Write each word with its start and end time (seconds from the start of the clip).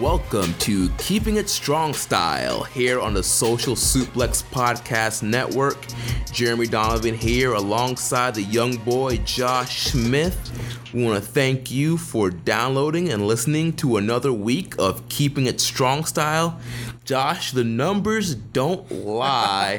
Welcome 0.00 0.54
to 0.60 0.88
Keeping 0.96 1.36
It 1.36 1.50
Strong 1.50 1.92
Style 1.92 2.64
here 2.64 2.98
on 2.98 3.12
the 3.12 3.22
Social 3.22 3.74
Suplex 3.74 4.42
Podcast 4.42 5.22
Network. 5.22 5.76
Jeremy 6.32 6.66
Donovan 6.66 7.14
here 7.14 7.52
alongside 7.52 8.34
the 8.34 8.42
young 8.42 8.78
boy 8.78 9.18
Josh 9.18 9.90
Smith. 9.90 10.90
We 10.94 11.04
want 11.04 11.22
to 11.22 11.30
thank 11.30 11.70
you 11.70 11.98
for 11.98 12.30
downloading 12.30 13.10
and 13.10 13.26
listening 13.26 13.74
to 13.74 13.98
another 13.98 14.32
week 14.32 14.74
of 14.78 15.06
Keeping 15.10 15.44
It 15.44 15.60
Strong 15.60 16.06
Style. 16.06 16.58
Josh, 17.04 17.52
the 17.52 17.62
numbers 17.62 18.34
don't 18.34 18.90
lie, 18.90 19.76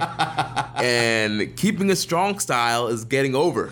and 0.76 1.58
Keeping 1.58 1.90
It 1.90 1.96
Strong 1.96 2.38
Style 2.38 2.90
is 2.90 3.06
getting 3.06 3.34
over. 3.34 3.72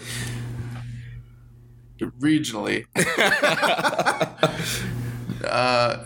regionally. 1.99 2.87
uh, 5.45 6.05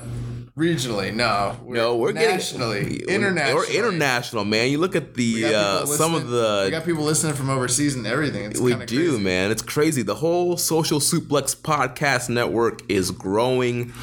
regionally, 0.57 1.13
no. 1.13 1.57
No, 1.65 1.95
we're 1.97 2.11
nationally, 2.11 2.83
getting 2.83 3.09
internationally. 3.09 3.55
We're 3.55 3.87
international, 3.87 4.45
man. 4.45 4.69
You 4.69 4.77
look 4.77 4.95
at 4.95 5.15
the 5.15 5.45
uh, 5.45 5.85
some 5.85 6.13
of 6.15 6.27
the 6.29 6.63
we 6.65 6.71
got 6.71 6.85
people 6.85 7.03
listening 7.03 7.33
from 7.33 7.49
overseas 7.49 7.95
and 7.95 8.05
everything. 8.05 8.51
It's 8.51 8.59
we 8.59 8.73
do, 8.73 9.09
crazy. 9.11 9.23
man. 9.23 9.51
It's 9.51 9.61
crazy. 9.61 10.01
The 10.03 10.15
whole 10.15 10.57
Social 10.57 10.99
Suplex 10.99 11.55
Podcast 11.55 12.29
Network 12.29 12.81
is 12.89 13.11
growing. 13.11 13.93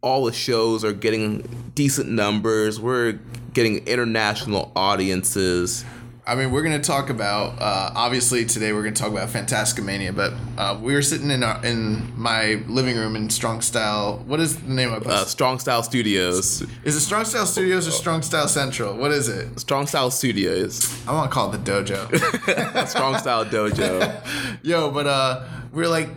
All 0.00 0.24
the 0.24 0.32
shows 0.32 0.84
are 0.84 0.92
getting 0.92 1.72
decent 1.74 2.08
numbers. 2.08 2.80
We're 2.80 3.18
getting 3.52 3.86
international 3.86 4.72
audiences. 4.76 5.84
I 6.28 6.34
mean, 6.34 6.50
we're 6.50 6.62
gonna 6.62 6.80
talk 6.80 7.08
about 7.08 7.62
uh, 7.62 7.92
obviously 7.94 8.44
today. 8.44 8.72
We're 8.72 8.82
gonna 8.82 8.96
talk 8.96 9.12
about 9.12 9.28
Fantascomania, 9.28 10.14
but 10.14 10.32
uh, 10.58 10.76
we 10.82 10.92
were 10.92 11.02
sitting 11.02 11.30
in 11.30 11.44
our, 11.44 11.64
in 11.64 12.12
my 12.20 12.60
living 12.66 12.96
room 12.96 13.14
in 13.14 13.30
Strong 13.30 13.60
Style. 13.60 14.24
What 14.26 14.40
is 14.40 14.56
the 14.56 14.72
name 14.72 14.92
of 14.92 15.02
it? 15.02 15.08
Uh, 15.08 15.24
Strong 15.24 15.60
Style 15.60 15.84
Studios. 15.84 16.62
is 16.82 16.96
it 16.96 17.00
Strong 17.00 17.26
Style 17.26 17.46
Studios 17.46 17.86
or 17.86 17.92
Strong 17.92 18.22
Style 18.22 18.48
Central? 18.48 18.96
What 18.96 19.12
is 19.12 19.28
it? 19.28 19.60
Strong 19.60 19.86
Style 19.86 20.10
Studios. 20.10 21.06
I 21.06 21.12
want 21.12 21.30
to 21.30 21.32
call 21.32 21.54
it 21.54 21.64
the 21.64 21.70
dojo. 21.70 22.88
Strong 22.88 23.18
Style 23.18 23.44
Dojo. 23.44 24.58
Yo, 24.64 24.90
but 24.90 25.06
uh, 25.06 25.44
we're 25.72 25.86
like, 25.86 26.08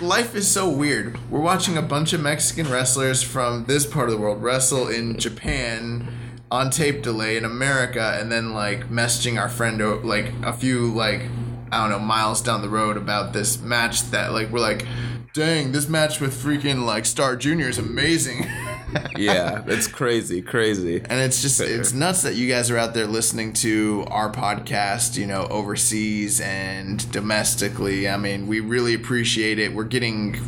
life 0.00 0.34
is 0.34 0.48
so 0.48 0.68
weird. 0.68 1.20
We're 1.30 1.38
watching 1.38 1.76
a 1.76 1.82
bunch 1.82 2.12
of 2.12 2.20
Mexican 2.20 2.68
wrestlers 2.68 3.22
from 3.22 3.66
this 3.66 3.86
part 3.86 4.08
of 4.08 4.16
the 4.16 4.20
world 4.20 4.42
wrestle 4.42 4.88
in 4.88 5.20
Japan 5.20 6.08
on 6.50 6.70
tape 6.70 7.02
delay 7.02 7.36
in 7.36 7.44
America, 7.44 8.16
and 8.20 8.30
then 8.30 8.52
like 8.52 8.88
messaging 8.90 9.40
our 9.40 9.48
friend 9.48 10.04
like 10.04 10.32
a 10.42 10.52
few 10.52 10.92
like 10.92 11.22
I 11.72 11.82
don't 11.82 11.90
know 11.90 11.98
miles 11.98 12.40
down 12.40 12.62
the 12.62 12.68
road 12.68 12.96
about 12.96 13.32
this 13.32 13.60
match 13.60 14.02
that 14.10 14.32
like 14.32 14.50
we're 14.50 14.60
like, 14.60 14.86
dang, 15.32 15.72
this 15.72 15.88
match 15.88 16.20
with 16.20 16.34
freaking 16.34 16.84
like 16.84 17.04
Star 17.04 17.36
Junior 17.36 17.68
is 17.68 17.78
amazing. 17.78 18.46
Yeah, 19.16 19.62
it's 19.66 19.88
crazy, 19.88 20.40
crazy. 20.40 20.98
And 20.98 21.20
it's 21.20 21.42
just 21.42 21.60
it's 21.60 21.92
nuts 21.92 22.22
that 22.22 22.34
you 22.34 22.48
guys 22.48 22.70
are 22.70 22.78
out 22.78 22.94
there 22.94 23.06
listening 23.06 23.52
to 23.54 24.06
our 24.10 24.30
podcast, 24.30 25.18
you 25.18 25.26
know, 25.26 25.46
overseas 25.50 26.40
and 26.40 27.10
domestically. 27.12 28.08
I 28.08 28.16
mean, 28.16 28.46
we 28.46 28.60
really 28.60 28.94
appreciate 28.94 29.58
it. 29.58 29.74
We're 29.74 29.84
getting 29.84 30.38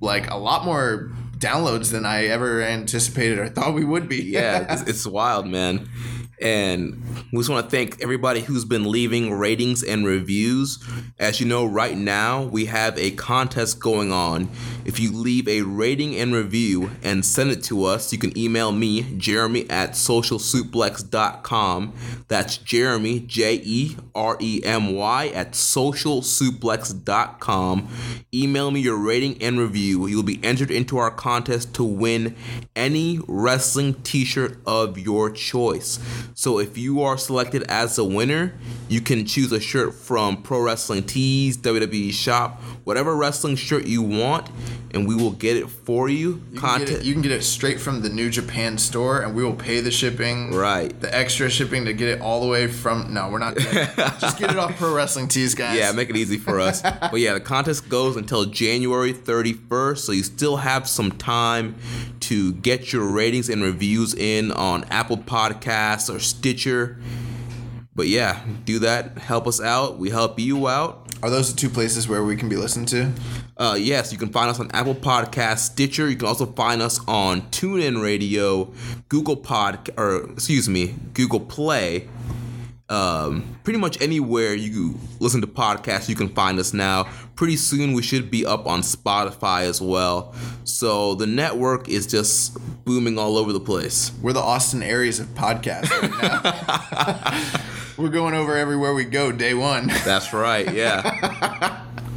like 0.00 0.30
a 0.30 0.36
lot 0.36 0.64
more 0.64 1.10
downloads 1.38 1.90
than 1.92 2.04
I 2.04 2.26
ever 2.26 2.62
anticipated 2.62 3.38
or 3.38 3.48
thought 3.48 3.74
we 3.74 3.84
would 3.84 4.08
be. 4.08 4.22
yeah, 4.22 4.66
it's, 4.72 4.82
it's 4.82 5.06
wild, 5.06 5.46
man. 5.46 5.88
And 6.40 7.02
we 7.32 7.38
just 7.38 7.50
want 7.50 7.66
to 7.66 7.70
thank 7.70 8.00
everybody 8.02 8.40
who's 8.40 8.64
been 8.64 8.90
leaving 8.90 9.32
ratings 9.32 9.82
and 9.82 10.06
reviews. 10.06 10.78
As 11.18 11.40
you 11.40 11.46
know, 11.46 11.66
right 11.66 11.96
now 11.96 12.44
we 12.44 12.66
have 12.66 12.96
a 12.98 13.10
contest 13.12 13.80
going 13.80 14.12
on. 14.12 14.50
If 14.84 15.00
you 15.00 15.10
leave 15.12 15.48
a 15.48 15.62
rating 15.62 16.14
and 16.16 16.34
review 16.34 16.90
and 17.02 17.24
send 17.24 17.50
it 17.50 17.64
to 17.64 17.84
us, 17.84 18.12
you 18.12 18.18
can 18.18 18.36
email 18.38 18.70
me, 18.72 19.02
Jeremy 19.16 19.68
at 19.68 19.92
socialsuplex.com. 19.92 21.92
That's 22.28 22.56
Jeremy, 22.58 23.20
J 23.20 23.60
E 23.64 23.96
R 24.14 24.36
E 24.40 24.60
M 24.64 24.94
Y, 24.94 25.28
at 25.28 25.52
socialsuplex.com. 25.52 27.88
Email 28.32 28.70
me 28.70 28.80
your 28.80 28.96
rating 28.96 29.42
and 29.42 29.58
review. 29.58 30.06
You'll 30.06 30.22
be 30.22 30.42
entered 30.44 30.70
into 30.70 30.98
our 30.98 31.10
contest 31.10 31.74
to 31.74 31.82
win 31.84 32.36
any 32.76 33.18
wrestling 33.26 33.94
t 34.02 34.24
shirt 34.24 34.58
of 34.66 34.98
your 34.98 35.30
choice. 35.30 35.98
So 36.34 36.58
if 36.58 36.78
you 36.78 37.02
are 37.02 37.18
selected 37.18 37.64
as 37.64 37.98
a 37.98 38.04
winner, 38.04 38.54
you 38.88 39.00
can 39.00 39.26
choose 39.26 39.52
a 39.52 39.60
shirt 39.60 39.94
from 39.94 40.42
Pro 40.42 40.60
Wrestling 40.60 41.04
Tees, 41.04 41.56
WWE 41.58 42.12
Shop, 42.12 42.60
whatever 42.84 43.16
wrestling 43.16 43.56
shirt 43.56 43.86
you 43.86 44.02
want, 44.02 44.48
and 44.92 45.06
we 45.06 45.14
will 45.14 45.32
get 45.32 45.56
it 45.56 45.68
for 45.68 46.08
you. 46.08 46.42
You 46.52 46.60
can, 46.60 46.78
get 46.80 46.90
it, 46.90 47.04
you 47.04 47.12
can 47.12 47.22
get 47.22 47.32
it 47.32 47.42
straight 47.42 47.80
from 47.80 48.02
the 48.02 48.08
New 48.08 48.30
Japan 48.30 48.78
store, 48.78 49.20
and 49.20 49.34
we 49.34 49.44
will 49.44 49.54
pay 49.54 49.80
the 49.80 49.90
shipping. 49.90 50.52
Right. 50.52 50.98
The 51.00 51.14
extra 51.14 51.50
shipping 51.50 51.84
to 51.84 51.92
get 51.92 52.08
it 52.08 52.20
all 52.20 52.40
the 52.40 52.46
way 52.46 52.66
from. 52.66 53.12
No, 53.12 53.28
we're 53.28 53.38
not. 53.38 53.56
Just 54.20 54.38
get 54.38 54.50
it 54.50 54.58
off 54.58 54.76
Pro 54.76 54.94
Wrestling 54.94 55.28
Tees, 55.28 55.54
guys. 55.54 55.78
Yeah, 55.78 55.92
make 55.92 56.10
it 56.10 56.16
easy 56.16 56.38
for 56.38 56.60
us. 56.60 56.82
but 56.82 57.20
yeah, 57.20 57.34
the 57.34 57.40
contest 57.40 57.88
goes 57.88 58.16
until 58.16 58.44
January 58.46 59.12
31st, 59.12 59.98
so 59.98 60.12
you 60.12 60.22
still 60.22 60.56
have 60.56 60.88
some 60.88 61.12
time 61.12 61.76
to 62.20 62.52
get 62.54 62.92
your 62.92 63.06
ratings 63.06 63.48
and 63.48 63.62
reviews 63.62 64.14
in 64.14 64.52
on 64.52 64.84
Apple 64.84 65.18
Podcasts 65.18 66.14
or 66.14 66.18
Stitcher. 66.18 66.98
But 67.94 68.06
yeah, 68.06 68.44
do 68.64 68.78
that. 68.80 69.18
Help 69.18 69.46
us 69.48 69.60
out. 69.60 69.98
We 69.98 70.10
help 70.10 70.38
you 70.38 70.68
out. 70.68 71.08
Are 71.20 71.30
those 71.30 71.52
the 71.52 71.58
two 71.58 71.68
places 71.68 72.06
where 72.06 72.22
we 72.22 72.36
can 72.36 72.48
be 72.48 72.54
listened 72.54 72.86
to? 72.88 73.12
Uh, 73.58 73.76
yes, 73.76 74.12
you 74.12 74.18
can 74.18 74.28
find 74.28 74.48
us 74.48 74.60
on 74.60 74.70
Apple 74.70 74.94
Podcasts, 74.94 75.70
Stitcher. 75.70 76.08
You 76.08 76.16
can 76.16 76.28
also 76.28 76.46
find 76.46 76.80
us 76.80 77.00
on 77.08 77.42
TuneIn 77.50 78.00
Radio, 78.00 78.72
Google 79.08 79.34
Pod, 79.34 79.90
or 79.96 80.30
excuse 80.30 80.68
me, 80.68 80.94
Google 81.12 81.40
Play. 81.40 82.08
Um, 82.88 83.58
pretty 83.64 83.78
much 83.78 84.00
anywhere 84.00 84.54
you 84.54 84.98
listen 85.18 85.40
to 85.40 85.46
podcasts, 85.48 86.08
you 86.08 86.14
can 86.14 86.28
find 86.28 86.58
us 86.58 86.72
now. 86.72 87.04
Pretty 87.34 87.56
soon, 87.56 87.94
we 87.94 88.02
should 88.02 88.30
be 88.30 88.46
up 88.46 88.66
on 88.66 88.80
Spotify 88.80 89.62
as 89.62 89.80
well. 89.80 90.34
So 90.64 91.16
the 91.16 91.26
network 91.26 91.88
is 91.88 92.06
just 92.06 92.56
booming 92.84 93.18
all 93.18 93.36
over 93.36 93.52
the 93.52 93.60
place. 93.60 94.12
We're 94.22 94.32
the 94.32 94.40
Austin 94.40 94.84
Aries 94.84 95.18
of 95.18 95.26
podcasts 95.34 95.90
right 95.90 96.10
now. 96.22 97.60
We're 97.98 98.10
going 98.10 98.34
over 98.34 98.56
everywhere 98.56 98.94
we 98.94 99.04
go 99.04 99.32
day 99.32 99.54
one. 99.54 99.88
That's 100.04 100.32
right. 100.32 100.72
Yeah. 100.72 101.82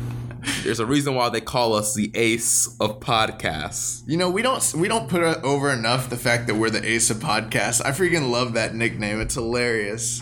There's 0.64 0.80
a 0.80 0.86
reason 0.86 1.16
why 1.16 1.30
they 1.30 1.42
call 1.42 1.74
us 1.74 1.94
the 1.94 2.12
ace 2.14 2.76
of 2.80 3.00
podcasts. 3.00 4.04
You 4.08 4.18
know, 4.18 4.30
we 4.30 4.42
don't 4.42 4.74
we 4.76 4.88
don't 4.88 5.10
put 5.10 5.22
over 5.22 5.72
enough 5.72 6.10
the 6.10 6.18
fact 6.18 6.48
that 6.48 6.56
we're 6.56 6.70
the 6.70 6.86
ace 6.86 7.10
of 7.10 7.18
podcasts. 7.18 7.84
I 7.84 7.92
freaking 7.92 8.32
love 8.32 8.54
that 8.54 8.76
nickname. 8.76 9.22
It's 9.22 9.36
hilarious. 9.36 10.22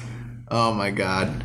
Oh 0.50 0.74
my 0.74 0.92
god. 0.92 1.44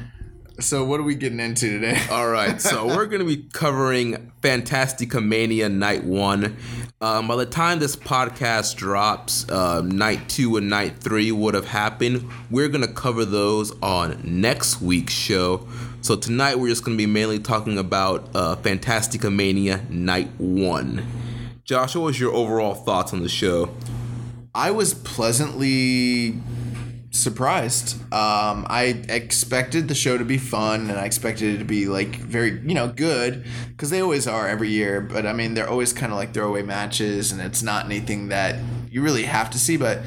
So 0.60 0.84
what 0.84 1.00
are 1.00 1.02
we 1.02 1.16
getting 1.16 1.40
into 1.40 1.68
today? 1.68 2.00
All 2.12 2.28
right, 2.28 2.60
so 2.60 2.86
we're 2.86 3.06
going 3.06 3.18
to 3.20 3.26
be 3.26 3.48
covering 3.52 4.30
Fantastica 4.40 5.20
Mania 5.20 5.68
Night 5.68 6.04
1. 6.04 6.56
Um, 7.00 7.26
by 7.26 7.34
the 7.34 7.44
time 7.44 7.80
this 7.80 7.96
podcast 7.96 8.76
drops, 8.76 9.48
uh, 9.50 9.82
Night 9.82 10.28
2 10.28 10.56
and 10.56 10.70
Night 10.70 11.00
3 11.00 11.32
would 11.32 11.54
have 11.54 11.66
happened. 11.66 12.30
We're 12.52 12.68
going 12.68 12.86
to 12.86 12.92
cover 12.92 13.24
those 13.24 13.72
on 13.82 14.20
next 14.22 14.80
week's 14.80 15.12
show. 15.12 15.66
So 16.04 16.16
tonight 16.16 16.58
we're 16.58 16.68
just 16.68 16.84
going 16.84 16.98
to 16.98 17.02
be 17.02 17.10
mainly 17.10 17.38
talking 17.38 17.78
about 17.78 18.28
uh, 18.34 18.56
Fantastica 18.56 19.34
Mania 19.34 19.86
Night 19.88 20.28
1. 20.36 21.02
Josh, 21.64 21.96
what 21.96 22.02
was 22.02 22.20
your 22.20 22.34
overall 22.34 22.74
thoughts 22.74 23.14
on 23.14 23.22
the 23.22 23.28
show? 23.30 23.74
I 24.54 24.70
was 24.70 24.92
pleasantly 24.92 26.42
surprised. 27.10 28.02
Um, 28.12 28.66
I 28.68 29.02
expected 29.08 29.88
the 29.88 29.94
show 29.94 30.18
to 30.18 30.26
be 30.26 30.36
fun, 30.36 30.90
and 30.90 31.00
I 31.00 31.06
expected 31.06 31.54
it 31.54 31.58
to 31.60 31.64
be 31.64 31.86
like 31.86 32.16
very, 32.16 32.60
you 32.60 32.74
know, 32.74 32.88
good 32.88 33.46
because 33.70 33.88
they 33.88 34.02
always 34.02 34.28
are 34.28 34.46
every 34.46 34.68
year. 34.68 35.00
But 35.00 35.24
I 35.24 35.32
mean, 35.32 35.54
they're 35.54 35.70
always 35.70 35.94
kind 35.94 36.12
of 36.12 36.18
like 36.18 36.34
throwaway 36.34 36.64
matches, 36.64 37.32
and 37.32 37.40
it's 37.40 37.62
not 37.62 37.86
anything 37.86 38.28
that 38.28 38.60
you 38.90 39.00
really 39.00 39.22
have 39.22 39.48
to 39.52 39.58
see. 39.58 39.78
But 39.78 40.00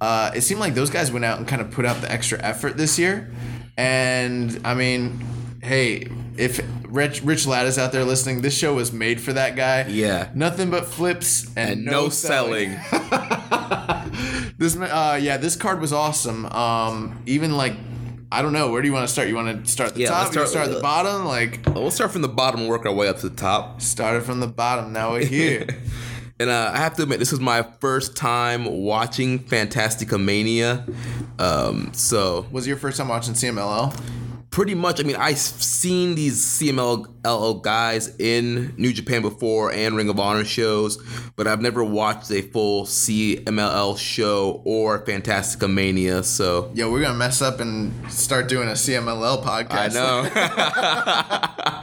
uh, 0.00 0.30
it 0.34 0.40
seemed 0.40 0.60
like 0.60 0.72
those 0.72 0.88
guys 0.88 1.12
went 1.12 1.26
out 1.26 1.36
and 1.36 1.46
kind 1.46 1.60
of 1.60 1.70
put 1.70 1.84
out 1.84 2.00
the 2.00 2.10
extra 2.10 2.38
effort 2.38 2.78
this 2.78 2.98
year, 2.98 3.30
and 3.76 4.58
I 4.64 4.72
mean, 4.72 5.22
hey. 5.62 6.08
If 6.34 6.60
Rich 6.86 7.22
Rich 7.22 7.46
Ladd 7.46 7.66
is 7.66 7.78
out 7.78 7.92
there 7.92 8.04
listening, 8.04 8.40
this 8.40 8.56
show 8.56 8.72
was 8.74 8.90
made 8.90 9.20
for 9.20 9.34
that 9.34 9.54
guy. 9.54 9.86
Yeah. 9.88 10.30
nothing 10.34 10.70
but 10.70 10.86
flips 10.86 11.44
and, 11.56 11.70
And 11.70 11.84
no 11.84 12.08
selling. 12.08 12.70
this 14.58 14.76
uh 14.76 15.18
yeah, 15.20 15.36
this 15.36 15.56
card 15.56 15.80
was 15.80 15.92
awesome. 15.92 16.46
Um 16.46 17.22
even 17.26 17.56
like 17.56 17.74
I 18.30 18.40
don't 18.40 18.54
know, 18.54 18.70
where 18.72 18.80
do 18.80 18.88
you 18.88 18.94
want 18.94 19.06
to 19.06 19.12
start? 19.12 19.28
You 19.28 19.34
want 19.34 19.66
to 19.66 19.70
start 19.70 19.90
at 19.90 19.94
the 19.94 20.00
Yeah, 20.02 20.08
top? 20.08 20.22
let's 20.24 20.28
You 20.36 20.46
start 20.46 20.48
start 20.48 20.68
at 20.68 20.74
the 20.74 20.80
bottom? 20.80 21.26
Like 21.26 21.60
We'll 21.74 21.90
start 21.90 22.12
from 22.12 22.22
the 22.22 22.28
bottom 22.28 22.60
and 22.60 22.68
work 22.70 22.86
our 22.86 22.94
way 22.94 23.08
up 23.08 23.18
to 23.18 23.28
the 23.28 23.36
top. 23.36 23.82
started 23.82 24.22
from 24.24 24.40
the 24.40 24.46
bottom, 24.46 24.92
now 24.92 25.12
we're 25.12 25.24
here. 25.26 25.66
And 26.40 26.50
uh, 26.50 26.72
I 26.74 26.78
have 26.78 26.94
to 26.96 27.04
admit, 27.04 27.20
this 27.20 27.30
was 27.30 27.38
my 27.40 27.62
first 27.62 28.16
time 28.16 28.64
watching 28.64 29.38
Fantastica 29.38 30.18
Mania. 30.20 30.84
Um, 31.38 31.92
so 31.92 32.46
was 32.50 32.66
your 32.66 32.76
first 32.78 32.96
time 32.98 33.06
watching 33.06 33.34
CMLL? 33.34 33.94
Pretty 34.52 34.74
much, 34.74 35.00
I 35.00 35.02
mean, 35.02 35.16
I've 35.16 35.38
seen 35.38 36.14
these 36.14 36.44
CMLL 36.44 37.62
guys 37.62 38.14
in 38.18 38.74
New 38.76 38.92
Japan 38.92 39.22
before 39.22 39.72
and 39.72 39.96
Ring 39.96 40.10
of 40.10 40.20
Honor 40.20 40.44
shows, 40.44 41.02
but 41.36 41.48
I've 41.48 41.62
never 41.62 41.82
watched 41.82 42.30
a 42.30 42.42
full 42.42 42.84
CMLL 42.84 43.98
show 43.98 44.62
or 44.64 45.04
Fantastica 45.04 45.72
Mania. 45.72 46.22
So 46.22 46.70
Yo, 46.74 46.92
we're 46.92 47.00
gonna 47.00 47.18
mess 47.18 47.42
up 47.42 47.60
and 47.60 47.92
start 48.12 48.46
doing 48.48 48.68
a 48.68 48.72
CMLL 48.72 49.42
podcast. 49.42 49.96
I 49.96 51.82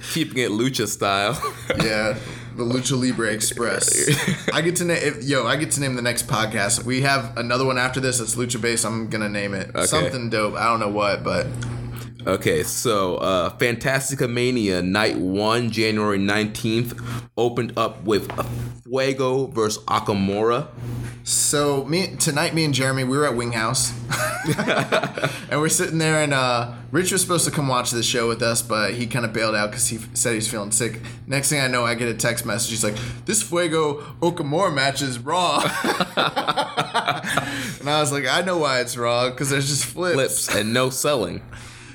Keeping 0.12 0.38
it 0.38 0.50
lucha 0.50 0.88
style. 0.88 1.40
yeah. 1.82 2.18
The 2.56 2.64
Lucha 2.64 3.00
Libre 3.00 3.32
Express. 3.32 4.50
I 4.52 4.60
get 4.60 4.76
to 4.76 4.84
name 4.84 5.14
yo. 5.22 5.46
I 5.46 5.56
get 5.56 5.70
to 5.70 5.80
name 5.80 5.94
the 5.94 6.02
next 6.02 6.26
podcast. 6.26 6.84
We 6.84 7.02
have 7.02 7.38
another 7.38 7.64
one 7.64 7.78
after 7.78 8.00
this 8.00 8.18
that's 8.18 8.34
lucha 8.34 8.60
Base. 8.60 8.84
I'm 8.84 9.08
gonna 9.08 9.28
name 9.28 9.54
it 9.54 9.74
something 9.86 10.28
dope. 10.28 10.56
I 10.56 10.64
don't 10.64 10.80
know 10.80 10.88
what, 10.88 11.22
but 11.22 11.46
Okay, 12.26 12.62
so 12.64 13.16
uh, 13.16 13.50
Fantastica 13.56 14.28
Mania 14.30 14.82
Night 14.82 15.16
1, 15.16 15.70
January 15.70 16.18
19th, 16.18 17.00
opened 17.38 17.72
up 17.78 18.04
with 18.04 18.30
Fuego 18.82 19.46
versus 19.46 19.82
Akamora. 19.84 20.68
So 21.24 21.84
me 21.84 22.16
tonight, 22.16 22.52
me 22.54 22.64
and 22.64 22.74
Jeremy, 22.74 23.04
we 23.04 23.16
were 23.16 23.26
at 23.26 23.36
Wing 23.36 23.52
House, 23.52 23.92
and 25.50 25.60
we're 25.60 25.68
sitting 25.70 25.96
there, 25.98 26.22
and 26.22 26.34
uh, 26.34 26.74
Rich 26.90 27.12
was 27.12 27.22
supposed 27.22 27.46
to 27.46 27.50
come 27.50 27.68
watch 27.68 27.90
the 27.90 28.02
show 28.02 28.28
with 28.28 28.42
us, 28.42 28.60
but 28.60 28.94
he 28.94 29.06
kind 29.06 29.24
of 29.24 29.32
bailed 29.32 29.54
out 29.54 29.70
because 29.70 29.88
he 29.88 29.96
f- 29.96 30.08
said 30.14 30.34
he's 30.34 30.50
feeling 30.50 30.72
sick. 30.72 31.00
Next 31.26 31.48
thing 31.48 31.60
I 31.60 31.68
know, 31.68 31.86
I 31.86 31.94
get 31.94 32.08
a 32.08 32.14
text 32.14 32.44
message. 32.44 32.70
He's 32.70 32.84
like, 32.84 32.96
"This 33.26 33.42
Fuego 33.42 34.00
Okamura 34.20 34.74
match 34.74 35.00
is 35.02 35.18
raw," 35.18 35.60
and 37.80 37.88
I 37.88 38.00
was 38.00 38.12
like, 38.12 38.26
"I 38.26 38.42
know 38.42 38.58
why 38.58 38.80
it's 38.80 38.96
raw 38.96 39.30
because 39.30 39.50
there's 39.50 39.68
just 39.68 39.84
flips." 39.84 40.14
Flips 40.14 40.54
and 40.54 40.74
no 40.74 40.90
selling. 40.90 41.42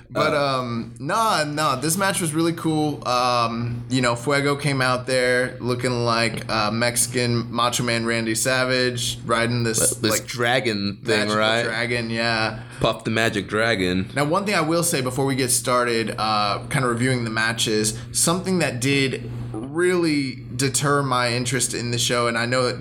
But 0.10 0.34
um, 0.34 0.96
nah, 1.00 1.44
nah. 1.44 1.76
This 1.76 1.98
match 1.98 2.22
was 2.22 2.34
really 2.34 2.54
cool. 2.54 3.06
Um, 3.08 3.86
you 3.90 4.02
know, 4.02 4.16
Fuego 4.16 4.56
came 4.56 4.82
out 4.82 5.08
there 5.08 5.58
looking 5.60 6.06
like 6.06 6.50
uh, 6.50 6.72
Mexican 6.72 7.52
Macho 7.52 7.84
Man 7.84 8.06
Randy 8.06 8.36
Savage, 8.36 9.20
riding 9.26 9.64
this 9.64 9.96
This 9.96 10.20
like 10.20 10.28
dragon 10.28 10.98
thing, 11.04 11.30
right? 11.30 11.64
dragon. 11.64 12.10
Yeah. 12.10 12.64
Puff 12.80 13.04
the 13.04 13.12
Magic 13.12 13.48
Dragon. 13.48 14.10
Now, 14.16 14.26
one 14.26 14.46
thing 14.46 14.56
I 14.56 14.62
will 14.62 14.84
say 14.84 15.02
before 15.02 15.26
we 15.26 15.36
get 15.36 15.50
started, 15.50 16.14
uh, 16.18 16.66
kind 16.70 16.84
of 16.84 16.92
reviewing 16.92 17.24
the 17.24 17.30
matches, 17.30 17.98
something 18.12 18.60
that 18.60 18.80
did 18.82 19.30
really 19.54 20.44
deter 20.56 21.02
my 21.02 21.34
interest 21.34 21.74
in 21.74 21.92
the 21.92 21.98
show, 21.98 22.28
and 22.28 22.38
I 22.38 22.46
know 22.46 22.68
it 22.68 22.78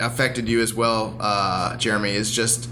affected 0.00 0.48
you 0.48 0.60
as 0.60 0.74
well, 0.74 1.16
uh, 1.20 1.76
Jeremy, 1.76 2.10
is 2.10 2.30
just 2.30 2.68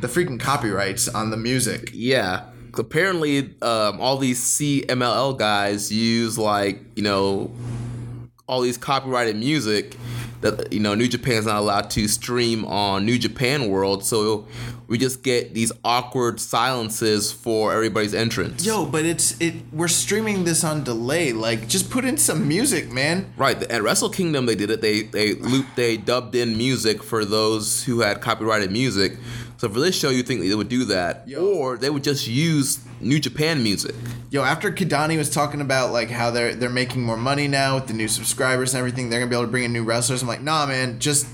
the 0.00 0.08
freaking 0.08 0.38
copyrights 0.40 1.08
on 1.08 1.30
the 1.30 1.36
music. 1.36 1.90
Yeah. 1.92 2.44
Apparently, 2.78 3.54
um, 3.62 4.00
all 4.00 4.16
these 4.18 4.40
CMLL 4.40 5.38
guys 5.38 5.92
use, 5.92 6.38
like, 6.38 6.80
you 6.96 7.02
know, 7.02 7.50
all 8.46 8.60
these 8.60 8.78
copyrighted 8.78 9.36
music 9.36 9.96
that, 10.40 10.72
you 10.72 10.80
know, 10.80 10.94
New 10.94 11.08
Japan's 11.08 11.46
not 11.46 11.56
allowed 11.56 11.90
to 11.90 12.06
stream 12.08 12.64
on 12.64 13.04
New 13.04 13.18
Japan 13.18 13.68
World. 13.68 14.04
So 14.04 14.46
we 14.86 14.96
just 14.96 15.22
get 15.22 15.52
these 15.52 15.70
awkward 15.84 16.40
silences 16.40 17.30
for 17.30 17.72
everybody's 17.74 18.14
entrance. 18.14 18.64
Yo, 18.64 18.86
but 18.86 19.04
it's 19.04 19.38
it. 19.40 19.54
We're 19.72 19.88
streaming 19.88 20.44
this 20.44 20.64
on 20.64 20.82
delay. 20.82 21.32
Like, 21.32 21.68
just 21.68 21.90
put 21.90 22.04
in 22.04 22.16
some 22.16 22.48
music, 22.48 22.90
man. 22.90 23.32
Right 23.36 23.62
at 23.64 23.82
Wrestle 23.82 24.08
Kingdom, 24.08 24.46
they 24.46 24.54
did 24.54 24.70
it. 24.70 24.80
They 24.80 25.02
they 25.02 25.34
looped, 25.34 25.76
they 25.76 25.96
dubbed 25.98 26.34
in 26.34 26.56
music 26.56 27.02
for 27.02 27.24
those 27.24 27.84
who 27.84 28.00
had 28.00 28.20
copyrighted 28.20 28.72
music. 28.72 29.18
So 29.58 29.68
for 29.68 29.80
this 29.80 29.98
show, 29.98 30.10
you 30.10 30.22
think 30.22 30.40
they 30.40 30.54
would 30.54 30.68
do 30.68 30.84
that, 30.86 31.28
Yo. 31.28 31.44
or 31.44 31.76
they 31.76 31.90
would 31.90 32.04
just 32.04 32.26
use 32.28 32.78
New 33.00 33.18
Japan 33.18 33.62
music. 33.62 33.94
Yo, 34.30 34.42
after 34.44 34.70
Kidani 34.70 35.16
was 35.18 35.28
talking 35.30 35.60
about 35.60 35.92
like 35.92 36.10
how 36.10 36.30
they're 36.30 36.54
they're 36.54 36.70
making 36.70 37.02
more 37.02 37.16
money 37.16 37.48
now 37.48 37.74
with 37.74 37.88
the 37.88 37.92
new 37.94 38.08
subscribers 38.08 38.72
and 38.72 38.78
everything, 38.78 39.10
they're 39.10 39.18
gonna 39.20 39.28
be 39.30 39.36
able 39.36 39.46
to 39.46 39.50
bring 39.50 39.64
in 39.64 39.72
new 39.72 39.82
wrestlers. 39.84 40.22
I'm 40.22 40.28
like, 40.28 40.42
nah, 40.42 40.64
man, 40.66 41.00
just 41.00 41.26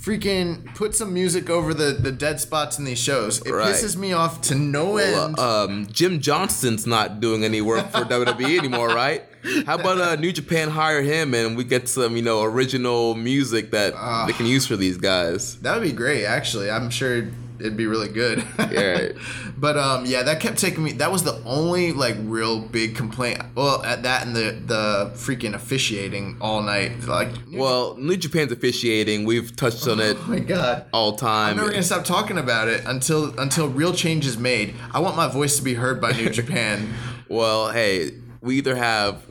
freaking 0.00 0.64
put 0.74 0.94
some 0.94 1.12
music 1.12 1.50
over 1.50 1.74
the 1.74 1.92
the 1.92 2.12
dead 2.12 2.40
spots 2.40 2.78
in 2.78 2.84
these 2.84 2.98
shows. 2.98 3.40
It 3.44 3.52
Right. 3.52 3.74
pisses 3.74 3.96
me 3.96 4.12
off 4.12 4.40
to 4.42 4.54
no 4.54 4.96
end. 4.96 5.38
Um, 5.38 5.86
Jim 5.92 6.20
Johnston's 6.20 6.86
not 6.86 7.20
doing 7.20 7.44
any 7.44 7.60
work 7.60 7.90
for 7.90 8.04
WWE 8.04 8.58
anymore, 8.58 8.88
right? 8.88 9.24
How 9.66 9.74
about 9.76 10.00
uh, 10.00 10.16
New 10.16 10.32
Japan 10.32 10.70
hire 10.70 11.02
him 11.02 11.34
and 11.34 11.56
we 11.56 11.62
get 11.64 11.88
some, 11.88 12.16
you 12.16 12.22
know, 12.22 12.42
original 12.42 13.14
music 13.14 13.70
that 13.72 13.92
they 14.26 14.32
can 14.32 14.46
use 14.46 14.66
for 14.66 14.76
these 14.76 14.96
guys? 14.96 15.56
that 15.58 15.74
would 15.74 15.84
be 15.84 15.92
great, 15.92 16.24
actually. 16.24 16.70
I'm 16.70 16.90
sure 16.90 17.28
it'd 17.58 17.76
be 17.76 17.86
really 17.86 18.08
good. 18.08 18.44
Yeah. 18.70 19.08
but 19.56 19.76
um, 19.76 20.06
yeah, 20.06 20.22
that 20.22 20.40
kept 20.40 20.58
taking 20.58 20.84
me. 20.84 20.92
That 20.92 21.10
was 21.10 21.22
the 21.22 21.42
only 21.44 21.92
like 21.92 22.16
real 22.20 22.60
big 22.60 22.94
complaint. 22.96 23.40
Well, 23.54 23.82
at 23.84 24.02
that 24.02 24.26
and 24.26 24.34
the 24.34 24.58
the 24.64 25.10
freaking 25.14 25.54
officiating 25.54 26.36
all 26.40 26.62
night. 26.62 27.06
Like, 27.06 27.28
Well, 27.52 27.96
New 27.96 28.16
Japan's 28.16 28.52
officiating. 28.52 29.24
We've 29.24 29.54
touched 29.54 29.86
on 29.88 30.00
it 30.00 30.16
oh 30.20 30.26
my 30.28 30.38
god. 30.40 30.86
all 30.92 31.16
time. 31.16 31.50
I'm 31.52 31.56
never 31.56 31.70
gonna 31.70 31.82
stop 31.82 32.04
talking 32.04 32.38
about 32.38 32.68
it 32.68 32.84
until 32.86 33.38
until 33.38 33.68
real 33.68 33.92
change 33.92 34.26
is 34.26 34.38
made. 34.38 34.74
I 34.92 35.00
want 35.00 35.16
my 35.16 35.28
voice 35.28 35.56
to 35.56 35.62
be 35.62 35.74
heard 35.74 36.00
by 36.00 36.12
New 36.12 36.30
Japan. 36.40 36.92
Well, 37.28 37.70
hey, 37.70 38.12
we 38.40 38.56
either 38.58 38.76
have 38.76 39.22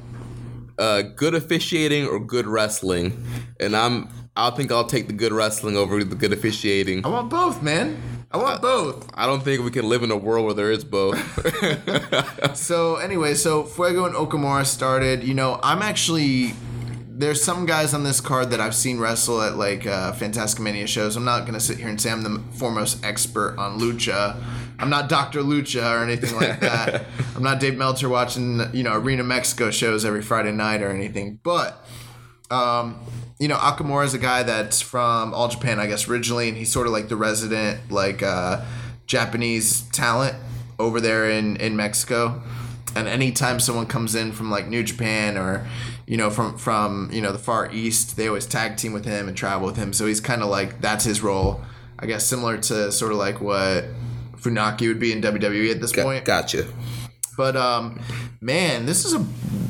uh, 0.78 1.02
good 1.02 1.36
officiating 1.36 2.08
or 2.08 2.20
good 2.20 2.48
wrestling, 2.48 3.26
and 3.60 3.76
I'm 3.76 4.10
I 4.38 4.50
think 4.50 4.72
I'll 4.72 4.88
take 4.88 5.08
the 5.08 5.14
good 5.14 5.32
wrestling 5.32 5.78
over 5.78 6.04
the 6.04 6.16
good 6.16 6.34
officiating. 6.34 7.06
I 7.06 7.10
want 7.10 7.30
both, 7.30 7.64
man. 7.64 7.98
I 8.32 8.38
want 8.38 8.62
both. 8.62 9.10
I 9.14 9.26
don't 9.26 9.44
think 9.44 9.64
we 9.64 9.72
can 9.72 9.88
live 9.88 10.04
in 10.04 10.12
a 10.12 10.18
world 10.18 10.46
where 10.46 10.54
there 10.54 10.72
is 10.72 10.84
both. 10.84 11.18
So 12.56 12.96
anyway, 12.96 13.34
so 13.34 13.64
Fuego 13.64 14.06
and 14.06 14.16
Okamura 14.16 14.66
started. 14.66 15.24
You 15.24 15.34
know, 15.34 15.60
I'm 15.62 15.82
actually 15.82 16.54
there's 17.08 17.44
some 17.44 17.66
guys 17.66 17.94
on 17.94 18.04
this 18.04 18.20
card 18.20 18.52
that 18.52 18.60
I've 18.60 18.76
seen 18.76 19.00
wrestle 19.00 19.42
at 19.42 19.56
like 19.56 19.86
uh, 19.86 20.14
Fantastic 20.14 20.62
Mania 20.62 20.88
shows. 20.88 21.16
I'm 21.16 21.26
not 21.26 21.46
gonna 21.46 21.60
sit 21.60 21.78
here 21.78 21.88
and 21.88 22.00
say 22.00 22.12
I'm 22.12 22.24
the 22.24 22.42
foremost 22.58 23.04
expert 23.06 23.56
on 23.58 23.80
lucha. 23.80 24.42
I'm 24.80 24.90
not 24.90 25.08
Dr. 25.08 25.40
Lucha 25.40 25.84
or 26.00 26.04
anything 26.04 26.36
like 26.36 26.60
that. 26.62 27.06
I'm 27.36 27.44
not 27.44 27.60
Dave 27.60 27.78
Meltzer 27.78 28.10
watching 28.10 28.62
you 28.74 28.84
know 28.84 28.94
Arena 28.94 29.24
Mexico 29.24 29.70
shows 29.72 30.06
every 30.06 30.22
Friday 30.22 30.52
night 30.52 30.82
or 30.82 30.90
anything. 30.90 31.40
But 31.44 31.86
um, 32.50 33.00
you 33.40 33.48
know, 33.48 33.58
Akamura 33.58 34.06
is 34.06 34.14
a 34.14 34.20
guy 34.20 34.44
that's 34.44 34.82
from 34.82 35.34
All 35.34 35.48
Japan, 35.48 35.80
I 35.80 35.88
guess, 35.88 36.08
originally, 36.08 36.48
and 36.48 36.58
he's 36.58 36.72
sort 36.72 36.88
of 36.88 36.94
like 36.94 37.10
the 37.10 37.18
resident, 37.18 37.92
like, 37.92 38.24
uh, 38.24 38.64
Japanese 39.08 39.82
talent 39.90 40.36
over 40.80 41.00
there 41.02 41.30
in, 41.30 41.58
in 41.58 41.76
Mexico. 41.76 42.42
And 42.96 43.08
anytime 43.08 43.60
someone 43.60 43.88
comes 43.88 44.16
in 44.16 44.32
from 44.32 44.50
like 44.50 44.68
New 44.68 44.82
Japan 44.84 45.38
or, 45.38 45.68
you 46.08 46.16
know, 46.16 46.30
from 46.30 46.58
from 46.58 47.10
you 47.12 47.22
know 47.22 47.34
the 47.34 47.40
Far 47.40 47.70
East, 47.72 48.16
they 48.16 48.28
always 48.28 48.46
tag 48.46 48.78
team 48.78 48.94
with 48.94 49.04
him 49.06 49.28
and 49.28 49.36
travel 49.36 49.68
with 49.68 49.76
him. 49.76 49.92
So 49.92 50.06
he's 50.08 50.22
kind 50.22 50.42
of 50.42 50.50
like 50.50 50.80
that's 50.80 51.04
his 51.04 51.22
role, 51.22 51.62
I 52.00 52.06
guess, 52.06 52.26
similar 52.26 52.58
to 52.58 52.92
sort 52.94 53.12
of 53.12 53.18
like 53.18 53.42
what 53.42 53.86
Funaki 54.38 54.88
would 54.88 55.00
be 55.00 55.12
in 55.12 55.22
WWE 55.22 55.72
at 55.72 55.82
this 55.82 55.92
point. 55.92 56.24
gotcha. 56.24 56.68
But 57.38 57.56
um, 57.56 58.00
man, 58.42 58.86
this 58.86 59.06
is 59.06 59.14
a 59.14 59.20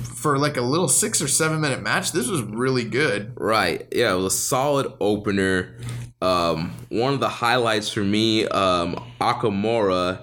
for 0.04 0.38
like 0.38 0.58
a 0.58 0.62
little 0.62 0.88
six 0.88 1.22
or 1.22 1.28
seven 1.28 1.62
minute 1.62 1.82
match. 1.82 2.12
This 2.12 2.28
was 2.28 2.42
really 2.42 2.84
good. 2.84 3.34
Right. 3.36 3.88
Yeah, 3.92 4.14
it 4.14 4.16
was 4.18 4.34
a 4.34 4.38
solid 4.38 4.92
opener. 5.00 5.78
Um, 6.22 6.72
one 6.90 7.14
of 7.14 7.20
the 7.20 7.30
highlights 7.30 7.90
for 7.90 8.04
me, 8.04 8.48
um, 8.48 8.96
Akamura 9.22 10.22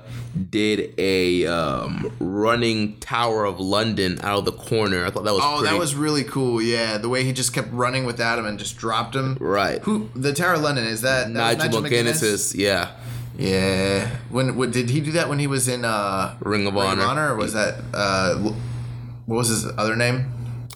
did 0.50 0.94
a 0.99 1.46
um, 1.46 2.11
running 2.18 2.99
Tower 2.99 3.44
of 3.44 3.61
London 3.61 4.18
out 4.22 4.38
of 4.40 4.44
the 4.46 4.52
corner. 4.52 5.04
I 5.04 5.11
thought 5.11 5.25
that 5.25 5.34
was 5.34 5.42
Oh, 5.44 5.58
pretty 5.58 5.72
that 5.72 5.78
was 5.78 5.94
really 5.94 6.25
cool. 6.25 6.61
Yeah, 6.62 6.96
the 6.99 7.08
way 7.08 7.22
he 7.22 7.32
just 7.32 7.52
kept 7.52 7.70
running 7.72 8.04
without 8.06 8.38
him 8.38 8.46
and 8.46 8.58
just 8.58 8.76
dropped 8.78 9.14
him. 9.14 9.37
right. 9.40 9.80
Who 9.82 10.08
the 10.16 10.32
Tower 10.32 10.54
of 10.54 10.62
London 10.62 10.84
is 10.87 11.02
that? 11.02 11.32
that 11.34 11.56
was 11.58 11.64
Nigel 11.66 11.82
McGuinness 11.82 12.54
yeah. 12.56 12.92
Yeah. 13.39 14.09
When, 14.31 14.57
when 14.57 14.71
did 14.71 14.91
he 14.91 15.01
do 15.01 15.12
that 15.12 15.29
when 15.29 15.39
he 15.39 15.47
was 15.47 15.69
in 15.69 15.85
uh, 15.85 16.37
Ring 16.41 16.67
of 16.67 16.77
Honor. 16.77 17.33
or 17.33 17.37
was 17.37 17.53
that 17.55 17.81
uh, 17.95 18.37
what 18.39 19.37
was 19.37 19.49
his 19.49 19.67
other 19.79 19.97
name? 19.97 20.33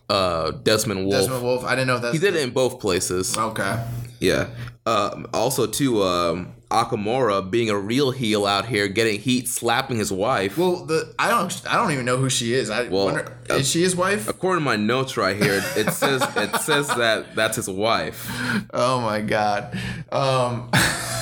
Uh, 0.09 0.53
Desmond 0.53 1.05
Wolfe. 1.07 1.21
Desmond 1.23 1.43
Wolfe. 1.43 1.65
I 1.65 1.75
didn't 1.75 1.89
know 1.89 1.99
that. 1.99 2.13
He 2.13 2.19
did 2.19 2.35
it 2.37 2.43
in 2.43 2.51
both 2.51 2.81
places. 2.81 3.37
Okay. 3.37 3.85
Yeah. 4.21 4.49
Um, 4.87 5.27
also, 5.35 5.67
too, 5.67 6.03
um, 6.05 6.55
Akamura 6.71 7.49
being 7.49 7.71
a 7.71 7.79
real 7.79 8.13
heel 8.13 8.47
out 8.47 8.67
here, 8.67 8.87
getting 8.89 9.21
heat, 9.21 9.49
slapping 9.49 9.99
his 9.99 10.13
wife. 10.13 10.57
Well, 10.57 10.85
the 10.85 11.13
I 11.19 11.29
don't 11.29 11.63
I 11.69 11.75
don't 11.77 11.91
even 11.93 12.05
know 12.05 12.17
who 12.17 12.31
she 12.31 12.55
is. 12.55 12.71
I 12.71 12.89
Well, 12.89 13.07
wonder 13.07 13.37
uh, 13.51 13.55
is 13.55 13.69
she 13.71 13.83
his 13.83 13.95
wife? 13.97 14.29
According 14.29 14.61
to 14.63 14.65
my 14.65 14.77
notes 14.77 15.17
right 15.17 15.37
here, 15.37 15.63
it 15.77 15.91
says 15.93 16.23
it 16.37 16.57
says 16.61 16.89
that 16.89 17.35
that's 17.35 17.57
his 17.57 17.69
wife. 17.69 18.31
Oh 18.73 19.01
my 19.01 19.21
god. 19.21 19.79
Um 20.11 20.71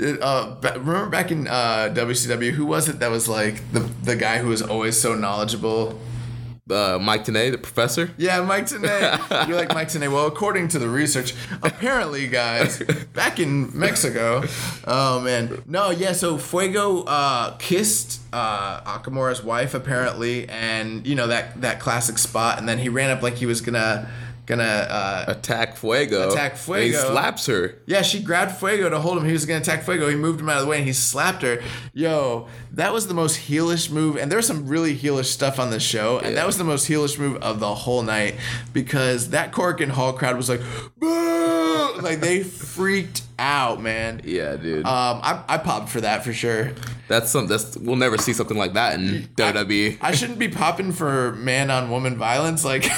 uh, 0.00 0.56
remember 0.62 1.08
back 1.08 1.30
in 1.30 1.46
uh, 1.46 1.92
WCW, 1.94 2.52
who 2.52 2.66
was 2.66 2.88
it 2.88 3.00
that 3.00 3.10
was 3.10 3.28
like 3.28 3.72
the 3.72 3.80
the 3.80 4.16
guy 4.16 4.38
who 4.38 4.48
was 4.48 4.62
always 4.62 5.00
so 5.00 5.14
knowledgeable? 5.14 6.00
Uh, 6.70 6.98
Mike 6.98 7.24
Tenay, 7.24 7.50
the 7.50 7.58
professor. 7.58 8.12
Yeah, 8.16 8.40
Mike 8.40 8.66
Tenay. 8.66 9.46
You're 9.48 9.56
like 9.56 9.74
Mike 9.74 9.88
Tenay. 9.88 10.10
Well, 10.10 10.26
according 10.26 10.68
to 10.68 10.78
the 10.78 10.88
research, 10.88 11.34
apparently, 11.62 12.28
guys, 12.28 12.80
back 13.12 13.40
in 13.40 13.76
Mexico, 13.78 14.44
oh 14.86 15.20
man, 15.20 15.62
no, 15.66 15.90
yeah. 15.90 16.12
So 16.12 16.38
Fuego 16.38 17.02
uh, 17.02 17.56
kissed 17.58 18.20
uh, 18.32 18.80
Akamura's 18.82 19.42
wife 19.42 19.74
apparently, 19.74 20.48
and 20.48 21.06
you 21.06 21.14
know 21.14 21.26
that 21.26 21.60
that 21.60 21.80
classic 21.80 22.16
spot, 22.16 22.58
and 22.58 22.68
then 22.68 22.78
he 22.78 22.88
ran 22.88 23.10
up 23.10 23.22
like 23.22 23.34
he 23.34 23.46
was 23.46 23.60
gonna 23.60 24.08
gonna. 24.46 24.62
Uh, 24.64 25.24
Attack 25.28 25.76
Fuego. 25.76 26.30
Attack 26.30 26.56
And 26.68 26.82
he 26.82 26.92
slaps 26.92 27.46
her. 27.46 27.78
yeah, 27.86 28.02
she 28.02 28.22
grabbed 28.22 28.52
Fuego 28.52 28.88
to 28.88 29.00
hold 29.00 29.18
him. 29.18 29.24
He 29.24 29.32
was 29.32 29.46
gonna 29.46 29.60
attack 29.60 29.82
Fuego. 29.82 30.08
He 30.08 30.16
moved 30.16 30.40
him 30.40 30.48
out 30.48 30.58
of 30.58 30.62
the 30.64 30.68
way 30.68 30.78
and 30.78 30.86
he 30.86 30.92
slapped 30.92 31.42
her. 31.42 31.62
Yo, 31.92 32.48
that 32.72 32.92
was 32.92 33.06
the 33.06 33.14
most 33.14 33.48
heelish 33.48 33.90
move. 33.90 34.16
And 34.16 34.30
there's 34.30 34.46
some 34.46 34.66
really 34.66 34.96
heelish 34.96 35.26
stuff 35.26 35.58
on 35.58 35.70
the 35.70 35.80
show. 35.80 36.18
And 36.18 36.36
that 36.36 36.46
was 36.46 36.58
the 36.58 36.64
most 36.64 36.88
heelish 36.88 37.18
move 37.18 37.36
of 37.42 37.60
the 37.60 37.74
whole 37.74 38.02
night 38.02 38.36
because 38.72 39.30
that 39.30 39.52
Korakuen 39.52 39.90
Hall 39.90 40.12
crowd 40.12 40.36
was 40.36 40.48
like, 40.48 40.60
boo! 40.98 41.51
Like 42.08 42.20
they 42.20 42.42
freaked 42.42 43.22
out, 43.38 43.80
man. 43.80 44.20
Yeah, 44.24 44.56
dude. 44.56 44.84
Um, 44.86 45.20
I, 45.22 45.42
I 45.48 45.58
popped 45.58 45.88
for 45.88 46.00
that 46.00 46.24
for 46.24 46.32
sure. 46.32 46.72
that's 47.08 47.30
some. 47.30 47.46
That's 47.46 47.76
we'll 47.76 47.96
never 47.96 48.18
see 48.18 48.32
something 48.32 48.56
like 48.56 48.72
that 48.74 48.98
in. 48.98 49.28
WWE. 49.36 49.98
I 50.00 50.12
shouldn't 50.12 50.38
be 50.38 50.48
popping 50.48 50.92
for 50.92 51.32
man 51.32 51.70
on 51.70 51.90
woman 51.90 52.16
violence. 52.16 52.64
Like, 52.64 52.84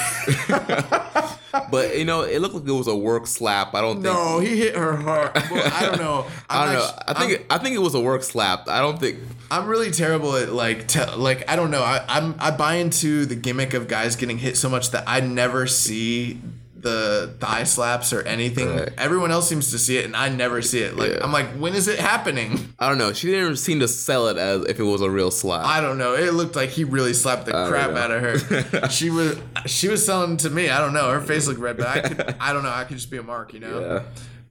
But 1.71 1.97
you 1.97 2.03
know, 2.03 2.21
it 2.23 2.39
looked 2.41 2.53
like 2.55 2.67
it 2.67 2.71
was 2.71 2.87
a 2.87 2.95
work 2.95 3.27
slap. 3.27 3.73
I 3.75 3.81
don't 3.81 3.95
think. 4.01 4.05
no, 4.13 4.39
he 4.39 4.57
hit 4.57 4.75
her 4.75 4.95
hard. 4.97 5.31
Well, 5.49 5.71
I 5.73 5.85
don't 5.85 5.97
know. 5.99 6.25
I'm 6.49 6.61
I 6.61 6.65
don't 6.65 6.73
know. 6.73 6.79
not- 6.81 7.03
I 7.07 7.13
think 7.13 7.31
it, 7.31 7.45
I 7.49 7.57
think 7.59 7.75
it 7.75 7.79
was 7.79 7.95
a 7.95 7.99
work 8.01 8.23
slap. 8.23 8.67
I 8.67 8.79
don't 8.79 8.99
think. 8.99 9.19
I'm 9.49 9.65
really 9.67 9.91
terrible 9.91 10.35
at 10.35 10.51
like 10.51 10.87
te- 10.87 11.15
like 11.15 11.49
I 11.49 11.55
don't 11.55 11.71
know. 11.71 11.81
I, 11.81 12.03
I'm 12.09 12.35
I 12.39 12.51
buy 12.51 12.75
into 12.75 13.25
the 13.25 13.35
gimmick 13.35 13.73
of 13.73 13.87
guys 13.87 14.15
getting 14.17 14.37
hit 14.37 14.57
so 14.57 14.67
much 14.69 14.91
that 14.91 15.05
I 15.07 15.21
never 15.21 15.65
see 15.65 16.41
the 16.85 17.33
thigh 17.39 17.63
slaps 17.63 18.13
or 18.13 18.21
anything. 18.21 18.69
Right. 18.73 18.89
Everyone 18.97 19.31
else 19.31 19.49
seems 19.49 19.71
to 19.71 19.79
see 19.79 19.97
it 19.97 20.05
and 20.05 20.15
I 20.15 20.29
never 20.29 20.61
see 20.61 20.79
it. 20.79 20.95
Like 20.95 21.11
Yeah. 21.11 21.23
I'm 21.23 21.31
like, 21.33 21.47
when 21.57 21.73
is 21.73 21.87
it 21.87 21.99
happening? 21.99 22.73
I 22.79 22.87
don't 22.87 22.97
know. 22.99 23.11
She 23.11 23.27
didn't 23.27 23.57
seem 23.57 23.79
to 23.79 23.87
sell 23.87 24.27
it 24.27 24.37
as 24.37 24.65
if 24.65 24.79
it 24.79 24.83
was 24.83 25.01
a 25.01 25.09
real 25.09 25.31
slap. 25.31 25.65
I 25.65 25.81
don't 25.81 25.97
know. 25.97 26.13
It 26.13 26.33
looked 26.33 26.55
like 26.55 26.69
he 26.69 26.83
really 26.83 27.13
slapped 27.13 27.47
the 27.47 27.51
crap 27.51 27.91
out 27.91 28.11
of 28.11 28.21
her. 28.21 28.89
she 28.89 29.09
was 29.09 29.37
she 29.65 29.87
was 29.89 30.05
selling 30.05 30.37
to 30.37 30.49
me. 30.49 30.69
I 30.69 30.79
don't 30.79 30.93
know. 30.93 31.09
Her 31.11 31.21
face 31.21 31.47
looked 31.47 31.59
red, 31.59 31.77
but 31.77 31.87
I 31.87 31.99
could 32.01 32.35
I 32.39 32.53
don't 32.53 32.63
know. 32.63 32.69
I 32.71 32.83
could 32.85 32.97
just 32.97 33.09
be 33.11 33.17
a 33.17 33.23
mark, 33.23 33.53
you 33.53 33.59
know. 33.59 33.79
yeah. 33.79 34.03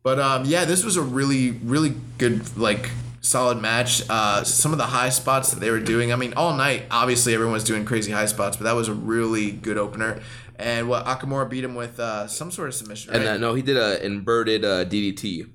But 0.03 0.19
um, 0.19 0.45
yeah, 0.45 0.64
this 0.67 0.85
was 0.85 0.97
a 0.99 1.03
really, 1.03 1.53
really 1.53 1.95
good, 2.19 2.59
like, 2.59 2.91
solid 3.23 3.59
match. 3.62 4.03
Uh, 4.11 4.45
some 4.45 4.73
of 4.73 4.76
the 4.79 4.85
high 4.85 5.09
spots 5.09 5.50
that 5.53 5.61
they 5.61 5.71
were 5.71 5.81
doing. 5.81 6.12
I 6.12 6.17
mean, 6.17 6.35
all 6.35 6.55
night, 6.55 6.83
obviously, 6.91 7.33
everyone 7.33 7.55
was 7.55 7.64
doing 7.64 7.87
crazy 7.87 8.12
high 8.12 8.26
spots, 8.26 8.59
but 8.59 8.64
that 8.64 8.75
was 8.75 8.88
a 8.88 8.93
really 8.93 9.50
good 9.50 9.79
opener. 9.79 10.21
And 10.57 10.89
what 10.89 11.05
Akamura 11.07 11.49
beat 11.51 11.65
him 11.65 11.75
with 11.75 11.99
uh, 11.99 12.29
some 12.29 12.51
sort 12.51 12.69
of 12.69 12.75
submission, 12.75 13.13
right? 13.13 13.21
And 13.21 13.29
uh, 13.29 13.37
no, 13.39 13.55
he 13.55 13.63
did 13.63 13.77
a 13.77 14.05
inverted 14.05 14.65
uh, 14.65 14.85
DDT. 14.85 15.49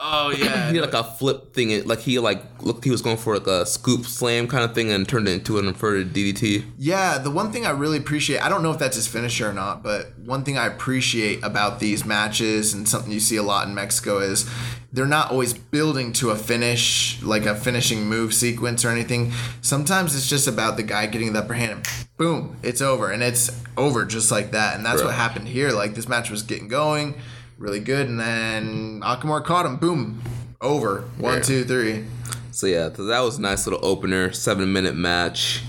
oh 0.00 0.30
yeah, 0.30 0.66
He 0.66 0.72
did 0.74 0.82
like 0.82 0.94
a 0.94 1.04
flip 1.04 1.54
thing. 1.54 1.84
Like 1.86 2.00
he 2.00 2.18
like 2.18 2.42
looked. 2.60 2.84
He 2.84 2.90
was 2.90 3.02
going 3.02 3.16
for 3.18 3.34
like 3.38 3.46
a 3.46 3.64
scoop 3.64 4.04
slam 4.04 4.48
kind 4.48 4.64
of 4.64 4.74
thing 4.74 4.90
and 4.90 5.08
turned 5.08 5.28
it 5.28 5.32
into 5.32 5.58
an 5.58 5.68
inverted 5.68 6.12
DDT. 6.12 6.64
Yeah, 6.76 7.18
the 7.18 7.30
one 7.30 7.52
thing 7.52 7.66
I 7.66 7.70
really 7.70 7.98
appreciate, 7.98 8.40
I 8.40 8.48
don't 8.48 8.62
know 8.64 8.72
if 8.72 8.78
that's 8.78 8.96
his 8.96 9.06
finisher 9.06 9.48
or 9.48 9.52
not, 9.52 9.82
but 9.84 10.18
one 10.18 10.42
thing 10.44 10.58
I 10.58 10.66
appreciate 10.66 11.42
about 11.44 11.78
these 11.78 12.04
matches 12.04 12.74
and 12.74 12.88
something 12.88 13.12
you 13.12 13.20
see 13.20 13.36
a 13.36 13.42
lot 13.44 13.68
in 13.68 13.74
Mexico 13.74 14.18
is 14.18 14.50
they're 14.96 15.06
not 15.06 15.30
always 15.30 15.52
building 15.52 16.12
to 16.14 16.30
a 16.30 16.36
finish, 16.36 17.22
like 17.22 17.44
a 17.44 17.54
finishing 17.54 18.06
move 18.08 18.32
sequence 18.34 18.84
or 18.84 18.88
anything. 18.88 19.30
Sometimes 19.60 20.16
it's 20.16 20.28
just 20.28 20.48
about 20.48 20.76
the 20.76 20.82
guy 20.82 21.06
getting 21.06 21.34
the 21.34 21.38
upper 21.40 21.54
hand 21.54 21.70
and 21.72 21.86
boom, 22.16 22.56
it's 22.62 22.80
over. 22.80 23.12
And 23.12 23.22
it's 23.22 23.62
over 23.76 24.04
just 24.06 24.30
like 24.30 24.52
that. 24.52 24.74
And 24.74 24.84
that's 24.84 25.02
what 25.02 25.14
happened 25.14 25.48
here. 25.48 25.70
Like 25.70 25.94
this 25.94 26.08
match 26.08 26.30
was 26.30 26.42
getting 26.42 26.66
going 26.66 27.14
really 27.58 27.80
good, 27.80 28.06
and 28.08 28.20
then 28.20 29.00
Akamura 29.02 29.42
caught 29.44 29.64
him, 29.64 29.76
boom, 29.76 30.20
over. 30.60 31.02
One, 31.18 31.36
Yeah. 31.36 31.42
two, 31.42 31.64
three. 31.64 32.04
So 32.50 32.66
yeah, 32.66 32.90
so 32.92 33.04
that 33.04 33.20
was 33.20 33.38
a 33.38 33.40
nice 33.42 33.66
little 33.66 33.84
opener, 33.84 34.32
seven 34.32 34.72
minute 34.72 34.94
match. 34.94 35.62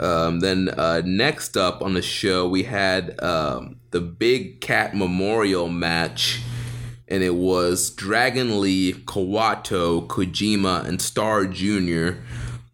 Um, 0.00 0.40
then 0.40 0.68
uh, 0.70 1.02
next 1.04 1.56
up 1.56 1.80
on 1.82 1.94
the 1.94 2.02
show, 2.02 2.48
we 2.48 2.64
had 2.64 3.22
um, 3.22 3.76
the 3.92 4.00
Big 4.00 4.60
Cat 4.60 4.94
Memorial 4.96 5.68
match, 5.68 6.40
and 7.08 7.22
it 7.22 7.34
was 7.34 7.90
Dragon 7.90 8.60
Lee, 8.60 8.92
Kawato, 8.92 10.06
Kojima, 10.06 10.84
and 10.84 11.00
Star 11.00 11.46
Jr. 11.46 12.20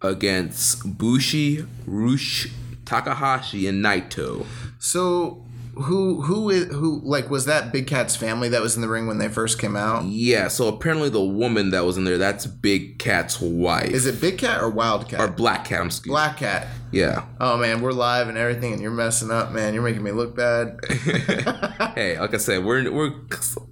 against 0.01 0.99
Bushi, 0.99 1.67
Rush, 1.87 2.49
Takahashi, 2.85 3.67
and 3.67 3.85
Naito. 3.85 4.47
So 4.79 5.45
who 5.81 6.23
who 6.23 6.51
is 6.51 6.67
who 6.67 7.01
like 7.05 7.31
was 7.31 7.47
that 7.47 7.73
Big 7.73 7.87
Cat's 7.87 8.17
family 8.17 8.49
that 8.49 8.61
was 8.61 8.77
in 8.77 8.83
the 8.83 8.89
ring 8.89 9.07
when 9.07 9.19
they 9.19 9.29
first 9.29 9.59
came 9.59 9.77
out? 9.77 10.05
Yeah, 10.05 10.49
so 10.49 10.69
apparently 10.69 11.09
the 11.09 11.23
woman 11.23 11.71
that 11.71 11.85
was 11.85 11.97
in 11.97 12.05
there, 12.05 12.19
that's 12.19 12.47
Big 12.47 12.99
Cat's 12.99 13.41
wife. 13.41 13.91
Is 13.91 14.07
it 14.07 14.21
Big 14.21 14.39
Cat 14.39 14.63
or 14.63 14.71
Wild 14.71 15.09
Cat? 15.09 15.21
or 15.21 15.29
Black 15.29 15.65
Cat? 15.65 15.81
I'm 15.81 15.87
excuse. 15.87 16.13
Black 16.13 16.39
Cat. 16.39 16.69
Yeah. 16.93 17.25
Oh 17.41 17.57
man, 17.57 17.81
we're 17.81 17.93
live 17.93 18.29
and 18.29 18.39
everything, 18.39 18.73
and 18.73 18.83
you're 18.83 18.91
messing 18.91 19.31
up, 19.31 19.53
man. 19.53 19.75
You're 19.75 19.83
making 19.83 20.03
me 20.03 20.13
look 20.13 20.37
bad. 20.37 20.81
hey, 21.95 22.19
like 22.19 22.35
I 22.35 22.39
said, 22.39 22.65
we're 22.65 22.91
we're 22.91 23.13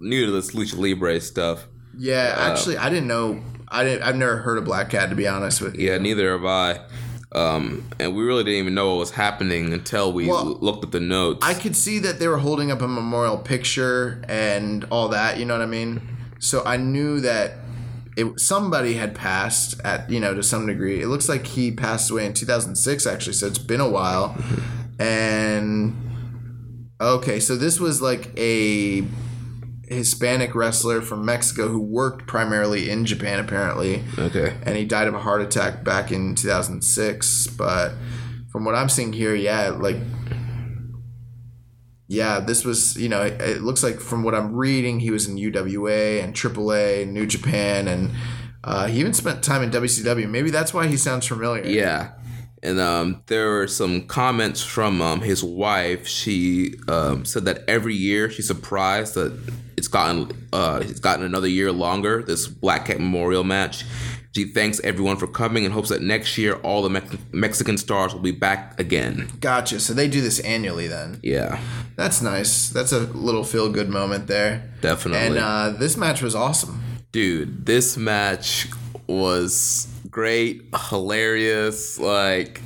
new 0.00 0.26
to 0.26 0.32
this 0.32 0.52
lucha 0.52 0.78
libre 0.78 1.20
stuff. 1.20 1.66
Yeah, 1.96 2.34
actually, 2.38 2.76
I 2.78 2.88
didn't 2.90 3.08
know. 3.08 3.42
I 3.68 3.84
didn't. 3.84 4.02
I've 4.02 4.16
never 4.16 4.38
heard 4.38 4.58
of 4.58 4.64
Black 4.64 4.90
Cat 4.90 5.10
to 5.10 5.16
be 5.16 5.26
honest 5.26 5.60
with 5.60 5.76
you. 5.76 5.90
Yeah, 5.90 5.98
neither 5.98 6.32
have 6.32 6.44
I. 6.44 6.80
Um, 7.32 7.84
and 8.00 8.16
we 8.16 8.22
really 8.22 8.42
didn't 8.42 8.58
even 8.60 8.74
know 8.74 8.90
what 8.90 9.00
was 9.00 9.10
happening 9.10 9.72
until 9.74 10.12
we 10.12 10.28
Well, 10.28 10.38
l- 10.38 10.58
looked 10.60 10.84
at 10.84 10.92
the 10.92 11.00
notes. 11.00 11.46
I 11.46 11.52
could 11.54 11.76
see 11.76 11.98
that 11.98 12.18
they 12.18 12.26
were 12.26 12.38
holding 12.38 12.70
up 12.70 12.80
a 12.80 12.88
memorial 12.88 13.36
picture 13.36 14.22
and 14.28 14.84
all 14.90 15.08
that. 15.10 15.38
You 15.38 15.44
know 15.44 15.54
what 15.54 15.62
I 15.62 15.66
mean? 15.66 16.00
So 16.38 16.62
I 16.64 16.78
knew 16.78 17.20
that 17.20 17.54
it 18.16 18.40
somebody 18.40 18.94
had 18.94 19.14
passed 19.14 19.80
at 19.84 20.08
you 20.10 20.20
know 20.20 20.34
to 20.34 20.42
some 20.42 20.66
degree. 20.66 21.02
It 21.02 21.08
looks 21.08 21.28
like 21.28 21.46
he 21.46 21.70
passed 21.70 22.10
away 22.10 22.24
in 22.26 22.32
2006 22.32 23.06
actually. 23.06 23.32
So 23.34 23.46
it's 23.46 23.58
been 23.58 23.80
a 23.80 23.88
while. 23.88 24.36
And 24.98 25.94
okay, 27.00 27.40
so 27.40 27.56
this 27.56 27.78
was 27.78 28.00
like 28.02 28.32
a 28.38 29.04
Hispanic 29.90 30.54
wrestler 30.54 31.00
from 31.02 31.24
Mexico 31.24 31.68
who 31.68 31.80
worked 31.80 32.26
primarily 32.26 32.90
in 32.90 33.04
Japan 33.04 33.38
apparently 33.38 34.02
okay. 34.18 34.56
and 34.62 34.76
he 34.76 34.84
died 34.84 35.08
of 35.08 35.14
a 35.14 35.18
heart 35.20 35.42
attack 35.42 35.84
back 35.84 36.12
in 36.12 36.34
2006 36.34 37.46
but 37.48 37.92
from 38.50 38.64
what 38.64 38.74
i'm 38.74 38.88
seeing 38.88 39.12
here 39.12 39.34
yeah 39.34 39.68
like 39.68 39.96
yeah 42.08 42.40
this 42.40 42.64
was 42.64 42.96
you 42.96 43.08
know 43.08 43.22
it, 43.22 43.40
it 43.40 43.62
looks 43.62 43.82
like 43.82 44.00
from 44.00 44.22
what 44.22 44.34
i'm 44.34 44.54
reading 44.54 45.00
he 45.00 45.10
was 45.10 45.26
in 45.28 45.36
uwa 45.36 46.22
and 46.22 46.34
aaa 46.34 47.02
and 47.02 47.12
new 47.12 47.26
japan 47.26 47.86
and 47.88 48.10
uh, 48.64 48.86
he 48.86 48.98
even 49.00 49.12
spent 49.12 49.42
time 49.42 49.62
in 49.62 49.70
wcw 49.70 50.28
maybe 50.28 50.50
that's 50.50 50.72
why 50.74 50.86
he 50.86 50.96
sounds 50.96 51.26
familiar 51.26 51.64
Yeah. 51.66 52.12
And 52.62 52.80
um, 52.80 53.22
there 53.26 53.50
were 53.50 53.68
some 53.68 54.06
comments 54.06 54.62
from 54.62 55.00
um, 55.00 55.20
his 55.20 55.44
wife. 55.44 56.08
She 56.08 56.74
um, 56.88 57.24
said 57.24 57.44
that 57.44 57.62
every 57.68 57.94
year 57.94 58.30
she's 58.30 58.46
surprised 58.48 59.14
that 59.14 59.32
it's 59.76 59.86
gotten 59.88 60.48
uh, 60.52 60.80
it's 60.82 60.98
gotten 61.00 61.24
another 61.24 61.46
year 61.48 61.70
longer. 61.70 62.22
This 62.22 62.48
Black 62.48 62.86
Cat 62.86 62.98
Memorial 62.98 63.44
match. 63.44 63.84
She 64.34 64.44
thanks 64.44 64.78
everyone 64.84 65.16
for 65.16 65.26
coming 65.26 65.64
and 65.64 65.72
hopes 65.74 65.88
that 65.88 66.00
next 66.02 66.36
year 66.38 66.54
all 66.56 66.82
the 66.82 66.90
Mex- 66.90 67.16
Mexican 67.32 67.76
stars 67.78 68.12
will 68.14 68.20
be 68.20 68.30
back 68.30 68.78
again. 68.78 69.28
gotcha 69.40 69.80
so 69.80 69.92
they 69.94 70.06
do 70.06 70.20
this 70.20 70.38
annually 70.40 70.86
then 70.86 71.18
Yeah, 71.24 71.58
that's 71.96 72.22
nice 72.22 72.68
that's 72.68 72.92
a 72.92 73.00
little 73.00 73.42
feel 73.42 73.68
good 73.72 73.88
moment 73.88 74.28
there 74.28 74.70
definitely. 74.80 75.26
and 75.26 75.38
uh, 75.38 75.70
this 75.70 75.96
match 75.96 76.22
was 76.22 76.34
awesome 76.36 76.80
Dude, 77.10 77.66
this 77.66 77.96
match 77.96 78.68
was 79.08 79.88
great, 80.18 80.64
hilarious. 80.90 81.96
Like, 81.96 82.60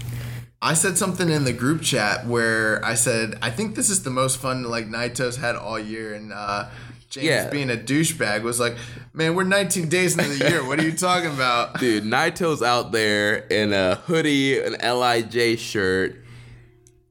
I 0.63 0.73
said 0.73 0.97
something 0.97 1.29
in 1.29 1.45
the 1.45 1.53
group 1.53 1.83
chat 1.83 2.27
where 2.27 2.83
I 2.83 2.95
said 2.95 3.39
I 3.43 3.51
think 3.51 3.75
this 3.75 3.91
is 3.91 4.05
the 4.05 4.11
most 4.11 4.39
fun 4.41 4.63
like 4.63 4.89
Naito's 4.89 5.37
had 5.37 5.55
all 5.57 5.79
year, 5.79 6.15
and 6.15 6.33
uh, 6.33 6.71
James 7.11 7.27
Yeah. 7.27 7.51
being 7.51 7.69
a 7.71 7.77
douchebag 7.77 8.41
was 8.43 8.59
like, 8.59 8.75
man, 9.13 9.35
we're 9.35 9.45
19 9.45 9.91
days 9.91 10.17
into 10.17 10.31
the 10.31 10.49
year. 10.49 10.67
What 10.67 10.79
are 10.81 10.83
you 10.85 10.97
talking 10.97 11.31
about? 11.31 11.79
Dude, 11.79 12.05
Naito's 12.05 12.63
out 12.63 12.91
there 12.91 13.35
in 13.49 13.75
a 13.75 13.97
hoodie, 13.97 14.59
an 14.59 14.77
LIJ 14.83 15.59
shirt. 15.59 16.25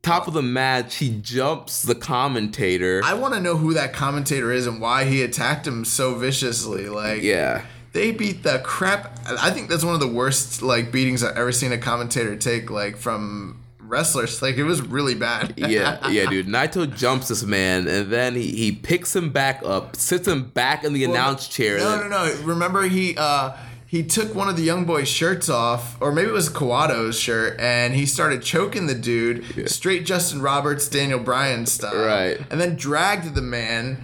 Top 0.01 0.27
of 0.27 0.33
the 0.33 0.41
match, 0.41 0.95
he 0.95 1.19
jumps 1.21 1.83
the 1.83 1.93
commentator. 1.93 3.01
I 3.05 3.13
want 3.13 3.35
to 3.35 3.39
know 3.39 3.57
who 3.57 3.75
that 3.75 3.93
commentator 3.93 4.51
is 4.51 4.65
and 4.65 4.81
why 4.81 5.05
he 5.05 5.21
attacked 5.21 5.67
him 5.67 5.85
so 5.85 6.15
viciously. 6.15 6.89
Like, 6.89 7.21
yeah. 7.21 7.61
They 7.93 8.11
beat 8.11 8.43
the 8.43 8.59
crap. 8.63 9.19
I 9.27 9.51
think 9.51 9.69
that's 9.69 9.83
one 9.83 9.93
of 9.93 9.99
the 9.99 10.07
worst 10.07 10.61
like 10.61 10.91
beatings 10.91 11.23
I've 11.23 11.35
ever 11.35 11.51
seen 11.51 11.71
a 11.71 11.77
commentator 11.77 12.35
take. 12.37 12.69
Like 12.69 12.95
from 12.97 13.61
wrestlers, 13.79 14.41
like 14.41 14.55
it 14.57 14.63
was 14.63 14.81
really 14.81 15.15
bad. 15.15 15.55
yeah, 15.57 16.07
yeah, 16.09 16.29
dude. 16.29 16.47
Naito 16.47 16.95
jumps 16.95 17.27
this 17.27 17.43
man, 17.43 17.87
and 17.87 18.09
then 18.11 18.35
he, 18.35 18.47
he 18.51 18.71
picks 18.71 19.13
him 19.15 19.29
back 19.31 19.61
up, 19.65 19.95
sits 19.97 20.27
him 20.27 20.45
back 20.45 20.83
in 20.85 20.93
the 20.93 21.03
announce 21.03 21.47
chair. 21.47 21.77
No, 21.77 21.97
then- 21.97 22.09
no, 22.09 22.25
no. 22.25 22.41
Remember 22.43 22.83
he 22.83 23.15
uh 23.17 23.57
he 23.85 24.03
took 24.03 24.33
one 24.33 24.47
of 24.47 24.55
the 24.55 24.63
young 24.63 24.85
boys' 24.85 25.09
shirts 25.09 25.49
off, 25.49 26.01
or 26.01 26.13
maybe 26.13 26.29
it 26.29 26.33
was 26.33 26.47
Kawato's 26.47 27.19
shirt, 27.19 27.59
and 27.59 27.93
he 27.93 28.05
started 28.05 28.41
choking 28.41 28.87
the 28.87 28.95
dude, 28.95 29.69
straight 29.69 30.05
Justin 30.05 30.41
Roberts, 30.41 30.87
Daniel 30.87 31.19
Bryan 31.19 31.65
style. 31.65 32.05
Right. 32.05 32.39
And 32.49 32.61
then 32.61 32.77
dragged 32.77 33.35
the 33.35 33.41
man, 33.41 34.01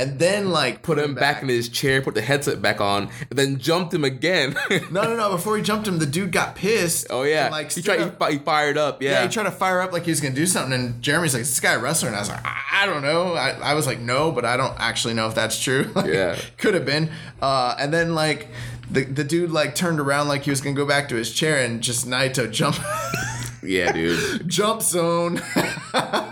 and 0.00 0.18
then 0.18 0.50
like 0.50 0.82
Put 0.82 0.98
him 0.98 1.14
back 1.14 1.42
in 1.42 1.48
his 1.48 1.68
chair, 1.68 2.00
put 2.02 2.14
the 2.14 2.22
headset 2.22 2.60
back 2.62 2.80
on, 2.80 3.10
and 3.28 3.38
then 3.38 3.58
jumped 3.58 3.92
him 3.94 4.04
again. 4.04 4.56
No, 4.90 5.02
no, 5.02 5.14
no. 5.16 5.30
Before 5.30 5.56
he 5.56 5.62
jumped 5.62 5.86
him, 5.86 5.98
the 5.98 6.06
dude 6.06 6.32
got 6.32 6.54
pissed. 6.56 7.06
oh 7.10 7.22
yeah, 7.22 7.46
and, 7.46 7.52
like 7.52 7.70
he 7.72 7.82
tried. 7.82 7.98
He, 8.00 8.04
up- 8.06 8.30
he 8.30 8.38
fired 8.38 8.76
up. 8.78 9.02
Yeah, 9.02 9.10
Yeah, 9.12 9.22
he 9.22 9.28
tried 9.28 9.44
to 9.44 9.50
fire 9.50 9.80
up 9.80 9.92
like 9.92 10.04
he 10.04 10.10
was 10.10 10.20
gonna 10.20 10.34
do 10.34 10.46
something, 10.46 10.72
and 10.72 11.00
Jeremy's 11.02 11.34
like, 11.34 11.42
"Is 11.42 11.50
"This 11.50 11.60
guy 11.60 11.74
a 11.74 11.78
wrestler?" 11.78 12.08
And 12.08 12.16
I 12.16 12.20
was 12.20 12.28
like, 12.30 12.44
"I, 12.44 12.56
I 12.82 12.86
don't 12.86 13.02
know." 13.02 13.34
I, 13.34 13.50
I 13.50 13.74
was 13.74 13.86
like, 13.86 14.00
"No," 14.00 14.32
but 14.32 14.44
I 14.44 14.56
don't 14.56 14.74
actually 14.80 15.14
know 15.14 15.28
if 15.28 15.34
that's 15.34 15.60
true. 15.62 15.90
Like, 15.94 16.06
Yeah. 16.06 16.36
could 16.56 16.74
have 16.74 16.86
been. 16.86 17.10
Uh, 17.42 17.74
and 17.78 17.92
then 17.92 18.14
like 18.14 18.48
the 18.90 19.04
the 19.04 19.22
dude 19.24 19.50
like 19.50 19.74
turned 19.74 20.00
around 20.00 20.28
like 20.28 20.42
he 20.42 20.50
was 20.50 20.60
gonna 20.60 20.74
go 20.76 20.86
back 20.86 21.08
to 21.10 21.14
his 21.16 21.32
chair, 21.32 21.62
and 21.64 21.80
just 21.82 22.06
Naito 22.08 22.50
jump 22.50 22.76
yeah, 23.62 23.92
dude. 23.92 24.48
jump 24.48 24.82
zone. 24.82 25.40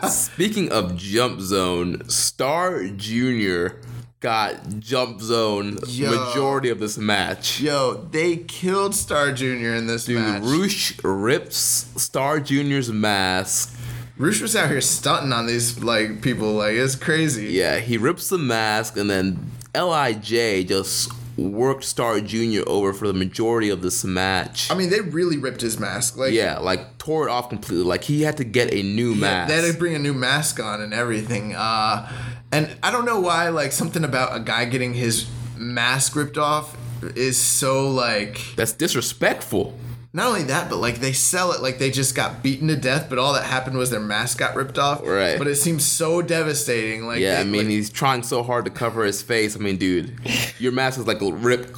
Speaking 0.08 0.70
of 0.72 0.96
jump 0.96 1.40
zone, 1.40 2.08
Star 2.08 2.84
Junior 2.88 3.80
got 4.20 4.80
jump 4.80 5.20
zone 5.20 5.78
Yo. 5.86 6.10
majority 6.10 6.70
of 6.70 6.80
this 6.80 6.98
match. 6.98 7.60
Yo, 7.60 8.08
they 8.10 8.36
killed 8.36 8.94
Star 8.94 9.32
Junior 9.32 9.74
in 9.74 9.86
this 9.86 10.06
Dude, 10.06 10.18
match. 10.20 10.42
Roosh 10.42 10.98
rips 11.04 11.56
Star 12.02 12.40
Junior's 12.40 12.90
mask. 12.90 13.78
Roosh 14.16 14.42
was 14.42 14.56
out 14.56 14.68
here 14.68 14.80
stunting 14.80 15.32
on 15.32 15.46
these 15.46 15.82
like 15.82 16.22
people. 16.22 16.54
Like 16.54 16.74
it's 16.74 16.96
crazy. 16.96 17.46
Yeah, 17.52 17.78
he 17.78 17.96
rips 17.96 18.28
the 18.28 18.38
mask, 18.38 18.96
and 18.96 19.08
then 19.08 19.52
Lij 19.74 20.64
just 20.66 21.12
worked 21.38 21.84
Star 21.84 22.20
Junior 22.20 22.62
over 22.66 22.92
for 22.92 23.06
the 23.06 23.14
majority 23.14 23.70
of 23.70 23.80
this 23.80 24.04
match. 24.04 24.70
I 24.70 24.74
mean, 24.74 24.90
they 24.90 25.00
really 25.00 25.38
ripped 25.38 25.60
his 25.60 25.78
mask. 25.78 26.16
Like 26.16 26.32
yeah, 26.32 26.58
like 26.58 26.98
tore 26.98 27.28
it 27.28 27.30
off 27.30 27.48
completely. 27.48 27.84
Like 27.84 28.04
he 28.04 28.22
had 28.22 28.36
to 28.38 28.44
get 28.44 28.72
a 28.74 28.82
new 28.82 29.14
mask. 29.14 29.48
They 29.48 29.62
had 29.62 29.72
to 29.72 29.78
bring 29.78 29.94
a 29.94 29.98
new 29.98 30.14
mask 30.14 30.60
on 30.60 30.80
and 30.80 30.92
everything. 30.92 31.54
Uh, 31.54 32.10
and 32.50 32.76
I 32.82 32.90
don't 32.90 33.04
know 33.04 33.20
why, 33.20 33.50
like, 33.50 33.72
something 33.72 34.04
about 34.04 34.34
a 34.34 34.40
guy 34.40 34.64
getting 34.64 34.94
his 34.94 35.28
mask 35.56 36.16
ripped 36.16 36.38
off 36.38 36.76
is 37.14 37.36
so, 37.36 37.90
like, 37.90 38.40
That's 38.56 38.72
disrespectful. 38.72 39.78
Not 40.12 40.26
only 40.28 40.44
that, 40.44 40.70
but, 40.70 40.76
like, 40.76 41.00
they 41.00 41.12
sell 41.12 41.52
it 41.52 41.60
like 41.60 41.78
they 41.78 41.90
just 41.90 42.14
got 42.14 42.42
beaten 42.42 42.68
to 42.68 42.76
death, 42.76 43.06
but 43.10 43.18
all 43.18 43.34
that 43.34 43.44
happened 43.44 43.76
was 43.76 43.90
their 43.90 44.00
mask 44.00 44.38
got 44.38 44.54
ripped 44.54 44.78
off. 44.78 45.02
Right. 45.06 45.36
But 45.38 45.48
it 45.48 45.56
seems 45.56 45.84
so 45.84 46.22
devastating. 46.22 47.06
Like, 47.06 47.20
Yeah, 47.20 47.40
I 47.40 47.44
mean 47.44 47.62
like- 47.62 47.68
he's 47.70 47.90
trying 47.90 48.22
so 48.22 48.42
hard 48.42 48.64
to 48.64 48.70
cover 48.70 49.04
his 49.04 49.20
face. 49.22 49.54
I 49.54 49.58
mean, 49.58 49.76
dude, 49.76 50.18
your 50.58 50.72
mask 50.72 50.98
is 50.98 51.06
like 51.06 51.18
ripped 51.20 51.72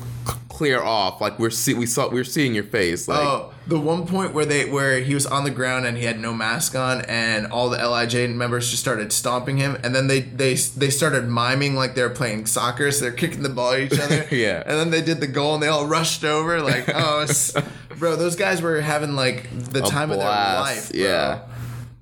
clear 0.61 0.83
off. 0.83 1.23
Like 1.23 1.39
we're 1.39 1.49
see 1.49 1.73
we 1.73 1.87
saw 1.87 2.11
we're 2.11 2.23
seeing 2.23 2.55
your 2.55 2.65
face. 2.65 3.09
Like 3.09 3.27
Oh, 3.27 3.55
the 3.67 3.81
one 3.81 4.07
point 4.07 4.35
where 4.35 4.45
they 4.45 4.69
where 4.69 5.01
he 5.01 5.15
was 5.15 5.25
on 5.25 5.45
the 5.45 5.51
ground 5.51 5.87
and 5.87 5.97
he 5.97 6.05
had 6.05 6.21
no 6.21 6.35
mask 6.35 6.77
on, 6.77 7.01
and 7.07 7.47
all 7.47 7.71
the 7.71 7.79
Lij 7.79 8.29
members 8.29 8.69
just 8.69 8.83
started 8.83 9.11
stomping 9.11 9.57
him, 9.57 9.79
and 9.83 9.95
then 9.95 10.07
they 10.07 10.21
they 10.21 10.57
they 10.57 10.91
started 10.91 11.27
miming 11.27 11.77
like 11.77 11.95
they 11.95 12.03
were 12.03 12.11
playing 12.11 12.45
soccer, 12.45 12.91
so 12.91 13.07
they're 13.07 13.13
kicking 13.13 13.43
the 13.43 13.49
ball 13.49 13.73
at 13.73 13.81
each 13.81 13.99
other. 13.99 14.27
Yeah. 14.31 14.63
And 14.67 14.79
then 14.79 14.91
they 14.91 15.01
did 15.01 15.21
the 15.21 15.27
goal, 15.27 15.55
and 15.55 15.63
they 15.63 15.69
all 15.69 15.87
rushed 15.87 16.25
over, 16.25 16.61
like, 16.61 16.91
oh, 16.95 17.27
bro, 17.99 18.17
those 18.17 18.37
guys 18.37 18.61
were 18.61 18.83
having 18.83 19.17
like 19.17 19.49
the 19.73 19.81
time 19.81 20.11
of 20.11 20.19
their 20.19 20.27
blast, 20.27 20.61
life. 20.61 20.93
Bro. 20.93 21.01
yeah. 21.01 21.41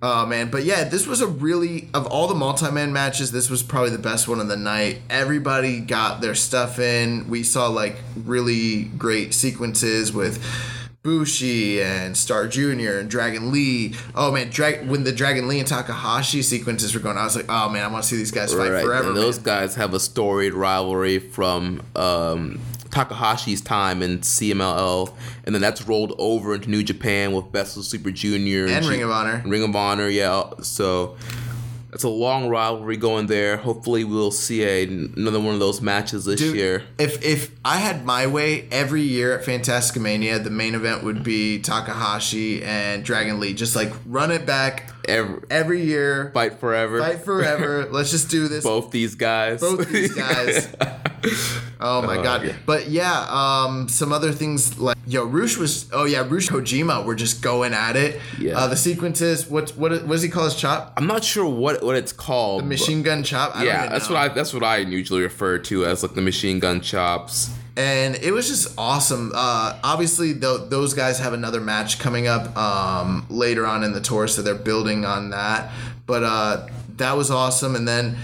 Oh 0.01 0.27
man, 0.27 0.49
but 0.51 0.63
yeah, 0.63 0.85
this 0.85 1.09
was 1.09 1.21
a 1.21 1.27
really 1.27 1.89
of 1.93 2.07
all 2.07 2.29
the 2.29 2.35
multi-man 2.35 2.93
matches, 2.93 3.33
this 3.33 3.51
was 3.51 3.65
probably 3.65 3.91
the 3.91 3.99
best 3.99 4.29
one 4.29 4.39
of 4.39 4.47
the 4.47 4.57
night. 4.57 5.01
Everybody 5.11 5.81
got 5.81 6.21
their 6.21 6.37
stuff 6.37 6.79
in. 6.79 7.29
We 7.29 7.43
saw 7.43 7.67
like 7.67 7.97
really 8.15 8.85
great 8.85 9.35
sequences 9.35 10.13
with 10.13 10.41
Bushi 11.03 11.83
and 11.83 12.17
Star 12.17 12.47
Jr. 12.47 12.99
and 12.99 13.11
Dragon 13.11 13.51
Lee. 13.51 13.95
Oh 14.15 14.31
man, 14.31 14.51
Drag- 14.51 14.87
when 14.89 15.03
the 15.03 15.13
Dragon 15.13 15.49
Lee 15.49 15.59
and 15.59 15.67
Takahashi 15.67 16.43
sequences 16.43 16.95
were 16.95 17.01
going, 17.01 17.17
I 17.17 17.25
was 17.25 17.35
like, 17.35 17.47
oh 17.49 17.69
man, 17.69 17.85
I 17.85 17.89
want 17.89 18.05
to 18.05 18.09
see 18.09 18.17
these 18.17 18.31
guys 18.31 18.53
fight 18.53 18.71
right. 18.71 18.85
forever. 18.85 19.09
and 19.09 19.17
those 19.17 19.39
man. 19.39 19.45
guys 19.45 19.75
have 19.75 19.95
a 19.95 20.01
storied 20.01 20.55
rivalry 20.55 21.19
from 21.19 21.83
um, 21.97 22.61
Takahashi's 22.99 23.61
time 23.61 24.03
in 24.03 24.19
CMLL, 24.21 25.13
and 25.45 25.55
then 25.55 25.63
that's 25.63 25.83
rolled 25.87 26.15
over 26.19 26.55
into 26.55 26.69
New 26.69 26.83
Japan 26.83 27.33
with 27.33 27.53
Best 27.53 27.77
of 27.77 27.85
Super 27.85 28.11
Junior 28.11 28.67
And 28.67 28.85
G- 28.85 28.91
Ring 28.91 29.03
of 29.03 29.11
Honor. 29.11 29.43
Ring 29.47 29.63
of 29.63 29.75
Honor, 29.77 30.09
yeah. 30.09 30.51
So. 30.63 31.17
It's 31.91 32.05
a 32.05 32.09
long 32.11 32.51
rivalry 32.51 32.99
going 32.99 33.29
there. 33.29 33.57
Hopefully, 33.57 34.05
we'll 34.05 34.31
see 34.31 34.63
a, 34.63 34.85
another 34.85 35.41
one 35.41 35.55
of 35.55 35.59
those 35.59 35.81
matches 35.81 36.27
this 36.27 36.39
Dude, 36.39 36.55
year. 36.55 36.83
If 36.99 37.25
if 37.25 37.51
I 37.65 37.79
had 37.79 38.05
my 38.05 38.27
way, 38.27 38.69
every 38.71 39.01
year 39.01 39.37
at 39.39 39.47
Fantasticamania, 39.47 40.45
the 40.45 40.51
main 40.51 40.75
event 40.75 41.03
would 41.03 41.25
be 41.25 41.59
Takahashi 41.61 42.63
and 42.63 43.03
Dragon 43.03 43.41
Lee. 43.41 43.55
Just 43.55 43.75
like 43.75 43.91
run 44.05 44.31
it 44.31 44.45
back 44.45 44.93
Every, 45.09 45.41
every 45.49 45.83
year. 45.83 46.31
fight 46.35 46.61
forever. 46.61 47.01
Fight 47.01 47.25
forever. 47.25 47.89
Let's 47.91 48.11
just 48.11 48.29
do 48.29 48.49
this. 48.49 48.63
both 48.63 48.91
these 48.91 49.15
guys. 49.15 49.63
Both 49.63 49.89
these 49.89 50.15
guys. 50.15 50.69
Oh 51.81 52.03
my 52.03 52.17
god. 52.17 52.45
yeah. 52.45 52.57
But 52.67 52.89
yeah, 52.89 53.27
um, 53.29 53.89
some 53.89 54.13
other 54.13 54.33
things 54.33 54.79
like 54.81 54.97
yo, 55.07 55.23
Roosh 55.25 55.57
was 55.57 55.89
oh 55.93 56.05
yeah, 56.07 56.27
Roosh 56.29 56.49
Kojima 56.51 57.05
were 57.05 57.15
just 57.15 57.41
going 57.41 57.73
at 57.73 57.95
it. 57.95 58.21
Yeah. 58.39 58.59
Uh, 58.59 58.67
the 58.67 58.77
sequences, 58.77 59.49
what 59.49 59.71
what 59.77 59.93
what 59.93 60.09
does 60.09 60.23
he 60.23 60.29
call 60.29 60.45
his 60.45 60.57
chop? 60.57 60.93
I'm 60.97 61.07
not 61.07 61.23
sure 61.23 61.49
what 61.49 61.83
what 61.85 61.95
it's 61.95 62.13
called. 62.13 62.63
The 62.63 62.67
machine 62.67 63.03
gun 63.03 63.23
chop. 63.23 63.55
I 63.55 63.65
yeah, 63.65 63.87
that's 63.89 64.09
what 64.09 64.17
I 64.19 64.29
that's 64.29 64.53
what 64.53 64.65
I 64.65 64.79
usually 64.79 65.23
refer 65.23 65.59
to 65.59 65.85
as 65.87 66.03
like 66.03 66.15
the 66.15 66.21
machine 66.23 66.59
gun 66.59 66.81
chops. 66.81 67.51
and 67.77 68.17
it 68.17 68.33
was 68.33 68.49
just 68.49 68.75
awesome. 68.77 69.31
Uh, 69.33 69.79
obviously, 69.85 70.33
th- 70.35 70.63
those 70.71 70.95
guys 70.95 71.21
have 71.21 71.33
another 71.33 71.61
match 71.61 72.01
coming 72.01 72.27
up 72.27 72.57
um, 72.57 73.25
later 73.31 73.65
on 73.67 73.85
in 73.85 73.93
the 73.93 74.01
tour, 74.01 74.27
so 74.27 74.43
they're 74.43 74.57
building 74.57 75.05
on 75.05 75.31
that. 75.31 75.71
But 76.07 76.25
uh, 76.25 76.67
that 76.97 77.17
was 77.17 77.31
awesome. 77.31 77.77
And 77.77 77.87
then, 77.87 78.17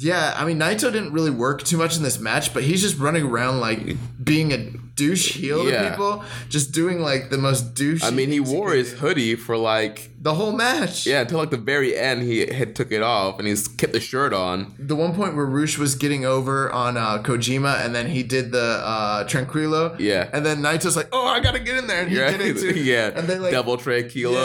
yeah, 0.00 0.32
I 0.36 0.44
mean, 0.44 0.58
Naito 0.58 0.92
didn't 0.92 1.12
really 1.12 1.30
work 1.30 1.64
too 1.64 1.76
much 1.76 1.96
in 1.96 2.02
this 2.04 2.18
match, 2.20 2.54
but 2.54 2.62
he's 2.62 2.80
just 2.80 2.98
running 2.98 3.24
around 3.24 3.58
like 3.60 3.96
being 4.22 4.52
a 4.52 4.58
douche 4.94 5.32
heel 5.34 5.64
to 5.64 5.90
people, 5.90 6.24
just 6.48 6.72
doing 6.72 7.00
like 7.00 7.30
the 7.30 7.38
most 7.38 7.74
douche. 7.74 8.02
I 8.04 8.10
mean, 8.10 8.30
he 8.30 8.40
wore 8.40 8.72
his 8.72 8.92
hoodie 8.92 9.34
for 9.36 9.56
like 9.56 10.10
the 10.20 10.34
whole 10.34 10.52
match. 10.52 11.06
yeah 11.06 11.20
until 11.20 11.38
like 11.38 11.50
the 11.50 11.56
very 11.56 11.96
end. 11.96 12.22
He 12.22 12.46
had 12.46 12.74
took 12.76 12.90
it 12.92 13.02
off 13.02 13.38
and 13.38 13.46
he's 13.48 13.68
kept 13.68 13.92
the 13.92 14.00
shirt 14.00 14.32
on. 14.32 14.74
the 14.78 14.96
one 14.96 15.14
point 15.14 15.34
where 15.36 15.46
Roosh 15.46 15.78
was 15.78 15.94
getting 15.94 16.24
over 16.24 16.70
on 16.72 16.96
uh, 16.96 17.22
Kojima, 17.22 17.84
and 17.84 17.94
then 17.94 18.08
he 18.08 18.22
did 18.22 18.50
the 18.52 18.80
uh, 18.84 19.24
Tranquilo. 19.24 19.98
Yeah. 19.98 20.28
And 20.32 20.44
then 20.46 20.58
Naito's 20.62 20.96
like, 20.96 21.08
"Oh, 21.12 21.26
I 21.26 21.40
gotta 21.40 21.60
get 21.60 21.76
in 21.76 21.86
there," 21.86 22.02
and 22.02 22.10
he 22.10 22.16
Yeah, 22.18 22.30
did 22.36 22.40
it 22.56 22.60
too. 22.74 22.78
yeah. 22.80 23.10
And 23.14 23.26
they 23.28 23.38
like, 23.38 23.52
double 23.52 23.76
tranquilo. 23.78 24.44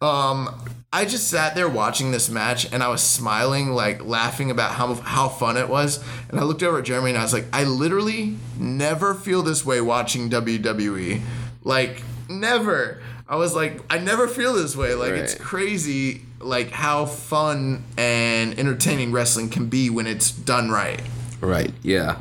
um, 0.02 0.48
I 0.92 1.04
just 1.04 1.28
sat 1.28 1.54
there 1.54 1.68
watching 1.68 2.10
this 2.10 2.28
match, 2.28 2.70
and 2.72 2.82
I 2.82 2.88
was 2.88 3.00
smiling, 3.00 3.70
like 3.70 4.04
laughing 4.04 4.50
about 4.50 4.72
how 4.72 4.94
how 4.94 5.28
fun 5.28 5.56
it 5.56 5.68
was. 5.68 6.02
And 6.28 6.40
I 6.40 6.42
looked 6.42 6.64
over 6.64 6.78
at 6.78 6.84
Jeremy, 6.84 7.10
and 7.10 7.18
I 7.18 7.22
was 7.22 7.32
like, 7.32 7.46
I 7.52 7.62
literally 7.64 8.36
never 8.58 9.14
feel 9.14 9.42
this 9.42 9.64
way 9.64 9.80
watching 9.80 10.30
WWE. 10.30 11.22
Like 11.62 12.02
never. 12.28 13.00
I 13.28 13.36
was 13.36 13.54
like, 13.54 13.80
I 13.88 13.98
never 13.98 14.26
feel 14.26 14.54
this 14.54 14.74
way. 14.74 14.94
Like 14.94 15.12
it's 15.12 15.36
crazy, 15.36 16.22
like 16.40 16.72
how 16.72 17.06
fun 17.06 17.84
and 17.96 18.58
entertaining 18.58 19.12
wrestling 19.12 19.48
can 19.48 19.66
be 19.66 19.90
when 19.90 20.08
it's 20.08 20.32
done 20.32 20.70
right. 20.70 21.00
right. 21.40 21.72
Yeah. 21.82 22.16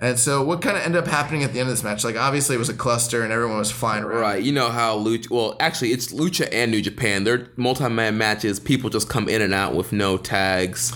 And 0.00 0.18
so, 0.18 0.44
what 0.44 0.62
kind 0.62 0.76
of 0.76 0.84
ended 0.84 1.02
up 1.02 1.08
happening 1.08 1.42
at 1.42 1.52
the 1.52 1.58
end 1.58 1.68
of 1.68 1.72
this 1.72 1.82
match? 1.82 2.04
Like, 2.04 2.16
obviously, 2.16 2.54
it 2.54 2.58
was 2.58 2.68
a 2.68 2.74
cluster, 2.74 3.24
and 3.24 3.32
everyone 3.32 3.58
was 3.58 3.70
flying 3.72 4.04
around. 4.04 4.20
Right. 4.20 4.42
You 4.42 4.52
know 4.52 4.68
how 4.70 4.96
Lucha. 4.98 5.28
Well, 5.30 5.56
actually, 5.58 5.90
it's 5.92 6.12
Lucha 6.12 6.48
and 6.52 6.70
New 6.70 6.80
Japan. 6.80 7.24
They're 7.24 7.48
multi-man 7.56 8.16
matches. 8.16 8.60
People 8.60 8.90
just 8.90 9.08
come 9.08 9.28
in 9.28 9.42
and 9.42 9.52
out 9.52 9.74
with 9.74 9.92
no 9.92 10.16
tags. 10.16 10.92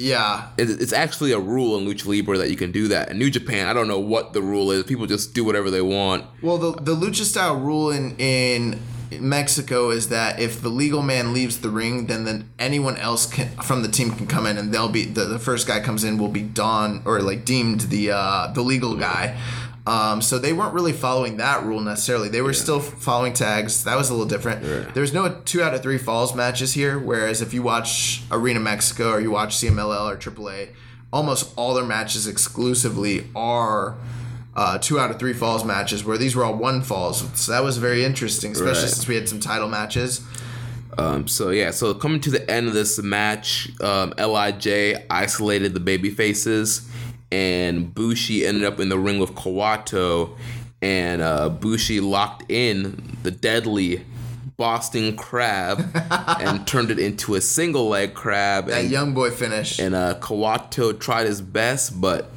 Yeah, 0.00 0.50
It's 0.56 0.92
actually 0.92 1.32
a 1.32 1.40
rule 1.40 1.76
in 1.76 1.84
Lucha 1.84 2.06
Libre 2.06 2.38
that 2.38 2.50
you 2.50 2.56
can 2.56 2.70
do 2.70 2.86
that. 2.86 3.10
In 3.10 3.18
New 3.18 3.30
Japan, 3.30 3.66
I 3.66 3.72
don't 3.72 3.88
know 3.88 3.98
what 3.98 4.32
the 4.32 4.40
rule 4.40 4.70
is. 4.70 4.84
People 4.84 5.06
just 5.06 5.34
do 5.34 5.44
whatever 5.44 5.72
they 5.72 5.82
want. 5.82 6.24
Well, 6.40 6.56
the 6.56 6.70
the 6.80 6.94
lucha 6.94 7.24
style 7.24 7.56
rule 7.56 7.90
in 7.90 8.14
in 8.16 8.80
Mexico 9.10 9.90
is 9.90 10.08
that 10.08 10.40
if 10.40 10.60
the 10.60 10.68
legal 10.68 11.02
man 11.02 11.32
leaves 11.32 11.60
the 11.60 11.70
ring, 11.70 12.06
then 12.06 12.24
then 12.24 12.50
anyone 12.58 12.96
else 12.96 13.26
can, 13.26 13.48
from 13.62 13.82
the 13.82 13.88
team 13.88 14.10
can 14.10 14.26
come 14.26 14.46
in, 14.46 14.58
and 14.58 14.72
they'll 14.72 14.88
be 14.88 15.04
the, 15.04 15.24
the 15.24 15.38
first 15.38 15.66
guy 15.66 15.80
comes 15.80 16.04
in 16.04 16.18
will 16.18 16.28
be 16.28 16.42
Don 16.42 17.02
or 17.04 17.20
like 17.20 17.44
deemed 17.44 17.82
the 17.82 18.10
uh, 18.10 18.52
the 18.52 18.62
legal 18.62 18.96
guy. 18.96 19.38
Um, 19.86 20.20
so 20.20 20.38
they 20.38 20.52
weren't 20.52 20.74
really 20.74 20.92
following 20.92 21.38
that 21.38 21.64
rule 21.64 21.80
necessarily. 21.80 22.28
They 22.28 22.42
were 22.42 22.52
still 22.52 22.78
following 22.78 23.32
tags. 23.32 23.84
That 23.84 23.96
was 23.96 24.10
a 24.10 24.12
little 24.12 24.28
different. 24.28 24.94
There's 24.94 25.14
no 25.14 25.40
two 25.46 25.62
out 25.62 25.72
of 25.72 25.82
three 25.82 25.96
falls 25.96 26.34
matches 26.34 26.74
here. 26.74 26.98
Whereas 26.98 27.40
if 27.40 27.54
you 27.54 27.62
watch 27.62 28.22
Arena 28.30 28.60
Mexico 28.60 29.12
or 29.12 29.20
you 29.20 29.30
watch 29.30 29.56
CMLL 29.56 30.12
or 30.12 30.16
AAA, 30.18 30.74
almost 31.10 31.54
all 31.56 31.72
their 31.72 31.86
matches 31.86 32.26
exclusively 32.26 33.28
are 33.34 33.96
uh, 34.60 34.76
two 34.78 34.98
out 34.98 35.10
of 35.10 35.18
three 35.18 35.32
falls 35.32 35.64
matches. 35.64 36.04
Where 36.04 36.18
these 36.18 36.34
were 36.36 36.44
all 36.44 36.54
one 36.56 36.82
falls. 36.82 37.24
So 37.40 37.52
that 37.52 37.62
was 37.62 37.78
very 37.78 38.04
interesting, 38.04 38.52
especially 38.52 38.82
Right. 38.82 38.90
since 38.90 39.06
we 39.08 39.14
had 39.14 39.28
some 39.28 39.40
title 39.40 39.68
matches. 39.68 40.20
Um, 40.98 41.28
so 41.28 41.50
yeah, 41.50 41.70
so 41.70 41.94
coming 41.94 42.20
to 42.22 42.30
the 42.30 42.50
end 42.50 42.66
of 42.66 42.74
this 42.74 43.00
match, 43.00 43.70
um, 43.80 44.12
Lij 44.18 44.66
isolated 45.08 45.72
the 45.74 45.80
baby 45.80 46.10
faces, 46.10 46.88
and 47.30 47.94
Bushi 47.94 48.44
ended 48.44 48.64
up 48.64 48.80
in 48.80 48.88
the 48.88 48.98
ring 48.98 49.20
with 49.20 49.34
Kawato, 49.36 50.36
and 50.82 51.22
uh, 51.22 51.50
Bushi 51.50 52.00
locked 52.00 52.50
in 52.50 53.16
the 53.22 53.30
deadly 53.30 54.04
Boston 54.56 55.14
Crab 55.16 55.78
and 56.40 56.66
turned 56.66 56.90
it 56.90 56.98
into 56.98 57.36
a 57.36 57.40
single 57.40 57.88
leg 57.90 58.14
crab. 58.14 58.66
That 58.66 58.80
And, 58.82 58.90
young 58.90 59.14
boy 59.14 59.30
finish. 59.30 59.78
and 59.78 59.94
uh, 59.94 60.16
Kawato 60.20 60.98
tried 60.98 61.26
his 61.26 61.40
best, 61.40 62.00
but 62.00 62.28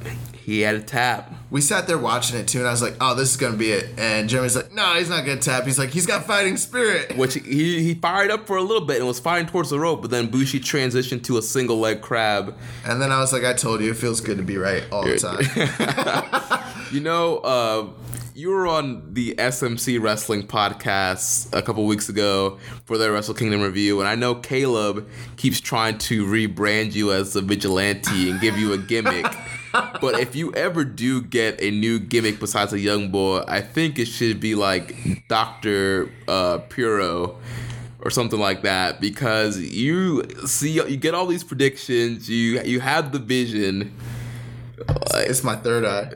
he 0.44 0.60
had 0.60 0.74
a 0.74 0.80
tap. 0.82 1.32
we 1.50 1.60
sat 1.60 1.86
there 1.86 1.98
watching 1.98 2.38
it 2.38 2.48
too, 2.48 2.58
and 2.58 2.66
I 2.66 2.70
was 2.70 2.82
like, 2.82 2.96
"Oh, 3.00 3.14
this 3.14 3.30
is 3.30 3.36
gonna 3.36 3.56
be 3.56 3.70
it." 3.70 3.98
And 3.98 4.28
Jeremy's 4.28 4.56
like, 4.56 4.72
"No, 4.72 4.94
he's 4.94 5.08
not 5.08 5.24
gonna 5.24 5.40
tap." 5.40 5.64
He's 5.64 5.78
like, 5.78 5.90
"He's 5.90 6.06
got 6.06 6.26
fighting 6.26 6.56
spirit." 6.56 7.16
Which 7.16 7.34
he, 7.34 7.82
he 7.82 7.94
fired 7.94 8.30
up 8.30 8.46
for 8.46 8.56
a 8.56 8.62
little 8.62 8.84
bit 8.84 8.98
and 8.98 9.06
was 9.06 9.20
firing 9.20 9.46
towards 9.46 9.70
the 9.70 9.78
rope, 9.78 10.02
but 10.02 10.10
then 10.10 10.28
Bushi 10.28 10.58
transitioned 10.60 11.22
to 11.24 11.38
a 11.38 11.42
single 11.42 11.78
leg 11.78 12.00
crab. 12.00 12.54
And 12.84 13.00
then 13.00 13.12
I 13.12 13.20
was 13.20 13.32
like, 13.32 13.44
"I 13.44 13.52
told 13.52 13.80
you, 13.82 13.90
it 13.90 13.96
feels 13.96 14.20
good 14.20 14.38
to 14.38 14.42
be 14.42 14.56
right 14.58 14.84
all 14.90 15.04
the 15.04 15.18
time." 15.18 16.62
You 16.92 17.00
know, 17.00 17.38
uh, 17.38 17.86
you 18.34 18.50
were 18.50 18.66
on 18.66 19.14
the 19.14 19.34
SMC 19.36 19.98
Wrestling 19.98 20.42
podcast 20.46 21.48
a 21.56 21.62
couple 21.62 21.86
weeks 21.86 22.10
ago 22.10 22.58
for 22.84 22.98
their 22.98 23.12
Wrestle 23.12 23.32
Kingdom 23.32 23.62
review, 23.62 24.00
and 24.00 24.08
I 24.08 24.14
know 24.14 24.34
Caleb 24.34 25.08
keeps 25.38 25.58
trying 25.58 25.96
to 25.98 26.26
rebrand 26.26 26.92
you 26.94 27.10
as 27.12 27.34
a 27.34 27.40
vigilante 27.40 28.28
and 28.28 28.38
give 28.42 28.58
you 28.58 28.74
a 28.74 28.78
gimmick. 28.78 29.24
but 29.72 30.20
if 30.20 30.36
you 30.36 30.54
ever 30.54 30.84
do 30.84 31.22
get 31.22 31.60
a 31.62 31.70
new 31.70 31.98
gimmick 31.98 32.38
besides 32.38 32.72
a 32.72 32.78
young 32.78 33.10
boy, 33.10 33.42
I 33.48 33.60
think 33.60 33.98
it 33.98 34.06
should 34.06 34.40
be 34.40 34.54
like 34.54 35.26
Doctor 35.28 36.10
uh, 36.28 36.58
Puro 36.58 37.38
or 38.00 38.10
something 38.10 38.38
like 38.40 38.62
that 38.62 39.00
because 39.00 39.58
you 39.58 40.24
see 40.46 40.70
you 40.70 40.96
get 40.96 41.14
all 41.14 41.26
these 41.26 41.44
predictions, 41.44 42.28
you 42.28 42.60
you 42.62 42.80
have 42.80 43.12
the 43.12 43.18
vision. 43.18 43.94
It's 45.14 45.44
my 45.44 45.56
third 45.56 45.84
eye. 45.84 46.10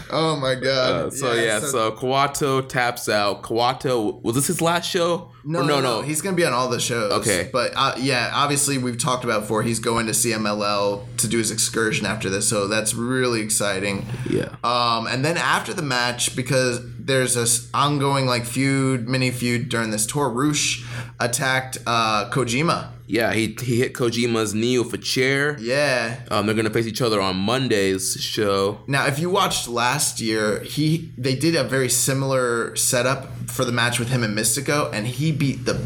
oh 0.10 0.36
my 0.36 0.54
god. 0.54 1.06
Uh, 1.06 1.10
so 1.10 1.32
yeah, 1.34 1.60
so, 1.60 1.92
Kawato 1.92 2.66
taps 2.66 3.08
out. 3.08 3.42
Kawato 3.42 4.22
was 4.22 4.34
this 4.34 4.46
his 4.46 4.60
last 4.60 4.88
show? 4.88 5.30
No, 5.44 5.60
Or 5.60 5.64
no, 5.64 5.80
no, 5.80 6.02
He's 6.02 6.20
gonna 6.20 6.36
be 6.36 6.44
on 6.44 6.52
all 6.52 6.68
the 6.68 6.80
shows. 6.80 7.12
Okay. 7.12 7.48
but 7.52 7.72
uh, 7.74 7.94
yeah, 7.98 8.30
obviously 8.34 8.78
we've 8.78 8.98
talked 8.98 9.24
about 9.24 9.42
before. 9.42 9.62
He's 9.62 9.78
going 9.78 10.06
to 10.06 10.12
CMLL 10.12 11.04
to 11.18 11.28
do 11.28 11.38
his 11.38 11.50
excursion 11.50 12.06
after 12.06 12.28
this, 12.30 12.48
so 12.48 12.66
that's 12.68 12.94
really 12.94 13.40
exciting. 13.40 14.06
yeah. 14.28 14.54
Um, 14.64 15.06
and 15.06 15.24
then 15.24 15.36
after 15.36 15.72
the 15.72 15.82
match, 15.82 16.36
because 16.36 16.80
there's 16.98 17.34
this 17.34 17.68
ongoing 17.72 18.26
like 18.26 18.44
feud, 18.44 19.08
mini 19.08 19.30
feud 19.30 19.68
during 19.68 19.90
this 19.90 20.06
tour, 20.06 20.28
Roosh 20.28 20.84
attacked 21.18 21.78
uh, 21.86 22.30
Kojima. 22.30 22.90
Yeah, 23.08 23.32
he 23.32 23.56
he 23.60 23.78
hit 23.78 23.94
Kojima's 23.94 24.54
knee 24.54 24.78
with 24.78 24.92
a 24.92 24.98
chair. 24.98 25.56
Yeah. 25.58 26.20
Um, 26.30 26.44
they're 26.44 26.54
gonna 26.54 26.68
face 26.68 26.86
each 26.86 27.00
other 27.00 27.20
on 27.20 27.36
Monday's 27.36 28.14
show. 28.20 28.80
Now, 28.86 29.06
if 29.06 29.18
you 29.18 29.30
watched 29.30 29.66
last 29.66 30.20
year, 30.20 30.60
he 30.60 31.10
they 31.16 31.34
did 31.34 31.56
a 31.56 31.64
very 31.64 31.88
similar 31.88 32.76
setup 32.76 33.32
for 33.48 33.64
the 33.64 33.72
match 33.72 33.98
with 33.98 34.10
him 34.10 34.22
and 34.22 34.36
Mystico, 34.36 34.92
and 34.92 35.06
he 35.06 35.32
beat 35.32 35.64
the. 35.64 35.82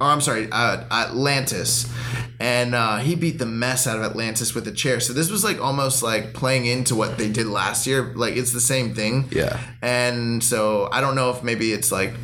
Oh, 0.00 0.06
I'm 0.06 0.22
sorry, 0.22 0.48
uh, 0.50 0.84
Atlantis, 0.90 1.88
and 2.40 2.74
uh, 2.74 2.96
he 2.96 3.14
beat 3.16 3.38
the 3.38 3.46
mess 3.46 3.86
out 3.86 3.98
of 3.98 4.02
Atlantis 4.02 4.54
with 4.54 4.66
a 4.66 4.72
chair. 4.72 4.98
So 4.98 5.12
this 5.12 5.30
was 5.30 5.44
like 5.44 5.60
almost 5.60 6.02
like 6.02 6.32
playing 6.32 6.64
into 6.64 6.96
what 6.96 7.18
they 7.18 7.30
did 7.30 7.46
last 7.46 7.86
year. 7.86 8.12
Like 8.16 8.34
it's 8.34 8.52
the 8.52 8.60
same 8.60 8.94
thing. 8.94 9.28
Yeah. 9.30 9.60
And 9.82 10.42
so 10.42 10.88
I 10.90 11.02
don't 11.02 11.14
know 11.16 11.30
if 11.30 11.44
maybe 11.44 11.72
it's 11.72 11.92
like 11.92 12.14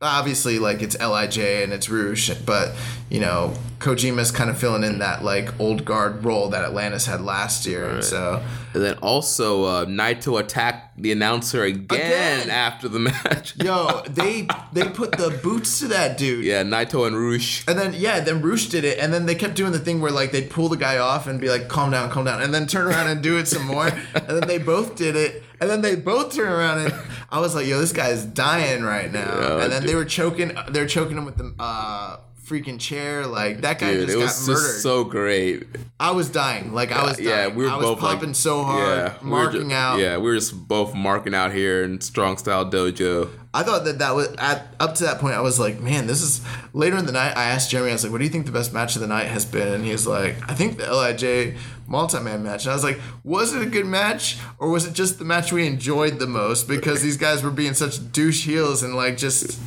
obviously 0.00 0.58
like 0.58 0.82
it's 0.82 0.96
Lij 0.98 1.38
and 1.38 1.72
it's 1.72 1.88
Roosh, 1.88 2.30
but 2.46 2.72
you 3.10 3.20
know 3.20 3.54
Kojima's 3.78 4.30
kind 4.30 4.50
of 4.50 4.58
filling 4.58 4.82
in 4.84 4.98
that 4.98 5.24
like 5.24 5.58
old 5.60 5.84
guard 5.84 6.24
role 6.24 6.48
that 6.50 6.64
Atlantis 6.64 7.06
had 7.06 7.20
last 7.20 7.66
year, 7.66 7.88
and 7.88 8.04
so 8.04 8.42
And 8.74 8.82
then 8.82 8.94
also 8.98 9.64
uh, 9.64 9.84
Naito 9.86 10.38
attacked 10.40 11.00
the 11.00 11.12
announcer 11.12 11.62
again, 11.62 12.40
Again? 12.40 12.50
after 12.50 12.88
the 12.88 12.98
match. 13.10 13.54
yo 13.62 14.02
they 14.08 14.46
they 14.72 14.84
put 14.88 15.12
the 15.12 15.30
boots 15.42 15.78
to 15.80 15.88
that 15.88 16.18
dude. 16.18 16.44
yeah, 16.44 16.62
Naito 16.62 17.06
and 17.06 17.16
Roosh. 17.16 17.64
And 17.68 17.78
then 17.78 17.94
yeah, 17.96 18.20
then 18.20 18.40
Roosh 18.42 18.66
did 18.66 18.84
it, 18.84 18.98
and 18.98 19.12
then 19.12 19.26
they 19.26 19.34
kept 19.34 19.54
doing 19.54 19.72
the 19.72 19.78
thing 19.78 20.00
where 20.00 20.10
like 20.12 20.32
they'd 20.32 20.50
pull 20.50 20.68
the 20.68 20.76
guy 20.76 20.98
off 20.98 21.26
and 21.26 21.40
be 21.40 21.48
like, 21.48 21.68
"Calm 21.68 21.90
down, 21.90 22.10
calm 22.10 22.24
down," 22.24 22.42
and 22.42 22.52
then 22.54 22.66
turn 22.66 22.86
around 22.86 23.08
and 23.08 23.22
do 23.22 23.36
it 23.38 23.46
some 23.48 23.64
more, 23.66 23.86
and 24.14 24.28
then 24.28 24.46
they 24.48 24.58
both 24.58 24.96
did 24.96 25.14
it, 25.16 25.42
and 25.60 25.68
then 25.70 25.80
they 25.80 25.96
both 25.96 26.34
turn 26.34 26.48
around 26.52 26.78
and 26.78 26.94
I 27.30 27.40
was 27.40 27.54
like, 27.54 27.66
"Yo, 27.66 27.78
this 27.78 27.92
guy's 27.92 28.24
dying 28.24 28.82
right 28.82 29.10
now," 29.12 29.38
Yeah, 29.40 29.62
and 29.62 29.72
then 29.72 29.86
they 29.86 29.94
were 29.94 30.04
choking, 30.04 30.56
they're 30.70 30.86
choking 30.86 31.16
him 31.16 31.24
with 31.24 31.36
the 31.36 31.54
uh, 31.58 32.18
freaking 32.48 32.80
chair, 32.80 33.26
like 33.26 33.60
that 33.60 33.78
guy 33.78 33.92
Dude, 33.92 34.06
just 34.06 34.16
it 34.16 34.20
got 34.20 34.24
was 34.24 34.48
murdered. 34.48 34.60
just 34.60 34.82
so 34.82 35.04
great. 35.04 35.64
I 36.00 36.12
was 36.12 36.30
dying, 36.30 36.72
like 36.72 36.92
I 36.92 37.04
was 37.04 37.16
dying. 37.16 37.28
Yeah, 37.28 37.48
we 37.48 37.64
were 37.64 37.70
I 37.70 37.76
was 37.76 37.84
both 37.86 38.00
popping 38.00 38.28
like, 38.28 38.36
so 38.36 38.62
hard, 38.62 38.88
yeah, 38.88 39.14
we 39.22 39.30
were 39.30 39.36
marking 39.36 39.72
out. 39.72 39.98
Yeah, 39.98 40.16
we 40.16 40.30
were 40.30 40.34
just 40.36 40.68
both 40.68 40.94
marking 40.94 41.34
out 41.34 41.52
here 41.52 41.82
in 41.82 42.00
Strong 42.00 42.38
Style 42.38 42.68
Dojo. 42.70 43.30
I 43.54 43.62
thought 43.62 43.84
that 43.86 43.98
that 43.98 44.14
was 44.14 44.28
at 44.38 44.68
up 44.78 44.94
to 44.96 45.04
that 45.04 45.18
point. 45.18 45.34
I 45.34 45.40
was 45.40 45.58
like, 45.58 45.80
man, 45.80 46.06
this 46.06 46.22
is 46.22 46.44
later 46.72 46.96
in 46.96 47.06
the 47.06 47.12
night. 47.12 47.36
I 47.36 47.44
asked 47.44 47.70
Jeremy, 47.70 47.90
I 47.90 47.94
was 47.94 48.04
like, 48.04 48.12
what 48.12 48.18
do 48.18 48.24
you 48.24 48.30
think 48.30 48.46
the 48.46 48.52
best 48.52 48.72
match 48.72 48.94
of 48.94 49.00
the 49.00 49.08
night 49.08 49.26
has 49.26 49.44
been? 49.44 49.68
And 49.68 49.84
he 49.84 49.92
was 49.92 50.06
like, 50.06 50.36
I 50.48 50.54
think 50.54 50.76
the 50.76 50.94
Lij 50.94 51.54
multi-man 51.88 52.42
match. 52.42 52.64
And 52.64 52.72
I 52.72 52.74
was 52.74 52.84
like, 52.84 53.00
was 53.24 53.54
it 53.54 53.62
a 53.62 53.66
good 53.66 53.86
match 53.86 54.38
or 54.58 54.68
was 54.68 54.86
it 54.86 54.92
just 54.92 55.18
the 55.18 55.24
match 55.24 55.52
we 55.52 55.66
enjoyed 55.66 56.18
the 56.18 56.26
most 56.26 56.68
because 56.68 57.02
these 57.02 57.16
guys 57.16 57.42
were 57.42 57.50
being 57.50 57.74
such 57.74 58.12
douche 58.12 58.44
heels 58.44 58.82
and 58.82 58.94
like 58.94 59.16
just 59.16 59.58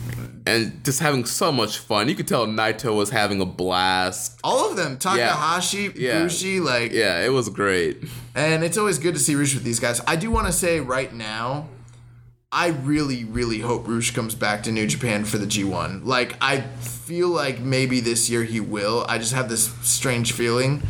and 0.45 0.84
just 0.84 0.99
having 0.99 1.25
so 1.25 1.51
much 1.51 1.77
fun. 1.77 2.10
You 2.10 2.15
could 2.15 2.27
tell 2.27 2.47
Naito 2.47 2.95
was 2.95 3.10
having 3.10 3.41
a 3.41 3.45
blast. 3.45 4.39
all 4.43 4.69
of 4.69 4.75
them, 4.77 4.97
Takahashi, 4.97 5.91
Yeah. 5.95 6.23
Bushi, 6.23 6.60
like, 6.60 6.91
Yeah, 6.91 7.23
it 7.23 7.32
was 7.32 7.49
great. 7.49 8.04
and 8.36 8.63
it's 8.63 8.77
always 8.77 8.97
good 8.97 9.13
to 9.13 9.19
see 9.19 9.36
Roosh 9.36 9.54
with 9.54 9.63
these 9.63 9.80
guys. 9.80 10.01
I 10.08 10.15
do 10.15 10.32
want 10.32 10.47
to 10.47 10.54
say 10.54 10.80
right 10.80 11.13
now. 11.13 11.67
I 12.54 12.67
really, 12.67 13.23
really 13.23 13.60
hope 13.60 13.88
Roosh 13.88 14.12
comes 14.12 14.36
back 14.36 14.63
to 14.63 14.73
New 14.73 14.86
Japan 14.86 15.23
for 15.23 15.38
the 15.38 15.45
G1. 15.45 16.01
Like, 16.04 16.36
I 16.41 16.60
feel 16.82 17.30
like 17.30 17.62
maybe 17.62 18.01
this 18.01 18.30
year 18.30 18.43
he 18.43 18.60
will. 18.60 19.06
I 19.08 19.19
just 19.19 19.32
have 19.34 19.47
this 19.47 19.71
strange 19.84 20.34
feeling. 20.34 20.84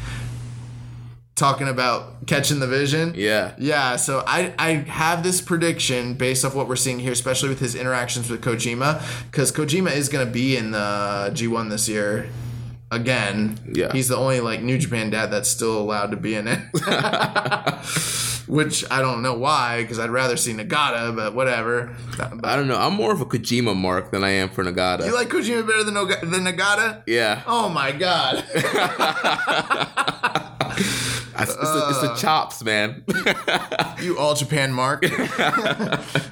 Talking 1.36 1.68
about 1.68 2.28
catching 2.28 2.60
the 2.60 2.68
vision. 2.68 3.14
Yeah. 3.16 3.54
Yeah, 3.58 3.96
so 3.96 4.24
I, 4.28 4.54
I 4.60 4.74
have 4.74 5.24
this 5.24 5.42
prediction 5.42 6.14
based 6.14 6.46
off 6.46 6.54
what 6.54 6.68
we're 6.68 6.76
seeing 6.76 7.00
here, 7.00 7.12
especially 7.14 7.50
with 7.50 7.60
his 7.60 7.74
interactions 7.74 8.30
with 8.30 8.42
Kojima, 8.42 9.02
because 9.32 9.52
Kojima 9.52 9.92
is 9.96 10.08
going 10.08 10.26
to 10.26 10.32
be 10.32 10.56
in 10.56 10.70
the 10.72 11.32
G1 11.34 11.70
this 11.72 11.90
year 11.90 12.30
again. 12.92 13.58
Yeah. 13.74 13.92
He's 13.92 14.08
the 14.10 14.18
only 14.18 14.40
like 14.40 14.62
New 14.62 14.78
Japan 14.78 15.10
dad 15.10 15.28
that's 15.32 15.50
still 15.50 15.80
allowed 15.80 16.12
to 16.12 16.18
be 16.18 16.36
in 16.36 16.48
it. 16.48 16.60
Which 18.48 18.84
I 18.92 19.02
don't 19.02 19.22
know 19.22 19.34
why, 19.36 19.82
because 19.82 19.98
I'd 19.98 20.10
rather 20.10 20.36
see 20.36 20.54
Nagata, 20.54 21.16
but 21.16 21.34
whatever. 21.34 21.96
But 22.18 22.44
I 22.46 22.56
don't 22.58 22.68
know. 22.68 22.78
I'm 22.78 22.94
more 22.94 23.14
of 23.14 23.22
a 23.22 23.26
Kojima 23.26 23.76
mark 23.76 24.12
than 24.12 24.24
I 24.24 24.30
am 24.32 24.50
for 24.50 24.64
Nagata. 24.64 25.06
you 25.06 25.14
like 25.16 25.30
Kojima 25.30 25.66
better 25.66 25.84
than, 25.86 25.94
Noga- 25.96 26.20
than 26.30 26.44
Nagata? 26.44 27.02
yeah. 27.08 27.42
Oh 27.48 27.70
my 27.70 27.92
god. 27.94 28.44
It's, 31.44 31.52
it's, 31.52 31.62
the, 31.62 31.86
it's 31.90 32.02
the 32.02 32.16
chops, 32.16 32.64
man. 32.64 33.04
you 34.02 34.18
all 34.18 34.36
Japan 34.36 34.72
mark. 34.72 35.02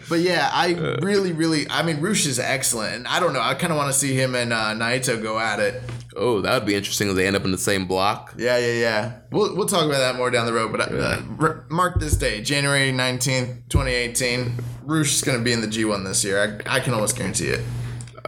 but 0.09 0.19
yeah, 0.19 0.49
I 0.51 0.97
really, 1.01 1.31
really, 1.33 1.69
I 1.69 1.83
mean, 1.83 1.99
Roosh 1.99 2.25
is 2.25 2.39
excellent. 2.39 2.95
And 2.95 3.07
I 3.07 3.19
don't 3.19 3.33
know, 3.33 3.41
I 3.41 3.53
kind 3.53 3.71
of 3.71 3.77
want 3.77 3.91
to 3.91 3.97
see 3.97 4.13
him 4.15 4.35
and 4.35 4.53
uh, 4.53 4.73
Naito 4.73 5.21
go 5.21 5.39
at 5.39 5.59
it. 5.59 5.81
oh, 6.15 6.41
that 6.41 6.53
would 6.53 6.65
be 6.67 6.75
interesting 6.75 7.09
if 7.09 7.15
they 7.15 7.27
end 7.27 7.35
up 7.35 7.45
in 7.45 7.51
the 7.51 7.57
same 7.57 7.85
block. 7.87 8.33
Yeah, 8.37 8.57
yeah, 8.57 8.73
yeah. 8.73 9.13
We'll, 9.31 9.55
we'll 9.55 9.67
talk 9.67 9.85
about 9.85 9.99
that 9.99 10.15
more 10.15 10.31
down 10.31 10.45
the 10.45 10.53
road. 10.53 10.71
But 10.71 10.91
uh, 10.91 11.21
r- 11.39 11.65
mark 11.69 11.99
this 11.99 12.15
day, 12.15 12.41
January 12.41 12.91
19th, 12.91 13.69
2018. 13.69 14.53
Roosh 14.83 15.13
is 15.15 15.21
going 15.21 15.37
to 15.37 15.43
be 15.43 15.53
in 15.53 15.61
the 15.61 15.67
G1 15.67 16.03
this 16.03 16.23
year. 16.23 16.61
I, 16.65 16.77
I 16.77 16.79
can 16.79 16.93
almost 16.93 17.15
guarantee 17.17 17.47
it. 17.49 17.61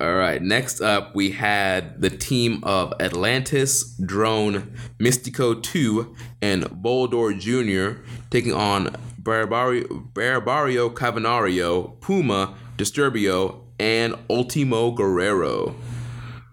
All 0.01 0.15
right. 0.15 0.41
Next 0.41 0.81
up, 0.81 1.13
we 1.13 1.29
had 1.29 2.01
the 2.01 2.09
team 2.09 2.63
of 2.63 2.91
Atlantis, 2.99 3.83
Drone, 3.97 4.75
Mystico 4.99 5.61
2, 5.61 6.15
and 6.41 6.63
Volador 6.63 7.39
Jr. 7.39 8.01
taking 8.31 8.51
on 8.51 8.95
Barbario, 9.19 9.87
Barbario 10.15 10.89
Cavernario, 10.89 11.99
Puma, 12.01 12.55
Disturbio, 12.77 13.59
and 13.79 14.15
Ultimo 14.27 14.89
Guerrero. 14.89 15.75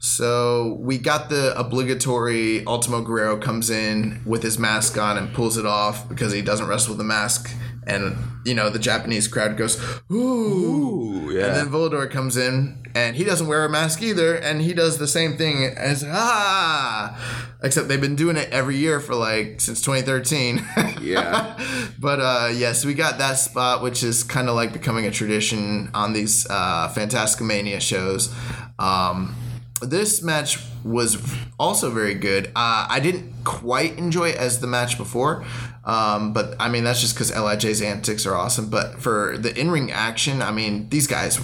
So 0.00 0.76
we 0.80 0.98
got 0.98 1.28
the 1.28 1.58
obligatory 1.58 2.64
Ultimo 2.66 3.02
Guerrero 3.02 3.36
comes 3.36 3.68
in 3.68 4.20
with 4.24 4.42
his 4.42 4.58
mask 4.58 4.96
on 4.96 5.18
and 5.18 5.32
pulls 5.34 5.56
it 5.56 5.66
off 5.66 6.08
because 6.08 6.32
he 6.32 6.40
doesn't 6.40 6.68
wrestle 6.68 6.94
with 6.94 7.00
a 7.00 7.04
mask. 7.04 7.50
And, 7.86 8.16
you 8.44 8.54
know, 8.54 8.68
the 8.70 8.78
Japanese 8.78 9.26
crowd 9.26 9.56
goes, 9.56 9.82
ooh. 10.10 11.08
Ooh, 11.28 11.32
yeah. 11.32 11.46
And 11.46 11.56
then 11.56 11.68
Volador 11.68 12.08
comes 12.10 12.36
in 12.36 12.82
and 12.94 13.16
he 13.16 13.24
doesn't 13.24 13.46
wear 13.46 13.64
a 13.64 13.68
mask 13.68 14.02
either. 14.02 14.34
And 14.34 14.60
he 14.60 14.72
does 14.72 14.98
the 14.98 15.08
same 15.08 15.36
thing 15.36 15.64
as, 15.64 16.04
ah. 16.06 17.46
Except 17.62 17.88
they've 17.88 18.00
been 18.00 18.14
doing 18.14 18.36
it 18.36 18.48
every 18.50 18.76
year 18.76 19.00
for 19.00 19.14
like 19.14 19.60
since 19.60 19.80
2013. 19.80 20.64
Yeah. 21.00 21.58
but 21.98 22.20
uh, 22.20 22.50
yes, 22.54 22.84
we 22.84 22.94
got 22.94 23.18
that 23.18 23.34
spot, 23.38 23.82
which 23.82 24.04
is 24.04 24.22
kind 24.22 24.48
of 24.48 24.54
like 24.54 24.72
becoming 24.72 25.06
a 25.06 25.10
tradition 25.10 25.90
on 25.94 26.12
these 26.12 26.46
uh, 26.48 26.92
Fantasticomania 26.94 27.80
shows. 27.80 28.32
Um, 28.78 29.34
this 29.80 30.22
match 30.22 30.58
was 30.84 31.16
also 31.58 31.90
very 31.90 32.14
good. 32.14 32.46
Uh, 32.56 32.86
I 32.88 33.00
didn't 33.00 33.44
quite 33.44 33.96
enjoy 33.98 34.30
it 34.30 34.36
as 34.36 34.60
the 34.60 34.66
match 34.66 34.96
before, 34.98 35.44
um, 35.84 36.32
but 36.32 36.54
I 36.60 36.68
mean 36.68 36.84
that's 36.84 37.00
just 37.00 37.14
because 37.14 37.30
Lij's 37.30 37.82
antics 37.82 38.26
are 38.26 38.34
awesome. 38.34 38.70
But 38.70 39.00
for 39.00 39.36
the 39.38 39.54
in-ring 39.58 39.90
action, 39.92 40.42
I 40.42 40.50
mean 40.52 40.88
these 40.88 41.06
guys, 41.06 41.38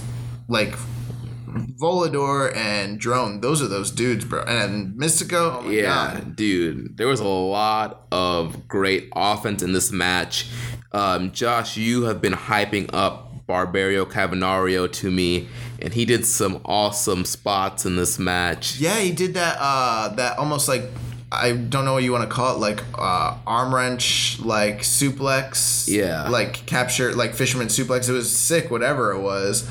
like 0.49 0.75
Volador 1.81 2.55
and 2.57 2.99
Drone, 2.99 3.41
those 3.41 3.63
are 3.63 3.69
those 3.69 3.91
dudes, 3.91 4.25
bro. 4.25 4.43
And 4.43 4.99
Mystico, 4.99 5.59
oh 5.59 5.63
my 5.63 5.71
Yeah, 5.73 6.15
God. 6.15 6.37
dude, 6.37 6.97
there 6.97 7.07
was 7.07 7.21
a 7.21 7.29
lot 7.29 8.07
of 8.11 8.67
great 8.67 9.09
offense 9.15 9.63
in 9.63 9.73
this 9.73 9.93
match. 9.93 10.51
Um, 10.93 11.33
Josh, 11.33 11.77
you 11.77 12.05
have 12.05 12.21
been 12.21 12.33
hyping 12.33 12.91
up 12.93 13.24
Barbario 13.47 14.05
Cavernario 14.05 14.91
to 14.93 15.11
me, 15.11 15.49
and 15.81 15.93
he 15.93 16.05
did 16.05 16.25
some 16.25 16.61
awesome 16.65 17.25
spots 17.25 17.85
in 17.85 17.97
this 17.97 18.19
match. 18.19 18.79
Yeah, 18.79 18.99
he 19.01 19.13
did 19.13 19.35
that. 19.35 19.57
Uh, 19.61 20.09
that 20.17 20.39
almost 20.39 20.69
like 20.69 20.85
I 21.31 21.53
don't 21.53 21.85
know 21.85 21.95
what 21.95 22.03
you 22.05 22.13
want 22.13 22.29
to 22.29 22.35
call 22.35 22.57
it, 22.57 22.59
like 22.59 22.83
uh, 22.97 23.37
arm 23.47 23.75
wrench, 23.75 24.39
like 24.41 24.81
suplex. 24.81 25.89
Yeah. 25.89 26.29
Like 26.29 26.65
capture, 26.67 27.13
like 27.15 27.35
fisherman 27.35 27.67
suplex. 27.69 28.09
It 28.09 28.13
was 28.13 28.35
sick, 28.35 28.71
whatever 28.71 29.13
it 29.13 29.21
was. 29.21 29.69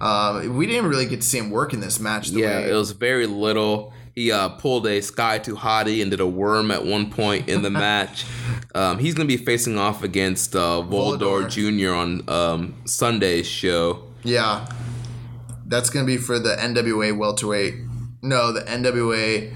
Um, 0.00 0.56
we 0.56 0.66
didn't 0.66 0.86
really 0.86 1.06
get 1.06 1.20
to 1.20 1.26
see 1.26 1.38
him 1.38 1.50
work 1.50 1.72
in 1.72 1.80
this 1.80 2.00
match. 2.00 2.28
The 2.30 2.40
Yeah, 2.40 2.58
way, 2.60 2.70
it 2.70 2.74
was 2.74 2.90
very 2.92 3.26
little. 3.26 3.92
He 4.14 4.30
uh, 4.30 4.50
pulled 4.50 4.86
a 4.86 5.00
Scotty 5.00 5.42
2 5.44 5.56
Hotty 5.56 6.02
and 6.02 6.10
did 6.10 6.20
a 6.20 6.26
worm 6.26 6.70
at 6.70 6.84
one 6.84 7.10
point 7.10 7.48
in 7.48 7.62
the 7.62 7.70
match. 7.86 8.26
Um, 8.74 8.98
he's 8.98 9.14
going 9.14 9.26
to 9.26 9.36
be 9.36 9.42
facing 9.42 9.78
off 9.78 10.02
against 10.02 10.54
uh, 10.54 10.82
Volador, 10.82 11.44
Volador. 11.44 11.80
Jr. 11.80 11.94
on 11.94 12.28
um, 12.28 12.74
Sunday's 12.84 13.46
show. 13.46 14.04
yeah. 14.22 14.66
That's 15.64 15.88
gonna 15.88 16.04
be 16.04 16.18
for 16.18 16.38
the 16.38 16.54
NWA 16.56 17.16
welterweight. 17.16 17.76
No, 18.20 18.52
the 18.52 18.60
NWA 18.60 19.50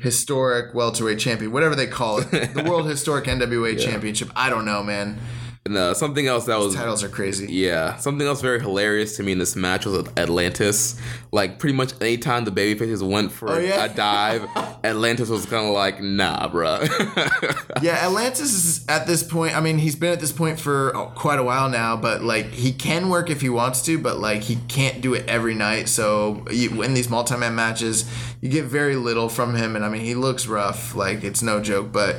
historic 0.00 0.74
welterweight 0.74 1.18
champion, 1.18 1.52
whatever 1.52 1.74
they 1.74 1.86
call 1.86 2.18
it, 2.18 2.30
the 2.54 2.66
World 2.68 2.86
Historic 2.86 3.24
NWA 3.24 3.80
Championship. 3.82 4.30
I 4.36 4.50
don't 4.50 4.66
know, 4.66 4.82
man. 4.82 5.18
And 5.66 5.78
uh, 5.78 5.94
something 5.94 6.26
else 6.26 6.44
that 6.44 6.58
was 6.58 6.74
Titles 6.74 7.02
are 7.02 7.08
crazy. 7.08 7.50
Yeah, 7.50 7.96
something 7.96 8.26
else 8.26 8.42
very 8.42 8.60
hilarious 8.60 9.16
to 9.16 9.22
me 9.22 9.32
in 9.32 9.38
this 9.38 9.56
match 9.56 9.86
was 9.86 10.06
Atlantis. 10.14 11.00
Like 11.32 11.58
pretty 11.58 11.74
much 11.74 11.94
anytime 12.02 12.44
the 12.44 12.50
babyfaces 12.50 13.00
went 13.00 13.32
for 13.32 13.50
Oh, 13.52 13.58
yeah? 13.58 13.86
a 13.86 13.88
dive, 13.88 14.46
Atlantis 14.84 15.30
was 15.30 15.46
kind 15.46 15.66
of 15.66 15.72
like, 15.72 16.02
nah, 16.02 16.48
bro. 16.48 16.84
Yeah, 17.82 17.94
Atlantis 18.06 18.52
is 18.52 18.86
at 18.88 19.06
this 19.06 19.22
point. 19.22 19.56
I 19.56 19.60
mean, 19.60 19.78
he's 19.78 19.96
been 19.96 20.12
at 20.12 20.20
this 20.20 20.32
point 20.32 20.60
for 20.60 20.94
oh, 20.96 21.06
quite 21.14 21.38
a 21.38 21.42
while 21.42 21.68
now, 21.70 21.96
but 21.96 22.22
like 22.22 22.46
he 22.52 22.72
can 22.72 23.08
work 23.08 23.30
if 23.30 23.40
he 23.40 23.48
wants 23.48 23.82
to, 23.86 23.98
but 23.98 24.18
like 24.18 24.42
he 24.42 24.56
can't 24.68 25.00
do 25.00 25.12
it 25.14 25.26
every 25.28 25.54
night. 25.54 25.88
So 25.88 26.44
you, 26.50 26.82
in 26.82 26.92
these 26.94 27.08
multi-man 27.10 27.54
matches, 27.54 28.04
you 28.40 28.48
get 28.50 28.66
very 28.66 28.96
little 28.96 29.28
from 29.28 29.54
him, 29.54 29.76
and 29.76 29.84
I 29.84 29.88
mean, 29.88 30.02
he 30.02 30.14
looks 30.14 30.46
rough. 30.46 30.94
Like 30.94 31.24
it's 31.24 31.42
no 31.42 31.60
joke, 31.62 31.90
but. 31.90 32.16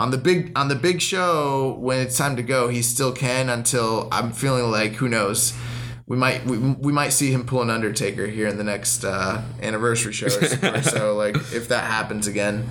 On 0.00 0.10
the 0.10 0.18
big 0.18 0.52
on 0.56 0.68
the 0.68 0.76
big 0.76 1.00
show, 1.00 1.76
when 1.80 1.98
it's 2.00 2.16
time 2.16 2.36
to 2.36 2.42
go, 2.42 2.68
he 2.68 2.82
still 2.82 3.12
can 3.12 3.48
until 3.48 4.08
I'm 4.12 4.32
feeling 4.32 4.70
like 4.70 4.92
who 4.92 5.08
knows, 5.08 5.54
we 6.06 6.16
might 6.16 6.44
we, 6.46 6.56
we 6.58 6.92
might 6.92 7.08
see 7.08 7.32
him 7.32 7.44
pull 7.44 7.62
an 7.62 7.70
Undertaker 7.70 8.26
here 8.28 8.46
in 8.46 8.58
the 8.58 8.64
next 8.64 9.04
uh, 9.04 9.42
anniversary 9.60 10.12
show 10.12 10.26
or, 10.26 10.74
or 10.74 10.82
so. 10.82 11.16
Like 11.16 11.34
if 11.52 11.68
that 11.68 11.84
happens 11.84 12.28
again, 12.28 12.68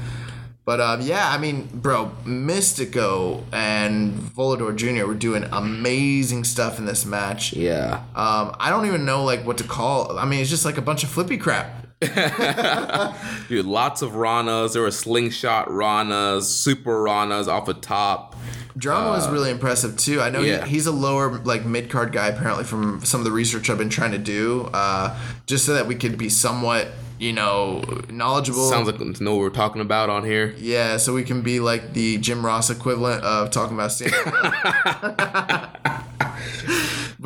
but 0.68 0.82
um, 0.82 1.02
yeah, 1.02 1.30
I 1.30 1.38
mean, 1.38 1.68
bro, 1.74 2.12
Mystico 2.26 3.42
and 3.54 4.14
Volador 4.14 4.76
Jr. 4.76 5.06
were 5.08 5.14
doing 5.14 5.46
amazing 5.52 6.44
stuff 6.44 6.78
in 6.78 6.86
this 6.86 7.06
match. 7.06 7.54
yeah. 7.54 8.04
Um, 8.16 8.54
I 8.60 8.70
don't 8.70 8.86
even 8.86 9.06
know 9.06 9.24
like 9.24 9.46
what 9.46 9.58
to 9.60 9.64
call. 9.64 10.20
I 10.20 10.26
mean, 10.26 10.42
it's 10.42 10.50
just 10.50 10.66
like 10.66 10.78
a 10.78 10.82
bunch 10.82 11.04
of 11.04 11.10
flippy 11.10 11.38
crap. 11.38 11.87
Dude, 13.50 13.66
lots 13.66 14.02
of 14.02 14.12
Ranas. 14.12 14.74
There 14.74 14.82
were 14.84 14.92
slingshot 14.92 15.68
Ranas, 15.68 16.44
super 16.44 17.04
Ranas 17.04 17.48
off 17.48 17.66
the 17.66 17.74
top. 17.74 18.36
Drama 18.78 19.10
was 19.10 19.28
really 19.30 19.50
impressive 19.50 19.98
too. 19.98 20.22
I 20.22 20.30
know 20.30 20.42
he- 20.44 20.70
he's 20.70 20.86
a 20.86 20.92
lower 20.92 21.40
like 21.40 21.66
mid 21.66 21.90
card 21.90 22.12
guy 22.12 22.28
apparently 22.28 22.64
from 22.64 23.04
some 23.04 23.20
of 23.22 23.26
the 23.26 23.32
research 23.32 23.70
I've 23.72 23.80
been 23.80 23.90
trying 23.90 24.12
to 24.12 24.20
do, 24.20 24.70
uh, 24.74 25.18
just 25.48 25.66
so 25.66 25.74
that 25.74 25.88
we 25.88 25.96
could 25.96 26.18
be 26.18 26.30
somewhat 26.30 26.90
you 27.20 27.34
know 27.34 27.84
knowledgeable. 28.12 28.70
Sounds 28.70 28.86
like 28.86 29.00
know 29.20 29.32
what 29.36 29.42
we're 29.42 29.50
talking 29.50 29.82
about 29.82 30.12
on 30.12 30.24
here. 30.24 30.54
yeah, 30.60 30.98
so 30.98 31.16
we 31.16 31.24
can 31.24 31.42
be 31.42 31.60
like 31.60 31.94
the 31.94 32.18
Jim 32.20 32.46
Ross 32.46 32.70
equivalent 32.70 33.24
of 33.24 33.50
talking 33.50 33.76
about 33.76 33.92
stand. 33.92 34.14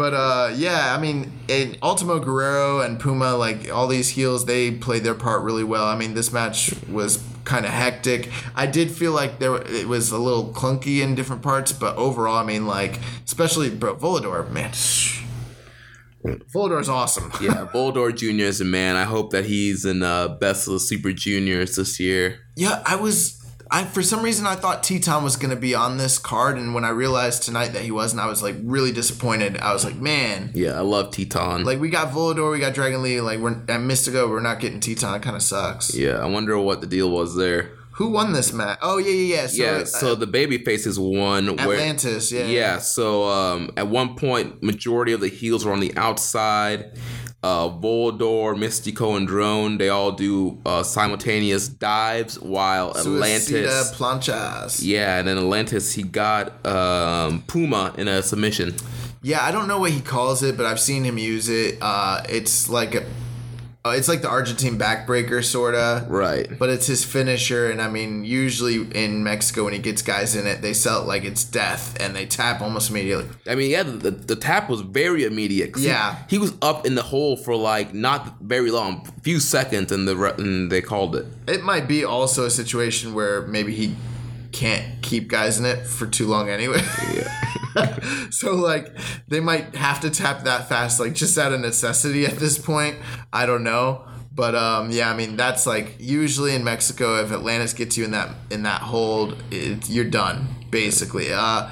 But 0.01 0.15
uh, 0.15 0.51
yeah, 0.55 0.95
I 0.97 0.99
mean, 0.99 1.31
in 1.47 1.77
Ultimo 1.83 2.17
Guerrero 2.17 2.79
and 2.79 2.99
Puma, 2.99 3.35
like 3.35 3.71
all 3.71 3.85
these 3.85 4.09
heels, 4.09 4.45
they 4.45 4.71
played 4.71 5.03
their 5.03 5.13
part 5.13 5.43
really 5.43 5.63
well. 5.63 5.85
I 5.85 5.95
mean, 5.95 6.15
this 6.15 6.33
match 6.33 6.73
was 6.89 7.23
kind 7.43 7.67
of 7.67 7.71
hectic. 7.71 8.31
I 8.55 8.65
did 8.65 8.89
feel 8.89 9.11
like 9.11 9.37
there 9.37 9.55
it 9.57 9.87
was 9.87 10.09
a 10.11 10.17
little 10.17 10.51
clunky 10.53 11.03
in 11.03 11.13
different 11.13 11.43
parts, 11.43 11.71
but 11.71 11.95
overall, 11.97 12.37
I 12.37 12.43
mean, 12.43 12.65
like 12.65 12.99
especially 13.25 13.69
bro 13.69 13.95
Volador, 13.95 14.49
man. 14.49 14.71
Volador's 16.51 16.89
awesome. 16.89 17.31
Yeah, 17.39 17.67
Volador 17.71 18.11
Jr. 18.11 18.45
is 18.45 18.59
a 18.59 18.65
man. 18.65 18.95
I 18.95 19.03
hope 19.03 19.29
that 19.33 19.45
he's 19.45 19.85
in 19.85 20.01
uh, 20.01 20.29
Best 20.29 20.65
of 20.65 20.73
the 20.73 20.79
Super 20.79 21.13
Juniors 21.13 21.75
this 21.75 21.99
year. 21.99 22.39
Yeah, 22.55 22.81
I 22.87 22.95
was. 22.95 23.39
I 23.73 23.85
for 23.85 24.03
some 24.03 24.21
reason 24.21 24.45
I 24.45 24.55
thought 24.55 24.83
Teton 24.83 25.23
was 25.23 25.37
gonna 25.37 25.55
be 25.55 25.73
on 25.73 25.97
this 25.97 26.19
card, 26.19 26.57
and 26.57 26.73
when 26.73 26.83
I 26.83 26.89
realized 26.89 27.43
tonight 27.43 27.69
that 27.69 27.83
he 27.83 27.91
wasn't, 27.91 28.21
I 28.21 28.27
was 28.27 28.43
like 28.43 28.55
really 28.63 28.91
disappointed. 28.91 29.57
I 29.57 29.71
was 29.73 29.85
like, 29.85 29.95
man, 29.95 30.51
Yeah, 30.53 30.77
I 30.77 30.81
love 30.81 31.11
Teton. 31.11 31.63
like 31.63 31.79
we 31.79 31.89
got 31.89 32.11
Volador, 32.11 32.51
we 32.51 32.59
got 32.59 32.73
Dragon 32.73 33.01
Lee, 33.01 33.21
like 33.21 33.39
we're 33.39 33.51
at 33.51 33.79
Mystico, 33.79 34.29
we're 34.29 34.41
not 34.41 34.59
getting 34.59 34.81
Teton. 34.81 35.15
It 35.15 35.21
kind 35.21 35.35
of 35.35 35.41
sucks. 35.41 35.95
yeah, 35.95 36.17
I 36.19 36.25
wonder 36.25 36.57
what 36.59 36.81
the 36.81 36.87
deal 36.87 37.09
was 37.09 37.35
there. 37.35 37.71
Who 37.95 38.09
won 38.09 38.33
this 38.33 38.51
match? 38.51 38.79
Oh 38.81 38.97
yeah, 38.97 39.11
yeah, 39.11 39.35
yeah. 39.35 39.47
So, 39.47 39.63
yeah, 39.63 39.83
so 39.83 40.15
the 40.15 40.27
baby 40.27 40.57
faces 40.57 40.99
won. 40.99 41.55
Where, 41.55 41.77
Atlantis, 41.77 42.31
yeah. 42.31 42.45
yeah, 42.45 42.77
so 42.79 43.25
um, 43.25 43.71
at 43.77 43.87
one 43.87 44.15
point, 44.15 44.63
majority 44.63 45.13
of 45.13 45.21
the 45.21 45.27
heels 45.27 45.65
were 45.65 45.71
on 45.71 45.81
the 45.81 45.95
outside. 45.97 46.97
Uh, 47.43 47.69
Volador, 47.69 48.55
Mystico, 48.55 49.17
and 49.17 49.27
Drone, 49.27 49.79
they 49.79 49.89
all 49.89 50.11
do 50.11 50.59
uh, 50.63 50.83
simultaneous 50.83 51.67
dives, 51.67 52.39
while 52.39 52.93
Suicida 52.93 53.65
Atlantis. 53.65 53.91
Planchas. 53.97 54.79
Yeah, 54.83 55.17
and 55.17 55.27
then 55.27 55.39
Atlantis, 55.39 55.93
he 55.93 56.03
got 56.03 56.63
um, 56.67 57.41
Puma 57.47 57.95
in 57.97 58.07
a 58.07 58.21
submission. 58.21 58.75
Yeah, 59.23 59.43
I 59.43 59.51
don't 59.51 59.67
know 59.67 59.79
what 59.79 59.89
he 59.89 60.01
calls 60.01 60.43
it, 60.43 60.55
but 60.55 60.67
I've 60.67 60.79
seen 60.79 61.03
him 61.03 61.17
use 61.17 61.49
it. 61.49 61.79
Uh, 61.81 62.23
it's 62.29 62.69
like 62.69 62.93
a, 62.93 63.05
uh, 63.83 63.89
it's 63.97 64.07
like 64.07 64.21
the 64.21 64.29
Argentine 64.29 64.77
backbreaker 64.77 65.43
sorta. 65.43 66.05
Right. 66.07 66.47
But 66.59 66.69
it's 66.69 66.85
his 66.85 67.03
finisher, 67.03 67.71
and 67.71 67.81
I 67.81 67.89
mean, 67.89 68.23
usually 68.23 68.75
in 68.91 69.23
Mexico 69.23 69.63
when 69.63 69.73
he 69.73 69.79
gets 69.79 70.03
guys 70.03 70.35
in 70.35 70.45
it, 70.45 70.61
they 70.61 70.73
sell 70.73 71.01
it 71.01 71.07
like 71.07 71.23
it's 71.23 71.43
death, 71.43 71.99
and 71.99 72.15
they 72.15 72.27
tap 72.27 72.61
almost 72.61 72.91
immediately. 72.91 73.27
I 73.47 73.55
mean, 73.55 73.71
yeah, 73.71 73.81
the, 73.81 74.11
the 74.11 74.35
tap 74.35 74.69
was 74.69 74.81
very 74.81 75.23
immediate. 75.23 75.75
Yeah. 75.77 76.17
he, 76.29 76.37
was 76.37 76.53
up 76.61 76.85
in 76.85 76.93
the 76.93 77.01
hole 77.01 77.35
for 77.35 77.55
like 77.55 77.91
not 77.91 78.39
very 78.39 78.69
long, 78.69 79.05
few 79.23 79.39
seconds, 79.39 79.91
and 79.91 80.07
the 80.07 80.35
and 80.35 80.71
they 80.71 80.81
called 80.81 81.15
it. 81.15 81.25
It 81.47 81.63
might 81.63 81.87
be 81.87 82.05
also 82.05 82.45
a 82.45 82.51
situation 82.51 83.15
where 83.15 83.41
maybe 83.47 83.73
he 83.73 83.95
can't 84.51 85.01
keep 85.01 85.27
guys 85.27 85.57
in 85.59 85.65
it 85.65 85.87
for 85.87 86.05
too 86.05 86.27
long 86.27 86.49
anyway. 86.49 86.81
so 88.29 88.55
like 88.55 88.95
they 89.27 89.39
might 89.39 89.75
have 89.75 89.99
to 90.01 90.09
tap 90.09 90.43
that 90.43 90.69
fast, 90.69 90.99
like 90.99 91.13
just 91.13 91.37
out 91.37 91.53
of 91.53 91.59
necessity 91.59 92.25
at 92.25 92.37
this 92.37 92.57
point. 92.57 92.97
I 93.31 93.45
don't 93.45 93.63
know. 93.63 94.05
But 94.33 94.55
um, 94.55 94.91
yeah, 94.91 95.09
I 95.11 95.15
mean 95.15 95.35
that's 95.35 95.67
like 95.67 95.95
usually 95.99 96.55
in 96.55 96.63
Mexico, 96.63 97.21
if 97.21 97.31
Atlantis 97.31 97.73
gets 97.73 97.97
you 97.97 98.05
in 98.05 98.11
that 98.11 98.29
in 98.49 98.63
that 98.63 98.81
hold, 98.81 99.41
it, 99.51 99.89
you're 99.89 100.05
done 100.05 100.47
basically. 100.69 101.31
Uh, 101.31 101.69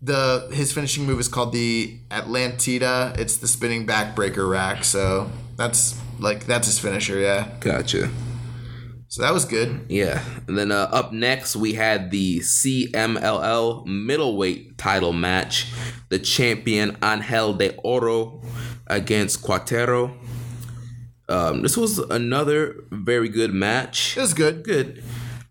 the 0.00 0.48
his 0.52 0.72
finishing 0.72 1.04
move 1.04 1.20
is 1.20 1.28
called 1.28 1.52
the 1.52 1.98
Atlantida. 2.10 3.18
It's 3.18 3.36
the 3.36 3.48
spinning 3.48 3.86
backbreaker 3.86 4.48
rack. 4.48 4.84
So 4.84 5.30
that's 5.56 6.00
like 6.18 6.46
that's 6.46 6.66
his 6.66 6.78
finisher. 6.78 7.18
Yeah. 7.18 7.48
Gotcha. 7.60 8.10
So 9.10 9.22
that 9.22 9.32
was 9.32 9.46
good. 9.46 9.86
Yeah, 9.88 10.22
and 10.46 10.58
then 10.58 10.70
uh, 10.70 10.88
up 10.92 11.12
next 11.12 11.56
we 11.56 11.72
had 11.72 12.10
the 12.10 12.40
CMLL 12.40 13.86
middleweight 13.86 14.76
title 14.76 15.14
match. 15.14 15.72
The 16.10 16.18
champion 16.18 16.96
Angel 17.02 17.54
de 17.54 17.74
Oro 17.76 18.42
against 18.86 19.42
Cuatrero. 19.42 20.14
Um, 21.26 21.62
this 21.62 21.76
was 21.76 21.98
another 21.98 22.84
very 22.90 23.30
good 23.30 23.52
match. 23.52 24.16
It 24.16 24.20
was 24.20 24.34
good. 24.34 24.62
Good. 24.62 25.02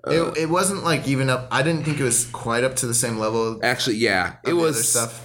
it, 0.08 0.38
it 0.38 0.50
wasn't 0.50 0.84
like 0.84 1.08
even 1.08 1.30
up. 1.30 1.48
I 1.52 1.64
didn't 1.64 1.84
think 1.84 2.00
it 2.00 2.04
was 2.04 2.26
quite 2.26 2.64
up 2.64 2.76
to 2.78 2.86
the 2.86 2.94
same 2.94 3.18
level. 3.18 3.60
Actually, 3.64 3.98
yeah, 3.98 4.36
it 4.46 4.54
was. 4.54 4.88
stuff. 4.88 5.24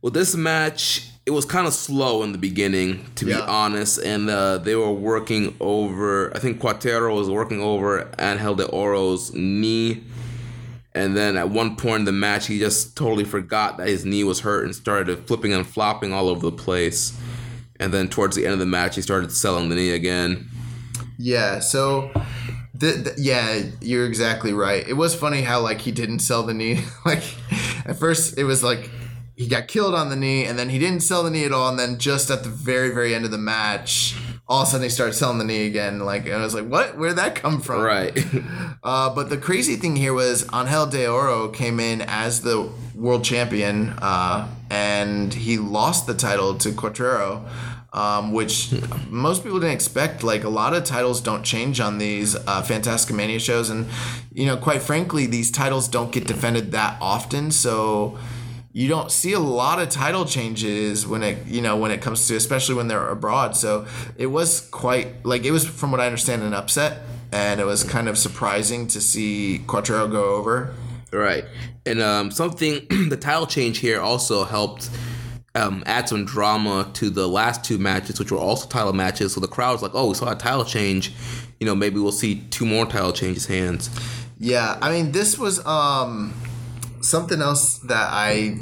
Well, 0.00 0.12
this 0.12 0.34
match 0.34 1.10
it 1.26 1.32
was 1.32 1.44
kind 1.44 1.66
of 1.66 1.74
slow 1.74 2.22
in 2.22 2.30
the 2.30 2.38
beginning, 2.38 3.04
to 3.16 3.24
be 3.24 3.34
honest, 3.34 3.98
and 3.98 4.30
uh, 4.30 4.58
they 4.58 4.76
were 4.76 4.92
working 4.92 5.56
over. 5.58 6.34
I 6.36 6.38
think 6.38 6.60
Cuatrero 6.60 7.16
was 7.16 7.28
working 7.28 7.60
over 7.60 8.08
Angel 8.16 8.54
de 8.54 8.64
Oro's 8.66 9.34
knee, 9.34 10.04
and 10.94 11.16
then 11.16 11.36
at 11.36 11.50
one 11.50 11.74
point 11.74 12.00
in 12.00 12.04
the 12.04 12.12
match, 12.12 12.46
he 12.46 12.60
just 12.60 12.96
totally 12.96 13.24
forgot 13.24 13.76
that 13.78 13.88
his 13.88 14.04
knee 14.04 14.22
was 14.22 14.40
hurt 14.40 14.66
and 14.66 14.74
started 14.74 15.26
flipping 15.26 15.52
and 15.52 15.66
flopping 15.66 16.12
all 16.12 16.28
over 16.28 16.48
the 16.48 16.56
place. 16.56 17.18
And 17.80 17.92
then 17.92 18.08
towards 18.08 18.36
the 18.36 18.44
end 18.44 18.54
of 18.54 18.60
the 18.60 18.66
match, 18.66 18.94
he 18.94 19.02
started 19.02 19.32
selling 19.32 19.68
the 19.68 19.74
knee 19.74 19.90
again. 19.90 20.48
Yeah. 21.18 21.58
So. 21.58 22.10
The, 22.72 22.92
the, 22.92 23.14
yeah, 23.16 23.62
you're 23.80 24.04
exactly 24.04 24.52
right. 24.52 24.86
It 24.86 24.92
was 24.92 25.14
funny 25.14 25.40
how 25.40 25.60
like 25.60 25.80
he 25.80 25.92
didn't 25.92 26.18
sell 26.18 26.42
the 26.42 26.52
knee. 26.52 26.80
like 27.06 27.22
at 27.86 27.96
first, 27.96 28.36
it 28.36 28.44
was 28.44 28.62
like 28.62 28.90
he 29.36 29.46
got 29.46 29.68
killed 29.68 29.94
on 29.94 30.08
the 30.08 30.16
knee, 30.16 30.46
and 30.46 30.58
then 30.58 30.70
he 30.70 30.78
didn't 30.78 31.00
sell 31.00 31.22
the 31.22 31.30
knee 31.30 31.44
at 31.44 31.52
all. 31.52 31.68
And 31.68 31.78
then 31.78 31.98
just 31.98 32.30
at 32.30 32.42
the 32.42 32.48
very 32.48 32.90
very 32.90 33.14
end 33.14 33.24
of 33.26 33.30
the 33.30 33.38
match, 33.38 34.16
all 34.48 34.62
of 34.62 34.68
a 34.68 34.70
sudden 34.70 34.84
he 34.84 34.88
started 34.88 35.12
selling 35.12 35.38
the 35.38 35.44
knee 35.44 35.66
again. 35.66 36.00
Like 36.00 36.24
and 36.24 36.34
I 36.34 36.42
was 36.42 36.54
like, 36.54 36.66
what? 36.66 36.96
Where 36.96 37.10
would 37.10 37.18
that 37.18 37.34
come 37.34 37.60
from? 37.60 37.82
Right. 37.82 38.18
Uh, 38.82 39.12
but 39.12 39.30
the 39.30 39.36
crazy 39.36 39.74
thing 39.74 39.96
here 39.96 40.12
was 40.12 40.46
Angel 40.54 40.86
de 40.86 41.08
Oro 41.08 41.48
came 41.48 41.80
in 41.80 42.00
as 42.02 42.42
the 42.42 42.70
world 42.94 43.24
champion, 43.24 43.90
uh, 43.98 44.46
and 44.70 45.34
he 45.34 45.58
lost 45.58 46.06
the 46.06 46.14
title 46.14 46.54
to 46.58 46.70
Quattro, 46.70 47.44
um, 47.92 48.32
which 48.32 48.72
most 49.08 49.42
people 49.42 49.58
didn't 49.58 49.74
expect. 49.74 50.22
Like 50.22 50.44
a 50.44 50.48
lot 50.48 50.72
of 50.72 50.84
titles 50.84 51.20
don't 51.20 51.42
change 51.42 51.80
on 51.80 51.98
these 51.98 52.36
uh, 52.36 52.62
Fantastica 52.62 53.12
Mania 53.12 53.40
shows, 53.40 53.70
and 53.70 53.88
you 54.32 54.46
know, 54.46 54.56
quite 54.56 54.82
frankly, 54.82 55.26
these 55.26 55.50
titles 55.50 55.88
don't 55.88 56.12
get 56.12 56.28
defended 56.28 56.70
that 56.70 56.96
often. 57.00 57.50
So 57.50 58.16
you 58.76 58.88
don't 58.88 59.10
see 59.10 59.32
a 59.32 59.38
lot 59.38 59.78
of 59.80 59.88
title 59.88 60.24
changes 60.26 61.06
when 61.06 61.22
it 61.22 61.46
you 61.46 61.62
know 61.62 61.76
when 61.76 61.90
it 61.90 62.02
comes 62.02 62.26
to 62.28 62.36
especially 62.36 62.74
when 62.74 62.88
they're 62.88 63.08
abroad 63.08 63.56
so 63.56 63.86
it 64.18 64.26
was 64.26 64.60
quite 64.70 65.24
like 65.24 65.44
it 65.44 65.50
was 65.50 65.66
from 65.66 65.90
what 65.90 66.00
i 66.00 66.06
understand 66.06 66.42
an 66.42 66.52
upset 66.52 67.02
and 67.32 67.60
it 67.60 67.64
was 67.64 67.82
kind 67.82 68.08
of 68.08 68.16
surprising 68.16 68.86
to 68.86 69.00
see 69.00 69.60
Quattro 69.66 70.06
go 70.08 70.36
over 70.36 70.74
Right. 71.12 71.44
And 71.84 72.00
um, 72.02 72.30
something, 72.30 72.86
the 73.08 73.16
title 73.16 73.46
change 73.46 73.78
here 73.78 74.00
also 74.00 74.44
helped 74.44 74.90
um, 75.54 75.82
add 75.86 76.08
some 76.08 76.24
drama 76.24 76.90
to 76.94 77.10
the 77.10 77.26
last 77.26 77.64
two 77.64 77.78
matches, 77.78 78.18
which 78.18 78.30
were 78.30 78.38
also 78.38 78.68
title 78.68 78.92
matches. 78.92 79.32
So 79.32 79.40
the 79.40 79.48
crowd 79.48 79.72
was 79.72 79.82
like, 79.82 79.92
oh, 79.94 80.08
we 80.08 80.14
saw 80.14 80.32
a 80.32 80.36
title 80.36 80.64
change. 80.64 81.12
You 81.60 81.66
know, 81.66 81.74
maybe 81.74 81.98
we'll 81.98 82.12
see 82.12 82.42
two 82.50 82.66
more 82.66 82.86
title 82.86 83.12
changes 83.12 83.46
hands. 83.46 83.88
yeah 84.38 84.78
i 84.82 84.90
mean 84.90 85.12
this 85.12 85.38
was 85.38 85.64
um 85.64 86.34
something 87.06 87.40
else 87.40 87.78
that 87.78 88.08
i 88.10 88.58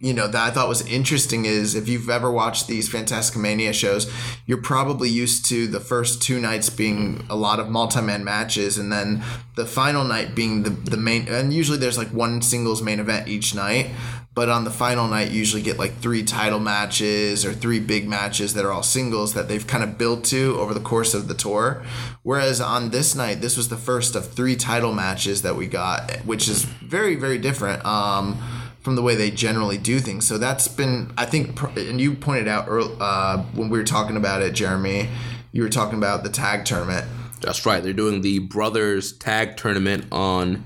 you 0.00 0.14
know 0.14 0.28
that 0.28 0.40
I 0.40 0.50
thought 0.50 0.68
was 0.68 0.86
interesting 0.86 1.44
is 1.44 1.74
if 1.74 1.88
you've 1.88 2.08
ever 2.08 2.30
watched 2.30 2.68
these 2.68 2.88
Fantastica 2.88 3.38
Mania 3.38 3.72
shows, 3.72 4.10
you're 4.46 4.62
probably 4.62 5.08
used 5.08 5.44
to 5.46 5.66
the 5.66 5.80
first 5.80 6.22
two 6.22 6.40
nights 6.40 6.70
being 6.70 7.26
a 7.28 7.34
lot 7.34 7.58
of 7.58 7.68
multi-man 7.68 8.22
matches, 8.22 8.78
and 8.78 8.92
then 8.92 9.24
the 9.56 9.66
final 9.66 10.04
night 10.04 10.36
being 10.36 10.62
the 10.62 10.70
the 10.70 10.96
main. 10.96 11.26
And 11.28 11.52
usually 11.52 11.78
there's 11.78 11.98
like 11.98 12.08
one 12.08 12.42
singles 12.42 12.80
main 12.80 13.00
event 13.00 13.26
each 13.26 13.56
night, 13.56 13.90
but 14.38 14.48
on 14.48 14.62
the 14.62 14.70
final 14.70 15.08
night 15.08 15.32
you 15.32 15.38
usually 15.40 15.62
get 15.62 15.80
like 15.80 15.96
three 15.96 16.22
title 16.22 16.60
matches 16.60 17.44
or 17.44 17.52
three 17.52 17.80
big 17.80 18.08
matches 18.08 18.54
that 18.54 18.64
are 18.64 18.70
all 18.70 18.84
singles 18.84 19.34
that 19.34 19.48
they've 19.48 19.66
kind 19.66 19.82
of 19.82 19.98
built 19.98 20.22
to 20.22 20.56
over 20.60 20.72
the 20.72 20.78
course 20.78 21.12
of 21.12 21.26
the 21.26 21.34
tour. 21.34 21.82
Whereas 22.22 22.60
on 22.60 22.90
this 22.90 23.16
night, 23.16 23.40
this 23.40 23.56
was 23.56 23.68
the 23.68 23.76
first 23.76 24.14
of 24.14 24.28
three 24.30 24.54
title 24.54 24.92
matches 24.92 25.42
that 25.42 25.56
we 25.56 25.66
got, 25.66 26.18
which 26.18 26.48
is 26.48 26.62
very 26.62 27.16
very 27.16 27.38
different. 27.38 27.84
Um, 27.84 28.40
from 28.78 28.94
the 28.94 29.02
way 29.02 29.16
they 29.16 29.32
generally 29.32 29.76
do 29.76 29.98
things. 29.98 30.24
So 30.24 30.38
that's 30.38 30.68
been, 30.68 31.12
I 31.18 31.26
think, 31.26 31.60
and 31.76 32.00
you 32.00 32.14
pointed 32.14 32.46
out 32.46 32.66
earl 32.68 32.96
uh, 33.00 33.42
when 33.54 33.68
we 33.70 33.76
were 33.76 33.84
talking 33.84 34.16
about 34.16 34.40
it, 34.40 34.52
Jeremy. 34.52 35.08
You 35.50 35.62
were 35.64 35.68
talking 35.68 35.98
about 35.98 36.22
the 36.22 36.30
tag 36.30 36.64
tournament. 36.64 37.06
That's 37.40 37.66
right. 37.66 37.82
They're 37.82 37.92
doing 37.92 38.20
the 38.20 38.38
Brothers 38.38 39.12
Tag 39.12 39.56
Tournament 39.56 40.06
on 40.12 40.64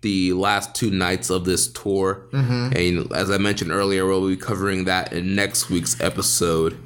the 0.00 0.32
last 0.32 0.74
two 0.74 0.90
nights 0.90 1.30
of 1.30 1.44
this 1.44 1.70
tour. 1.70 2.26
Mm-hmm. 2.32 2.76
And 2.76 3.12
as 3.12 3.30
I 3.30 3.38
mentioned 3.38 3.70
earlier, 3.70 4.06
we'll 4.06 4.28
be 4.28 4.36
covering 4.36 4.84
that 4.84 5.12
in 5.12 5.34
next 5.34 5.70
week's 5.70 6.00
episode. 6.00 6.78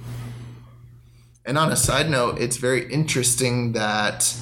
And 1.45 1.59
on 1.59 1.73
a 1.73 1.77
side 1.77 2.09
note, 2.09 2.41
it's 2.41 2.57
very 2.57 2.91
interesting 2.93 3.73
that 3.73 4.37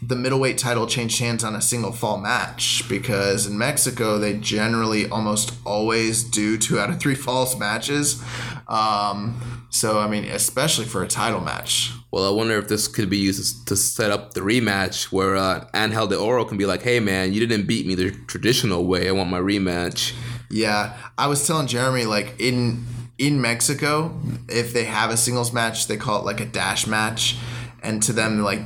the 0.00 0.16
middleweight 0.16 0.58
title 0.58 0.86
changed 0.86 1.20
hands 1.20 1.44
on 1.44 1.54
a 1.54 1.60
single 1.60 1.92
fall 1.92 2.18
match 2.18 2.88
because 2.88 3.46
in 3.46 3.56
Mexico 3.56 4.18
they 4.18 4.34
generally 4.34 5.08
almost 5.08 5.54
always 5.64 6.24
do 6.24 6.58
two 6.58 6.78
out 6.78 6.90
of 6.90 6.98
three 6.98 7.14
falls 7.24 7.58
matches. 7.58 8.22
Um, 8.68 9.66
so 9.70 9.98
I 9.98 10.08
mean, 10.08 10.24
especially 10.24 10.86
for 10.86 11.02
a 11.02 11.08
title 11.08 11.40
match. 11.40 11.92
Well, 12.12 12.26
I 12.26 12.30
wonder 12.30 12.58
if 12.58 12.68
this 12.68 12.88
could 12.88 13.08
be 13.08 13.16
used 13.16 13.66
to 13.68 13.74
set 13.74 14.10
up 14.10 14.34
the 14.34 14.42
rematch 14.42 15.04
where 15.10 15.34
uh, 15.34 15.66
Angel 15.74 16.06
de 16.06 16.18
Oro 16.18 16.44
can 16.44 16.58
be 16.58 16.66
like, 16.66 16.82
hey, 16.82 17.00
man, 17.00 17.32
you 17.32 17.44
didn't 17.44 17.66
beat 17.66 17.86
me 17.86 17.94
the 17.94 18.10
traditional 18.26 18.84
way. 18.84 19.08
I 19.08 19.12
want 19.12 19.30
my 19.30 19.40
rematch. 19.40 20.14
Yeah, 20.50 20.94
I 21.16 21.26
was 21.28 21.46
telling 21.46 21.66
Jeremy 21.66 22.04
like 22.04 22.34
in 22.38 22.84
in 23.16 23.40
Mexico, 23.40 24.20
if 24.48 24.74
they 24.74 24.84
have 24.84 25.10
a 25.10 25.16
singles 25.16 25.52
match, 25.52 25.86
they 25.86 25.96
call 25.96 26.20
it 26.20 26.26
like 26.26 26.40
a 26.40 26.44
dash 26.44 26.86
match, 26.86 27.38
and 27.82 28.02
to 28.02 28.12
them 28.12 28.40
like 28.40 28.60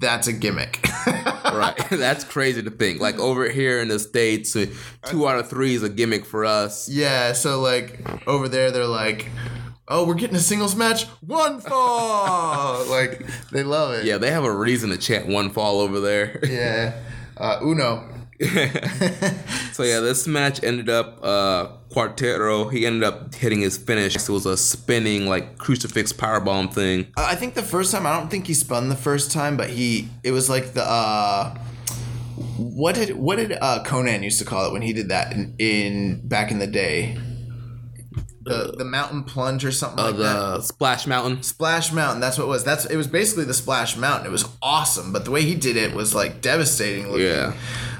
that's 0.00 0.26
a 0.26 0.32
gimmick. 0.34 0.86
right. 1.06 1.76
That's 1.90 2.24
crazy 2.24 2.62
to 2.62 2.70
think. 2.70 3.00
Like 3.00 3.18
over 3.18 3.48
here 3.48 3.80
in 3.80 3.88
the 3.88 3.98
States, 3.98 4.56
uh, 4.56 4.66
two 5.04 5.28
out 5.28 5.38
of 5.38 5.48
three 5.48 5.74
is 5.74 5.82
a 5.82 5.88
gimmick 5.90 6.24
for 6.24 6.44
us. 6.44 6.88
yeah, 6.88 7.32
so 7.32 7.60
like 7.60 8.00
over 8.26 8.48
there 8.48 8.70
they're 8.70 8.86
like, 8.86 9.28
oh, 9.90 10.06
we're 10.06 10.14
getting 10.14 10.36
a 10.36 10.40
singles 10.40 10.76
match, 10.76 11.04
one 11.20 11.60
fall. 11.60 12.86
like 12.88 13.26
they 13.50 13.62
love 13.62 13.94
it. 13.94 14.04
Yeah, 14.04 14.16
they 14.16 14.30
have 14.30 14.44
a 14.44 14.52
reason 14.52 14.90
to 14.90 14.96
chant 14.96 15.26
one 15.26 15.50
fall 15.50 15.80
over 15.80 16.00
there. 16.00 16.40
Yeah. 16.50 16.94
Uh, 17.36 17.58
Uno. 17.62 18.06
so 19.72 19.82
yeah, 19.82 20.00
this 20.00 20.26
match 20.26 20.62
ended 20.62 20.88
up 20.88 21.18
uh 21.22 21.68
Cuatrero, 21.90 22.70
he 22.72 22.86
ended 22.86 23.02
up 23.02 23.34
hitting 23.34 23.60
his 23.60 23.76
finish. 23.76 24.14
It 24.16 24.28
was 24.28 24.46
a 24.46 24.56
spinning 24.56 25.26
like 25.26 25.58
crucifix 25.58 26.12
powerbomb 26.12 26.72
thing. 26.72 27.06
Uh, 27.16 27.26
I 27.28 27.34
think 27.34 27.54
the 27.54 27.62
first 27.62 27.92
time 27.92 28.06
I 28.06 28.16
don't 28.16 28.30
think 28.30 28.46
he 28.46 28.54
spun 28.54 28.88
the 28.88 28.96
first 28.96 29.30
time, 29.30 29.56
but 29.56 29.70
he 29.70 30.08
it 30.22 30.32
was 30.32 30.50
like 30.50 30.72
the 30.72 30.84
uh 30.84 31.56
what 32.56 32.94
did 32.94 33.16
what 33.16 33.36
did 33.36 33.52
uh 33.52 33.82
Konnan 33.84 34.22
used 34.22 34.38
to 34.38 34.44
call 34.44 34.66
it 34.66 34.72
when 34.72 34.82
he 34.82 34.92
did 34.92 35.08
that 35.08 35.32
in, 35.32 35.54
in 35.58 36.28
back 36.28 36.50
in 36.50 36.58
the 36.58 36.66
day? 36.66 37.18
The 38.42 38.72
the 38.78 38.84
mountain 38.84 39.22
plunge 39.24 39.64
or 39.64 39.72
something 39.72 39.98
Uh, 39.98 40.06
like 40.08 40.16
that. 40.16 40.32
the 40.56 40.60
Splash 40.62 41.06
Mountain. 41.06 41.42
Splash 41.42 41.92
Mountain, 41.92 42.20
that's 42.20 42.38
what 42.38 42.44
it 42.44 42.48
was. 42.48 42.64
That's 42.64 42.86
it 42.86 42.96
was 42.96 43.06
basically 43.06 43.44
the 43.44 43.54
Splash 43.54 43.96
Mountain. 43.96 44.26
It 44.26 44.32
was 44.32 44.46
awesome, 44.62 45.12
but 45.12 45.24
the 45.26 45.30
way 45.30 45.42
he 45.42 45.54
did 45.54 45.76
it 45.76 45.94
was 45.94 46.14
like 46.14 46.40
devastating 46.40 47.08
looking. 47.08 47.26
Yeah. 47.26 47.52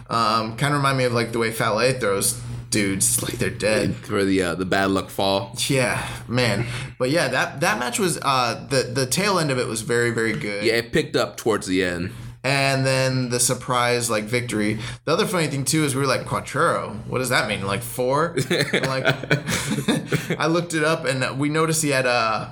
Um 0.08 0.56
kind 0.56 0.72
of 0.74 0.78
remind 0.80 0.96
me 0.98 1.04
of 1.04 1.12
like 1.12 1.32
the 1.32 1.38
way 1.38 1.50
Fale 1.52 1.92
throws 2.00 2.40
dudes 2.70 3.20
like 3.22 3.34
they're 3.38 3.50
dead. 3.50 3.94
For 3.96 4.24
the 4.24 4.42
uh, 4.42 4.54
the 4.54 4.64
bad 4.64 4.90
luck 4.92 5.10
fall. 5.10 5.54
Yeah, 5.68 6.06
man. 6.28 6.66
But 6.98 7.10
yeah, 7.10 7.28
that 7.28 7.60
that 7.60 7.78
match 7.78 7.98
was 7.98 8.18
uh 8.22 8.66
the 8.70 8.82
the 8.94 9.06
tail 9.06 9.38
end 9.38 9.50
of 9.50 9.58
it 9.58 9.66
was 9.66 9.82
very 9.82 10.10
very 10.10 10.32
good. 10.32 10.64
Yeah, 10.64 10.74
it 10.74 10.90
picked 10.92 11.16
up 11.16 11.36
towards 11.36 11.66
the 11.66 11.84
end. 11.84 12.12
And 12.42 12.86
then 12.86 13.28
the 13.28 13.38
surprise 13.38 14.08
like 14.08 14.24
victory. 14.24 14.78
The 15.04 15.12
other 15.12 15.26
funny 15.26 15.48
thing 15.48 15.64
too 15.64 15.84
is 15.84 15.94
we 15.94 16.00
were 16.00 16.06
like 16.06 16.26
Quattro. 16.26 16.98
What 17.06 17.18
does 17.18 17.28
that 17.28 17.48
mean? 17.48 17.66
Like 17.66 17.82
four? 17.82 18.36
Like 18.72 19.04
I 20.38 20.46
looked 20.46 20.74
it 20.74 20.82
up 20.82 21.04
and 21.04 21.38
we 21.38 21.50
noticed 21.50 21.82
he 21.82 21.90
had 21.90 22.06
uh, 22.06 22.48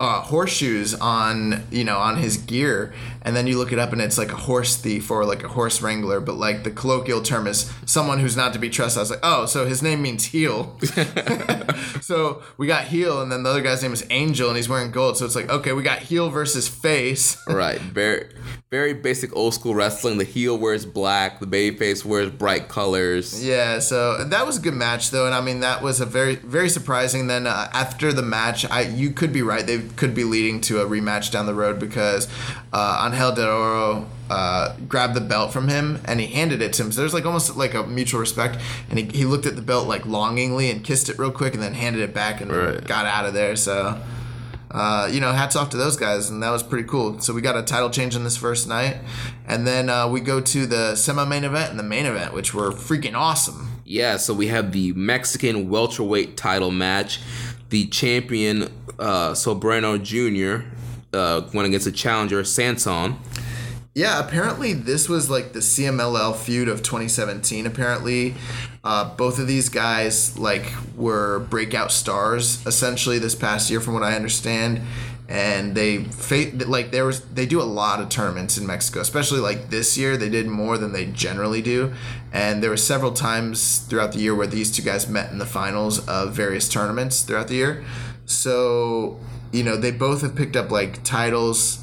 uh, 0.00 0.20
horseshoes 0.22 0.94
on 0.94 1.62
you 1.70 1.84
know 1.84 1.98
on 1.98 2.16
his 2.16 2.36
gear, 2.36 2.92
and 3.24 3.34
then 3.34 3.46
you 3.46 3.58
look 3.58 3.72
it 3.72 3.78
up 3.78 3.92
and 3.92 4.02
it's 4.02 4.18
like 4.18 4.30
a 4.30 4.36
horse 4.36 4.76
thief 4.76 5.10
or 5.10 5.24
like 5.24 5.42
a 5.42 5.48
horse 5.48 5.80
wrangler, 5.80 6.20
but 6.20 6.34
like 6.34 6.62
the 6.62 6.70
colloquial 6.70 7.22
term 7.22 7.46
is 7.46 7.72
someone 7.86 8.20
who's 8.20 8.36
not 8.36 8.52
to 8.52 8.58
be 8.58 8.68
trusted. 8.68 8.98
I 8.98 9.02
was 9.02 9.10
like, 9.10 9.20
oh, 9.22 9.46
so 9.46 9.66
his 9.66 9.82
name 9.82 10.02
means 10.02 10.26
heel. 10.26 10.78
so 12.00 12.42
we 12.58 12.66
got 12.66 12.84
heel, 12.84 13.22
and 13.22 13.32
then 13.32 13.42
the 13.42 13.50
other 13.50 13.62
guy's 13.62 13.82
name 13.82 13.92
is 13.92 14.06
Angel, 14.10 14.48
and 14.48 14.56
he's 14.56 14.68
wearing 14.68 14.90
gold. 14.90 15.16
So 15.16 15.24
it's 15.24 15.34
like, 15.34 15.48
okay, 15.48 15.72
we 15.72 15.82
got 15.82 16.00
heel 16.00 16.30
versus 16.30 16.68
face. 16.68 17.36
Right. 17.54 17.80
Very 17.80 18.30
very 18.70 18.94
basic 18.94 19.36
old 19.36 19.54
school 19.54 19.76
wrestling. 19.76 20.18
The 20.18 20.24
heel 20.24 20.58
wears 20.58 20.84
black, 20.84 21.38
the 21.38 21.46
baby 21.46 21.76
face 21.76 22.04
wears 22.04 22.28
bright 22.28 22.68
colors. 22.68 23.44
Yeah, 23.44 23.78
so 23.78 24.24
that 24.24 24.44
was 24.44 24.58
a 24.58 24.60
good 24.60 24.74
match 24.74 25.12
though, 25.12 25.26
and 25.26 25.34
I 25.34 25.40
mean 25.40 25.60
that 25.60 25.80
was 25.80 26.00
a 26.00 26.06
very 26.06 26.34
very 26.34 26.68
surprising. 26.68 27.28
Then 27.28 27.46
uh, 27.46 27.68
after 27.72 28.12
the 28.12 28.22
match, 28.22 28.68
I 28.68 28.80
you 28.80 29.12
could 29.12 29.32
be 29.32 29.42
right; 29.42 29.64
they 29.64 29.78
could 29.78 30.14
be 30.14 30.24
leading 30.24 30.60
to 30.62 30.80
a 30.80 30.86
rematch 30.86 31.30
down 31.30 31.46
the 31.46 31.54
road 31.54 31.78
because 31.78 32.26
uh, 32.72 32.98
Angel 33.14 33.32
de 33.32 33.46
Oro 33.50 34.06
uh, 34.30 34.74
grabbed 34.88 35.14
the 35.14 35.20
belt 35.20 35.52
from 35.52 35.68
him 35.68 36.00
and 36.04 36.20
he 36.20 36.26
handed 36.26 36.60
it 36.62 36.72
to 36.74 36.82
him. 36.84 36.92
So 36.92 37.00
there's 37.00 37.14
like 37.14 37.26
almost 37.26 37.56
like 37.56 37.74
a 37.74 37.82
mutual 37.86 38.20
respect, 38.20 38.58
and 38.90 38.98
he, 38.98 39.04
he 39.18 39.24
looked 39.24 39.46
at 39.46 39.56
the 39.56 39.62
belt 39.62 39.86
like 39.88 40.04
longingly 40.06 40.70
and 40.70 40.82
kissed 40.84 41.08
it 41.08 41.18
real 41.18 41.30
quick, 41.30 41.54
and 41.54 41.62
then 41.62 41.74
handed 41.74 42.02
it 42.02 42.14
back 42.14 42.40
and 42.40 42.50
Right. 42.50 42.84
got 42.86 43.06
out 43.06 43.26
of 43.26 43.34
there. 43.34 43.56
So 43.56 44.00
uh, 44.70 45.08
you 45.12 45.20
know, 45.20 45.30
hats 45.30 45.54
off 45.54 45.70
to 45.70 45.76
those 45.76 45.96
guys, 45.96 46.30
and 46.30 46.42
that 46.42 46.50
was 46.50 46.62
pretty 46.64 46.88
cool. 46.88 47.20
So 47.20 47.32
we 47.32 47.40
got 47.40 47.56
a 47.56 47.62
title 47.62 47.90
change 47.90 48.16
on 48.16 48.24
this 48.24 48.36
first 48.36 48.66
night, 48.66 48.96
and 49.46 49.64
then 49.64 49.88
uh, 49.88 50.08
we 50.08 50.20
go 50.20 50.40
to 50.40 50.66
the 50.66 50.96
semi-main 50.96 51.44
event 51.44 51.70
and 51.70 51.78
the 51.78 51.84
main 51.84 52.06
event, 52.06 52.34
which 52.34 52.52
were 52.52 52.72
freaking 52.72 53.14
awesome. 53.14 53.68
Yeah, 53.84 54.16
so 54.16 54.34
we 54.34 54.48
have 54.48 54.72
the 54.72 54.92
Mexican 54.94 55.68
welterweight 55.68 56.36
title 56.36 56.72
match. 56.72 57.20
The 57.68 57.86
champion 57.86 58.64
uh, 58.98 59.30
Soberano 59.34 60.02
Jr. 60.02 60.66
Uh, 61.14 61.48
went 61.54 61.66
against 61.66 61.86
a 61.86 61.92
challenger 61.92 62.44
Sanson. 62.44 63.16
Yeah, 63.94 64.18
apparently 64.18 64.72
this 64.72 65.08
was 65.08 65.30
like 65.30 65.52
the 65.52 65.60
CMLL 65.60 66.34
feud 66.34 66.68
of 66.68 66.82
2017. 66.82 67.64
Apparently, 67.64 68.34
uh, 68.82 69.14
both 69.14 69.38
of 69.38 69.46
these 69.46 69.68
guys 69.68 70.36
like 70.36 70.72
were 70.96 71.38
breakout 71.48 71.92
stars 71.92 72.66
essentially 72.66 73.20
this 73.20 73.36
past 73.36 73.70
year, 73.70 73.80
from 73.80 73.94
what 73.94 74.02
I 74.02 74.16
understand. 74.16 74.80
And 75.28 75.76
they 75.76 76.06
like 76.66 76.90
there 76.90 77.06
was 77.06 77.20
they 77.20 77.46
do 77.46 77.62
a 77.62 77.64
lot 77.64 78.00
of 78.00 78.08
tournaments 78.08 78.58
in 78.58 78.66
Mexico, 78.66 78.98
especially 79.00 79.40
like 79.40 79.70
this 79.70 79.96
year. 79.96 80.16
They 80.16 80.28
did 80.28 80.48
more 80.48 80.76
than 80.76 80.92
they 80.92 81.06
generally 81.06 81.62
do, 81.62 81.94
and 82.32 82.62
there 82.62 82.70
were 82.70 82.76
several 82.76 83.12
times 83.12 83.78
throughout 83.78 84.12
the 84.12 84.18
year 84.18 84.34
where 84.34 84.48
these 84.48 84.70
two 84.70 84.82
guys 84.82 85.08
met 85.08 85.30
in 85.30 85.38
the 85.38 85.46
finals 85.46 86.06
of 86.08 86.32
various 86.32 86.68
tournaments 86.68 87.22
throughout 87.22 87.48
the 87.48 87.54
year. 87.54 87.84
So 88.26 89.18
you 89.54 89.62
know 89.62 89.76
they 89.76 89.90
both 89.92 90.20
have 90.22 90.34
picked 90.34 90.56
up 90.56 90.70
like 90.70 91.02
titles 91.04 91.78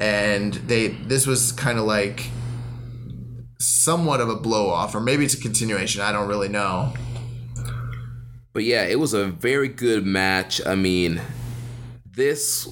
and 0.00 0.54
they 0.54 0.88
this 0.88 1.26
was 1.26 1.52
kind 1.52 1.78
of 1.78 1.84
like 1.84 2.30
somewhat 3.58 4.20
of 4.20 4.28
a 4.28 4.34
blow 4.36 4.68
off 4.68 4.94
or 4.94 5.00
maybe 5.00 5.24
it's 5.24 5.34
a 5.34 5.40
continuation 5.40 6.00
i 6.02 6.10
don't 6.12 6.28
really 6.28 6.48
know 6.48 6.92
But 8.54 8.64
yeah, 8.64 8.84
it 8.84 8.98
was 9.00 9.14
a 9.14 9.28
very 9.28 9.68
good 9.68 10.04
match. 10.04 10.60
I 10.66 10.74
mean, 10.74 11.22
this 12.04 12.68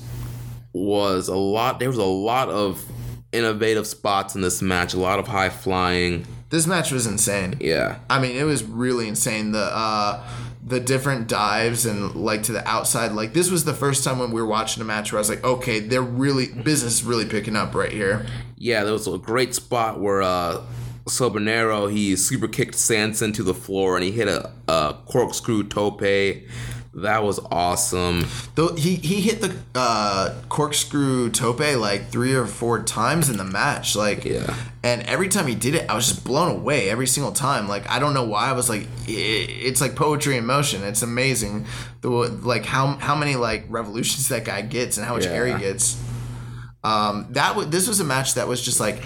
was 0.75 1.29
a 1.29 1.37
lot. 1.37 1.79
There 1.79 1.89
was 1.89 1.97
a 1.97 2.05
lot 2.05 2.51
of 2.51 2.85
innovative 3.33 3.87
spots 3.87 4.35
in 4.35 4.43
this 4.43 4.61
match. 4.61 4.93
A 4.93 4.99
lot 4.99 5.19
of 5.19 5.27
high 5.29 5.49
flying. 5.49 6.27
this 6.51 6.67
match 6.67 6.93
was 6.93 7.07
insane 7.07 7.55
Yeah, 7.61 7.97
i 8.11 8.21
mean 8.21 8.37
it 8.37 8.45
was 8.45 8.63
really 8.63 9.09
insane 9.09 9.53
the 9.53 9.65
uh 9.73 10.21
the 10.71 10.81
different 10.81 11.29
dives 11.29 11.85
and 11.85 12.15
like 12.15 12.43
to 12.43 12.53
the 12.53 12.67
outside 12.67 13.13
like 13.13 13.33
this 13.35 13.51
was 13.51 13.65
the 13.65 13.75
first 13.75 14.03
time 14.03 14.19
when 14.19 14.31
we 14.31 14.41
were 14.41 14.47
watching 14.47 14.81
a 14.81 14.87
match 14.87 15.13
where 15.13 15.19
i 15.19 15.21
was 15.21 15.29
like 15.29 15.45
okay 15.45 15.81
they're 15.81 16.01
really 16.01 16.47
business 16.47 17.01
is 17.01 17.05
really 17.05 17.27
picking 17.27 17.57
up 17.57 17.75
right 17.75 17.93
here 17.93 18.27
yeah. 18.61 18.85
There 18.85 18.93
was 18.93 19.09
a 19.09 19.17
great 19.17 19.55
spot 19.55 19.99
where 19.99 20.21
uh, 20.21 20.63
Sobonero 21.07 21.91
he 21.91 22.15
super 22.15 22.47
kicked 22.47 22.75
Sanson 22.75 23.33
to 23.33 23.43
the 23.43 23.55
floor 23.55 23.97
and 23.97 24.05
he 24.05 24.13
hit 24.13 24.29
a, 24.29 24.53
a 24.69 24.97
corkscrew 25.07 25.65
tope. 25.65 26.03
That 26.93 27.23
was 27.23 27.39
awesome. 27.53 28.27
Though 28.57 28.75
he 28.75 28.97
he 28.97 29.21
hit 29.21 29.41
the 29.41 29.55
uh, 29.77 30.35
corkscrew 30.49 31.31
tope 31.31 31.61
like 31.77 32.09
three 32.09 32.35
or 32.35 32.47
four 32.47 32.83
times 32.83 33.29
in 33.31 33.37
the 33.37 33.45
match, 33.45 33.95
like 33.95 34.25
Yeah. 34.25 34.55
And 34.83 35.03
every 35.03 35.29
time 35.29 35.47
he 35.47 35.55
did 35.55 35.75
it, 35.77 35.89
I 35.89 35.95
was 35.95 36.09
just 36.09 36.25
blown 36.25 36.51
away 36.51 36.91
every 36.91 37.07
single 37.07 37.31
time. 37.33 37.69
Like 37.69 37.89
I 37.89 38.01
don't 38.01 38.13
know 38.13 38.25
why 38.25 38.49
I 38.51 38.53
was 38.55 38.69
like, 38.69 38.83
i- 39.07 39.11
it's 39.11 39.81
like 39.81 39.95
poetry 39.95 40.37
in 40.37 40.47
motion. 40.47 40.83
It's 40.83 41.03
amazing, 41.03 41.67
the 42.01 42.09
like 42.11 42.65
how 42.67 42.89
how 42.97 43.15
many 43.15 43.37
like 43.37 43.67
revolutions 43.69 44.27
that 44.35 44.45
guy 44.45 44.63
gets 44.63 44.97
and 44.97 45.07
how 45.07 45.15
much 45.15 45.27
air 45.27 45.47
he 45.47 45.55
gets. 45.59 45.97
Um, 46.83 47.27
that 47.31 47.55
was 47.55 47.69
this 47.69 47.87
was 47.87 48.01
a 48.01 48.05
match 48.05 48.35
that 48.35 48.49
was 48.49 48.61
just 48.63 48.81
like 48.81 49.01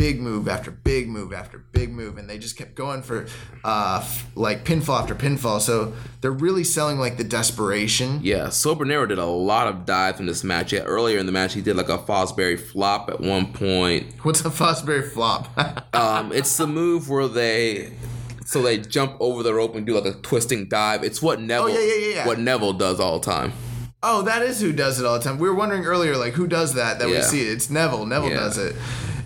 big 0.00 0.18
move 0.18 0.48
after 0.48 0.70
big 0.70 1.08
move 1.08 1.30
after 1.34 1.58
big 1.58 1.90
move, 1.92 2.16
and 2.16 2.28
they 2.30 2.38
just 2.38 2.56
kept 2.56 2.74
going 2.74 3.02
for 3.02 3.26
uh 3.64 3.98
f- 4.02 4.26
like 4.34 4.64
pinfall 4.64 4.98
after 4.98 5.14
pinfall. 5.14 5.60
So 5.60 5.92
they're 6.22 6.30
really 6.32 6.64
selling 6.64 6.98
like 6.98 7.18
the 7.18 7.24
desperation. 7.24 8.20
Yeah, 8.22 8.46
Sobernero 8.46 9.06
did 9.06 9.18
a 9.18 9.26
lot 9.26 9.66
of 9.68 9.84
dives 9.84 10.18
in 10.18 10.24
this 10.26 10.42
match. 10.42 10.72
Yeah, 10.72 10.80
earlier 10.84 11.18
in 11.18 11.26
the 11.26 11.32
match, 11.32 11.52
he 11.52 11.60
did 11.60 11.76
like 11.76 11.90
a 11.90 11.98
Fosbury 11.98 12.58
flop 12.58 13.10
at 13.10 13.20
one 13.20 13.52
point. 13.52 14.06
What's 14.22 14.40
a 14.40 14.50
Fosbury 14.50 15.06
flop? 15.12 15.48
Um, 15.92 16.32
it's 16.32 16.56
the 16.56 16.66
move 16.66 17.10
where 17.10 17.28
they 17.28 17.92
so 18.46 18.62
they 18.62 18.78
jump 18.78 19.16
over 19.20 19.42
the 19.42 19.52
rope 19.52 19.74
and 19.74 19.84
do 19.86 19.98
like 20.00 20.06
a 20.14 20.16
twisting 20.18 20.66
dive. 20.68 21.04
It's 21.04 21.20
what 21.20 21.40
Neville 21.40 21.64
Oh, 21.66 21.68
yeah, 21.68 21.80
yeah, 21.80 21.94
yeah, 22.08 22.14
yeah. 22.14 22.26
what 22.26 22.38
Neville 22.38 22.72
does 22.72 22.98
all 23.00 23.18
the 23.18 23.26
time. 23.26 23.52
oh, 24.02 24.22
that 24.22 24.40
is 24.42 24.60
who 24.62 24.72
does 24.72 24.98
it 24.98 25.04
all 25.04 25.18
the 25.18 25.24
time. 25.24 25.36
We 25.38 25.48
were 25.48 25.54
wondering 25.54 25.84
earlier, 25.84 26.16
like 26.16 26.32
who 26.34 26.46
does 26.46 26.74
that? 26.74 26.98
That 27.00 27.08
we 27.08 27.20
see 27.20 27.42
it. 27.42 27.48
It's 27.52 27.68
Neville. 27.68 28.06
Neville 28.06 28.30
Yeah. 28.30 28.36
does 28.46 28.56
it. 28.56 28.76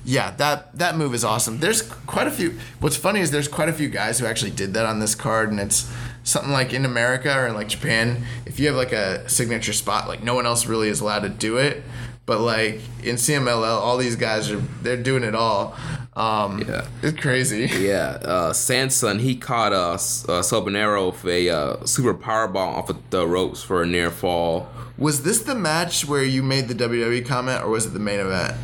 Yeah, 0.05 0.33
that 0.33 0.77
that 0.79 0.97
move 0.97 1.15
is 1.15 1.25
awesome. 1.25 1.61
There's 1.61 1.83
quite 1.83 2.27
a 2.27 2.31
few. 2.31 2.59
What's 2.81 2.97
funny 2.97 3.21
is 3.21 3.31
there's 3.31 3.49
quite 3.49 3.69
a 3.69 3.73
few 3.73 3.89
guys 3.89 4.19
who 4.19 4.27
actually 4.27 4.51
did 4.51 4.75
that 4.75 4.85
on 4.87 5.01
this 5.01 5.15
card, 5.15 5.51
and 5.51 5.59
it's 5.59 5.91
something 6.25 6.53
like 6.53 6.73
in 6.75 6.85
America 6.85 7.35
or 7.35 7.47
in 7.47 7.55
like 7.55 7.69
Japan. 7.69 8.25
If 8.47 8.61
you 8.61 8.67
have 8.67 8.77
like 8.77 8.93
a 8.93 9.27
signature 9.29 9.73
spot, 9.73 10.07
like 10.09 10.23
no 10.23 10.35
one 10.35 10.45
else 10.47 10.67
really 10.67 10.89
is 10.89 11.01
allowed 11.01 11.21
to 11.21 11.29
do 11.31 11.57
it. 11.57 11.83
But 12.27 12.41
like 12.41 12.81
in 13.03 13.17
CMLL, 13.17 13.65
all 13.81 13.97
these 13.97 14.17
guys 14.17 14.51
are 14.51 14.61
they're 14.83 15.03
doing 15.03 15.25
it 15.25 15.35
all. 15.35 15.75
Um, 16.17 16.61
Yeah. 16.69 16.87
it's 17.03 17.19
crazy. 17.21 17.67
Yeah, 17.81 18.19
uh, 18.23 18.53
Sanson 18.53 19.19
he 19.19 19.37
caught 19.37 19.73
uh, 19.73 19.95
S- 19.95 20.25
uh 20.29 20.43
with 20.65 21.25
a 21.27 21.51
uh, 21.51 21.85
super 21.87 22.15
powerbomb 22.15 22.57
off 22.57 22.89
of 22.91 22.99
the 23.11 23.27
ropes 23.27 23.63
for 23.63 23.83
a 23.83 23.87
near 23.87 24.11
fall. 24.11 24.69
Was 24.97 25.23
this 25.25 25.43
the 25.43 25.55
match 25.55 26.07
where 26.07 26.23
you 26.23 26.43
made 26.43 26.69
the 26.69 26.75
WWE 26.75 27.27
comment, 27.27 27.63
or 27.65 27.71
was 27.71 27.87
it 27.87 27.91
the 27.95 27.99
main 27.99 28.21
event? 28.21 28.55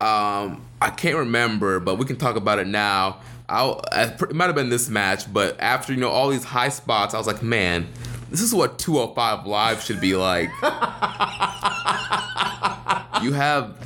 Um, 0.00 0.62
I 0.80 0.90
can't 0.90 1.16
remember, 1.16 1.80
but 1.80 1.96
we 1.96 2.04
can 2.04 2.16
talk 2.16 2.36
about 2.36 2.58
it 2.58 2.66
now. 2.66 3.20
I'll, 3.48 3.82
it 3.92 4.34
might 4.34 4.46
have 4.46 4.54
been 4.54 4.70
this 4.70 4.88
match, 4.88 5.32
but 5.32 5.58
after 5.60 5.92
you 5.92 6.00
know 6.00 6.10
all 6.10 6.28
these 6.28 6.44
high 6.44 6.68
spots, 6.68 7.14
I 7.14 7.18
was 7.18 7.26
like, 7.26 7.42
man, 7.42 7.86
this 8.30 8.40
is 8.42 8.54
what 8.54 8.78
205 8.78 9.46
Live 9.46 9.82
should 9.82 10.00
be 10.00 10.16
like. 10.16 10.50
you 13.22 13.32
have 13.32 13.78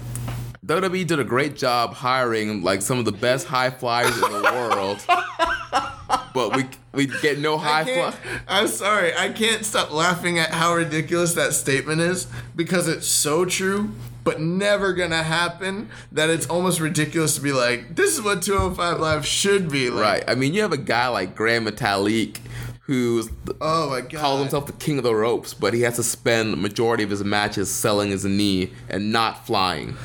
WWE 0.65 1.07
did 1.07 1.19
a 1.19 1.25
great 1.25 1.57
job 1.57 1.95
hiring 1.95 2.63
like 2.63 2.81
some 2.81 2.99
of 2.99 3.05
the 3.05 3.13
best 3.13 3.47
high 3.47 3.71
flyers 3.71 4.15
in 4.15 4.33
the 4.33 4.43
world, 4.43 5.05
but 6.35 6.57
we 6.57 6.65
we 6.93 7.07
get 7.21 7.39
no 7.39 7.59
high 7.59 7.85
fly. 7.85 8.15
I'm 8.49 8.69
sorry, 8.69 9.15
I 9.15 9.31
can't 9.31 9.65
stop 9.65 9.93
laughing 9.93 10.39
at 10.39 10.51
how 10.51 10.75
ridiculous 10.75 11.35
that 11.35 11.53
statement 11.55 12.01
is 12.01 12.27
because 12.57 12.89
it's 12.89 13.07
so 13.07 13.45
true, 13.45 13.91
but 14.25 14.41
never 14.41 14.93
gonna 14.93 15.23
happen. 15.23 15.89
That 16.13 16.31
it's 16.31 16.47
almost 16.47 16.81
ridiculous 16.81 17.35
to 17.37 17.41
be 17.41 17.53
like, 17.53 17.97
this 17.97 18.13
is 18.13 18.23
what 18.23 18.43
205 18.43 19.01
Live 19.01 19.27
should 19.27 19.71
be 19.71 19.91
like. 19.91 20.03
Right. 20.03 20.25
I 20.29 20.35
mean, 20.35 20.55
you 20.55 20.63
have 20.63 20.73
a 20.73 20.77
guy 20.79 21.09
like 21.09 21.35
Gran 21.35 21.65
Metalik 21.65 22.39
who's 22.83 23.29
Oh 23.61 23.91
my 23.91 24.01
god. 24.01 24.15
calls 24.21 24.41
himself 24.41 24.67
the 24.67 24.73
king 24.73 24.99
of 24.99 25.05
the 25.05 25.15
ropes, 25.15 25.55
but 25.55 25.75
he 25.75 25.83
has 25.83 25.97
to 25.97 26.03
spend 26.03 26.53
the 26.53 26.57
majority 26.57 27.05
of 27.05 27.11
his 27.11 27.23
matches 27.23 27.71
selling 27.71 28.11
his 28.11 28.25
knee 28.25 28.73
and 28.89 29.13
not 29.13 29.47
flying. 29.47 29.97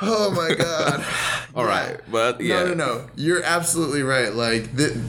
Oh 0.00 0.30
my 0.30 0.54
god. 0.54 1.04
All 1.54 1.64
right, 1.64 1.98
but 2.10 2.40
yeah, 2.40 2.62
No, 2.62 2.66
no, 2.68 2.74
no. 2.74 3.06
You're 3.16 3.42
absolutely 3.42 4.02
right. 4.02 4.32
Like 4.32 4.74
the, 4.76 5.00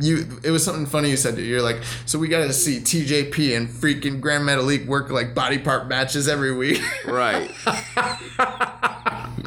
you, 0.00 0.40
it 0.42 0.50
was 0.50 0.64
something 0.64 0.84
funny 0.86 1.10
you 1.10 1.16
said. 1.16 1.38
You're 1.38 1.62
like, 1.62 1.82
so 2.04 2.18
we 2.18 2.28
got 2.28 2.46
to 2.46 2.52
see 2.52 2.80
TJP 2.80 3.56
and 3.56 3.68
freaking 3.68 4.20
Gran 4.20 4.42
Metalik 4.42 4.86
work 4.86 5.10
like 5.10 5.34
body 5.34 5.58
part 5.58 5.88
matches 5.88 6.28
every 6.28 6.52
week. 6.52 6.82
right. 7.06 7.50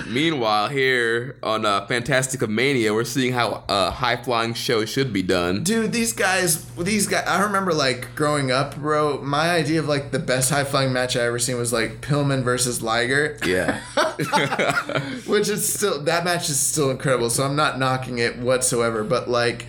Meanwhile, 0.09 0.69
here 0.69 1.37
on 1.43 1.65
uh, 1.65 1.85
Fantastica 1.87 2.47
Mania, 2.47 2.93
we're 2.93 3.03
seeing 3.03 3.33
how 3.33 3.63
a 3.67 3.91
high 3.91 4.17
flying 4.17 4.53
show 4.53 4.85
should 4.85 5.11
be 5.11 5.21
done. 5.21 5.63
Dude, 5.63 5.91
these 5.91 6.13
guys, 6.13 6.65
these 6.75 7.07
guys. 7.07 7.27
I 7.27 7.41
remember 7.43 7.73
like 7.73 8.15
growing 8.15 8.51
up, 8.51 8.75
bro. 8.75 9.21
My 9.21 9.51
idea 9.51 9.79
of 9.79 9.87
like 9.87 10.11
the 10.11 10.19
best 10.19 10.49
high 10.49 10.63
flying 10.63 10.93
match 10.93 11.15
I 11.15 11.21
ever 11.21 11.39
seen 11.39 11.57
was 11.57 11.73
like 11.73 12.01
Pillman 12.01 12.43
versus 12.43 12.81
Liger, 12.81 13.37
Yeah, 13.45 13.79
which 15.25 15.49
is 15.49 15.71
still 15.71 16.01
that 16.03 16.23
match 16.23 16.49
is 16.49 16.59
still 16.59 16.89
incredible. 16.89 17.29
So 17.29 17.43
I'm 17.43 17.55
not 17.55 17.77
knocking 17.79 18.19
it 18.19 18.37
whatsoever, 18.37 19.03
but 19.03 19.29
like 19.29 19.65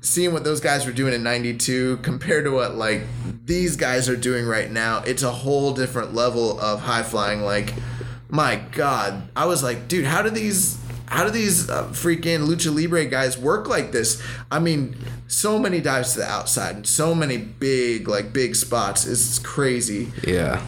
seeing 0.00 0.32
what 0.32 0.44
those 0.44 0.60
guys 0.60 0.84
were 0.84 0.92
doing 0.92 1.14
in 1.14 1.22
92 1.22 1.98
compared 1.98 2.44
to 2.44 2.50
what 2.50 2.74
like 2.74 3.02
these 3.46 3.76
guys 3.76 4.06
are 4.08 4.16
doing 4.16 4.44
right 4.44 4.70
now 4.70 5.02
it's 5.06 5.22
a 5.22 5.30
whole 5.30 5.72
different 5.72 6.14
level 6.14 6.60
of 6.60 6.80
high 6.80 7.02
flying 7.02 7.40
like 7.40 7.72
my 8.28 8.56
god. 8.72 9.28
I 9.36 9.46
was 9.46 9.62
like 9.62 9.88
dude 9.88 10.04
how 10.04 10.22
do 10.22 10.30
these 10.30 10.78
how 11.06 11.24
do 11.24 11.30
these 11.30 11.70
uh, 11.70 11.84
freaking 11.88 12.48
lucha 12.48 12.74
libre 12.74 13.04
guys 13.06 13.38
work 13.38 13.68
like 13.68 13.92
this? 13.92 14.22
I 14.50 14.58
mean 14.58 14.96
so 15.28 15.58
many 15.58 15.80
dives 15.80 16.14
to 16.14 16.20
the 16.20 16.26
outside 16.26 16.76
and 16.76 16.86
so 16.86 17.14
many 17.14 17.36
big 17.36 18.08
like 18.08 18.32
big 18.32 18.56
spots. 18.56 19.06
It's 19.06 19.38
crazy. 19.38 20.12
Yeah. 20.26 20.64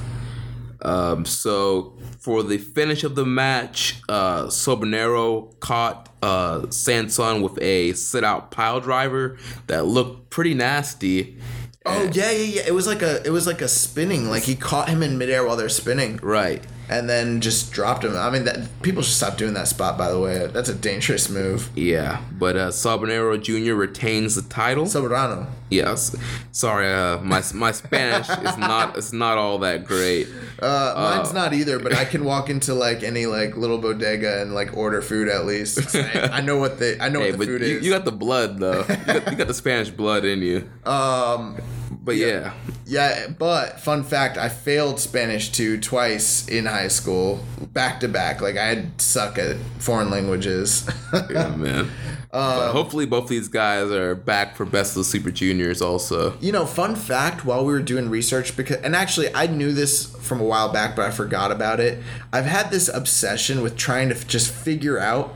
Um, 0.82 1.24
so 1.24 1.94
for 2.18 2.42
the 2.42 2.58
finish 2.58 3.04
of 3.04 3.14
the 3.14 3.26
match, 3.26 4.00
uh, 4.08 4.44
Sobonero 4.44 5.58
caught 5.60 6.08
uh, 6.22 6.70
Sanson 6.70 7.42
with 7.42 7.60
a 7.60 7.92
sit 7.94 8.24
out 8.24 8.50
pile 8.50 8.80
driver 8.80 9.38
that 9.66 9.86
looked 9.86 10.30
pretty 10.30 10.54
nasty. 10.54 11.38
oh 11.86 12.10
yeah 12.12 12.30
yeah 12.30 12.60
yeah. 12.60 12.62
It 12.66 12.74
was 12.74 12.86
like 12.86 13.02
a 13.02 13.26
it 13.26 13.30
was 13.30 13.46
like 13.46 13.60
a 13.60 13.68
spinning. 13.68 14.28
Like 14.28 14.44
he 14.44 14.54
caught 14.54 14.88
him 14.88 15.02
in 15.02 15.18
midair 15.18 15.44
while 15.44 15.56
they're 15.56 15.68
spinning. 15.68 16.18
Right. 16.22 16.64
And 16.90 17.08
then 17.08 17.40
just 17.40 17.72
dropped 17.72 18.04
him. 18.04 18.16
I 18.16 18.30
mean, 18.30 18.44
that 18.44 18.82
people 18.82 19.02
should 19.02 19.14
stop 19.14 19.36
doing 19.36 19.54
that 19.54 19.68
spot. 19.68 19.98
By 19.98 20.10
the 20.10 20.18
way, 20.18 20.46
that's 20.46 20.68
a 20.68 20.74
dangerous 20.74 21.28
move. 21.28 21.70
Yeah, 21.74 22.20
but 22.32 22.56
uh, 22.56 22.68
Sabanero 22.68 23.40
Jr. 23.42 23.74
retains 23.74 24.34
the 24.34 24.42
title. 24.42 24.84
Soberano. 24.84 25.46
yes, 25.70 26.16
sorry, 26.52 26.92
uh, 26.92 27.18
my 27.20 27.42
my 27.54 27.72
Spanish 27.72 28.28
is 28.28 28.56
not 28.56 28.96
it's 28.96 29.12
not 29.12 29.38
all 29.38 29.58
that 29.58 29.84
great. 29.84 30.28
Uh, 30.60 30.94
mine's 31.16 31.32
not 31.32 31.52
either, 31.52 31.78
but 31.78 31.94
I 31.94 32.04
can 32.04 32.24
walk 32.24 32.48
into 32.50 32.74
like 32.74 33.02
any 33.02 33.26
like 33.26 33.56
little 33.56 33.78
bodega 33.78 34.40
and 34.42 34.54
like 34.54 34.76
order 34.76 35.02
food 35.02 35.28
at 35.28 35.44
least. 35.46 35.94
I, 35.94 36.28
I 36.38 36.40
know 36.40 36.56
what 36.56 36.78
they 36.78 36.98
I 36.98 37.08
know 37.08 37.20
Hey, 37.20 37.30
what 37.30 37.32
the 37.32 37.38
but 37.38 37.46
food 37.46 37.60
you, 37.62 37.76
is. 37.78 37.84
you 37.86 37.92
got 37.92 38.04
the 38.04 38.12
blood 38.12 38.58
though. 38.58 38.80
You 38.88 38.96
got, 39.04 39.30
you 39.30 39.36
got 39.36 39.46
the 39.48 39.54
Spanish 39.54 39.90
blood 39.90 40.24
in 40.24 40.40
you. 40.42 40.68
um, 40.84 41.56
But 41.90 42.16
yeah, 42.16 42.52
yeah, 42.86 43.28
but 43.28 43.80
fun 43.80 44.04
fact, 44.04 44.36
I 44.36 44.48
failed 44.48 45.00
Spanish 45.00 45.50
two 45.50 45.78
twice 45.78 46.46
in 46.48 46.66
high 46.66 46.88
school, 46.88 47.44
back 47.72 48.00
to 48.00 48.08
back. 48.08 48.40
Like 48.40 48.56
I 48.56 48.66
had 48.66 49.00
suck 49.00 49.38
at 49.38 49.56
foreign 49.78 50.10
languages. 50.10 50.88
yeah, 51.30 51.48
man. 51.56 51.90
Um, 52.30 52.58
but 52.58 52.72
hopefully, 52.72 53.06
both 53.06 53.28
these 53.28 53.48
guys 53.48 53.90
are 53.90 54.14
back 54.14 54.54
for 54.54 54.66
Best 54.66 54.92
of 54.92 54.96
the 54.96 55.04
Super 55.04 55.30
Juniors. 55.30 55.80
Also, 55.80 56.36
You 56.40 56.52
know, 56.52 56.66
fun 56.66 56.94
fact 56.94 57.44
while 57.44 57.64
we 57.64 57.72
were 57.72 57.80
doing 57.80 58.10
research 58.10 58.54
because 58.56 58.76
and 58.78 58.94
actually 58.94 59.34
I 59.34 59.46
knew 59.46 59.72
this 59.72 60.14
from 60.16 60.40
a 60.40 60.44
while 60.44 60.70
back 60.70 60.94
but 60.94 61.06
I 61.06 61.10
forgot 61.10 61.50
about 61.50 61.80
it. 61.80 62.02
I've 62.32 62.44
had 62.44 62.70
this 62.70 62.88
obsession 62.88 63.62
with 63.62 63.76
trying 63.76 64.10
to 64.10 64.14
f- 64.14 64.26
just 64.26 64.52
figure 64.52 64.98
out 64.98 65.34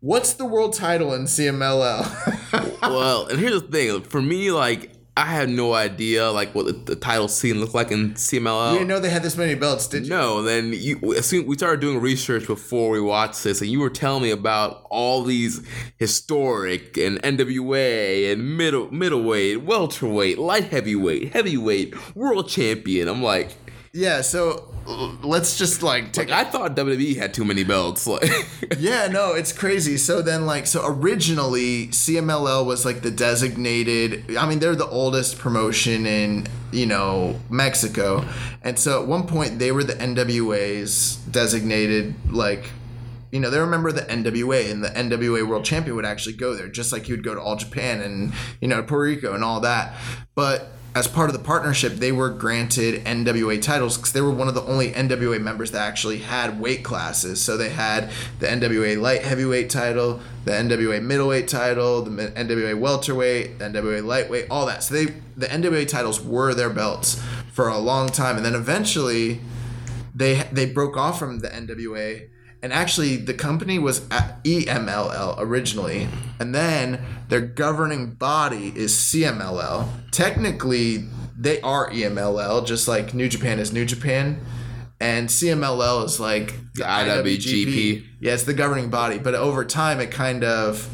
what's 0.00 0.34
the 0.34 0.44
world 0.44 0.74
title 0.74 1.14
in 1.14 1.24
CMLL. 1.24 2.80
well, 2.82 3.26
and 3.28 3.38
here's 3.38 3.62
the 3.62 3.68
thing: 3.68 4.02
for 4.02 4.20
me, 4.20 4.50
like 4.52 4.92
I 5.14 5.26
had 5.26 5.50
no 5.50 5.74
idea 5.74 6.30
like 6.30 6.54
what 6.54 6.64
the, 6.64 6.72
the 6.72 6.96
title 6.96 7.28
scene 7.28 7.60
looked 7.60 7.74
like 7.74 7.90
in 7.90 8.14
CMLL. 8.14 8.72
you 8.72 8.78
didn't 8.78 8.88
know 8.88 8.98
they 8.98 9.10
had 9.10 9.22
this 9.22 9.36
many 9.36 9.54
belts, 9.54 9.86
did 9.86 10.04
you? 10.04 10.10
No, 10.10 10.42
then 10.42 10.72
you 10.74 11.14
as 11.14 11.26
soon 11.26 11.44
we 11.44 11.54
started 11.56 11.80
doing 11.80 12.00
research 12.00 12.46
before 12.46 12.88
we 12.90 13.00
watched 13.00 13.44
this, 13.44 13.60
and 13.60 13.70
you 13.70 13.80
were 13.80 13.90
telling 13.90 14.22
me 14.22 14.30
about 14.30 14.86
all 14.88 15.22
these 15.22 15.60
historic 15.98 16.96
and 16.96 17.20
NWA 17.22 18.32
and 18.32 18.56
middle 18.56 18.90
middleweight, 18.90 19.62
welterweight, 19.62 20.38
light 20.38 20.64
heavyweight, 20.64 21.34
heavyweight, 21.34 22.16
world 22.16 22.48
champion. 22.48 23.06
I'm 23.06 23.22
like, 23.22 23.50
Yeah, 23.94 24.22
so 24.22 24.72
let's 25.22 25.58
just 25.58 25.82
like 25.82 26.12
take 26.12 26.30
like 26.30 26.46
I 26.46 26.50
thought 26.50 26.74
WWE 26.74 27.16
had 27.16 27.34
too 27.34 27.44
many 27.44 27.62
belts. 27.62 28.06
Like, 28.06 28.24
Yeah, 28.78 29.08
no, 29.08 29.34
it's 29.34 29.52
crazy. 29.52 29.98
So 29.98 30.22
then, 30.22 30.46
like, 30.46 30.66
so 30.66 30.82
originally 30.86 31.88
CMLL 31.88 32.64
was 32.64 32.86
like 32.86 33.02
the 33.02 33.10
designated. 33.10 34.34
I 34.36 34.48
mean, 34.48 34.60
they're 34.60 34.74
the 34.74 34.88
oldest 34.88 35.38
promotion 35.38 36.06
in 36.06 36.46
you 36.72 36.86
know 36.86 37.38
Mexico, 37.50 38.24
and 38.62 38.78
so 38.78 39.02
at 39.02 39.06
one 39.06 39.26
point 39.26 39.58
they 39.58 39.72
were 39.72 39.84
the 39.84 39.94
NWA's 39.94 41.16
designated 41.30 42.14
like. 42.30 42.70
You 43.30 43.40
know, 43.40 43.48
they 43.48 43.60
remember 43.60 43.92
the 43.92 44.02
NWA, 44.02 44.70
and 44.70 44.84
the 44.84 44.90
NWA 44.90 45.48
World 45.48 45.64
Champion 45.64 45.96
would 45.96 46.04
actually 46.04 46.34
go 46.34 46.54
there, 46.54 46.68
just 46.68 46.92
like 46.92 47.06
he 47.06 47.12
would 47.12 47.24
go 47.24 47.34
to 47.34 47.40
All 47.40 47.56
Japan 47.56 48.02
and 48.02 48.34
you 48.60 48.68
know 48.68 48.82
Puerto 48.82 49.04
Rico 49.04 49.34
and 49.34 49.42
all 49.42 49.60
that. 49.60 49.94
But 50.34 50.68
as 50.94 51.08
part 51.08 51.30
of 51.30 51.32
the 51.32 51.42
partnership, 51.42 51.94
they 51.94 52.12
were 52.12 52.28
granted 52.28 53.02
NWA 53.04 53.60
titles 53.62 53.96
because 53.96 54.12
they 54.12 54.20
were 54.20 54.30
one 54.30 54.48
of 54.48 54.54
the 54.54 54.62
only 54.62 54.92
NWA 54.92 55.40
members 55.40 55.70
that 55.70 55.80
actually 55.80 56.18
had 56.18 56.60
weight 56.60 56.84
classes. 56.84 57.40
So 57.40 57.56
they 57.56 57.70
had 57.70 58.10
the 58.40 58.46
NWA 58.46 59.00
light 59.00 59.22
heavyweight 59.22 59.70
title, 59.70 60.20
the 60.44 60.52
NWA 60.52 61.02
middleweight 61.02 61.48
title, 61.48 62.02
the 62.02 62.28
NWA 62.28 62.78
welterweight, 62.78 63.58
the 63.58 63.64
NWA 63.66 64.04
lightweight, 64.04 64.48
all 64.50 64.66
that. 64.66 64.82
So 64.82 64.94
they 64.94 65.14
the 65.34 65.46
NWA 65.46 65.88
titles 65.88 66.20
were 66.20 66.52
their 66.52 66.68
belts 66.68 67.22
for 67.52 67.68
a 67.68 67.78
long 67.78 68.08
time, 68.08 68.36
and 68.36 68.44
then 68.44 68.54
eventually 68.54 69.40
they 70.14 70.46
they 70.52 70.66
broke 70.66 70.96
off 70.98 71.18
from 71.18 71.38
the 71.38 71.48
NWA. 71.48 72.28
And 72.62 72.72
actually, 72.72 73.16
the 73.16 73.34
company 73.34 73.80
was 73.80 74.00
EMLL 74.02 75.34
originally, 75.38 76.08
and 76.38 76.54
then 76.54 77.04
their 77.28 77.40
governing 77.40 78.12
body 78.14 78.72
is 78.76 78.92
CMLL. 78.94 79.88
Technically, 80.12 81.08
they 81.36 81.60
are 81.62 81.90
EMLL, 81.90 82.64
just 82.64 82.86
like 82.86 83.14
New 83.14 83.28
Japan 83.28 83.58
is 83.58 83.72
New 83.72 83.84
Japan, 83.84 84.40
and 85.00 85.28
CMLL 85.28 86.04
is 86.04 86.20
like 86.20 86.54
the 86.74 86.84
IWGP. 86.84 88.04
Yeah, 88.20 88.34
it's 88.34 88.44
the 88.44 88.54
governing 88.54 88.90
body. 88.90 89.18
But 89.18 89.34
over 89.34 89.64
time, 89.64 89.98
it 89.98 90.12
kind 90.12 90.44
of 90.44 90.88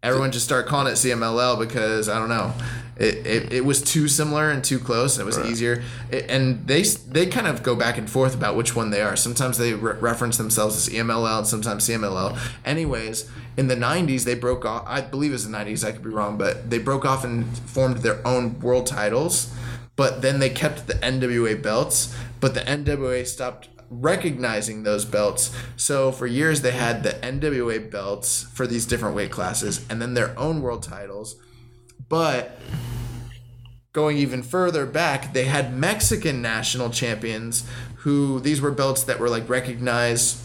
everyone 0.00 0.30
just 0.30 0.44
started 0.44 0.68
calling 0.68 0.86
it 0.86 0.96
CMLL 0.96 1.58
because 1.58 2.08
I 2.08 2.20
don't 2.20 2.28
know. 2.28 2.52
It, 2.96 3.26
it, 3.26 3.52
it 3.52 3.64
was 3.64 3.82
too 3.82 4.06
similar 4.06 4.50
and 4.50 4.62
too 4.62 4.78
close, 4.78 5.18
and 5.18 5.22
it 5.22 5.26
was 5.26 5.38
easier. 5.50 5.82
It, 6.10 6.26
and 6.28 6.66
they 6.66 6.82
they 6.82 7.26
kind 7.26 7.46
of 7.46 7.62
go 7.62 7.74
back 7.74 7.98
and 7.98 8.08
forth 8.08 8.34
about 8.34 8.56
which 8.56 8.76
one 8.76 8.90
they 8.90 9.02
are. 9.02 9.16
Sometimes 9.16 9.58
they 9.58 9.74
re- 9.74 9.94
reference 9.98 10.36
themselves 10.36 10.76
as 10.76 10.94
EMLL, 10.94 11.38
and 11.38 11.46
sometimes 11.46 11.88
CMLL. 11.88 12.38
Anyways, 12.64 13.28
in 13.56 13.66
the 13.66 13.76
'90s, 13.76 14.24
they 14.24 14.34
broke 14.34 14.64
off. 14.64 14.84
I 14.86 15.00
believe 15.00 15.32
it 15.32 15.34
was 15.34 15.48
the 15.48 15.56
'90s. 15.56 15.84
I 15.84 15.90
could 15.90 16.04
be 16.04 16.10
wrong, 16.10 16.38
but 16.38 16.70
they 16.70 16.78
broke 16.78 17.04
off 17.04 17.24
and 17.24 17.46
formed 17.58 17.98
their 17.98 18.24
own 18.26 18.60
world 18.60 18.86
titles. 18.86 19.52
But 19.96 20.22
then 20.22 20.38
they 20.38 20.50
kept 20.50 20.86
the 20.86 20.94
NWA 20.94 21.60
belts, 21.60 22.14
but 22.40 22.54
the 22.54 22.60
NWA 22.60 23.26
stopped 23.26 23.68
recognizing 23.90 24.82
those 24.82 25.04
belts. 25.04 25.54
So 25.76 26.10
for 26.10 26.26
years 26.26 26.62
they 26.62 26.72
had 26.72 27.02
the 27.02 27.10
NWA 27.10 27.90
belts 27.90 28.42
for 28.42 28.66
these 28.66 28.86
different 28.86 29.14
weight 29.14 29.30
classes 29.30 29.84
and 29.88 30.00
then 30.02 30.14
their 30.14 30.36
own 30.38 30.62
world 30.62 30.82
titles. 30.82 31.36
But 32.08 32.58
going 33.92 34.18
even 34.18 34.42
further 34.42 34.86
back, 34.86 35.32
they 35.32 35.44
had 35.44 35.74
Mexican 35.74 36.42
national 36.42 36.90
champions 36.90 37.66
who 37.98 38.40
these 38.40 38.60
were 38.60 38.70
belts 38.70 39.04
that 39.04 39.18
were 39.18 39.30
like 39.30 39.48
recognized 39.48 40.38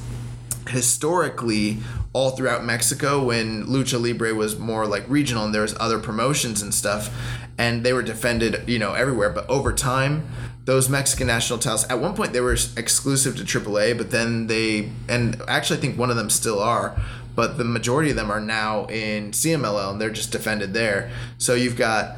historically 0.69 1.79
all 2.13 2.31
throughout 2.31 2.63
Mexico 2.63 3.23
when 3.23 3.65
lucha 3.65 4.01
libre 4.01 4.33
was 4.33 4.57
more 4.57 4.85
like 4.85 5.03
regional 5.07 5.45
and 5.45 5.53
there 5.53 5.63
was 5.63 5.75
other 5.79 5.99
promotions 5.99 6.61
and 6.61 6.73
stuff 6.73 7.13
and 7.57 7.83
they 7.83 7.91
were 7.91 8.01
defended 8.01 8.67
you 8.67 8.79
know 8.79 8.93
everywhere. 8.93 9.29
But 9.29 9.49
over 9.49 9.73
time 9.73 10.27
those 10.65 10.87
Mexican 10.87 11.27
national 11.27 11.59
titles 11.59 11.85
at 11.85 11.99
one 11.99 12.15
point 12.15 12.33
they 12.33 12.41
were 12.41 12.55
exclusive 12.77 13.35
to 13.35 13.43
AAA 13.43 13.97
but 13.97 14.11
then 14.11 14.47
they 14.47 14.89
and 15.07 15.41
actually 15.47 15.77
I 15.77 15.81
think 15.81 15.97
one 15.97 16.09
of 16.09 16.15
them 16.15 16.29
still 16.29 16.59
are 16.59 16.99
but 17.39 17.57
the 17.57 17.63
majority 17.63 18.09
of 18.09 18.17
them 18.17 18.29
are 18.29 18.41
now 18.41 18.85
in 18.87 19.31
CMLL 19.31 19.91
and 19.91 20.01
they're 20.01 20.09
just 20.09 20.29
defended 20.29 20.73
there. 20.73 21.09
So 21.37 21.53
you've 21.53 21.77
got 21.77 22.17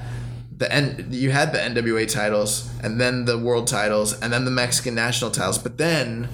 the 0.58 0.74
N, 0.74 1.10
you 1.12 1.30
had 1.30 1.54
the 1.54 1.60
NWA 1.60 2.12
titles 2.12 2.68
and 2.82 3.00
then 3.00 3.26
the 3.26 3.38
world 3.38 3.68
titles 3.68 4.20
and 4.20 4.34
then 4.34 4.46
the 4.46 4.52
Mexican 4.52 4.96
national 4.96 5.30
titles 5.30 5.60
but 5.60 5.78
then 5.78 6.28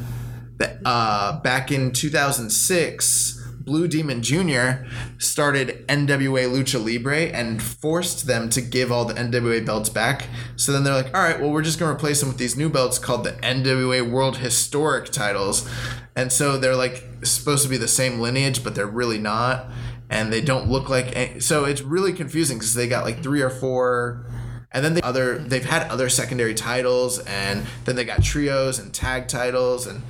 the- 0.55 0.79
uh, 0.85 1.41
back 1.41 1.69
in 1.69 1.91
2006, 1.91 3.36
Blue 3.67 3.87
Demon 3.87 4.23
Jr. 4.23 4.87
started 5.19 5.85
NWA 5.87 6.49
Lucha 6.49 6.83
Libre 6.83 7.25
and 7.25 7.61
forced 7.61 8.25
them 8.25 8.49
to 8.51 8.61
give 8.61 8.93
all 8.93 9.03
the 9.03 9.13
NWA 9.13 9.63
belts 9.63 9.89
back. 9.89 10.27
So 10.55 10.71
then 10.71 10.85
they're 10.85 10.93
like, 10.93 11.13
all 11.13 11.21
right, 11.21 11.39
well, 11.39 11.51
we're 11.51 11.61
just 11.61 11.77
going 11.77 11.91
to 11.91 11.95
replace 11.95 12.21
them 12.21 12.29
with 12.29 12.37
these 12.37 12.55
new 12.55 12.69
belts 12.69 12.97
called 12.97 13.25
the 13.25 13.33
NWA 13.33 14.09
World 14.09 14.37
Historic 14.37 15.11
titles. 15.11 15.69
And 16.15 16.31
so 16.31 16.57
they're 16.57 16.77
like 16.77 17.03
supposed 17.23 17.61
to 17.63 17.69
be 17.69 17.77
the 17.77 17.89
same 17.89 18.21
lineage, 18.21 18.63
but 18.63 18.73
they're 18.73 18.87
really 18.87 19.19
not. 19.19 19.67
And 20.09 20.31
they 20.31 20.41
don't 20.41 20.69
look 20.69 20.89
like. 20.89 21.13
Any, 21.13 21.41
so 21.41 21.65
it's 21.65 21.81
really 21.81 22.13
confusing 22.13 22.57
because 22.57 22.73
they 22.73 22.87
got 22.87 23.03
like 23.03 23.21
three 23.21 23.41
or 23.41 23.49
four 23.49 24.25
and 24.71 24.83
then 24.83 24.93
the 24.93 25.05
other 25.05 25.37
they've 25.37 25.65
had 25.65 25.89
other 25.89 26.09
secondary 26.09 26.53
titles 26.53 27.19
and 27.19 27.65
then 27.85 27.95
they 27.95 28.03
got 28.05 28.21
trios 28.21 28.79
and 28.79 28.93
tag 28.93 29.27
titles 29.27 29.87
and 29.87 30.03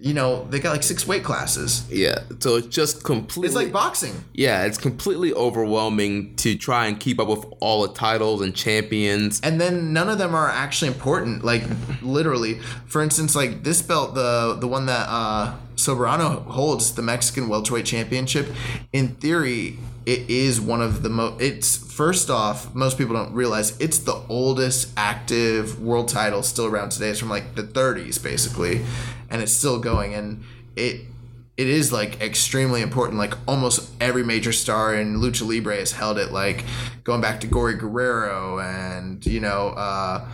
you 0.00 0.14
know 0.14 0.44
they 0.50 0.60
got 0.60 0.72
like 0.72 0.82
six 0.82 1.06
weight 1.06 1.24
classes 1.24 1.86
yeah, 1.90 2.20
so 2.40 2.56
it's 2.56 2.66
just 2.68 3.04
completely. 3.04 3.46
it's 3.46 3.56
like 3.56 3.72
boxing 3.72 4.12
yeah, 4.32 4.64
it's 4.64 4.78
completely 4.78 5.32
overwhelming 5.32 6.34
to 6.36 6.56
try 6.56 6.86
and 6.86 7.00
keep 7.00 7.18
up 7.18 7.28
with 7.28 7.44
all 7.60 7.86
the 7.86 7.92
titles 7.94 8.42
and 8.42 8.54
champions. 8.54 9.40
and 9.40 9.60
then 9.60 9.92
none 9.92 10.08
of 10.08 10.18
them 10.18 10.34
are 10.34 10.48
actually 10.48 10.88
important 10.88 11.44
like 11.44 11.62
literally 12.02 12.54
for 12.86 13.02
instance 13.02 13.34
like 13.34 13.62
this 13.62 13.82
belt 13.82 14.14
the 14.14 14.56
the 14.60 14.68
one 14.68 14.86
that 14.86 15.06
uh 15.08 15.54
soberano 15.76 16.44
holds 16.46 16.94
the 16.94 17.02
mexican 17.02 17.48
welterweight 17.48 17.84
championship 17.84 18.46
in 18.92 19.08
theory 19.16 19.78
it 20.06 20.30
is 20.30 20.60
one 20.60 20.80
of 20.80 21.02
the 21.02 21.08
most 21.08 21.40
it's 21.42 21.76
first 21.76 22.30
off 22.30 22.74
most 22.74 22.96
people 22.96 23.14
don't 23.14 23.32
realize 23.34 23.78
it's 23.80 23.98
the 23.98 24.14
oldest 24.28 24.90
active 24.96 25.82
world 25.82 26.08
title 26.08 26.42
still 26.42 26.66
around 26.66 26.90
today 26.90 27.10
it's 27.10 27.18
from 27.18 27.28
like 27.28 27.54
the 27.56 27.62
30s 27.62 28.22
basically 28.22 28.84
and 29.30 29.42
it's 29.42 29.52
still 29.52 29.78
going 29.78 30.14
and 30.14 30.44
it 30.76 31.00
it 31.56 31.68
is 31.68 31.90
like 31.90 32.20
extremely 32.20 32.82
important. 32.82 33.18
Like 33.18 33.34
almost 33.48 33.90
every 34.00 34.22
major 34.22 34.52
star 34.52 34.94
in 34.94 35.16
lucha 35.20 35.46
libre 35.48 35.76
has 35.76 35.92
held 35.92 36.18
it. 36.18 36.30
Like 36.30 36.64
going 37.04 37.20
back 37.20 37.40
to 37.40 37.46
Gory 37.46 37.74
Guerrero 37.74 38.58
and 38.58 39.24
you 39.24 39.40
know 39.40 39.68
uh, 39.68 40.28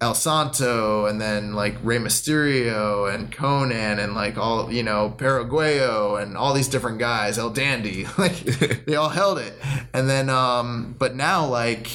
El 0.00 0.14
Santo, 0.14 1.06
and 1.06 1.20
then 1.20 1.54
like 1.54 1.76
Rey 1.84 1.98
Mysterio 1.98 3.12
and 3.12 3.30
Konnan 3.30 4.02
and 4.02 4.14
like 4.14 4.36
all 4.36 4.72
you 4.72 4.82
know 4.82 5.14
Paraguayo 5.16 6.20
and 6.20 6.36
all 6.36 6.52
these 6.52 6.68
different 6.68 6.98
guys. 6.98 7.38
El 7.38 7.50
Dandy, 7.50 8.06
like 8.18 8.36
they 8.36 8.96
all 8.96 9.10
held 9.10 9.38
it. 9.38 9.54
And 9.94 10.10
then, 10.10 10.28
um, 10.28 10.96
but 10.98 11.14
now 11.14 11.46
like, 11.46 11.88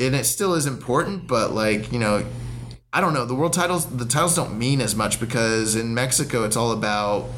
and 0.00 0.16
it 0.16 0.26
still 0.26 0.54
is 0.54 0.66
important, 0.66 1.28
but 1.28 1.52
like 1.52 1.92
you 1.92 2.00
know 2.00 2.24
I 2.92 3.00
don't 3.00 3.14
know. 3.14 3.24
The 3.24 3.34
world 3.34 3.52
titles, 3.52 3.86
the 3.86 4.04
titles 4.04 4.34
don't 4.34 4.58
mean 4.58 4.80
as 4.80 4.96
much 4.96 5.20
because 5.20 5.76
in 5.76 5.94
Mexico, 5.94 6.44
it's 6.44 6.56
all 6.56 6.72
about 6.72 7.28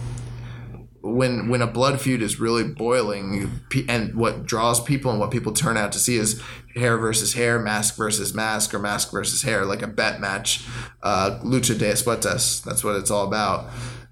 when 1.02 1.48
when 1.48 1.60
a 1.60 1.66
blood 1.66 2.00
feud 2.00 2.22
is 2.22 2.40
really 2.40 2.64
boiling, 2.64 3.50
and 3.88 4.14
what 4.14 4.46
draws 4.46 4.82
people 4.82 5.10
and 5.10 5.20
what 5.20 5.30
people 5.30 5.52
turn 5.52 5.76
out 5.76 5.92
to 5.92 5.98
see 5.98 6.16
is 6.16 6.40
hair 6.74 6.96
versus 6.96 7.34
hair, 7.34 7.58
mask 7.58 7.96
versus 7.96 8.32
mask, 8.34 8.72
or 8.72 8.78
mask 8.78 9.10
versus 9.10 9.42
hair, 9.42 9.66
like 9.66 9.82
a 9.82 9.86
bet 9.86 10.20
match, 10.20 10.64
uh, 11.02 11.38
lucha 11.44 11.78
de 11.78 11.92
apuestas. 11.92 12.62
That's 12.64 12.82
what 12.82 12.96
it's 12.96 13.10
all 13.10 13.26
about. 13.26 13.68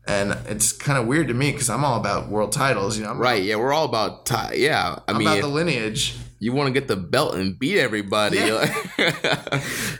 And 0.07 0.32
it's 0.49 0.72
kind 0.72 0.99
of 0.99 1.07
weird 1.07 1.28
to 1.28 1.34
me 1.34 1.53
because 1.53 1.70
I'm 1.70 1.84
all 1.84 1.99
about 1.99 2.28
world 2.28 2.53
titles. 2.53 2.99
You 2.99 3.05
know, 3.05 3.11
I'm 3.11 3.18
Right. 3.18 3.43
Yeah, 3.43 3.57
we're 3.57 3.72
all 3.72 3.84
about 3.84 4.26
ti 4.26 4.62
Yeah, 4.64 4.99
I 5.07 5.12
I'm 5.12 5.18
mean, 5.18 5.28
about 5.28 5.41
the 5.41 5.49
lineage. 5.49 6.16
You 6.41 6.53
want 6.53 6.66
to 6.66 6.72
get 6.72 6.88
the 6.88 6.97
belt 6.97 7.34
and 7.36 7.57
beat 7.59 7.78
everybody. 7.78 8.38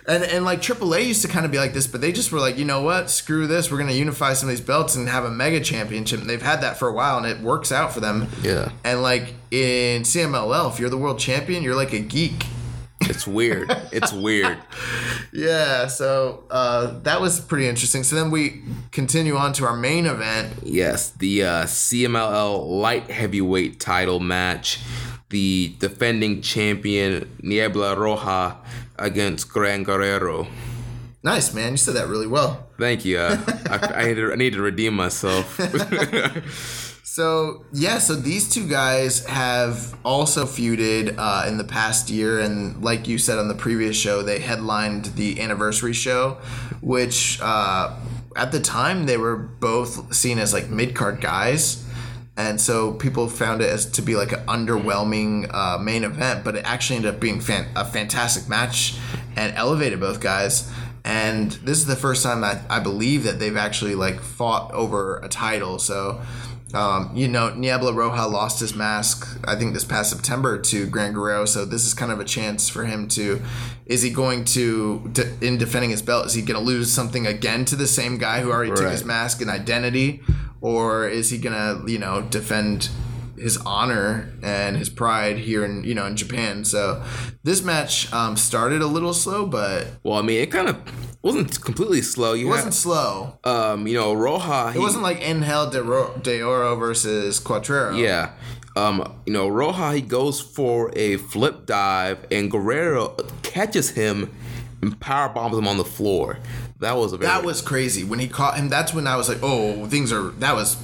And 0.07 0.25
and 0.25 0.45
like 0.45 0.61
AAA 0.61 1.07
used 1.07 1.23
to 1.23 1.29
kind 1.29 1.45
of 1.47 1.53
be 1.53 1.59
like 1.59 1.73
this, 1.73 1.87
but 1.87 2.01
they 2.01 2.11
just 2.11 2.33
were 2.33 2.41
like, 2.41 2.59
you 2.59 2.65
know 2.65 2.83
what? 2.83 3.11
Screw 3.11 3.47
this. 3.47 3.71
We're 3.71 3.79
gonna 3.79 3.93
unify 3.93 4.33
some 4.33 4.49
of 4.49 4.57
these 4.57 4.65
belts 4.65 4.97
and 4.97 5.09
have 5.09 5.25
a 5.25 5.31
mega 5.31 5.61
championship. 5.61 6.21
And 6.21 6.29
they've 6.29 6.43
had 6.43 6.63
that 6.63 6.79
for 6.79 6.89
a 6.89 6.93
while, 6.93 7.19
and 7.19 7.27
it 7.27 7.41
works 7.41 7.71
out 7.71 7.93
for 7.93 8.01
them. 8.01 8.27
Yeah. 8.43 8.73
And 8.83 9.03
like 9.03 9.35
in 9.53 10.03
CMLL, 10.03 10.73
if 10.73 10.81
you're 10.81 10.91
the 10.91 10.97
world 10.99 11.21
champion, 11.21 11.63
you're 11.63 11.77
like 11.77 11.93
a 11.93 12.01
geek. 12.01 12.47
it's 13.03 13.27
weird. 13.27 13.71
It's 13.93 14.13
weird. 14.13 14.59
Yeah. 15.33 15.87
So 15.87 16.43
uh, 16.51 16.99
that 17.03 17.21
was 17.21 17.39
pretty 17.39 17.69
interesting. 17.69 18.03
So 18.03 18.17
then 18.17 18.33
we 18.33 18.63
continue 18.91 19.37
on 19.37 19.53
to 19.55 19.65
our 19.65 19.77
main 19.77 20.07
event. 20.07 20.55
Yes, 20.65 21.11
the 21.11 21.45
uh, 21.45 21.65
CMLL 21.67 22.69
light 22.69 23.09
heavyweight 23.13 23.79
title 23.79 24.19
match. 24.19 24.81
The 25.31 25.75
defending 25.79 26.43
champion 26.43 27.37
Niebla 27.43 27.97
Roja 27.97 28.57
against 28.99 29.49
Gran 29.49 29.83
Guerrero. 29.83 30.47
Nice 31.23 31.53
man, 31.53 31.73
you 31.73 31.77
said 31.77 31.95
that 31.95 32.09
really 32.09 32.27
well. 32.27 32.69
Thank 32.79 33.05
you. 33.05 33.19
Uh, 33.19 33.39
I, 33.69 33.93
I, 33.95 34.07
need 34.07 34.15
to, 34.15 34.33
I 34.33 34.37
need 34.37 34.53
to 34.55 34.63
redeem 34.63 34.95
myself. 34.95 35.59
So 37.13 37.65
yeah, 37.73 37.99
so 37.99 38.15
these 38.15 38.49
two 38.49 38.69
guys 38.69 39.27
have 39.27 39.99
also 40.05 40.45
feuded 40.45 41.17
uh, 41.19 41.45
in 41.49 41.59
the 41.59 41.65
past 41.65 42.09
year, 42.09 42.39
and 42.39 42.85
like 42.85 43.09
you 43.09 43.19
said 43.19 43.37
on 43.37 43.49
the 43.49 43.55
previous 43.57 43.97
show, 43.97 44.23
they 44.23 44.39
headlined 44.39 45.07
the 45.17 45.41
anniversary 45.41 45.93
show, 45.93 46.39
which 46.81 47.41
uh, 47.43 47.97
at 48.37 48.53
the 48.53 48.61
time 48.61 49.07
they 49.07 49.17
were 49.17 49.35
both 49.35 50.15
seen 50.15 50.39
as 50.39 50.53
like 50.53 50.71
mid 50.71 50.95
card 50.95 51.21
guys, 51.21 51.85
and 52.49 52.61
so 52.61 52.93
people 52.93 53.29
found 53.29 53.63
it 53.63 53.71
as 53.71 53.87
to 53.93 54.03
be 54.03 54.17
like 54.17 54.33
an 54.33 54.41
underwhelming 54.47 55.53
uh, 55.53 55.79
main 55.79 56.05
event, 56.05 56.45
but 56.45 56.57
it 56.57 56.65
actually 56.65 56.97
ended 56.97 57.15
up 57.15 57.21
being 57.21 57.41
fan- 57.41 57.69
a 57.77 57.85
fantastic 57.85 58.49
match 58.49 58.97
and 59.37 59.55
elevated 59.57 60.01
both 60.01 60.21
guys. 60.21 60.71
And 61.05 61.53
this 61.53 61.79
is 61.79 61.87
the 61.87 61.97
first 61.97 62.23
time 62.23 62.45
I, 62.45 62.61
I 62.69 62.81
believe 62.81 63.25
that 63.25 63.39
they've 63.39 63.57
actually 63.57 63.95
like 63.95 64.21
fought 64.21 64.71
over 64.73 65.19
a 65.19 65.29
title. 65.29 65.79
So 65.79 66.21
um, 66.75 67.11
you 67.15 67.29
know, 67.29 67.53
Niebla 67.55 67.93
Roja 67.93 68.31
lost 68.31 68.61
his 68.61 68.75
mask, 68.75 69.41
I 69.45 69.57
think, 69.57 69.75
this 69.75 69.85
past 69.85 70.11
September 70.11 70.59
to 70.59 70.87
Gran 70.87 71.13
Guerrero. 71.13 71.45
So 71.45 71.65
this 71.65 71.85
is 71.85 71.95
kind 71.95 72.13
of 72.13 72.21
a 72.21 72.25
chance 72.25 72.69
for 72.69 72.85
him 72.85 73.09
to. 73.09 73.43
Is 73.87 74.03
he 74.03 74.11
going 74.11 74.45
to, 74.47 75.11
to 75.15 75.35
in 75.45 75.59
defending 75.59 75.91
his 75.91 76.01
belt? 76.01 76.27
Is 76.27 76.35
he 76.35 76.43
going 76.43 76.59
to 76.59 76.65
lose 76.65 76.93
something 76.93 77.27
again 77.27 77.65
to 77.67 77.77
the 77.77 77.89
same 77.89 78.19
guy 78.19 78.41
who 78.41 78.53
already 78.53 78.71
took 78.71 78.91
his 78.91 79.05
mask 79.05 79.41
and 79.41 79.51
identity, 79.51 80.23
or 80.61 81.09
is 81.09 81.31
he 81.31 81.39
to, 81.55 81.83
you 81.87 81.99
know, 81.99 82.23
defend 82.23 82.89
his 83.39 83.57
honor 83.59 84.35
and 84.43 84.77
his 84.77 84.91
pride 84.91 85.39
here 85.39 85.65
in 85.65 85.83
you 85.85 85.95
know 85.95 86.07
in 86.07 86.17
Japan? 86.17 86.65
So 86.65 87.03
this 87.43 87.63
match 87.63 88.13
um, 88.13 88.37
started 88.37 88.83
a 88.83 88.87
little 88.87 89.15
slow, 89.15 89.47
but 89.47 89.87
well, 90.03 90.19
I 90.19 90.23
mean, 90.23 90.41
it 90.43 90.51
kind 90.51 90.69
of 90.69 90.77
wasn't 91.23 91.61
completely 91.63 92.03
slow. 92.03 92.33
You 92.35 92.49
wasn't 92.49 92.75
slow. 92.75 93.39
um, 93.45 93.87
you 93.87 93.95
know, 93.95 94.15
Roja. 94.15 94.73
He, 94.73 94.79
It 94.79 94.83
wasn't 94.83 95.03
like 95.03 95.21
Angel 95.21 95.69
de, 95.71 95.83
Ro- 95.83 96.19
de 96.23 96.43
Oro 96.43 96.77
versus 96.77 97.41
Cuatrero. 97.41 97.99
Yeah. 97.99 98.33
Um, 98.77 99.21
you 99.27 99.33
know, 99.33 99.49
Roja 99.49 99.95
he 99.95 100.01
goes 100.01 100.41
for 100.41 100.93
a 100.97 101.17
flip 101.17 101.67
dive 101.67 102.25
and 102.31 102.51
Guerrero 102.51 103.17
catches 103.43 103.91
him 103.91 104.33
power 105.01 105.29
bombs 105.29 105.57
him 105.57 105.69
on 105.69 105.77
the 105.77 105.85
floor. 105.85 106.39
That 106.81 106.97
was 106.97 107.13
a 107.13 107.19
very 107.19 107.29
That 107.31 107.45
was 107.45 107.61
crazy 107.63 108.05
when 108.05 108.19
he 108.19 108.29
caught 108.29 108.57
him. 108.57 108.69
That's 108.69 108.95
when 108.95 109.07
I 109.07 109.17
was 109.17 109.29
like, 109.29 109.39
"Oh, 109.43 109.87
things 109.87 110.13
are." 110.13 110.31
That 110.39 110.55
was 110.55 110.77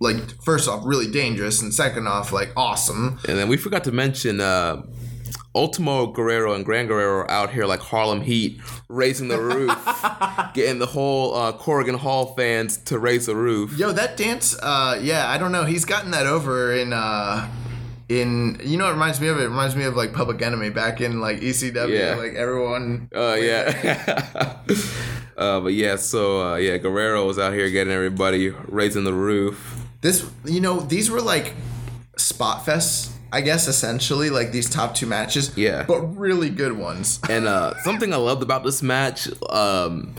like 0.00 0.16
first 0.42 0.68
off 0.68 0.82
really 0.84 1.10
dangerous, 1.10 1.62
and 1.62 1.72
second 1.72 2.06
off 2.08 2.32
like 2.32 2.50
awesome. 2.56 3.18
and 3.28 3.38
then 3.38 3.48
we 3.48 3.56
forgot 3.56 3.84
to 3.84 3.92
mention 3.92 4.40
uh 4.40 4.82
Ultimo 5.56 6.08
Guerrero 6.08 6.54
and 6.54 6.64
Gran 6.64 6.88
Guerrero 6.88 7.18
are 7.20 7.30
out 7.30 7.50
here 7.52 7.64
like 7.64 7.78
Harlem 7.78 8.22
Heat, 8.22 8.60
raising 8.88 9.28
the 9.28 9.40
roof, 9.40 9.70
getting 10.54 10.80
the 10.80 10.86
whole 10.86 11.32
uh, 11.36 11.52
Korakuen 11.52 11.94
Hall 11.96 12.34
fans 12.34 12.76
to 12.78 12.98
raise 12.98 13.26
the 13.26 13.36
roof. 13.36 13.78
Yo, 13.78 13.92
that 13.92 14.16
dance. 14.16 14.58
Uh, 14.60 14.98
yeah, 15.00 15.30
I 15.30 15.38
don't 15.38 15.52
know. 15.52 15.64
He's 15.64 15.84
gotten 15.84 16.10
that 16.10 16.26
over 16.26 16.72
in. 16.74 16.92
uh 16.92 17.48
in 18.14 18.60
you 18.62 18.78
know, 18.78 18.88
it 18.88 18.92
reminds 18.92 19.20
me 19.20 19.28
of 19.28 19.38
it. 19.38 19.44
reminds 19.44 19.76
me 19.76 19.84
of 19.84 19.96
like 19.96 20.12
Public 20.12 20.40
Enemy 20.40 20.70
back 20.70 21.00
in 21.00 21.20
like 21.20 21.40
ECW. 21.40 21.88
Yeah. 21.88 22.14
Like 22.14 22.34
everyone. 22.34 23.08
Uh, 23.14 23.36
yeah. 23.38 24.62
uh, 25.36 25.60
but 25.60 25.72
yeah, 25.72 25.96
so 25.96 26.40
uh, 26.42 26.56
yeah, 26.56 26.76
Guerrero 26.78 27.26
was 27.26 27.38
out 27.38 27.52
here 27.52 27.68
getting 27.70 27.92
everybody 27.92 28.50
raising 28.68 29.04
the 29.04 29.12
roof. 29.12 29.76
This, 30.00 30.28
you 30.44 30.60
know, 30.60 30.80
these 30.80 31.10
were 31.10 31.20
like 31.20 31.54
spot 32.16 32.64
fests. 32.64 33.10
I 33.32 33.40
guess 33.40 33.66
essentially 33.66 34.30
like 34.30 34.52
these 34.52 34.70
top 34.70 34.94
two 34.94 35.06
matches. 35.06 35.56
Yeah. 35.56 35.84
But 35.88 36.02
really 36.16 36.50
good 36.50 36.78
ones. 36.78 37.18
And 37.28 37.48
uh, 37.48 37.74
something 37.82 38.12
I 38.12 38.16
loved 38.16 38.44
about 38.44 38.62
this 38.62 38.80
match, 38.80 39.28
um, 39.50 40.14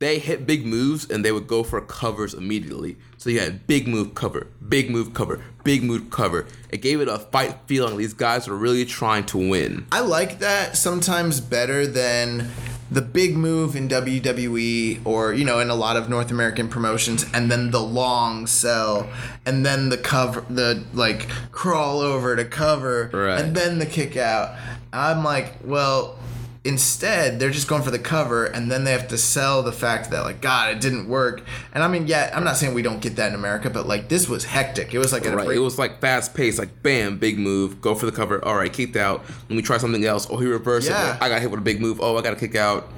they 0.00 0.18
hit 0.18 0.46
big 0.46 0.66
moves 0.66 1.08
and 1.08 1.24
they 1.24 1.30
would 1.32 1.46
go 1.46 1.62
for 1.62 1.80
covers 1.80 2.34
immediately. 2.34 2.96
So 3.16 3.30
you 3.30 3.40
had 3.40 3.66
big 3.66 3.86
move 3.86 4.14
cover, 4.14 4.48
big 4.68 4.90
move 4.90 5.14
cover, 5.14 5.42
big 5.62 5.82
move 5.82 6.10
cover. 6.10 6.46
It 6.70 6.78
gave 6.82 7.00
it 7.00 7.08
a 7.08 7.18
fight 7.18 7.56
feeling. 7.66 7.96
These 7.96 8.12
guys 8.14 8.48
were 8.48 8.56
really 8.56 8.84
trying 8.84 9.24
to 9.26 9.38
win. 9.38 9.86
I 9.92 10.00
like 10.00 10.40
that 10.40 10.76
sometimes 10.76 11.40
better 11.40 11.86
than 11.86 12.48
the 12.90 13.00
big 13.02 13.36
move 13.36 13.74
in 13.76 13.88
WWE 13.88 15.00
or 15.06 15.32
you 15.32 15.44
know 15.44 15.58
in 15.60 15.70
a 15.70 15.74
lot 15.74 15.96
of 15.96 16.08
North 16.10 16.30
American 16.30 16.68
promotions 16.68 17.24
and 17.32 17.50
then 17.50 17.70
the 17.70 17.80
long 17.80 18.46
sell 18.46 19.08
and 19.46 19.64
then 19.64 19.88
the 19.88 19.96
cover 19.96 20.44
the 20.50 20.84
like 20.92 21.28
crawl 21.50 22.00
over 22.00 22.36
to 22.36 22.44
cover 22.44 23.10
Right. 23.12 23.40
and 23.40 23.56
then 23.56 23.78
the 23.78 23.86
kick 23.86 24.16
out. 24.16 24.54
I'm 24.92 25.24
like, 25.24 25.54
well, 25.64 26.18
instead 26.64 27.38
they're 27.38 27.50
just 27.50 27.68
going 27.68 27.82
for 27.82 27.90
the 27.90 27.98
cover 27.98 28.46
and 28.46 28.70
then 28.72 28.84
they 28.84 28.92
have 28.92 29.06
to 29.08 29.18
sell 29.18 29.62
the 29.62 29.70
fact 29.72 30.10
that 30.10 30.22
like 30.24 30.40
god 30.40 30.70
it 30.74 30.80
didn't 30.80 31.06
work. 31.08 31.42
And 31.74 31.84
I 31.84 31.88
mean, 31.88 32.06
yeah, 32.06 32.32
I'm 32.34 32.42
not 32.44 32.56
saying 32.56 32.72
we 32.74 32.80
don't 32.82 33.00
get 33.02 33.16
that 33.16 33.28
in 33.28 33.34
America, 33.34 33.68
but 33.68 33.86
like 33.86 34.08
this 34.08 34.28
was 34.28 34.44
hectic. 34.44 34.94
It 34.94 34.98
was 34.98 35.12
like 35.12 35.26
a 35.26 35.34
Right. 35.36 35.50
It 35.56 35.58
was 35.58 35.78
like 35.78 36.00
fast 36.00 36.32
paced, 36.34 36.58
like 36.58 36.82
bam, 36.82 37.18
big 37.18 37.38
move, 37.38 37.80
go 37.80 37.94
for 37.94 38.06
the 38.06 38.12
cover. 38.12 38.42
All 38.44 38.56
right, 38.56 38.72
kicked 38.72 38.96
out. 38.96 39.24
Let 39.48 39.56
me 39.56 39.62
try 39.62 39.76
something 39.78 40.04
else. 40.04 40.26
Oh, 40.30 40.38
he 40.38 40.46
reversed 40.46 40.88
Yeah. 40.88 41.16
it. 41.16 41.22
I 41.22 41.28
got 41.28 41.40
hit 41.42 41.50
with 41.50 41.60
a 41.60 41.62
big 41.64 41.80
move. 41.80 42.00
Oh, 42.00 42.16
I 42.16 42.22
got 42.22 42.30
to 42.30 42.36
kick 42.36 42.54
out. 42.56 42.88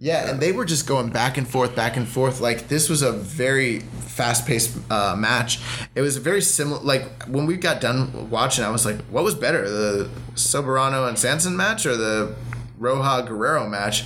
Yeah, 0.00 0.30
and 0.30 0.38
they 0.38 0.52
were 0.52 0.64
just 0.64 0.86
going 0.86 1.08
back 1.10 1.38
and 1.38 1.48
forth, 1.48 1.74
back 1.74 1.96
and 1.96 2.06
forth. 2.06 2.40
Like 2.40 2.68
this 2.68 2.88
was 2.88 3.02
a 3.02 3.10
very 3.12 3.80
fast-paced 3.80 4.76
uh, 4.90 5.16
match. 5.16 5.60
It 5.96 6.02
was 6.02 6.16
very 6.18 6.40
similar. 6.40 6.80
Like 6.82 7.24
when 7.24 7.46
we 7.46 7.56
got 7.56 7.80
done 7.80 8.30
watching, 8.30 8.64
I 8.64 8.70
was 8.70 8.84
like, 8.84 9.00
"What 9.06 9.24
was 9.24 9.34
better, 9.34 9.68
the 9.68 10.08
Soberano 10.34 11.08
and 11.08 11.18
Sanson 11.18 11.56
match 11.56 11.84
or 11.86 11.96
the 11.96 12.34
Roja 12.78 13.26
Guerrero 13.26 13.68
match?" 13.68 14.04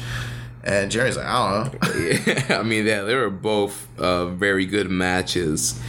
And 0.64 0.90
Jerry's 0.90 1.16
like, 1.16 1.26
"I 1.26 1.62
don't 1.62 1.82
know." 1.82 1.88
Yeah, 2.26 2.58
I 2.58 2.62
mean, 2.62 2.86
yeah, 2.86 3.02
they 3.02 3.14
were 3.14 3.30
both 3.30 3.88
uh, 3.98 4.26
very 4.26 4.66
good 4.66 4.90
matches. 4.90 5.80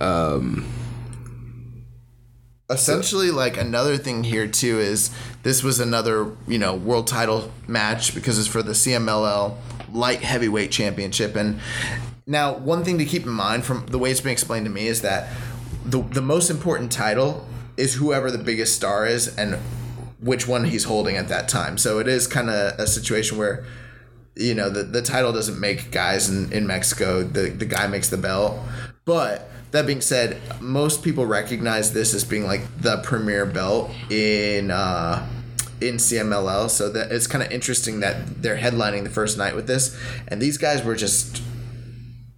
Um, 0.00 0.66
essentially 2.72 3.30
like 3.30 3.56
another 3.56 3.96
thing 3.96 4.24
here 4.24 4.46
too 4.46 4.80
is 4.80 5.10
this 5.42 5.62
was 5.62 5.78
another 5.78 6.34
you 6.48 6.58
know 6.58 6.74
world 6.74 7.06
title 7.06 7.52
match 7.68 8.14
because 8.14 8.38
it's 8.38 8.48
for 8.48 8.62
the 8.62 8.72
CMLL 8.72 9.56
light 9.92 10.20
heavyweight 10.20 10.70
championship 10.70 11.36
and 11.36 11.60
now 12.26 12.54
one 12.54 12.82
thing 12.82 12.98
to 12.98 13.04
keep 13.04 13.24
in 13.24 13.32
mind 13.32 13.64
from 13.64 13.84
the 13.86 13.98
way 13.98 14.10
it's 14.10 14.20
been 14.20 14.32
explained 14.32 14.64
to 14.64 14.70
me 14.70 14.86
is 14.86 15.02
that 15.02 15.28
the 15.84 16.00
the 16.00 16.22
most 16.22 16.50
important 16.50 16.90
title 16.90 17.46
is 17.76 17.94
whoever 17.94 18.30
the 18.30 18.38
biggest 18.38 18.74
star 18.74 19.06
is 19.06 19.36
and 19.36 19.58
which 20.22 20.46
one 20.46 20.64
he's 20.64 20.84
holding 20.84 21.16
at 21.16 21.28
that 21.28 21.48
time. 21.48 21.76
So 21.76 21.98
it 21.98 22.08
is 22.08 22.26
kind 22.26 22.48
of 22.48 22.78
a 22.78 22.86
situation 22.86 23.36
where 23.36 23.64
you 24.34 24.54
know 24.54 24.70
the, 24.70 24.82
the 24.82 25.02
title 25.02 25.32
doesn't 25.32 25.60
make 25.60 25.90
guys 25.90 26.30
in, 26.30 26.50
in 26.54 26.66
mexico 26.66 27.22
the, 27.22 27.50
the 27.50 27.66
guy 27.66 27.86
makes 27.86 28.08
the 28.08 28.16
belt. 28.16 28.58
But 29.04 29.50
that 29.72 29.86
being 29.86 30.00
said 30.00 30.40
most 30.60 31.02
people 31.02 31.26
recognize 31.26 31.92
this 31.92 32.14
as 32.14 32.24
being 32.24 32.46
like 32.46 32.62
the 32.80 32.98
premier 32.98 33.44
belt 33.44 33.90
in 34.08 34.70
uh 34.70 35.26
in 35.82 35.96
CMLL 35.96 36.70
so 36.70 36.88
that 36.90 37.10
it's 37.10 37.26
kind 37.26 37.44
of 37.44 37.50
interesting 37.50 38.00
that 38.00 38.40
they're 38.40 38.56
headlining 38.56 39.02
the 39.02 39.10
first 39.10 39.36
night 39.36 39.56
with 39.56 39.66
this. 39.66 39.98
And 40.28 40.40
these 40.40 40.56
guys 40.56 40.84
were 40.84 40.94
just 40.94 41.42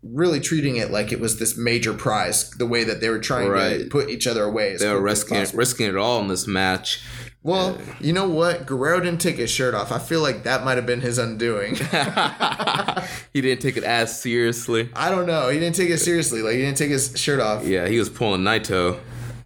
really 0.03 0.41
treating 0.41 0.77
it 0.77 0.91
like 0.91 1.13
it 1.13 1.21
was 1.21 1.39
this 1.39 1.57
major 1.57 1.93
prize 1.93 2.51
the 2.51 2.67
way 2.67 2.85
that 2.85 3.01
they 3.01 3.09
were 3.09 3.19
trying 3.19 3.51
to 3.53 3.87
put 3.91 4.09
each 4.09 4.27
other 4.29 4.45
away 4.45 4.77
they 4.77 4.89
were 4.89 5.01
risking 5.01 5.45
risking 5.55 5.89
it 5.89 5.97
all 5.97 6.21
in 6.21 6.29
this 6.29 6.47
match. 6.47 7.03
Well, 7.45 7.77
you 8.01 8.15
know 8.15 8.27
what? 8.27 8.65
Guerrero 8.65 9.01
didn't 9.01 9.21
take 9.21 9.37
his 9.37 9.51
shirt 9.51 9.75
off. 9.75 9.93
I 9.93 9.99
feel 9.99 10.23
like 10.23 10.45
that 10.45 10.65
might 10.65 10.77
have 10.79 10.87
been 10.87 11.03
his 11.03 11.19
undoing. 11.19 11.75
he 13.35 13.43
didn't 13.43 13.61
take 13.61 13.77
it 13.77 13.85
as 13.85 14.19
seriously. 14.19 14.89
I 14.97 15.11
don't 15.11 15.27
know. 15.27 15.51
He 15.51 15.61
didn't 15.61 15.77
take 15.77 15.91
it 15.91 15.99
seriously. 15.99 16.41
Like 16.41 16.55
he 16.55 16.63
didn't 16.63 16.79
take 16.79 16.91
his 16.91 17.13
shirt 17.17 17.41
off. 17.41 17.67
Yeah, 17.67 17.87
he 17.87 17.99
was 17.99 18.09
pulling 18.09 18.41
Naito. 18.41 18.99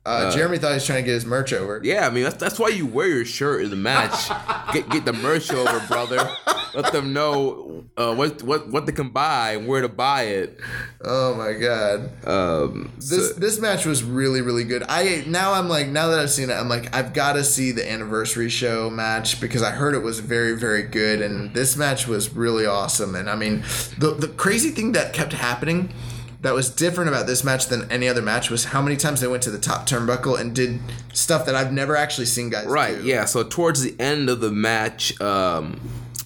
Uh, 0.06 0.30
Jeremy 0.30 0.58
thought 0.58 0.68
he 0.68 0.74
was 0.74 0.86
trying 0.86 1.02
to 1.02 1.06
get 1.06 1.14
his 1.14 1.26
merch 1.26 1.52
over. 1.52 1.80
Yeah, 1.82 2.06
I 2.06 2.10
mean 2.10 2.22
that's 2.22 2.36
that's 2.36 2.58
why 2.60 2.68
you 2.68 2.86
wear 2.86 3.08
your 3.08 3.24
shirt 3.24 3.64
in 3.64 3.70
the 3.70 3.76
match. 3.76 4.28
get 4.72 4.88
get 4.88 5.04
the 5.04 5.12
merch 5.12 5.52
over, 5.52 5.84
brother. 5.88 6.30
Let 6.74 6.92
them 6.92 7.12
know 7.12 7.84
uh, 7.96 8.14
what 8.14 8.42
what 8.42 8.68
what 8.68 8.86
they 8.86 8.92
can 8.92 9.08
buy 9.10 9.52
and 9.52 9.66
where 9.66 9.80
to 9.82 9.88
buy 9.88 10.22
it. 10.24 10.58
Oh 11.02 11.34
my 11.34 11.52
god. 11.54 12.10
Um, 12.26 12.92
This 12.98 13.28
so- 13.28 13.34
this 13.34 13.58
match 13.60 13.86
was 13.86 14.02
really 14.02 14.40
really 14.40 14.64
good. 14.64 14.82
I 14.88 15.24
now 15.26 15.52
I'm 15.54 15.68
like 15.68 15.88
now 15.88 16.08
that 16.08 16.18
I've 16.18 16.30
seen 16.30 16.50
it, 16.50 16.54
I'm 16.54 16.68
like 16.68 16.94
I've 16.94 17.12
got 17.14 17.34
to 17.34 17.44
see 17.44 17.72
the 17.72 17.90
anniversary 17.90 18.48
show 18.48 18.90
match 18.90 19.40
because 19.40 19.62
I 19.62 19.70
heard 19.70 19.94
it 19.94 20.02
was 20.02 20.20
very 20.20 20.56
very 20.56 20.82
good 20.82 21.20
and 21.22 21.54
this 21.54 21.76
match 21.76 22.06
was 22.06 22.34
really 22.34 22.66
awesome. 22.66 23.14
And 23.14 23.28
I 23.30 23.36
mean, 23.36 23.62
the 23.98 24.14
the 24.14 24.28
crazy 24.28 24.70
thing 24.70 24.92
that 24.92 25.12
kept 25.12 25.32
happening 25.32 25.92
that 26.40 26.54
was 26.54 26.70
different 26.70 27.08
about 27.08 27.26
this 27.26 27.42
match 27.42 27.66
than 27.66 27.90
any 27.90 28.06
other 28.06 28.22
match 28.22 28.48
was 28.48 28.66
how 28.66 28.80
many 28.80 28.96
times 28.96 29.20
they 29.20 29.26
went 29.26 29.42
to 29.42 29.50
the 29.50 29.58
top 29.58 29.88
turnbuckle 29.88 30.38
and 30.38 30.54
did 30.54 30.78
stuff 31.12 31.44
that 31.46 31.56
I've 31.56 31.72
never 31.72 31.96
actually 31.96 32.26
seen 32.26 32.48
guys 32.48 32.66
Right, 32.66 32.96
do. 32.96 33.02
yeah. 33.04 33.24
So 33.24 33.42
towards 33.42 33.82
the 33.82 33.96
end 34.00 34.30
of 34.30 34.38
the 34.40 34.52
match, 34.52 35.20
um, 35.20 35.80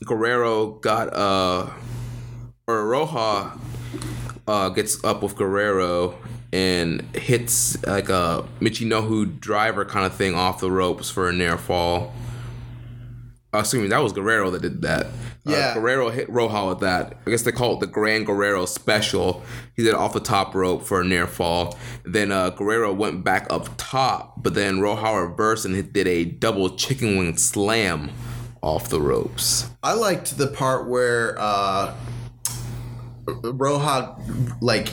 Guerrero 0.05 0.72
got 0.80 1.12
uh, 1.14 1.70
or 2.66 2.84
Roja 2.84 3.59
uh, 4.46 4.68
gets 4.70 5.03
up 5.05 5.22
with 5.22 5.36
Guerrero 5.36 6.18
and 6.53 7.03
hits 7.16 7.82
like 7.86 8.09
a 8.09 8.46
Michinoku 8.61 9.40
driver 9.40 9.84
kind 9.84 10.07
of 10.07 10.14
thing 10.14 10.34
off 10.34 10.61
the 10.61 10.70
ropes 10.70 11.11
for 11.11 11.28
a 11.28 11.32
near 11.32 11.57
fall. 11.57 12.12
Uh, 13.55 13.59
Assuming 13.59 13.90
that 13.90 14.03
was 14.03 14.12
Guerrero 14.12 14.50
that 14.50 14.62
did 14.62 14.82
that. 14.82 15.07
Yeah. 15.44 15.57
Uh, 15.57 15.74
Guerrero 15.74 16.11
hit 16.11 16.28
Roja 16.28 16.68
with 16.68 16.80
that. 16.80 17.18
I 17.26 17.30
guess 17.30 17.42
they 17.42 17.53
call 17.53 17.74
it 17.74 17.80
the 17.80 17.86
Grand 17.86 18.26
Guerrero 18.26 18.64
Special. 18.64 19.42
He 19.76 19.82
did 19.82 19.90
it 19.90 19.94
off 19.94 20.12
the 20.14 20.20
top 20.20 20.55
rope 20.55 20.84
for 20.84 21.00
a 21.00 21.05
near 21.05 21.26
fall. 21.26 21.76
Then 22.05 22.32
uh, 22.32 22.50
Guerrero 22.50 22.92
went 22.92 23.24
back 23.24 23.46
up 23.50 23.68
top, 23.76 24.42
but 24.42 24.55
then 24.55 24.78
Roja 24.78 25.28
reversed 25.28 25.64
and 25.64 25.92
did 25.92 26.07
a 26.07 26.24
double 26.24 26.70
chicken 26.76 27.18
wing 27.18 27.36
slam 27.36 28.11
off 28.62 28.88
the 28.88 29.00
ropes. 29.00 29.68
I 29.82 29.92
liked 29.94 30.38
the 30.38 30.46
part 30.46 30.86
where 30.88 31.36
uh 31.38 31.94
Roja 33.26 34.56
like 34.60 34.92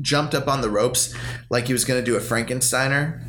jumped 0.00 0.34
up 0.34 0.48
on 0.48 0.60
the 0.60 0.70
ropes 0.70 1.14
like 1.50 1.66
he 1.66 1.72
was 1.72 1.84
gonna 1.84 2.02
do 2.02 2.16
a 2.16 2.20
Frankensteiner 2.20 3.22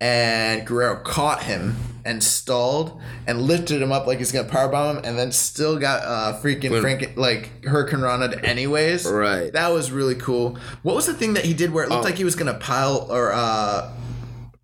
and 0.00 0.66
Guerrero 0.66 0.96
caught 1.02 1.42
him 1.42 1.76
and 2.04 2.22
stalled 2.22 3.00
and 3.26 3.42
lifted 3.42 3.82
him 3.82 3.92
up 3.92 4.06
like 4.06 4.18
he's 4.18 4.32
gonna 4.32 4.48
powerbomb 4.48 4.96
him 4.98 5.04
and 5.04 5.18
then 5.18 5.30
still 5.32 5.78
got 5.78 6.02
uh 6.04 6.38
freaking 6.40 6.70
When- 6.70 6.82
Franken 6.82 7.16
like 7.16 7.62
Hurricanrana 7.62 8.42
anyways. 8.44 9.06
Right. 9.06 9.52
That 9.52 9.68
was 9.72 9.90
really 9.90 10.14
cool. 10.14 10.58
What 10.82 10.94
was 10.94 11.06
the 11.06 11.14
thing 11.14 11.34
that 11.34 11.44
he 11.44 11.52
did 11.54 11.72
where 11.72 11.84
it 11.84 11.90
looked 11.90 12.00
Oh. 12.04 12.08
like 12.08 12.16
he 12.16 12.24
was 12.24 12.34
gonna 12.34 12.54
pile 12.54 13.06
or 13.10 13.32
uh 13.32 13.92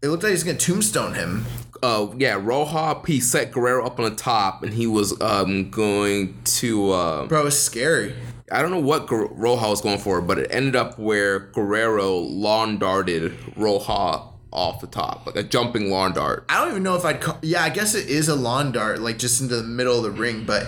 it 0.02 0.08
looked 0.08 0.22
like 0.22 0.30
he 0.30 0.34
was 0.34 0.44
gonna 0.44 0.58
tombstone 0.58 1.14
him. 1.14 1.44
Uh, 1.84 2.14
yeah, 2.16 2.38
Roja 2.40 3.06
he 3.06 3.20
set 3.20 3.52
Guerrero 3.52 3.84
up 3.84 3.98
on 3.98 4.06
the 4.08 4.16
top, 4.16 4.62
and 4.62 4.72
he 4.72 4.86
was 4.86 5.20
um 5.20 5.70
going 5.70 6.34
to 6.44 6.92
uh, 6.92 7.26
Bro, 7.26 7.42
it 7.42 7.44
was 7.44 7.62
scary. 7.62 8.14
I 8.50 8.62
don't 8.62 8.70
know 8.70 8.80
what 8.80 9.06
Guer- 9.06 9.28
Roja 9.28 9.68
was 9.70 9.80
going 9.82 9.98
for, 9.98 10.20
but 10.22 10.38
it 10.38 10.48
ended 10.50 10.76
up 10.76 10.98
where 10.98 11.40
Guerrero 11.40 12.16
lawn 12.16 12.78
darted 12.78 13.32
Roja 13.56 14.30
off 14.50 14.80
the 14.80 14.86
top, 14.86 15.26
like 15.26 15.36
a 15.36 15.42
jumping 15.42 15.90
lawn 15.90 16.14
dart. 16.14 16.46
I 16.48 16.60
don't 16.60 16.70
even 16.70 16.82
know 16.82 16.96
if 16.96 17.04
I'd 17.04 17.20
call. 17.20 17.38
Yeah, 17.42 17.62
I 17.62 17.68
guess 17.70 17.94
it 17.94 18.08
is 18.08 18.28
a 18.28 18.36
lawn 18.36 18.72
dart, 18.72 19.00
like 19.00 19.18
just 19.18 19.40
into 19.42 19.56
the 19.56 19.62
middle 19.64 19.96
of 19.98 20.04
the 20.04 20.10
ring. 20.10 20.44
But 20.46 20.66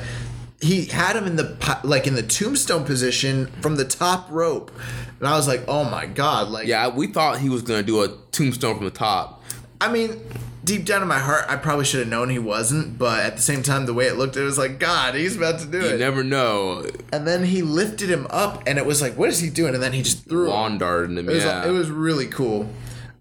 he 0.60 0.84
had 0.86 1.16
him 1.16 1.26
in 1.26 1.36
the 1.36 1.80
like 1.82 2.06
in 2.06 2.14
the 2.14 2.22
tombstone 2.22 2.84
position 2.84 3.46
from 3.62 3.76
the 3.76 3.84
top 3.86 4.28
rope, 4.30 4.70
and 5.18 5.28
I 5.28 5.36
was 5.36 5.48
like, 5.48 5.64
oh 5.68 5.84
my 5.84 6.04
god! 6.06 6.48
Like, 6.48 6.66
Yeah, 6.66 6.88
we 6.88 7.06
thought 7.06 7.38
he 7.38 7.48
was 7.48 7.62
gonna 7.62 7.82
do 7.82 8.02
a 8.02 8.08
tombstone 8.32 8.74
from 8.76 8.84
the 8.84 8.90
top. 8.90 9.44
I 9.80 9.92
mean, 9.92 10.20
deep 10.66 10.84
down 10.84 11.00
in 11.00 11.08
my 11.08 11.18
heart, 11.18 11.46
I 11.48 11.56
probably 11.56 11.86
should 11.86 12.00
have 12.00 12.08
known 12.08 12.28
he 12.28 12.38
wasn't. 12.38 12.98
But 12.98 13.24
at 13.24 13.36
the 13.36 13.42
same 13.42 13.62
time, 13.62 13.86
the 13.86 13.94
way 13.94 14.06
it 14.06 14.16
looked, 14.16 14.36
it 14.36 14.42
was 14.42 14.58
like, 14.58 14.78
God, 14.78 15.14
he's 15.14 15.36
about 15.36 15.60
to 15.60 15.66
do 15.66 15.78
You 15.78 15.86
it. 15.86 15.92
You 15.92 15.98
never 15.98 16.22
know. 16.22 16.84
and 17.12 17.26
then 17.26 17.44
he 17.44 17.62
lifted 17.62 18.10
him 18.10 18.26
up, 18.28 18.62
and 18.66 18.76
it 18.78 18.84
was 18.84 19.00
like, 19.00 19.16
what 19.16 19.30
is 19.30 19.38
he 19.38 19.48
doing? 19.48 19.72
And 19.74 19.82
then 19.82 19.92
he 19.94 20.02
just 20.02 20.28
threw. 20.28 20.48
Lawn 20.50 20.76
darted 20.76 21.16
him. 21.16 21.28
It 21.28 21.32
was, 21.32 21.44
yeah. 21.44 21.66
it 21.66 21.70
was 21.70 21.90
really 21.90 22.26
cool. 22.26 22.68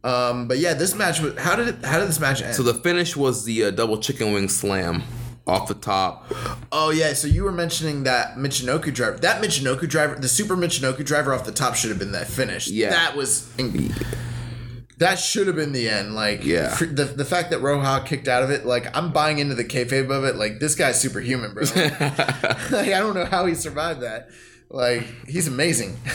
Um, 0.03 0.47
but 0.47 0.57
yeah, 0.57 0.73
this 0.73 0.93
match 0.95 1.21
was. 1.21 1.37
How 1.37 1.55
did 1.55 1.67
it? 1.69 1.85
How 1.85 1.99
did 1.99 2.09
this 2.09 2.19
match 2.19 2.41
end? 2.41 2.53
so 2.53 2.61
the 2.63 2.73
finish 2.75 3.15
was 3.15 3.45
the 3.45 3.65
uh, 3.65 3.71
double 3.71 3.97
chicken 3.97 4.33
wing 4.33 4.49
slam 4.49 5.01
off 5.47 5.67
the 5.67 5.73
top. 5.73 6.31
Oh 6.71 6.91
yeah, 6.91 7.13
so 7.13 7.27
you 7.27 7.43
were 7.43 7.51
mentioning 7.51 8.03
that 8.03 8.35
Michinoku 8.35 8.93
driver. 8.93 9.17
That 9.17 9.41
Michinoku 9.41 9.89
driver, 9.89 10.15
the 10.15 10.27
super 10.27 10.55
Michinoku 10.55 11.03
driver 11.03 11.33
off 11.33 11.45
the 11.45 11.51
top 11.51 11.75
should 11.75 11.89
have 11.89 11.99
been 11.99 12.11
that 12.11 12.27
finish. 12.27 12.67
Yeah. 12.67 12.91
that 12.91 13.15
was. 13.15 13.51
That 14.97 15.19
should 15.19 15.47
have 15.47 15.55
been 15.55 15.71
the 15.73 15.89
end. 15.89 16.15
Like, 16.15 16.43
Yeah. 16.45 16.69
fr- 16.75 16.85
the 16.85 17.05
the 17.05 17.25
fact 17.25 17.51
that 17.51 17.59
Roja 17.61 18.05
kicked 18.05 18.27
out 18.27 18.43
of 18.43 18.49
it, 18.51 18.65
like, 18.65 18.95
I'm 18.95 19.11
buying 19.11 19.39
into 19.39 19.55
the 19.55 19.65
kayfabe 19.65 20.09
of 20.09 20.23
it. 20.23 20.35
Like, 20.35 20.59
this 20.59 20.75
guy's 20.75 20.99
superhuman, 20.99 21.53
bro. 21.53 21.63
like, 21.75 22.73
I 22.91 22.99
don't 22.99 23.15
know 23.15 23.25
how 23.25 23.45
he 23.45 23.55
survived 23.55 24.01
that. 24.01 24.29
Like, 24.69 25.03
he's 25.27 25.47
amazing. 25.47 25.97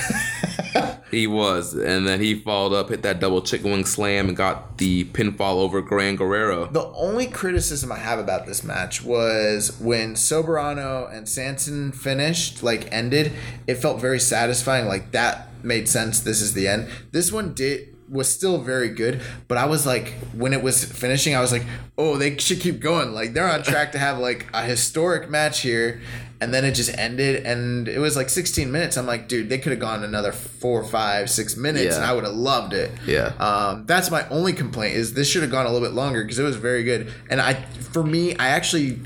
He 1.10 1.26
was, 1.26 1.74
and 1.74 2.06
then 2.06 2.20
he 2.20 2.36
followed 2.38 2.72
up, 2.72 2.88
hit 2.90 3.02
that 3.02 3.18
double 3.18 3.42
chicken 3.42 3.72
wing 3.72 3.84
slam, 3.84 4.28
and 4.28 4.36
got 4.36 4.78
the 4.78 5.06
pinfall 5.06 5.56
over 5.56 5.82
Gran 5.82 6.14
Guerrero. 6.14 6.66
The 6.66 6.86
only 6.92 7.26
criticism 7.26 7.90
I 7.90 7.98
have 7.98 8.20
about 8.20 8.46
this 8.46 8.62
match 8.62 9.02
was 9.02 9.76
when 9.80 10.14
Soberano 10.14 11.12
and 11.12 11.28
Sanson 11.28 11.90
finished, 11.90 12.62
like 12.62 12.86
ended, 12.92 13.32
it 13.66 13.74
felt 13.76 14.00
very 14.00 14.20
satisfying. 14.20 14.86
Like 14.86 15.10
that 15.10 15.48
made 15.64 15.88
sense. 15.88 16.20
This 16.20 16.40
is 16.40 16.54
the 16.54 16.68
end. 16.68 16.86
This 17.10 17.32
one 17.32 17.54
did 17.54 17.89
was 18.10 18.32
still 18.32 18.58
very 18.58 18.88
good, 18.88 19.20
but 19.48 19.56
I 19.56 19.66
was 19.66 19.86
like, 19.86 20.08
when 20.34 20.52
it 20.52 20.62
was 20.62 20.84
finishing, 20.84 21.34
I 21.34 21.40
was 21.40 21.52
like, 21.52 21.64
oh, 21.96 22.16
they 22.16 22.36
should 22.38 22.60
keep 22.60 22.80
going. 22.80 23.12
Like 23.12 23.32
they're 23.32 23.48
on 23.48 23.62
track 23.62 23.92
to 23.92 23.98
have 23.98 24.18
like 24.18 24.46
a 24.52 24.62
historic 24.62 25.30
match 25.30 25.60
here. 25.60 26.00
And 26.42 26.54
then 26.54 26.64
it 26.64 26.72
just 26.72 26.96
ended, 26.96 27.44
and 27.44 27.86
it 27.86 27.98
was 27.98 28.16
like 28.16 28.30
16 28.30 28.72
minutes. 28.72 28.96
I'm 28.96 29.04
like, 29.04 29.28
dude, 29.28 29.50
they 29.50 29.58
could 29.58 29.72
have 29.72 29.78
gone 29.78 30.02
another 30.02 30.32
four, 30.32 30.82
five, 30.82 31.28
six 31.28 31.54
minutes, 31.54 31.96
and 31.96 32.04
I 32.06 32.14
would 32.14 32.24
have 32.24 32.32
loved 32.32 32.72
it. 32.72 32.90
Yeah. 33.06 33.34
Um, 33.38 33.84
that's 33.84 34.10
my 34.10 34.26
only 34.30 34.54
complaint 34.54 34.96
is 34.96 35.12
this 35.12 35.28
should 35.28 35.42
have 35.42 35.50
gone 35.50 35.66
a 35.66 35.70
little 35.70 35.86
bit 35.86 35.94
longer 35.94 36.22
because 36.24 36.38
it 36.38 36.42
was 36.42 36.56
very 36.56 36.82
good. 36.82 37.12
And 37.28 37.42
I, 37.42 37.54
for 37.92 38.02
me, 38.02 38.34
I 38.36 38.48
actually, 38.48 39.00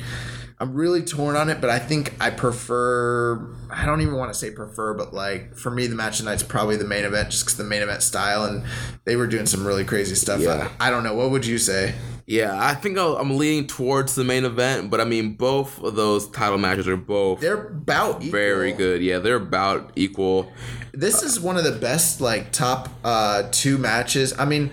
I'm 0.61 0.73
really 0.75 1.03
torn 1.03 1.35
on 1.37 1.49
it, 1.51 1.61
but 1.61 1.69
I 1.69 1.79
think 1.79 2.15
I 2.21 2.31
prefer. 2.31 3.55
I 3.71 3.85
don't 3.87 4.01
even 4.03 4.15
want 4.15 4.33
to 4.33 4.39
say 4.39 4.51
prefer, 4.51 4.95
but 4.95 5.13
like 5.13 5.57
for 5.57 5.71
me, 5.71 5.87
the 5.87 5.97
match 5.97 6.21
of 6.21 6.25
the 6.25 6.31
night's 6.31 6.43
probably 6.45 6.77
the 6.77 6.85
main 6.85 7.05
event, 7.05 7.31
just 7.31 7.45
because 7.45 7.57
the 7.57 7.65
main 7.65 7.83
event 7.83 8.03
style, 8.03 8.45
and 8.45 8.65
they 9.05 9.17
were 9.17 9.27
doing 9.27 9.47
some 9.47 9.67
really 9.67 9.85
crazy 9.85 10.15
stuff. 10.15 10.41
Yeah. 10.41 10.71
I, 10.79 10.89
I 10.89 10.91
don't 10.91 11.03
know. 11.03 11.15
What 11.15 11.31
would 11.31 11.45
you 11.45 11.59
say? 11.59 11.95
Yeah, 12.27 12.57
I 12.59 12.75
think 12.75 12.97
I'll, 12.97 13.17
I'm 13.19 13.37
leaning 13.37 13.67
towards 13.67 14.15
the 14.15 14.25
main 14.25 14.47
event, 14.47 14.91
but 14.91 14.99
I 15.01 15.05
mean, 15.05 15.35
both 15.35 15.83
of 15.83 15.95
those 15.97 16.27
title 16.31 16.57
matches 16.57 16.89
are 16.89 16.97
both 16.97 17.41
They're 17.41 17.67
about 17.67 18.23
equal. 18.23 18.31
very 18.33 18.73
good. 18.73 19.03
Yeah, 19.03 19.19
they're 19.19 19.37
about 19.37 19.91
equal. 19.95 20.51
This 20.93 21.23
is 21.23 21.39
one 21.39 21.57
of 21.59 21.65
the 21.65 21.73
best 21.73 22.21
like 22.23 22.51
top 22.53 22.89
uh 23.05 23.49
two 23.51 23.77
matches. 23.77 24.33
I 24.39 24.45
mean, 24.47 24.71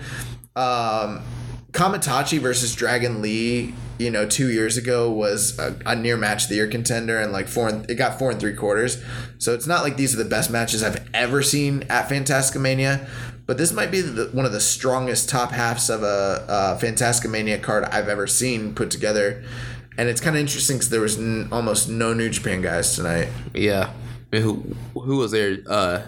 um 0.56 1.22
Kamaitachi 1.72 2.38
versus 2.38 2.74
Dragon 2.74 3.22
Lee, 3.22 3.74
you 4.02 4.10
know, 4.10 4.26
two 4.26 4.50
years 4.50 4.76
ago 4.76 5.10
was 5.10 5.58
a, 5.58 5.76
a 5.86 5.96
near 5.96 6.16
match 6.16 6.44
of 6.44 6.48
the 6.48 6.56
year 6.56 6.66
contender 6.68 7.18
and 7.20 7.32
like 7.32 7.48
four 7.48 7.68
and 7.68 7.88
it 7.90 7.94
got 7.94 8.18
four 8.18 8.30
and 8.30 8.40
three 8.40 8.54
quarters. 8.54 9.02
So 9.38 9.54
it's 9.54 9.66
not 9.66 9.82
like 9.82 9.96
these 9.96 10.14
are 10.14 10.22
the 10.22 10.28
best 10.28 10.50
matches 10.50 10.82
I've 10.82 11.08
ever 11.14 11.42
seen 11.42 11.84
at 11.88 12.08
Fantastica 12.08 12.60
Mania, 12.60 13.06
but 13.46 13.58
this 13.58 13.72
might 13.72 13.90
be 13.90 14.00
the, 14.00 14.26
one 14.32 14.46
of 14.46 14.52
the 14.52 14.60
strongest 14.60 15.28
top 15.28 15.52
halves 15.52 15.90
of 15.90 16.02
a, 16.02 16.44
a 16.48 16.84
Fantastica 16.84 17.30
Mania 17.30 17.58
card 17.58 17.84
I've 17.84 18.08
ever 18.08 18.26
seen 18.26 18.74
put 18.74 18.90
together. 18.90 19.44
And 19.98 20.08
it's 20.08 20.20
kind 20.20 20.36
of 20.36 20.40
interesting 20.40 20.76
because 20.76 20.88
there 20.88 21.02
was 21.02 21.18
n- 21.18 21.48
almost 21.52 21.88
no 21.88 22.14
New 22.14 22.30
Japan 22.30 22.62
guys 22.62 22.96
tonight. 22.96 23.28
Yeah. 23.52 23.92
I 24.32 24.36
mean, 24.36 24.42
who 24.42 25.00
who 25.00 25.18
was 25.18 25.32
there? 25.32 25.58
Uh, 25.68 26.02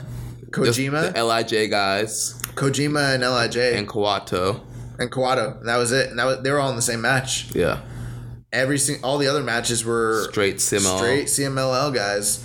Kojima, 0.49 1.13
the 1.13 1.25
Lij 1.25 1.69
guys, 1.69 2.41
Kojima, 2.55 3.15
and 3.15 3.23
Lij, 3.23 3.57
and 3.57 3.79
and, 3.79 3.89
Kawato. 3.89 4.61
And 4.99 5.11
Kawato. 5.11 5.59
And 5.61 5.69
that 5.69 5.77
was 5.77 5.93
it. 5.93 6.11
And 6.11 6.19
that 6.19 6.25
was, 6.25 6.39
they 6.43 6.51
were 6.51 6.59
all 6.61 6.71
in 6.71 6.77
the 6.77 6.83
same 6.83 7.01
match. 7.01 7.55
Yeah, 7.55 7.81
Every 8.53 8.79
sing- 8.79 9.03
all 9.03 9.19
the 9.19 9.27
other 9.27 9.43
matches 9.43 9.85
were 9.85 10.29
straight 10.31 10.57
CML. 10.57 10.97
straight 10.99 11.27
CMLL 11.27 11.93
guys. 11.95 12.45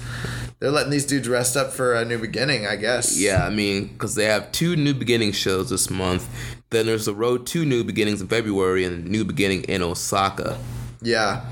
They're 0.59 0.71
letting 0.71 0.91
these 0.91 1.05
dudes 1.05 1.29
rest 1.29 1.55
up 1.55 1.71
for 1.71 1.93
a 1.93 2.03
new 2.03 2.17
beginning, 2.17 2.67
I 2.67 2.75
guess. 2.75 3.17
Yeah, 3.17 3.45
I 3.45 3.49
mean, 3.49 3.87
because 3.87 4.15
they 4.15 4.25
have 4.25 4.51
two 4.51 4.75
New 4.75 4.93
Beginning 4.93 5.31
shows 5.31 5.69
this 5.69 5.89
month. 5.89 6.27
Then 6.69 6.85
there's 6.85 7.05
the 7.05 7.13
Road 7.15 7.47
to 7.47 7.63
New 7.63 7.83
Beginnings 7.85 8.19
in 8.21 8.27
February 8.27 8.83
and 8.83 9.05
New 9.07 9.23
Beginning 9.23 9.63
in 9.63 9.81
Osaka. 9.81 10.57
Yeah. 11.01 11.45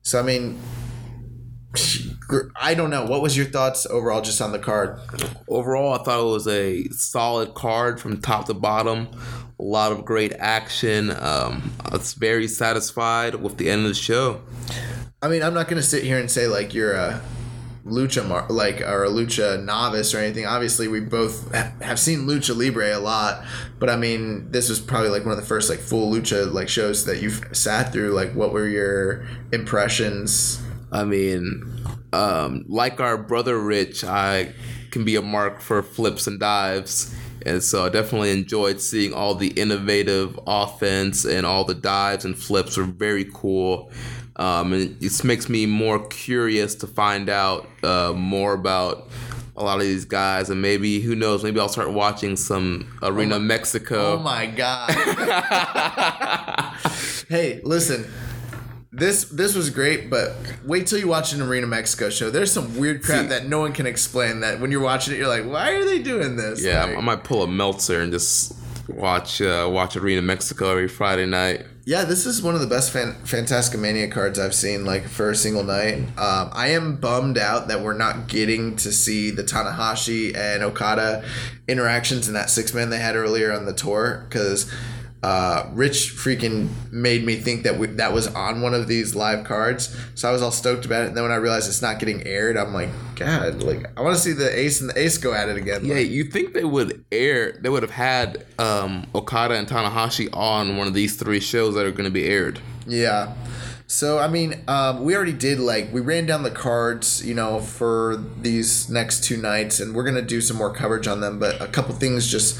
So 0.00 0.18
I 0.18 0.22
mean, 0.22 0.58
I 2.56 2.74
don't 2.74 2.90
know. 2.90 3.04
What 3.04 3.20
was 3.20 3.36
your 3.36 3.46
thoughts 3.46 3.84
overall 3.86 4.22
just 4.22 4.40
on 4.40 4.52
the 4.52 4.58
card? 4.58 4.98
Overall, 5.48 5.92
I 5.92 6.02
thought 6.02 6.20
it 6.20 6.30
was 6.30 6.46
a 6.48 6.84
solid 6.90 7.54
card 7.54 8.00
from 8.00 8.20
top 8.20 8.46
to 8.46 8.54
bottom. 8.54 9.08
A 9.58 9.62
lot 9.62 9.92
of 9.92 10.04
great 10.04 10.32
action. 10.38 11.10
Um, 11.10 11.72
I 11.84 11.90
was 11.92 12.14
very 12.14 12.48
satisfied 12.48 13.36
with 13.36 13.56
the 13.56 13.70
end 13.70 13.82
of 13.82 13.88
the 13.88 13.94
show. 13.94 14.40
I 15.22 15.28
mean, 15.28 15.42
I'm 15.42 15.54
not 15.54 15.68
gonna 15.68 15.82
sit 15.82 16.04
here 16.04 16.18
and 16.18 16.30
say 16.30 16.46
like 16.46 16.74
you're 16.74 16.94
a 16.94 17.22
lucha 17.86 18.26
mar- 18.26 18.46
like 18.48 18.80
or 18.80 19.04
a 19.04 19.08
lucha 19.08 19.62
novice 19.62 20.14
or 20.14 20.18
anything. 20.18 20.46
Obviously, 20.46 20.88
we 20.88 21.00
both 21.00 21.54
ha- 21.54 21.72
have 21.82 21.98
seen 21.98 22.20
lucha 22.20 22.56
libre 22.56 22.96
a 22.96 22.98
lot, 22.98 23.44
but 23.78 23.88
I 23.88 23.96
mean, 23.96 24.50
this 24.50 24.68
was 24.68 24.80
probably 24.80 25.10
like 25.10 25.24
one 25.24 25.32
of 25.32 25.40
the 25.40 25.46
first 25.46 25.70
like 25.70 25.78
full 25.78 26.12
lucha 26.12 26.52
like 26.52 26.68
shows 26.68 27.04
that 27.06 27.22
you've 27.22 27.44
sat 27.52 27.92
through. 27.92 28.10
Like, 28.12 28.32
what 28.32 28.52
were 28.52 28.66
your 28.66 29.26
impressions? 29.52 30.62
I 30.90 31.04
mean, 31.04 31.84
um, 32.12 32.64
like 32.68 33.00
our 33.00 33.18
brother 33.18 33.58
Rich, 33.58 34.04
I 34.04 34.52
can 34.90 35.04
be 35.04 35.16
a 35.16 35.22
mark 35.22 35.60
for 35.60 35.82
flips 35.82 36.26
and 36.26 36.38
dives. 36.38 37.14
And 37.44 37.62
so 37.62 37.84
I 37.84 37.88
definitely 37.88 38.30
enjoyed 38.30 38.80
seeing 38.80 39.12
all 39.12 39.34
the 39.34 39.48
innovative 39.48 40.38
offense 40.46 41.24
and 41.24 41.44
all 41.44 41.64
the 41.64 41.74
dives 41.74 42.24
and 42.24 42.36
flips 42.36 42.76
were 42.76 42.84
very 42.84 43.28
cool. 43.32 43.90
Um, 44.36 44.72
and 44.72 45.02
it 45.02 45.24
makes 45.24 45.48
me 45.48 45.66
more 45.66 46.04
curious 46.06 46.74
to 46.76 46.86
find 46.86 47.28
out 47.28 47.68
uh, 47.82 48.12
more 48.16 48.54
about 48.54 49.08
a 49.56 49.62
lot 49.62 49.76
of 49.76 49.82
these 49.82 50.04
guys. 50.04 50.50
And 50.50 50.60
maybe, 50.60 51.00
who 51.00 51.14
knows, 51.14 51.44
maybe 51.44 51.60
I'll 51.60 51.68
start 51.68 51.92
watching 51.92 52.36
some 52.36 52.98
Arena 53.02 53.38
Mexico. 53.38 54.14
Oh 54.14 54.18
my 54.18 54.46
god! 54.46 54.90
hey, 57.28 57.60
listen. 57.62 58.10
This 58.96 59.24
this 59.24 59.54
was 59.56 59.70
great, 59.70 60.08
but 60.08 60.34
wait 60.64 60.86
till 60.86 60.98
you 60.98 61.08
watch 61.08 61.32
an 61.32 61.42
Arena 61.42 61.66
Mexico 61.66 62.10
show. 62.10 62.30
There's 62.30 62.52
some 62.52 62.78
weird 62.78 63.02
crap 63.02 63.22
See- 63.22 63.28
that 63.28 63.46
no 63.48 63.58
one 63.58 63.72
can 63.72 63.86
explain. 63.86 64.40
That 64.40 64.60
when 64.60 64.70
you're 64.70 64.80
watching 64.82 65.14
it, 65.14 65.18
you're 65.18 65.28
like, 65.28 65.44
why 65.44 65.72
are 65.72 65.84
they 65.84 65.98
doing 66.00 66.36
this? 66.36 66.62
yeah, 66.62 66.84
Like- 66.84 66.98
I 66.98 67.00
might 67.00 67.24
pull 67.24 67.42
a 67.42 67.48
Meltzer 67.48 68.00
and 68.00 68.12
just 68.12 68.54
watch 68.88 69.42
uh, 69.42 69.68
watch 69.70 69.96
Arena 69.96 70.22
Mexico 70.22 70.70
every 70.70 70.88
Friday 70.88 71.26
night. 71.26 71.66
Yeah, 71.86 72.04
this 72.04 72.24
is 72.24 72.40
one 72.40 72.54
of 72.54 72.62
the 72.62 72.66
best 72.66 72.92
fan- 72.92 73.16
Fantastica 73.24 73.78
Mania 73.78 74.08
cards 74.08 74.38
I've 74.38 74.54
seen, 74.54 74.86
like 74.86 75.06
for 75.06 75.28
a 75.30 75.34
single 75.36 75.64
night. 75.64 75.98
Um, 76.16 76.48
I 76.52 76.68
am 76.68 76.96
bummed 76.96 77.36
out 77.36 77.68
that 77.68 77.82
we're 77.82 77.92
not 77.98 78.26
getting 78.28 78.76
to 78.76 78.90
see 78.92 79.30
the 79.30 79.42
Tanahashi 79.44 80.34
and 80.34 80.62
Okada 80.62 81.22
interactions 81.68 82.26
in 82.28 82.32
that 82.34 82.48
six 82.48 82.72
man 82.72 82.88
they 82.90 82.98
had 83.00 83.16
earlier 83.16 83.52
on 83.52 83.66
the 83.66 83.74
tour 83.74 84.24
because 84.28 84.70
uh, 85.24 85.70
Rich 85.72 86.12
freaking 86.16 86.68
made 86.92 87.24
me 87.24 87.36
think 87.36 87.62
that 87.62 87.78
we, 87.78 87.86
that 87.86 88.12
was 88.12 88.26
on 88.34 88.60
one 88.60 88.74
of 88.74 88.88
these 88.88 89.14
live 89.14 89.46
cards. 89.46 89.96
So 90.14 90.28
I 90.28 90.32
was 90.32 90.42
all 90.42 90.50
stoked 90.50 90.84
about 90.84 91.04
it. 91.04 91.08
And 91.08 91.16
then 91.16 91.22
when 91.22 91.32
I 91.32 91.36
realized 91.36 91.66
it's 91.66 91.80
not 91.80 91.98
getting 91.98 92.26
aired, 92.26 92.58
I'm 92.58 92.74
like, 92.74 92.90
God, 93.16 93.62
like 93.62 93.86
I 93.96 94.02
want 94.02 94.14
to 94.16 94.20
see 94.20 94.34
the 94.34 94.54
Ace 94.54 94.82
and 94.82 94.90
the 94.90 95.00
Ace 95.00 95.16
go 95.16 95.32
at 95.32 95.48
it 95.48 95.56
again. 95.56 95.82
Yeah, 95.82 95.94
Like, 95.94 96.10
you 96.10 96.24
think 96.24 96.52
they 96.52 96.64
would 96.64 97.02
air? 97.10 97.52
They 97.52 97.70
would 97.70 97.82
have 97.82 97.90
had 97.90 98.44
um, 98.58 99.06
Okada 99.14 99.54
and 99.54 99.66
Tanahashi 99.66 100.28
on 100.34 100.76
one 100.76 100.88
of 100.88 100.92
these 100.92 101.16
three 101.16 101.40
shows 101.40 101.74
that 101.74 101.86
are 101.86 101.90
going 101.90 102.04
to 102.04 102.10
be 102.10 102.26
aired. 102.26 102.60
Yeah. 102.86 103.32
So 103.86 104.18
I 104.18 104.28
mean, 104.28 104.62
um, 104.68 105.04
we 105.04 105.16
already 105.16 105.32
did 105.32 105.58
like 105.58 105.90
we 105.90 106.02
ran 106.02 106.26
down 106.26 106.42
the 106.42 106.50
cards, 106.50 107.24
you 107.24 107.34
know, 107.34 107.60
for 107.60 108.22
these 108.40 108.90
next 108.90 109.24
two 109.24 109.36
nights, 109.38 109.78
and 109.80 109.94
we're 109.94 110.04
gonna 110.04 110.22
do 110.22 110.40
some 110.40 110.56
more 110.56 110.72
coverage 110.72 111.06
on 111.06 111.20
them. 111.20 111.38
But 111.38 111.60
a 111.60 111.66
couple 111.68 111.94
things 111.94 112.30
just 112.30 112.58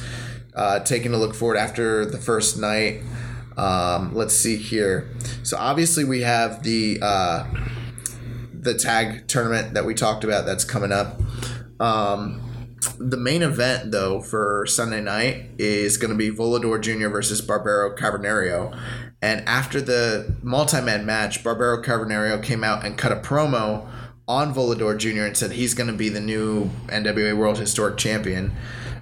uh, 0.55 0.80
taking 0.80 1.12
a 1.12 1.16
look 1.16 1.34
forward 1.34 1.57
after 1.57 2.05
the 2.05 2.18
first 2.18 2.59
night. 2.59 3.02
Um, 3.57 4.14
let's 4.14 4.34
see 4.34 4.57
here. 4.57 5.11
So 5.42 5.57
obviously 5.57 6.05
we 6.05 6.22
have 6.22 6.62
the 6.62 6.98
uh, 7.00 7.46
the 8.52 8.74
tag 8.74 9.28
tournament 9.28 9.74
that 9.74 9.84
we 9.84 9.94
talked 9.94 10.24
about 10.24 10.46
that's 10.46 10.64
coming 10.64 10.92
up. 10.92 11.20
Um, 11.80 12.40
the 12.98 13.16
main 13.16 13.42
event 13.42 13.92
though 13.92 14.20
for 14.20 14.66
Sunday 14.66 15.00
night 15.00 15.50
is 15.59 15.96
going 15.96 16.11
to 16.11 16.16
be 16.16 16.30
Volador 16.30 16.80
Jr. 16.80 17.09
versus 17.09 17.40
Barbaro 17.40 17.96
Cavernario. 17.96 18.78
And 19.22 19.46
after 19.48 19.80
the 19.80 20.36
multi-man 20.42 21.07
match, 21.07 21.42
Barbaro 21.42 21.82
Cavernario 21.82 22.42
came 22.42 22.62
out 22.62 22.84
and 22.84 22.98
cut 22.98 23.11
a 23.11 23.16
promo 23.16 23.88
on 24.28 24.55
Volador 24.55 24.96
Jr. 24.98 25.24
and 25.24 25.36
said 25.36 25.52
he's 25.52 25.74
going 25.74 25.86
to 25.86 25.96
be 25.96 26.09
the 26.09 26.20
new 26.20 26.66
NWA 26.88 27.36
World 27.36 27.59
Historic 27.59 27.96
Champion. 27.96 28.55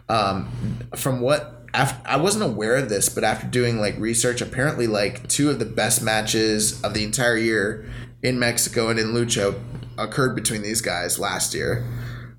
Um, 0.09 0.51
from 0.97 1.21
what 1.21 1.67
after, 1.75 2.07
I 2.07 2.17
wasn't 2.17 2.45
aware 2.45 2.77
of 2.77 2.89
this, 2.89 3.09
but 3.09 3.25
after 3.25 3.47
doing 3.47 3.81
like 3.81 3.99
research, 3.99 4.41
apparently 4.41 4.87
like 4.87 5.29
two 5.29 5.51
of 5.51 5.59
the 5.59 5.65
best 5.65 6.03
matches 6.03 6.83
of 6.83 6.95
the 6.95 7.05
entire 7.05 7.37
year 7.37 7.91
in 8.23 8.39
Mexico 8.39 8.89
and 8.89 8.99
in 8.99 9.09
Lucha 9.09 9.59
occurred 9.99 10.35
between 10.35 10.63
these 10.63 10.81
guys 10.81 11.19
last 11.19 11.55
year. 11.55 11.87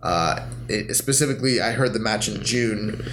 Uh, 0.01 0.47
it, 0.67 0.95
specifically, 0.95 1.61
I 1.61 1.71
heard 1.71 1.93
the 1.93 1.99
match 1.99 2.27
in 2.27 2.43
June 2.43 3.03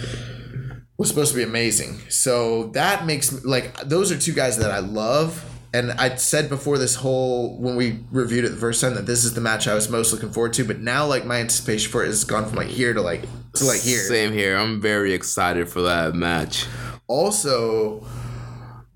was 0.99 1.09
supposed 1.09 1.31
to 1.31 1.37
be 1.39 1.43
amazing. 1.43 1.99
So 2.11 2.67
that 2.75 3.07
makes 3.07 3.45
like 3.45 3.75
those 3.81 4.13
are 4.13 4.19
two 4.19 4.35
guys 4.35 4.59
that 4.59 4.71
I 4.71 4.81
love. 4.81 5.47
And 5.73 5.93
I 5.93 6.17
said 6.17 6.49
before 6.49 6.77
this 6.77 6.97
whole 6.97 7.57
when 7.59 7.77
we 7.77 8.01
reviewed 8.11 8.45
it 8.45 8.51
the 8.51 8.57
first 8.57 8.81
time 8.81 8.95
that 8.97 9.07
this 9.07 9.25
is 9.25 9.33
the 9.33 9.41
match 9.41 9.69
I 9.69 9.75
was 9.75 9.89
most 9.89 10.13
looking 10.13 10.31
forward 10.31 10.53
to. 10.55 10.65
But 10.65 10.81
now 10.81 11.07
like 11.07 11.25
my 11.25 11.39
anticipation 11.39 11.91
for 11.91 12.03
it 12.03 12.09
has 12.09 12.25
gone 12.25 12.45
from 12.45 12.57
like 12.57 12.69
here 12.69 12.93
to 12.93 13.01
like 13.01 13.23
to 13.55 13.65
like 13.65 13.81
here. 13.81 13.99
Same 13.99 14.33
here. 14.33 14.57
I'm 14.57 14.81
very 14.81 15.13
excited 15.13 15.69
for 15.69 15.83
that 15.83 16.15
match. 16.15 16.67
Also, 17.07 18.07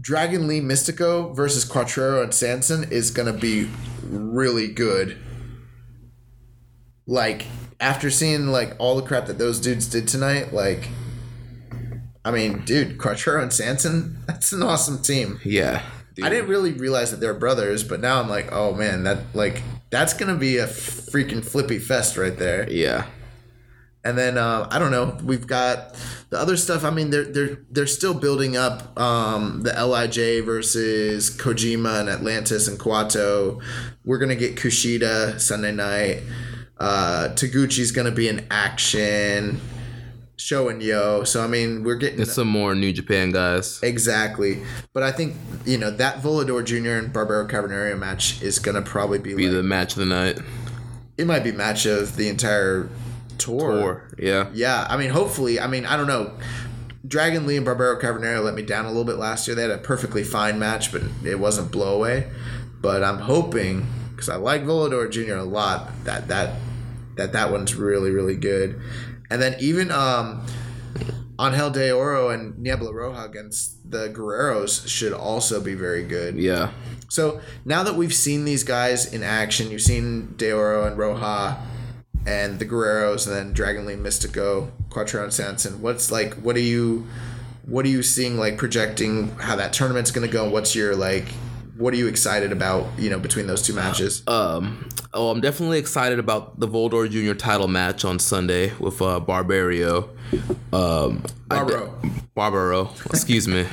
Dragon 0.00 0.46
Lee 0.46 0.60
Mystico 0.60 1.34
versus 1.34 1.64
Cuatrero 1.64 2.22
and 2.22 2.34
Sanson 2.34 2.84
is 2.92 3.10
gonna 3.10 3.32
be 3.32 3.68
really 4.02 4.68
good. 4.68 5.16
Like 7.06 7.46
after 7.80 8.10
seeing 8.10 8.48
like 8.48 8.74
all 8.78 8.96
the 8.96 9.02
crap 9.02 9.26
that 9.26 9.38
those 9.38 9.60
dudes 9.60 9.86
did 9.86 10.06
tonight, 10.06 10.52
like 10.52 10.88
I 12.24 12.30
mean, 12.30 12.64
dude, 12.64 12.98
Cuatrero 12.98 13.42
and 13.42 13.52
Sanson, 13.52 14.18
that's 14.26 14.52
an 14.52 14.62
awesome 14.62 15.02
team. 15.02 15.40
Yeah. 15.44 15.82
dude. 16.14 16.24
I 16.24 16.28
didn't 16.30 16.48
really 16.48 16.72
realize 16.72 17.10
that 17.10 17.20
they're 17.20 17.34
brothers, 17.34 17.84
but 17.84 18.00
now 18.00 18.20
I'm 18.20 18.28
like, 18.28 18.52
oh 18.52 18.74
man, 18.74 19.04
that 19.04 19.18
like 19.34 19.62
that's 19.90 20.14
gonna 20.14 20.36
be 20.36 20.58
a 20.58 20.66
freaking 20.66 21.44
flippy 21.44 21.78
fest 21.78 22.16
right 22.16 22.36
there. 22.36 22.70
Yeah. 22.70 23.06
And 24.04 24.18
then 24.18 24.36
uh, 24.36 24.68
I 24.70 24.78
don't 24.78 24.90
know. 24.90 25.16
We've 25.24 25.46
got 25.46 25.94
the 26.30 26.38
other 26.38 26.56
stuff. 26.58 26.84
I 26.84 26.90
mean, 26.90 27.08
they're 27.10 27.24
they're 27.24 27.58
they're 27.70 27.86
still 27.86 28.12
building 28.14 28.56
up 28.56 28.98
um, 29.00 29.62
the 29.62 29.72
Lij 29.86 30.44
versus 30.44 31.30
Kojima 31.30 32.00
and 32.00 32.08
Atlantis 32.10 32.68
and 32.68 32.78
Kawato. 32.78 33.62
We're 34.04 34.18
gonna 34.18 34.36
get 34.36 34.56
Kushida 34.56 35.40
Sunday 35.40 35.72
night. 35.72 36.22
Uh, 36.78 37.28
Taguchi's 37.34 37.92
gonna 37.92 38.10
be 38.10 38.28
in 38.28 38.46
action. 38.50 39.60
Sho 40.36 40.68
and 40.68 40.82
Yo. 40.82 41.24
So 41.24 41.42
I 41.42 41.46
mean, 41.46 41.84
we're 41.84 41.94
getting 41.94 42.20
It's 42.20 42.34
some 42.34 42.48
more 42.48 42.74
New 42.74 42.92
Japan 42.92 43.30
guys. 43.30 43.80
exactly. 43.82 44.62
But 44.92 45.02
I 45.02 45.12
think 45.12 45.36
you 45.64 45.78
know 45.78 45.90
that 45.92 46.16
Volador 46.22 46.62
Jr. 46.62 46.98
and 46.98 47.10
Barbaro 47.12 47.46
Cavernario 47.48 47.98
match 47.98 48.42
is 48.42 48.58
gonna 48.58 48.82
probably 48.82 49.18
be, 49.18 49.34
Be 49.34 49.46
like, 49.46 49.52
the 49.56 49.62
match 49.62 49.92
of 49.94 50.00
the 50.00 50.04
night. 50.06 50.38
it 51.16 51.26
might 51.26 51.44
be 51.44 51.52
match 51.52 51.86
of 51.86 52.16
the 52.16 52.28
entire 52.28 52.90
tour. 53.38 53.72
Or 53.72 54.10
yeah. 54.18 54.48
Yeah, 54.52 54.86
I 54.88 54.96
mean, 54.96 55.10
hopefully, 55.10 55.60
I 55.60 55.66
mean, 55.66 55.86
I 55.86 55.96
don't 55.96 56.06
know. 56.06 56.36
Dragon 57.06 57.46
Lee 57.46 57.56
and 57.56 57.64
Barbaro 57.66 58.00
Cavernario 58.00 58.42
let 58.42 58.54
me 58.54 58.62
down 58.62 58.86
a 58.86 58.88
little 58.88 59.04
bit 59.04 59.16
last 59.16 59.46
year. 59.46 59.54
They 59.54 59.62
had 59.62 59.70
a 59.70 59.78
perfectly 59.78 60.24
fine 60.24 60.58
match, 60.58 60.90
but 60.90 61.02
it 61.24 61.38
wasn't 61.38 61.70
blowaway. 61.70 62.30
But 62.80 63.04
I'm 63.04 63.18
hoping 63.18 63.86
because 64.10 64.28
I 64.28 64.36
like 64.36 64.64
Volador 64.64 65.10
Jr. 65.10 65.36
a 65.36 65.44
lot 65.44 65.92
that 66.04 66.28
that 66.28 66.58
that 67.16 67.32
that 67.32 67.50
one's 67.50 67.74
really 67.74 68.10
really 68.10 68.36
good. 68.36 68.80
And 69.30 69.40
then 69.40 69.56
even 69.58 69.90
um, 69.90 70.46
Angel 71.40 71.70
De 71.70 71.90
Oro 71.90 72.30
and 72.30 72.58
Niebla 72.58 72.92
Roja 72.92 73.28
against 73.28 73.90
the 73.90 74.08
Guerreros 74.08 74.86
should 74.86 75.12
also 75.12 75.60
be 75.60 75.74
very 75.74 76.04
good. 76.04 76.36
Yeah. 76.36 76.70
So 77.08 77.40
now 77.64 77.82
that 77.82 77.94
we've 77.94 78.14
seen 78.14 78.44
these 78.44 78.64
guys 78.64 79.12
in 79.12 79.22
action, 79.22 79.70
you've 79.70 79.82
seen 79.82 80.34
De 80.36 80.52
Oro 80.52 80.86
and 80.86 80.96
Roja 80.96 81.58
and 82.26 82.58
the 82.58 82.64
Guerreros 82.64 83.26
and 83.26 83.36
then 83.36 83.52
Dragon 83.52 83.86
Lee 83.86 83.94
Mystico, 83.94 84.70
Quattro 84.90 85.22
and 85.22 85.32
Sanson. 85.32 85.80
What's 85.82 86.10
like 86.10 86.34
what 86.34 86.56
are 86.56 86.60
you 86.60 87.06
what 87.66 87.84
are 87.84 87.88
you 87.88 88.02
seeing 88.02 88.38
like 88.38 88.58
projecting 88.58 89.30
how 89.36 89.56
that 89.56 89.72
tournament's 89.72 90.10
gonna 90.10 90.28
go? 90.28 90.48
What's 90.48 90.74
your 90.74 90.94
like 90.94 91.26
what 91.76 91.92
are 91.92 91.96
you 91.96 92.06
excited 92.06 92.52
about, 92.52 92.86
you 92.98 93.10
know, 93.10 93.18
between 93.18 93.46
those 93.46 93.62
two 93.62 93.72
matches? 93.72 94.22
Um. 94.26 94.88
Oh, 95.12 95.30
I'm 95.30 95.40
definitely 95.40 95.78
excited 95.78 96.18
about 96.18 96.58
the 96.58 96.66
Volador 96.66 97.08
Jr. 97.08 97.34
title 97.34 97.68
match 97.68 98.04
on 98.04 98.18
Sunday 98.18 98.72
with 98.80 99.00
uh, 99.00 99.20
Barbario. 99.20 100.10
Um, 100.72 101.22
I 101.50 101.58
de- 101.58 101.66
Barbaro. 101.66 102.00
Barbaro. 102.34 102.90
Excuse 103.06 103.46
me. 103.46 103.66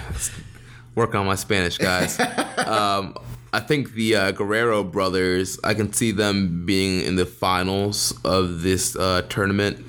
Work 0.96 1.16
on 1.16 1.26
my 1.26 1.36
Spanish, 1.36 1.78
guys. 1.78 2.20
um, 2.58 3.16
I 3.54 3.60
think 3.60 3.94
the 3.94 4.16
uh, 4.16 4.32
Guerrero 4.32 4.84
brothers. 4.84 5.60
I 5.64 5.74
can 5.74 5.92
see 5.92 6.12
them 6.12 6.66
being 6.66 7.02
in 7.06 7.16
the 7.18 7.26
finals 7.26 8.14
of 8.24 8.62
this 8.62 8.96
uh, 8.96 9.24
tournament. 9.30 9.86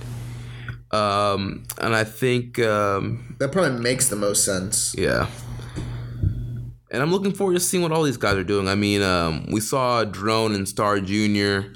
Um, 0.90 1.62
and 1.78 1.94
I 1.94 2.04
think 2.04 2.58
um, 2.58 3.36
That 3.38 3.52
probably 3.52 3.78
makes 3.80 4.08
the 4.08 4.16
most 4.16 4.44
sense. 4.44 4.94
yeah. 4.98 5.28
And 6.90 7.00
I'm 7.00 7.10
looking 7.10 7.32
forward 7.32 7.54
to 7.54 7.60
seeing 7.60 7.82
what 7.82 7.90
all 7.92 8.02
these 8.02 8.18
guys 8.18 8.34
are 8.34 8.44
doing. 8.44 8.68
I 8.68 8.74
mean, 8.74 9.00
um, 9.00 9.46
we 9.50 9.60
saw 9.60 10.04
Drone 10.04 10.54
and 10.54 10.68
Star 10.68 11.00
Jr. 11.00 11.72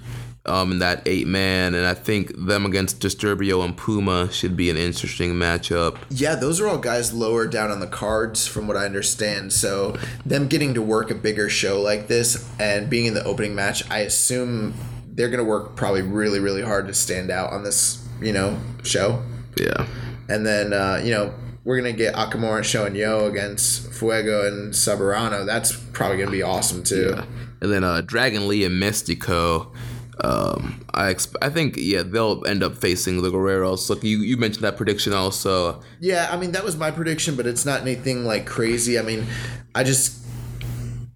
um, 0.47 0.73
in 0.73 0.79
that 0.79 1.03
eight 1.07 1.27
man, 1.27 1.75
and 1.75 1.87
I 1.87 1.95
think 1.95 2.33
them 2.37 2.65
against 2.67 3.01
Disturbio 3.01 3.65
and 3.65 3.77
Puma 3.77 4.31
should 4.33 4.57
be 4.57 4.71
an 4.71 4.77
interesting 4.77 5.35
matchup. 5.35 5.99
Yeah, 6.11 6.35
those 6.35 6.61
are 6.61 6.69
all 6.69 6.79
guys 6.79 7.13
lower 7.13 7.47
down 7.47 7.71
on 7.71 7.81
the 7.81 7.87
cards, 7.87 8.47
from 8.47 8.67
what 8.67 8.77
I 8.77 8.85
understand. 8.85 9.53
So 9.53 9.97
them 10.25 10.49
getting 10.49 10.75
to 10.75 10.83
work 10.83 11.11
a 11.11 11.15
bigger 11.15 11.49
show 11.49 11.81
like 11.81 12.09
this 12.09 12.49
and 12.59 12.89
being 12.89 13.07
in 13.07 13.15
the 13.15 13.25
opening 13.25 13.55
match, 13.55 13.89
I 13.91 14.01
assume 14.01 14.75
they're 15.07 15.31
gonna 15.31 15.45
work 15.45 15.77
probably 15.77 16.03
really, 16.03 16.41
really 16.41 16.63
hard 16.63 16.87
to 16.89 16.95
stand 16.95 17.31
out 17.31 17.53
on 17.53 17.65
this, 17.65 18.07
you 18.21 18.33
know, 18.33 18.59
show. 18.83 19.23
Yeah. 19.59 19.87
And 20.29 20.47
then 20.47 20.73
uh, 20.73 21.01
you 21.03 21.11
know 21.11 21.35
we're 21.65 21.77
gonna 21.79 21.93
get 21.93 22.15
Akamura 22.15 22.87
and 22.87 22.97
Yo 22.97 23.27
against 23.27 23.93
Fuego 23.93 24.47
and 24.47 24.73
Sabarano. 24.73 25.45
That's 25.45 25.73
probably 25.73 26.19
gonna 26.19 26.31
be 26.31 26.43
awesome 26.43 26.85
too. 26.85 27.15
Yeah. 27.17 27.25
And 27.61 27.73
then 27.73 27.83
uh, 27.83 28.03
Dragon 28.03 28.47
Lee 28.47 28.65
and 28.65 28.81
Mystico. 28.81 29.75
Um, 30.23 30.85
I 30.95 31.13
exp- 31.13 31.37
I 31.43 31.51
think 31.51 31.75
yeah 31.77 32.03
they'll 32.03 32.43
end 32.47 32.63
up 32.63 32.77
facing 32.77 33.21
the 33.23 33.31
Guerreros. 33.31 33.89
Look, 33.91 34.03
you, 34.03 34.19
you 34.19 34.37
mentioned 34.37 34.65
that 34.65 34.77
prediction 34.77 35.13
also. 35.13 35.83
Yeah, 36.01 36.29
I 36.31 36.37
mean 36.37 36.53
that 36.53 36.65
was 36.65 36.77
my 36.77 36.91
prediction, 36.91 37.37
but 37.37 37.47
it's 37.47 37.67
not 37.67 37.83
anything 37.83 38.25
like 38.25 38.47
crazy. 38.47 38.99
I 38.99 39.03
mean, 39.03 39.27
I 39.75 39.85
just 39.85 40.25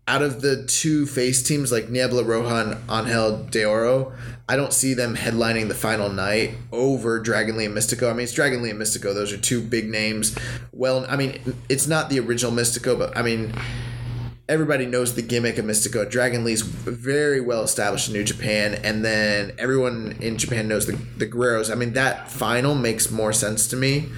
out 0.06 0.22
of 0.22 0.42
the 0.42 0.64
two 0.66 1.06
face 1.06 1.42
teams 1.42 1.70
like 1.70 1.88
Niebla 1.88 2.24
Roja 2.24 2.72
and 2.72 2.90
Angel 2.90 3.44
De 3.44 3.64
Oro, 3.64 4.12
I 4.48 4.56
don't 4.56 4.72
see 4.72 4.92
them 4.92 5.16
headlining 5.16 5.68
the 5.68 5.74
final 5.74 6.08
night 6.08 6.54
over 6.72 7.20
Dragon 7.20 7.56
Lee 7.56 7.66
and 7.66 7.76
Mystico. 7.76 8.10
I 8.10 8.12
mean, 8.12 8.24
it's 8.24 8.32
Dragon 8.32 8.60
Lee 8.60 8.70
and 8.70 8.80
Mystico; 8.80 9.14
those 9.14 9.32
are 9.32 9.38
two 9.38 9.62
big 9.62 9.88
names. 9.88 10.36
Well, 10.72 11.06
I 11.08 11.16
mean, 11.16 11.40
it's 11.68 11.86
not 11.86 12.10
the 12.10 12.18
original 12.18 12.52
Mystico, 12.52 12.98
but 12.98 13.16
I 13.16 13.22
mean, 13.22 13.54
everybody 14.50 14.84
knows 14.84 15.14
the 15.14 15.22
gimmick 15.22 15.56
of 15.56 15.64
Mystico. 15.64 16.10
Dragon 16.10 16.44
Lee's 16.44 16.60
very 16.62 17.40
well 17.40 17.62
established 17.62 18.08
in 18.08 18.12
New 18.14 18.24
Japan, 18.24 18.74
and 18.84 19.02
then 19.04 19.52
everyone 19.58 20.16
in 20.20 20.36
Japan 20.36 20.68
knows 20.68 20.86
the 20.86 20.98
the 21.16 21.26
Guerreros. 21.26 21.70
I 21.70 21.74
mean, 21.76 21.94
that 21.94 22.30
final 22.30 22.74
makes 22.74 23.10
more 23.10 23.32
sense 23.32 23.66
to 23.68 23.76
me. 23.76 24.10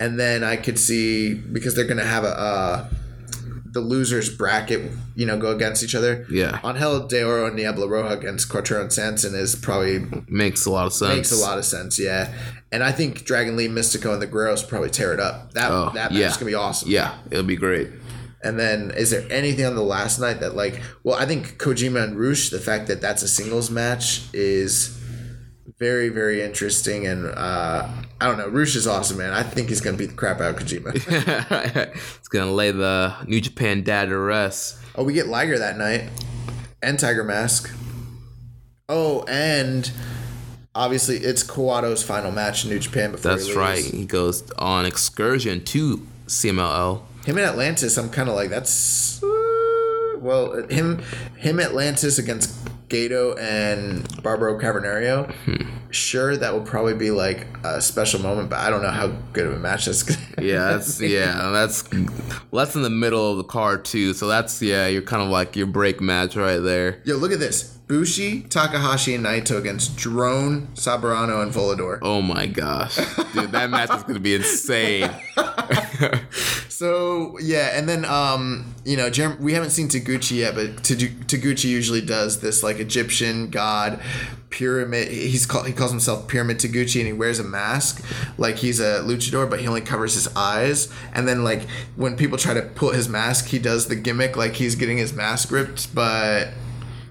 And 0.00 0.18
then 0.18 0.42
I 0.44 0.56
could 0.56 0.78
see 0.78 1.34
because 1.34 1.74
they're 1.74 1.84
gonna 1.86 2.04
have 2.04 2.24
a 2.24 2.28
uh, 2.28 2.88
the 3.70 3.80
losers 3.80 4.34
bracket, 4.34 4.90
you 5.14 5.26
know, 5.26 5.36
go 5.36 5.50
against 5.54 5.82
each 5.84 5.94
other. 5.94 6.24
Yeah. 6.30 6.58
Angel 6.64 7.06
De 7.06 7.22
Oro 7.22 7.46
and 7.46 7.56
Niebla 7.56 7.86
Roja 7.86 8.12
against 8.12 8.48
Cuatrero 8.48 8.80
and 8.82 8.92
Sanson 8.92 9.34
is 9.34 9.54
probably 9.54 10.06
Makes 10.26 10.64
a 10.66 10.70
lot 10.70 10.86
of 10.86 10.92
sense. 10.94 11.14
makes 11.16 11.32
a 11.32 11.36
lot 11.36 11.58
of 11.58 11.64
sense. 11.66 11.98
Yeah, 11.98 12.32
and 12.72 12.82
I 12.82 12.92
think 12.92 13.24
Dragon 13.24 13.56
Lee, 13.56 13.68
Mystico, 13.68 14.12
and 14.14 14.22
the 14.22 14.26
Guerreros 14.26 14.66
probably 14.66 14.88
tear 14.90 15.12
it 15.12 15.20
up. 15.20 15.52
That 15.52 15.70
Oh, 15.70 15.90
that 15.94 16.12
match 16.12 16.20
yeah. 16.20 16.32
gonna 16.32 16.46
be 16.46 16.54
awesome. 16.54 16.90
Yeah, 16.90 17.18
it'll 17.30 17.44
be 17.44 17.56
great. 17.56 17.88
And 18.42 18.58
then, 18.58 18.92
is 18.92 19.10
there 19.10 19.24
anything 19.30 19.64
on 19.64 19.74
the 19.74 19.82
last 19.82 20.20
night 20.20 20.40
that 20.40 20.54
like? 20.54 20.80
Well, 21.02 21.16
I 21.16 21.26
think 21.26 21.58
Kojima 21.58 22.04
and 22.04 22.18
Rush. 22.18 22.50
The 22.50 22.60
fact 22.60 22.86
that 22.86 23.00
that's 23.00 23.22
a 23.22 23.28
singles 23.28 23.70
match 23.70 24.22
is 24.32 24.96
very, 25.78 26.08
very 26.08 26.42
interesting. 26.42 27.06
And 27.06 27.26
uh, 27.26 27.88
I 28.20 28.26
don't 28.26 28.38
know, 28.38 28.48
Rush 28.48 28.76
is 28.76 28.86
awesome, 28.86 29.18
man. 29.18 29.32
I 29.32 29.42
think 29.42 29.68
he's 29.68 29.80
gonna 29.80 29.96
beat 29.96 30.10
the 30.10 30.14
crap 30.14 30.40
out 30.40 30.54
of 30.54 30.66
Kojima. 30.66 30.92
he's 32.18 32.28
gonna 32.28 32.52
lay 32.52 32.70
the 32.70 33.14
New 33.26 33.40
Japan 33.40 33.82
dad 33.82 34.08
to 34.08 34.18
rest. 34.18 34.78
oh, 34.94 35.04
we 35.04 35.12
get 35.12 35.26
Liger 35.26 35.58
that 35.58 35.76
night, 35.76 36.08
and 36.82 36.98
Tiger 36.98 37.24
Mask. 37.24 37.74
Oh, 38.88 39.24
and 39.28 39.90
obviously 40.74 41.16
it's 41.16 41.44
Kawato's 41.44 42.02
final 42.02 42.30
match 42.30 42.64
in 42.64 42.70
New 42.70 42.78
Japan 42.78 43.12
before. 43.12 43.32
That's 43.32 43.48
he 43.48 43.54
right. 43.54 43.84
He 43.84 44.06
goes 44.06 44.50
on 44.52 44.86
excursion 44.86 45.64
to 45.64 46.06
CMLL. 46.26 47.02
Him 47.28 47.36
and 47.36 47.44
Atlantis, 47.44 47.98
I'm 47.98 48.08
kind 48.08 48.30
of 48.30 48.34
like 48.36 48.48
that's. 48.48 49.22
uh, 49.22 49.28
well, 50.16 50.66
him, 50.68 51.02
him 51.36 51.60
Atlantis 51.60 52.18
against 52.18 52.56
Gato 52.88 53.34
and 53.34 54.08
Barbaro 54.22 54.58
Cavernario. 54.58 55.30
Sure, 55.90 56.38
that 56.38 56.54
will 56.54 56.62
probably 56.62 56.94
be 56.94 57.10
like 57.10 57.46
a 57.64 57.82
special 57.82 58.20
moment, 58.22 58.48
but 58.48 58.60
I 58.60 58.70
don't 58.70 58.80
know 58.80 58.88
how 58.88 59.08
good 59.34 59.46
of 59.46 59.52
a 59.52 59.58
match 59.58 59.84
that's. 59.84 60.04
Gonna 60.04 60.20
Yeah, 60.40 60.72
that's 60.72 61.02
yeah, 61.02 61.50
that's 61.50 61.84
well, 62.50 62.64
that's 62.64 62.74
in 62.76 62.80
the 62.80 62.88
middle 62.88 63.30
of 63.32 63.36
the 63.36 63.44
card 63.44 63.84
too. 63.84 64.14
So 64.14 64.26
that's 64.26 64.62
yeah, 64.62 64.86
you're 64.86 65.02
kind 65.02 65.22
of 65.22 65.28
like 65.28 65.54
your 65.54 65.66
break 65.66 66.00
match 66.00 66.34
right 66.34 66.56
there. 66.60 67.02
Yo, 67.04 67.16
look 67.16 67.32
at 67.32 67.40
this. 67.40 67.74
Bushi, 67.88 68.42
Takahashi, 68.42 69.14
and 69.14 69.24
Naito 69.24 69.56
against 69.58 69.96
Drone, 69.96 70.68
Soberano, 70.74 71.42
and 71.42 71.52
Volador. 71.52 71.98
Oh 72.00 72.20
my 72.22 72.46
gosh, 72.46 72.96
dude, 73.34 73.52
that 73.52 73.68
match 73.68 73.90
is 73.90 74.02
gonna 74.04 74.18
be 74.18 74.34
insane. 74.36 75.10
So 76.68 77.36
yeah, 77.40 77.76
and 77.76 77.88
then 77.88 78.04
um, 78.04 78.72
you 78.84 78.96
know, 78.96 79.10
Jerem- 79.10 79.40
we 79.40 79.52
haven't 79.52 79.70
seen 79.70 79.88
Taguchi 79.88 80.36
yet, 80.38 80.54
but 80.54 80.76
Taguchi 80.84 81.64
usually 81.64 82.00
does 82.00 82.40
this 82.40 82.62
like 82.62 82.78
Egyptian 82.78 83.50
god 83.50 84.00
pyramid. 84.50 85.08
He's 85.08 85.44
called 85.44 85.66
he 85.66 85.72
calls 85.72 85.90
himself 85.90 86.28
Pyramid 86.28 86.58
Taguchi, 86.58 87.00
and 87.00 87.06
he 87.08 87.12
wears 87.12 87.40
a 87.40 87.44
mask 87.44 88.04
like 88.38 88.58
he's 88.58 88.78
a 88.78 89.00
luchador, 89.04 89.50
but 89.50 89.58
he 89.60 89.66
only 89.66 89.80
covers 89.80 90.14
his 90.14 90.28
eyes. 90.36 90.88
And 91.12 91.26
then 91.26 91.42
like 91.42 91.62
when 91.96 92.16
people 92.16 92.38
try 92.38 92.54
to 92.54 92.62
pull 92.62 92.92
his 92.92 93.08
mask, 93.08 93.46
he 93.46 93.58
does 93.58 93.88
the 93.88 93.96
gimmick 93.96 94.36
like 94.36 94.54
he's 94.54 94.76
getting 94.76 94.98
his 94.98 95.12
mask 95.12 95.50
ripped, 95.50 95.92
but 95.96 96.50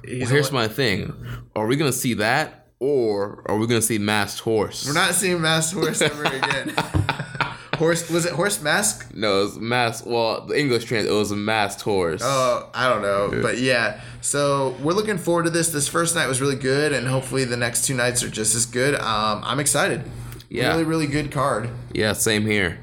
he's 0.05 0.29
Here's 0.29 0.47
only- 0.47 0.67
my 0.67 0.73
thing: 0.73 1.13
Are 1.57 1.67
we 1.67 1.75
gonna 1.75 1.91
see 1.91 2.13
that, 2.13 2.67
or 2.79 3.43
are 3.47 3.57
we 3.57 3.67
gonna 3.67 3.81
see 3.81 3.97
masked 3.97 4.39
horse? 4.39 4.87
we're 4.87 4.93
not 4.93 5.13
seeing 5.13 5.41
masked 5.41 5.73
horse 5.73 6.01
ever 6.01 6.23
again. 6.23 6.73
horse 7.77 8.09
was 8.09 8.25
it 8.25 8.33
horse 8.33 8.61
mask? 8.61 9.13
No, 9.13 9.39
it 9.39 9.43
was 9.43 9.59
mask. 9.59 10.05
Well, 10.05 10.41
the 10.41 10.59
English 10.59 10.85
trans, 10.85 11.07
it 11.07 11.11
was 11.11 11.31
a 11.31 11.35
masked 11.35 11.81
horse. 11.81 12.21
Oh, 12.23 12.69
I 12.73 12.89
don't 12.89 13.01
know, 13.01 13.41
but 13.41 13.57
yeah. 13.59 14.01
So 14.21 14.75
we're 14.81 14.93
looking 14.93 15.17
forward 15.17 15.43
to 15.43 15.49
this. 15.49 15.69
This 15.69 15.87
first 15.87 16.15
night 16.15 16.27
was 16.27 16.41
really 16.41 16.55
good, 16.55 16.91
and 16.91 17.07
hopefully 17.07 17.45
the 17.45 17.57
next 17.57 17.85
two 17.85 17.93
nights 17.93 18.23
are 18.23 18.29
just 18.29 18.55
as 18.55 18.65
good. 18.65 18.95
Um, 18.95 19.41
I'm 19.43 19.59
excited. 19.59 20.03
Yeah. 20.49 20.69
really, 20.69 20.83
really 20.85 21.07
good 21.07 21.31
card. 21.31 21.69
Yeah, 21.93 22.13
same 22.13 22.45
here. 22.45 22.79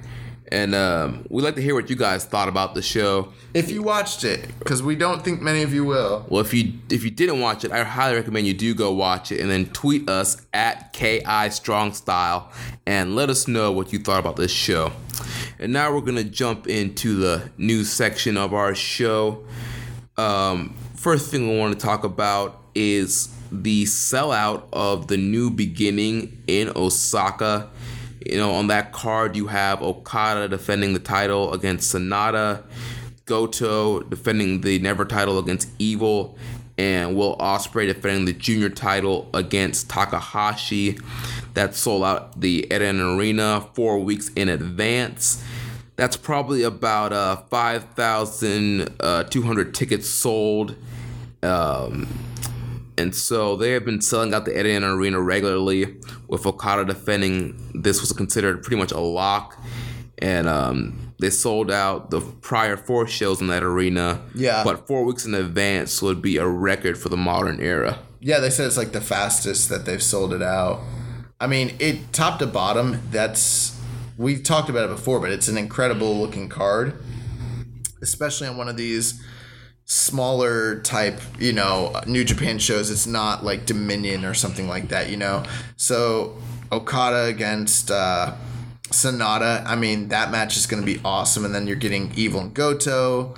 And 0.54 0.72
um, 0.72 1.26
we'd 1.30 1.42
like 1.42 1.56
to 1.56 1.60
hear 1.60 1.74
what 1.74 1.90
you 1.90 1.96
guys 1.96 2.24
thought 2.24 2.46
about 2.46 2.76
the 2.76 2.80
show. 2.80 3.32
If 3.54 3.72
you 3.72 3.82
watched 3.82 4.22
it, 4.22 4.56
because 4.60 4.84
we 4.84 4.94
don't 4.94 5.24
think 5.24 5.42
many 5.42 5.62
of 5.62 5.74
you 5.74 5.84
will. 5.84 6.24
Well, 6.28 6.42
if 6.42 6.54
you 6.54 6.74
if 6.90 7.02
you 7.02 7.10
didn't 7.10 7.40
watch 7.40 7.64
it, 7.64 7.72
I 7.72 7.82
highly 7.82 8.14
recommend 8.14 8.46
you 8.46 8.54
do 8.54 8.72
go 8.72 8.92
watch 8.92 9.32
it 9.32 9.40
and 9.40 9.50
then 9.50 9.66
tweet 9.66 10.08
us 10.08 10.46
at 10.54 10.92
Ki 10.92 11.22
Strong 11.50 11.94
Style 11.94 12.52
and 12.86 13.16
let 13.16 13.30
us 13.30 13.48
know 13.48 13.72
what 13.72 13.92
you 13.92 13.98
thought 13.98 14.20
about 14.20 14.36
this 14.36 14.52
show. 14.52 14.92
And 15.58 15.72
now 15.72 15.92
we're 15.92 16.02
gonna 16.02 16.22
jump 16.22 16.68
into 16.68 17.16
the 17.16 17.50
news 17.58 17.90
section 17.90 18.36
of 18.36 18.54
our 18.54 18.76
show. 18.76 19.44
Um, 20.16 20.76
first 20.94 21.32
thing 21.32 21.50
we 21.50 21.58
want 21.58 21.76
to 21.76 21.84
talk 21.84 22.04
about 22.04 22.62
is 22.76 23.28
the 23.50 23.86
sellout 23.86 24.68
of 24.72 25.08
the 25.08 25.16
new 25.16 25.50
beginning 25.50 26.44
in 26.46 26.70
Osaka. 26.76 27.70
You 28.24 28.38
know, 28.38 28.52
on 28.52 28.68
that 28.68 28.92
card 28.92 29.36
you 29.36 29.48
have 29.48 29.82
Okada 29.82 30.48
defending 30.48 30.94
the 30.94 30.98
title 30.98 31.52
against 31.52 31.94
Sanada, 31.94 32.62
Goto 33.26 34.00
defending 34.00 34.62
the 34.62 34.78
Never 34.78 35.04
title 35.04 35.38
against 35.38 35.68
Evil, 35.78 36.38
and 36.78 37.14
Will 37.16 37.36
Ospreay 37.36 37.86
defending 37.86 38.24
the 38.24 38.32
junior 38.32 38.70
title 38.70 39.28
against 39.34 39.90
Takahashi. 39.90 40.98
That 41.54 41.74
sold 41.74 42.04
out 42.04 42.40
the 42.40 42.66
Edion 42.70 43.16
Arena 43.16 43.68
four 43.74 43.98
weeks 44.00 44.28
in 44.30 44.48
advance. 44.48 45.44
That's 45.96 46.16
probably 46.16 46.62
about 46.64 47.12
uh, 47.12 47.36
5,200 47.36 49.74
tickets 49.74 50.10
sold. 50.10 50.74
Um, 51.42 52.08
and 52.96 53.14
so 53.14 53.56
they 53.56 53.72
have 53.72 53.84
been 53.84 54.00
selling 54.00 54.32
out 54.34 54.44
the 54.44 54.52
Edion 54.52 54.82
Arena 54.82 55.20
regularly, 55.20 55.96
with 56.28 56.46
Okada 56.46 56.84
defending. 56.84 57.70
This 57.74 58.00
was 58.00 58.12
considered 58.12 58.62
pretty 58.62 58.76
much 58.76 58.92
a 58.92 59.00
lock, 59.00 59.58
and 60.18 60.48
um, 60.48 61.12
they 61.18 61.30
sold 61.30 61.70
out 61.70 62.10
the 62.10 62.20
prior 62.20 62.76
four 62.76 63.06
shows 63.06 63.40
in 63.40 63.46
that 63.48 63.62
arena. 63.62 64.22
Yeah. 64.34 64.62
but 64.64 64.86
four 64.86 65.04
weeks 65.04 65.24
in 65.24 65.34
advance 65.34 66.02
would 66.02 66.22
be 66.22 66.36
a 66.36 66.46
record 66.46 66.98
for 66.98 67.08
the 67.08 67.16
modern 67.16 67.60
era. 67.60 67.98
Yeah, 68.20 68.40
they 68.40 68.50
said 68.50 68.66
it's 68.66 68.76
like 68.76 68.92
the 68.92 69.00
fastest 69.00 69.68
that 69.68 69.84
they've 69.84 70.02
sold 70.02 70.32
it 70.32 70.42
out. 70.42 70.80
I 71.40 71.46
mean, 71.46 71.76
it 71.78 72.12
top 72.12 72.38
to 72.38 72.46
bottom. 72.46 73.02
That's 73.10 73.78
we've 74.16 74.42
talked 74.42 74.70
about 74.70 74.84
it 74.84 74.94
before, 74.94 75.20
but 75.20 75.30
it's 75.30 75.48
an 75.48 75.58
incredible 75.58 76.16
looking 76.16 76.48
card, 76.48 77.02
especially 78.00 78.46
on 78.48 78.56
one 78.56 78.68
of 78.68 78.76
these 78.76 79.22
smaller 79.86 80.80
type, 80.80 81.20
you 81.38 81.52
know, 81.52 82.00
New 82.06 82.24
Japan 82.24 82.58
shows. 82.58 82.90
It's 82.90 83.06
not 83.06 83.44
like 83.44 83.66
Dominion 83.66 84.24
or 84.24 84.34
something 84.34 84.68
like 84.68 84.88
that, 84.88 85.10
you 85.10 85.16
know. 85.16 85.44
So 85.76 86.36
Okada 86.72 87.24
against 87.24 87.90
uh, 87.90 88.34
Sanada. 88.88 89.64
I 89.66 89.76
mean, 89.76 90.08
that 90.08 90.30
match 90.30 90.56
is 90.56 90.66
going 90.66 90.82
to 90.82 90.86
be 90.86 91.00
awesome. 91.04 91.44
And 91.44 91.54
then 91.54 91.66
you're 91.66 91.76
getting 91.76 92.12
Evil 92.16 92.40
and 92.40 92.54
Goto, 92.54 93.34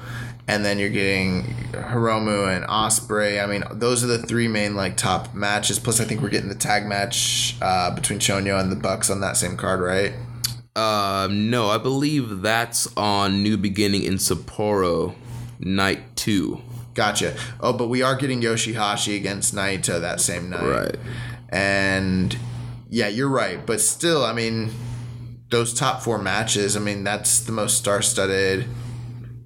and 0.49 0.64
then 0.64 0.78
you're 0.78 0.90
getting 0.90 1.42
Hiromu 1.72 2.55
and 2.55 2.64
Ospreay. 2.66 3.42
I 3.42 3.47
mean, 3.47 3.64
those 3.72 4.05
are 4.05 4.07
the 4.07 4.18
three 4.18 4.49
main 4.49 4.76
like 4.76 4.97
top 4.97 5.34
matches. 5.34 5.78
Plus, 5.78 6.01
I 6.01 6.05
think 6.05 6.22
we're 6.22 6.28
getting 6.28 6.49
the 6.49 6.55
tag 6.55 6.86
match 6.86 7.57
uh, 7.61 7.94
between 7.94 8.20
Shonyo 8.20 8.61
and 8.61 8.70
the 8.70 8.76
Bucks 8.76 9.11
on 9.11 9.20
that 9.20 9.36
same 9.36 9.57
card, 9.57 9.80
right? 9.80 10.12
Um, 10.76 11.49
no, 11.49 11.70
I 11.70 11.78
believe 11.78 12.42
that's 12.42 12.86
on 12.99 13.42
New 13.42 13.57
Beginning 13.57 14.03
in 14.03 14.14
Sapporo, 14.14 15.14
night 15.59 16.16
two. 16.16 16.61
Gotcha. 16.94 17.36
Oh, 17.61 17.72
but 17.72 17.88
we 17.88 18.02
are 18.02 18.16
getting 18.16 18.40
Yoshihashi 18.40 19.16
against 19.16 19.54
Naito 19.54 20.00
that 20.00 20.20
same 20.20 20.48
night. 20.48 20.66
Right. 20.66 20.96
And 21.50 22.36
yeah, 22.88 23.09
you're 23.09 23.28
right. 23.28 23.64
But 23.64 23.80
still, 23.80 24.24
I 24.24 24.32
mean, 24.32 24.70
those 25.50 25.74
top 25.74 26.02
four 26.02 26.18
matches, 26.18 26.76
I 26.76 26.80
mean, 26.80 27.04
that's 27.04 27.40
the 27.40 27.52
most 27.52 27.76
star 27.76 28.00
studded, 28.00 28.66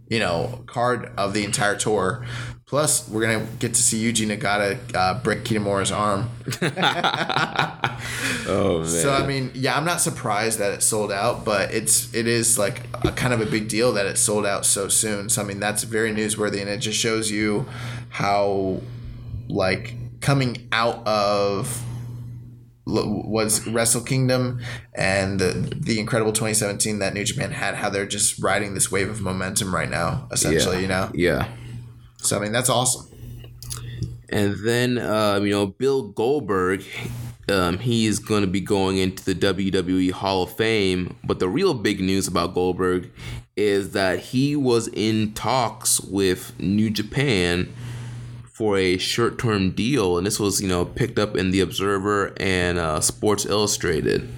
you 0.09 0.19
know, 0.19 0.63
card 0.67 1.13
of 1.17 1.35
the 1.35 1.45
entire 1.45 1.77
tour. 1.77 2.25
Plus, 2.71 3.09
we're 3.09 3.21
gonna 3.23 3.45
get 3.59 3.75
to 3.75 3.83
see 3.83 4.01
Yuji 4.01 4.29
Nagata 4.29 4.79
uh, 4.95 5.21
break 5.25 5.43
Kitamura's 5.43 5.91
arm. 5.91 6.31
Oh 8.49 8.79
man. 8.79 8.89
So 8.89 9.13
I 9.13 9.27
mean, 9.27 9.51
yeah, 9.55 9.77
I'm 9.77 9.85
not 9.85 10.01
surprised 10.01 10.59
that 10.61 10.73
it 10.73 10.83
sold 10.83 11.13
out, 11.13 11.45
but 11.45 11.73
it's 11.75 12.13
it 12.15 12.27
is 12.27 12.59
like 12.59 12.83
a 13.05 13.13
kind 13.13 13.35
of 13.35 13.41
a 13.41 13.47
big 13.47 13.69
deal 13.69 13.93
that 13.93 14.07
it 14.07 14.17
sold 14.19 14.47
out 14.47 14.65
so 14.65 14.89
soon. 14.89 15.29
So 15.29 15.43
I 15.43 15.45
mean, 15.45 15.61
that's 15.61 15.83
very 15.83 16.13
newsworthy, 16.13 16.61
and 16.61 16.71
it 16.71 16.79
just 16.79 16.99
shows 16.99 17.31
you 17.31 17.67
how 18.09 18.81
like 19.49 19.95
coming 20.21 20.69
out 20.73 21.07
of 21.07 21.85
was 22.87 23.67
Wrestle 23.69 24.03
Kingdom 24.03 24.61
and 24.95 25.39
the 25.39 25.53
the 25.77 26.01
incredible 26.01 26.33
2017 26.33 27.01
that 27.01 27.15
New 27.15 27.25
Japan 27.25 27.51
had, 27.51 27.75
how 27.75 27.91
they're 27.91 28.07
just 28.07 28.43
riding 28.43 28.75
this 28.75 28.91
wave 28.91 29.09
of 29.11 29.21
momentum 29.21 29.75
right 29.75 29.91
now, 29.91 30.29
essentially. 30.33 30.77
yeah. 30.77 30.83
You 30.83 30.89
know, 30.89 31.11
Yeah. 31.15 31.49
So 32.23 32.37
I 32.37 32.41
mean, 32.41 32.53
that's 32.53 32.71
awesome. 32.71 33.07
And 34.29 34.57
then, 34.65 34.99
um, 34.99 35.45
you 35.45 35.53
know, 35.53 35.67
Bill 35.67 36.05
Goldberg, 36.05 36.85
um, 37.51 37.81
is 37.81 38.19
going 38.19 38.43
to 38.43 38.47
be 38.47 38.61
going 38.61 38.99
into 38.99 39.25
the 39.25 39.35
WWE 39.35 40.13
Hall 40.13 40.45
of 40.45 40.53
Fame. 40.53 41.17
But 41.25 41.39
the 41.39 41.49
real 41.49 41.75
big 41.75 42.01
news 42.01 42.29
about 42.29 42.55
Goldberg 42.55 43.11
is 43.57 43.93
that 43.93 44.21
he 44.21 44.57
was 44.57 44.89
in 44.89 45.33
talks 45.35 46.01
with 46.01 46.59
New 46.61 46.91
Japan 46.91 47.73
for 48.45 48.77
a 48.79 48.99
short 48.99 49.39
term 49.39 49.73
deal. 49.73 50.17
And 50.17 50.27
this 50.27 50.39
was, 50.39 50.61
you 50.61 50.69
know, 50.69 50.85
picked 50.85 51.19
up 51.19 51.37
in 51.37 51.51
The 51.51 51.61
Observer 51.61 52.33
and 52.39 52.79
uh, 52.79 53.01
Sports 53.01 53.47
Illustrated. 53.47 54.29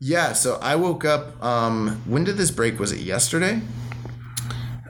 Yeah. 0.00 0.32
So 0.32 0.58
I 0.60 0.76
woke 0.76 1.04
up. 1.04 1.42
Um, 1.42 2.02
when 2.06 2.24
did 2.24 2.36
this 2.36 2.50
break? 2.50 2.80
Was 2.80 2.92
it 2.92 3.00
yesterday? 3.00 3.60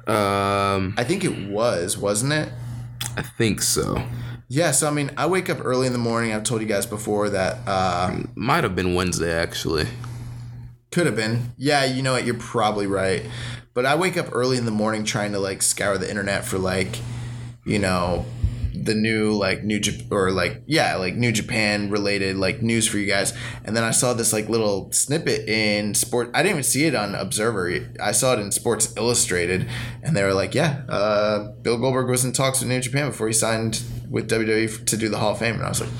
Um, 0.07 0.95
I 0.97 1.05
think 1.05 1.25
it 1.25 1.49
was, 1.49 1.97
wasn't 1.97 2.33
it? 2.33 2.49
I 3.17 3.23
think 3.23 3.63
so. 3.63 4.05
Yeah, 4.49 4.71
so 4.73 4.87
I 4.89 4.91
mean, 4.91 5.11
I 5.17 5.27
wake 5.27 5.49
up 5.49 5.59
early 5.65 5.87
in 5.87 5.93
the 5.93 5.99
morning. 5.99 6.33
I've 6.33 6.45
told 6.45 6.61
you 6.61 6.67
guys 6.67 6.85
before 6.87 7.31
that 7.31 7.67
uh, 7.67 8.19
Might 8.35 8.65
have 8.65 8.77
been 8.77 8.95
Wednesday, 8.95 9.33
actually. 9.33 9.87
could 10.91 11.07
have 11.07 11.17
been. 11.17 11.53
Yeah, 11.57 11.85
you 11.85 12.03
know 12.03 12.13
what? 12.13 12.25
You're 12.25 12.35
probably 12.39 12.87
right. 12.87 13.25
But 13.75 13.87
I 13.87 13.95
wake 13.95 14.19
up 14.19 14.29
early 14.33 14.59
in 14.59 14.67
the 14.67 14.71
morning 14.71 15.05
trying 15.05 15.33
to 15.33 15.39
like 15.39 15.63
scour 15.63 15.97
the 15.97 16.09
internet 16.11 16.45
for 16.45 16.59
like, 16.59 16.99
you 17.65 17.79
know, 17.79 18.27
the 18.75 18.95
new 18.95 19.33
like 19.33 19.63
new 19.63 19.79
Jap- 19.79 20.11
or 20.11 20.31
like 20.31 20.63
yeah 20.67 20.97
like 20.97 21.15
New 21.15 21.33
Japan 21.33 21.91
related 21.91 22.37
like 22.37 22.63
news 22.63 22.89
for 22.89 22.99
you 22.99 23.07
guys. 23.07 23.33
And 23.65 23.77
then 23.77 23.85
I 23.85 23.91
saw 23.91 24.13
this 24.15 24.33
like 24.33 24.49
little 24.49 24.91
snippet 24.93 25.49
in 25.49 25.95
Sport. 25.95 26.31
I 26.35 26.43
didn't 26.43 26.57
even 26.57 26.63
see 26.65 26.85
it 26.87 26.95
on 26.95 27.15
Observer. 27.15 27.93
I 28.01 28.13
saw 28.13 28.35
it 28.35 28.39
in 28.39 28.53
Sports 28.53 28.95
Illustrated, 28.97 29.69
and 30.03 30.17
they 30.17 30.23
were 30.23 30.35
like, 30.35 30.55
yeah, 30.55 30.83
uh, 30.89 31.51
Bill 31.63 31.79
Goldberg 31.79 32.09
was 32.09 32.25
in 32.25 32.33
talks 32.33 32.61
with 32.61 32.69
New 32.69 32.81
Japan 32.81 33.09
before 33.09 33.27
he 33.27 33.33
signed 33.33 33.83
with 34.11 34.29
WWE 34.31 34.87
to 34.87 34.97
do 34.97 35.09
the 35.09 35.19
Hall 35.19 35.33
of 35.33 35.39
Fame, 35.39 35.55
and 35.57 35.65
I 35.65 35.69
was 35.69 35.81
like, 35.81 35.91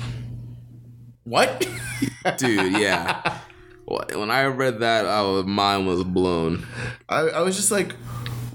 what? 1.23 1.67
Dude, 2.37 2.73
yeah. 2.73 3.39
When 3.85 4.31
I 4.31 4.45
read 4.45 4.79
that, 4.79 5.05
I 5.05 5.21
was, 5.21 5.45
mine 5.45 5.85
was 5.85 6.03
blown. 6.03 6.65
I, 7.09 7.19
I 7.21 7.41
was 7.41 7.55
just 7.55 7.71
like, 7.71 7.93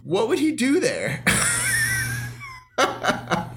what 0.04 0.28
would 0.28 0.38
he 0.38 0.52
do 0.52 0.80
there? 0.80 1.22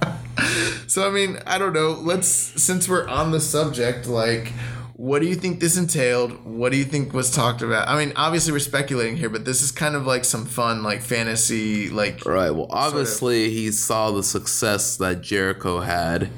so 0.92 1.08
I 1.08 1.10
mean, 1.10 1.40
I 1.48 1.58
don't 1.58 1.72
know. 1.72 1.92
Let's 1.92 2.28
since 2.28 2.90
we're 2.90 3.08
on 3.08 3.32
the 3.32 3.40
subject, 3.40 4.08
like, 4.08 4.50
what 4.96 5.22
do 5.22 5.26
you 5.30 5.36
think 5.36 5.62
this 5.62 5.78
entailed? 5.78 6.44
What 6.46 6.74
do 6.74 6.78
you 6.78 6.84
think 6.84 7.14
was 7.14 7.32
talked 7.32 7.62
about? 7.62 7.88
I 7.88 7.98
mean, 7.98 8.12
obviously 8.18 8.52
we're 8.52 8.60
speculating 8.60 9.16
here, 9.16 9.30
but 9.30 9.46
this 9.46 9.62
is 9.62 9.72
kind 9.72 9.96
of 9.96 10.06
like 10.06 10.26
some 10.26 10.46
fun, 10.46 10.84
like 10.84 11.02
fantasy, 11.02 11.88
like 11.90 12.26
Right. 12.26 12.50
Well, 12.52 12.68
obviously, 12.70 13.52
he 13.52 13.72
saw 13.72 14.12
the 14.12 14.22
success 14.22 14.98
that 14.98 15.22
Jericho 15.22 15.80
had, 15.80 16.30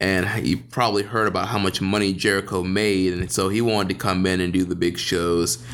and 0.00 0.26
he 0.28 0.56
probably 0.56 1.04
heard 1.04 1.28
about 1.28 1.46
how 1.46 1.58
much 1.58 1.80
money 1.80 2.12
Jericho 2.12 2.64
made, 2.64 3.12
and 3.12 3.30
so 3.30 3.50
he 3.50 3.60
wanted 3.60 3.90
to 3.90 3.94
come 3.94 4.26
in 4.26 4.40
and 4.40 4.52
do 4.52 4.64
the 4.64 4.74
big 4.74 4.98
shows. 4.98 5.64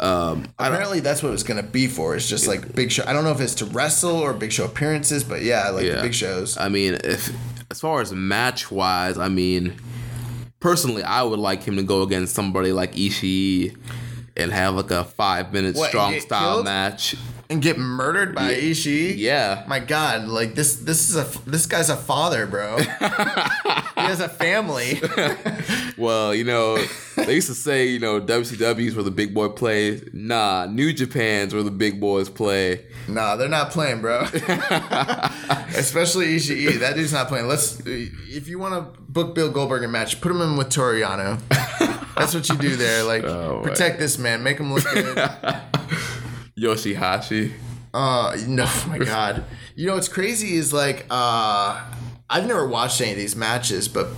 Um, 0.00 0.48
Apparently, 0.58 1.00
that's 1.00 1.22
what 1.22 1.32
it's 1.32 1.44
gonna 1.44 1.62
be 1.62 1.86
for. 1.86 2.14
It's 2.14 2.28
just 2.28 2.46
like 2.46 2.74
big 2.74 2.92
show. 2.92 3.04
I 3.06 3.14
don't 3.14 3.24
know 3.24 3.32
if 3.32 3.40
it's 3.40 3.54
to 3.54 3.64
wrestle 3.64 4.16
or 4.16 4.34
big 4.34 4.52
show 4.52 4.66
appearances, 4.66 5.24
but 5.24 5.40
yeah, 5.40 5.70
like 5.70 5.86
Yeah. 5.86 5.96
the 5.96 6.02
big 6.02 6.14
shows. 6.14 6.58
I 6.58 6.68
mean, 6.68 6.98
if 7.04 7.32
as 7.74 7.80
far 7.80 8.00
as 8.00 8.12
match 8.12 8.70
wise, 8.70 9.18
I 9.18 9.28
mean, 9.28 9.74
personally, 10.60 11.02
I 11.02 11.24
would 11.24 11.40
like 11.40 11.64
him 11.64 11.74
to 11.74 11.82
go 11.82 12.02
against 12.02 12.32
somebody 12.32 12.70
like 12.70 12.92
Ishii 12.92 13.76
and 14.36 14.52
have 14.52 14.76
like 14.76 14.92
a 14.92 15.02
five 15.02 15.52
minute 15.52 15.74
What, 15.74 15.88
strong 15.88 16.20
style 16.20 16.52
killed? 16.54 16.66
match. 16.66 17.16
And 17.54 17.62
get 17.62 17.78
murdered 17.78 18.34
by 18.34 18.52
Ishii. 18.52 19.14
Yeah. 19.16 19.62
My 19.68 19.78
God, 19.78 20.26
like 20.26 20.56
this, 20.56 20.74
this 20.74 21.08
is 21.08 21.14
a 21.14 21.24
this 21.48 21.66
guy's 21.66 21.88
a 21.88 21.94
father, 21.96 22.48
bro. 22.48 22.78
he 22.78 22.84
has 23.94 24.18
a 24.20 24.28
family. 24.28 25.00
Well, 25.96 26.34
you 26.34 26.42
know, 26.42 26.76
they 27.14 27.36
used 27.36 27.46
to 27.46 27.54
say, 27.54 27.86
you 27.86 28.00
know, 28.00 28.20
WCW's 28.20 28.96
where 28.96 29.04
the 29.04 29.12
big 29.12 29.32
boy 29.32 29.50
play. 29.50 30.02
Nah, 30.12 30.66
New 30.66 30.92
Japan's 30.92 31.54
where 31.54 31.62
the 31.62 31.70
big 31.70 32.00
boys 32.00 32.28
play. 32.28 32.84
nah, 33.06 33.36
they're 33.36 33.48
not 33.48 33.70
playing, 33.70 34.00
bro. 34.00 34.22
Especially 35.76 36.34
Ishii. 36.36 36.80
That 36.80 36.94
dude's 36.96 37.12
not 37.12 37.28
playing. 37.28 37.46
Let's. 37.46 37.78
If 37.86 38.48
you 38.48 38.58
want 38.58 38.74
to 38.74 39.00
book 39.02 39.36
Bill 39.36 39.52
Goldberg 39.52 39.84
a 39.84 39.88
match, 39.88 40.20
put 40.20 40.32
him 40.32 40.40
in 40.40 40.56
with 40.56 40.70
Toru 40.70 41.00
Yano. 41.00 41.40
That's 42.16 42.34
what 42.34 42.48
you 42.48 42.56
do 42.56 42.74
there. 42.74 43.04
Like 43.04 43.22
Oh, 43.22 43.60
protect 43.62 44.00
this 44.00 44.18
man, 44.18 44.42
make 44.42 44.58
him 44.58 44.74
look 44.74 44.82
good. 44.84 45.16
Yoshihashi. 46.58 47.52
Uh, 47.92 48.36
no, 48.46 48.64
oh 48.66 48.86
my 48.88 48.98
God. 48.98 49.44
You 49.76 49.86
know 49.86 49.94
what's 49.94 50.08
crazy 50.08 50.54
is 50.54 50.72
like, 50.72 51.06
uh, 51.10 51.84
I've 52.28 52.46
never 52.46 52.66
watched 52.66 53.00
any 53.00 53.12
of 53.12 53.16
these 53.16 53.36
matches, 53.36 53.88
but 53.88 54.08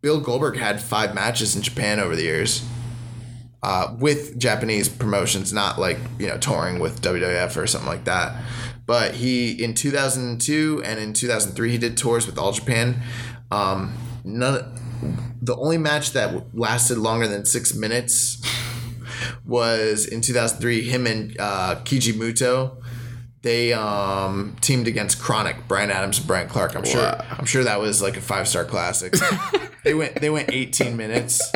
Bill 0.00 0.20
Goldberg 0.20 0.56
had 0.56 0.80
five 0.80 1.14
matches 1.14 1.56
in 1.56 1.62
Japan 1.62 2.00
over 2.00 2.16
the 2.16 2.22
years. 2.22 2.66
Uh, 3.60 3.96
with 3.98 4.38
Japanese 4.38 4.88
promotions, 4.88 5.52
not 5.52 5.80
like 5.80 5.98
you 6.20 6.28
know 6.28 6.38
touring 6.38 6.78
with 6.78 7.02
WWF 7.02 7.56
or 7.56 7.66
something 7.66 7.88
like 7.88 8.04
that. 8.04 8.40
But 8.86 9.14
he 9.14 9.50
in 9.50 9.74
2002 9.74 10.82
and 10.84 11.00
in 11.00 11.12
2003 11.12 11.70
he 11.72 11.76
did 11.76 11.96
tours 11.96 12.24
with 12.24 12.38
All 12.38 12.52
Japan. 12.52 13.02
Um, 13.50 13.94
none. 14.24 15.36
The 15.42 15.56
only 15.56 15.76
match 15.76 16.12
that 16.12 16.56
lasted 16.56 16.98
longer 16.98 17.26
than 17.26 17.44
six 17.44 17.74
minutes 17.74 18.40
was 19.44 20.06
in 20.06 20.20
2003. 20.20 20.82
Him 20.82 21.06
and 21.06 21.36
uh, 21.38 21.76
Keiji 21.84 22.12
Muto, 22.12 22.82
they 23.42 23.72
um, 23.72 24.56
teamed 24.60 24.88
against 24.88 25.20
Chronic, 25.20 25.68
Brian 25.68 25.90
Adams 25.90 26.18
and 26.18 26.26
Brian 26.26 26.48
Clark. 26.48 26.76
I'm 26.76 26.84
sure. 26.84 27.02
Wow. 27.02 27.24
I'm 27.30 27.46
sure 27.46 27.64
that 27.64 27.80
was 27.80 28.02
like 28.02 28.16
a 28.16 28.20
five 28.20 28.48
star 28.48 28.64
classic. 28.64 29.14
they 29.84 29.94
went. 29.94 30.20
They 30.20 30.30
went 30.30 30.50
18 30.52 30.96
minutes. 30.96 31.52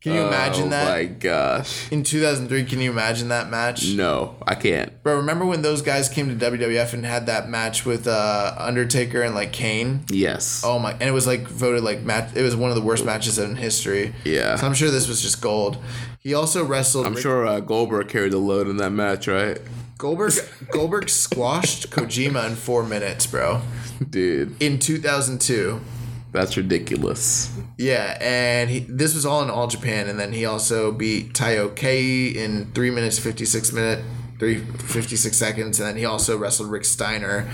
Can 0.00 0.14
you 0.14 0.22
imagine 0.26 0.66
oh 0.66 0.70
that? 0.70 0.88
my 0.88 1.04
gosh. 1.04 1.90
In 1.90 2.02
2003, 2.02 2.64
can 2.64 2.80
you 2.80 2.90
imagine 2.90 3.28
that 3.28 3.50
match? 3.50 3.88
No, 3.94 4.36
I 4.46 4.54
can't. 4.54 5.02
Bro, 5.02 5.16
remember 5.16 5.44
when 5.44 5.62
those 5.62 5.82
guys 5.82 6.08
came 6.08 6.28
to 6.38 6.50
WWF 6.50 6.92
and 6.94 7.04
had 7.04 7.26
that 7.26 7.48
match 7.48 7.84
with 7.84 8.06
uh, 8.06 8.54
Undertaker 8.56 9.22
and 9.22 9.34
like 9.34 9.52
Kane? 9.52 10.04
Yes. 10.08 10.62
Oh 10.64 10.78
my! 10.78 10.92
And 10.92 11.02
it 11.02 11.12
was 11.12 11.26
like 11.26 11.48
voted 11.48 11.82
like 11.82 12.02
match. 12.02 12.34
It 12.36 12.42
was 12.42 12.54
one 12.56 12.70
of 12.70 12.76
the 12.76 12.82
worst 12.82 13.04
matches 13.04 13.38
in 13.38 13.56
history. 13.56 14.14
Yeah. 14.24 14.56
So 14.56 14.66
I'm 14.66 14.74
sure 14.74 14.90
this 14.90 15.08
was 15.08 15.20
just 15.20 15.42
gold. 15.42 15.78
He 16.20 16.32
also 16.32 16.64
wrestled. 16.64 17.06
I'm 17.06 17.14
Rick- 17.14 17.22
sure 17.22 17.46
uh, 17.46 17.60
Goldberg 17.60 18.08
carried 18.08 18.32
the 18.32 18.38
load 18.38 18.68
in 18.68 18.76
that 18.78 18.90
match, 18.90 19.26
right? 19.28 19.58
Goldberg 19.98 20.32
Goldberg 20.70 21.08
squashed 21.08 21.90
Kojima 21.90 22.46
in 22.48 22.54
four 22.54 22.84
minutes, 22.84 23.26
bro. 23.26 23.62
Dude, 24.08 24.60
In 24.62 24.78
2002. 24.78 25.80
That's 26.30 26.56
ridiculous. 26.56 27.50
Yeah, 27.78 28.16
and 28.20 28.68
he, 28.68 28.80
this 28.80 29.14
was 29.14 29.24
all 29.24 29.42
in 29.42 29.50
All 29.50 29.66
Japan, 29.66 30.08
and 30.08 30.20
then 30.20 30.32
he 30.32 30.44
also 30.44 30.92
beat 30.92 31.32
Taiyo 31.32 31.74
Kea 31.74 32.36
in 32.36 32.70
three 32.72 32.90
minutes 32.90 33.18
fifty 33.18 33.46
six 33.46 33.72
minute, 33.72 34.04
three 34.38 34.58
fifty 34.58 35.16
six 35.16 35.36
seconds, 35.36 35.80
and 35.80 35.88
then 35.88 35.96
he 35.96 36.04
also 36.04 36.36
wrestled 36.36 36.70
Rick 36.70 36.84
Steiner. 36.84 37.50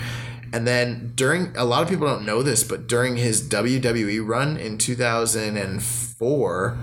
And 0.51 0.67
then 0.67 1.13
during 1.15 1.55
a 1.55 1.65
lot 1.65 1.83
of 1.83 1.89
people 1.89 2.07
don't 2.07 2.25
know 2.25 2.43
this, 2.43 2.63
but 2.63 2.87
during 2.87 3.17
his 3.17 3.47
WWE 3.47 4.25
run 4.25 4.57
in 4.57 4.77
two 4.77 4.95
thousand 4.95 5.57
and 5.57 5.81
four, 5.81 6.77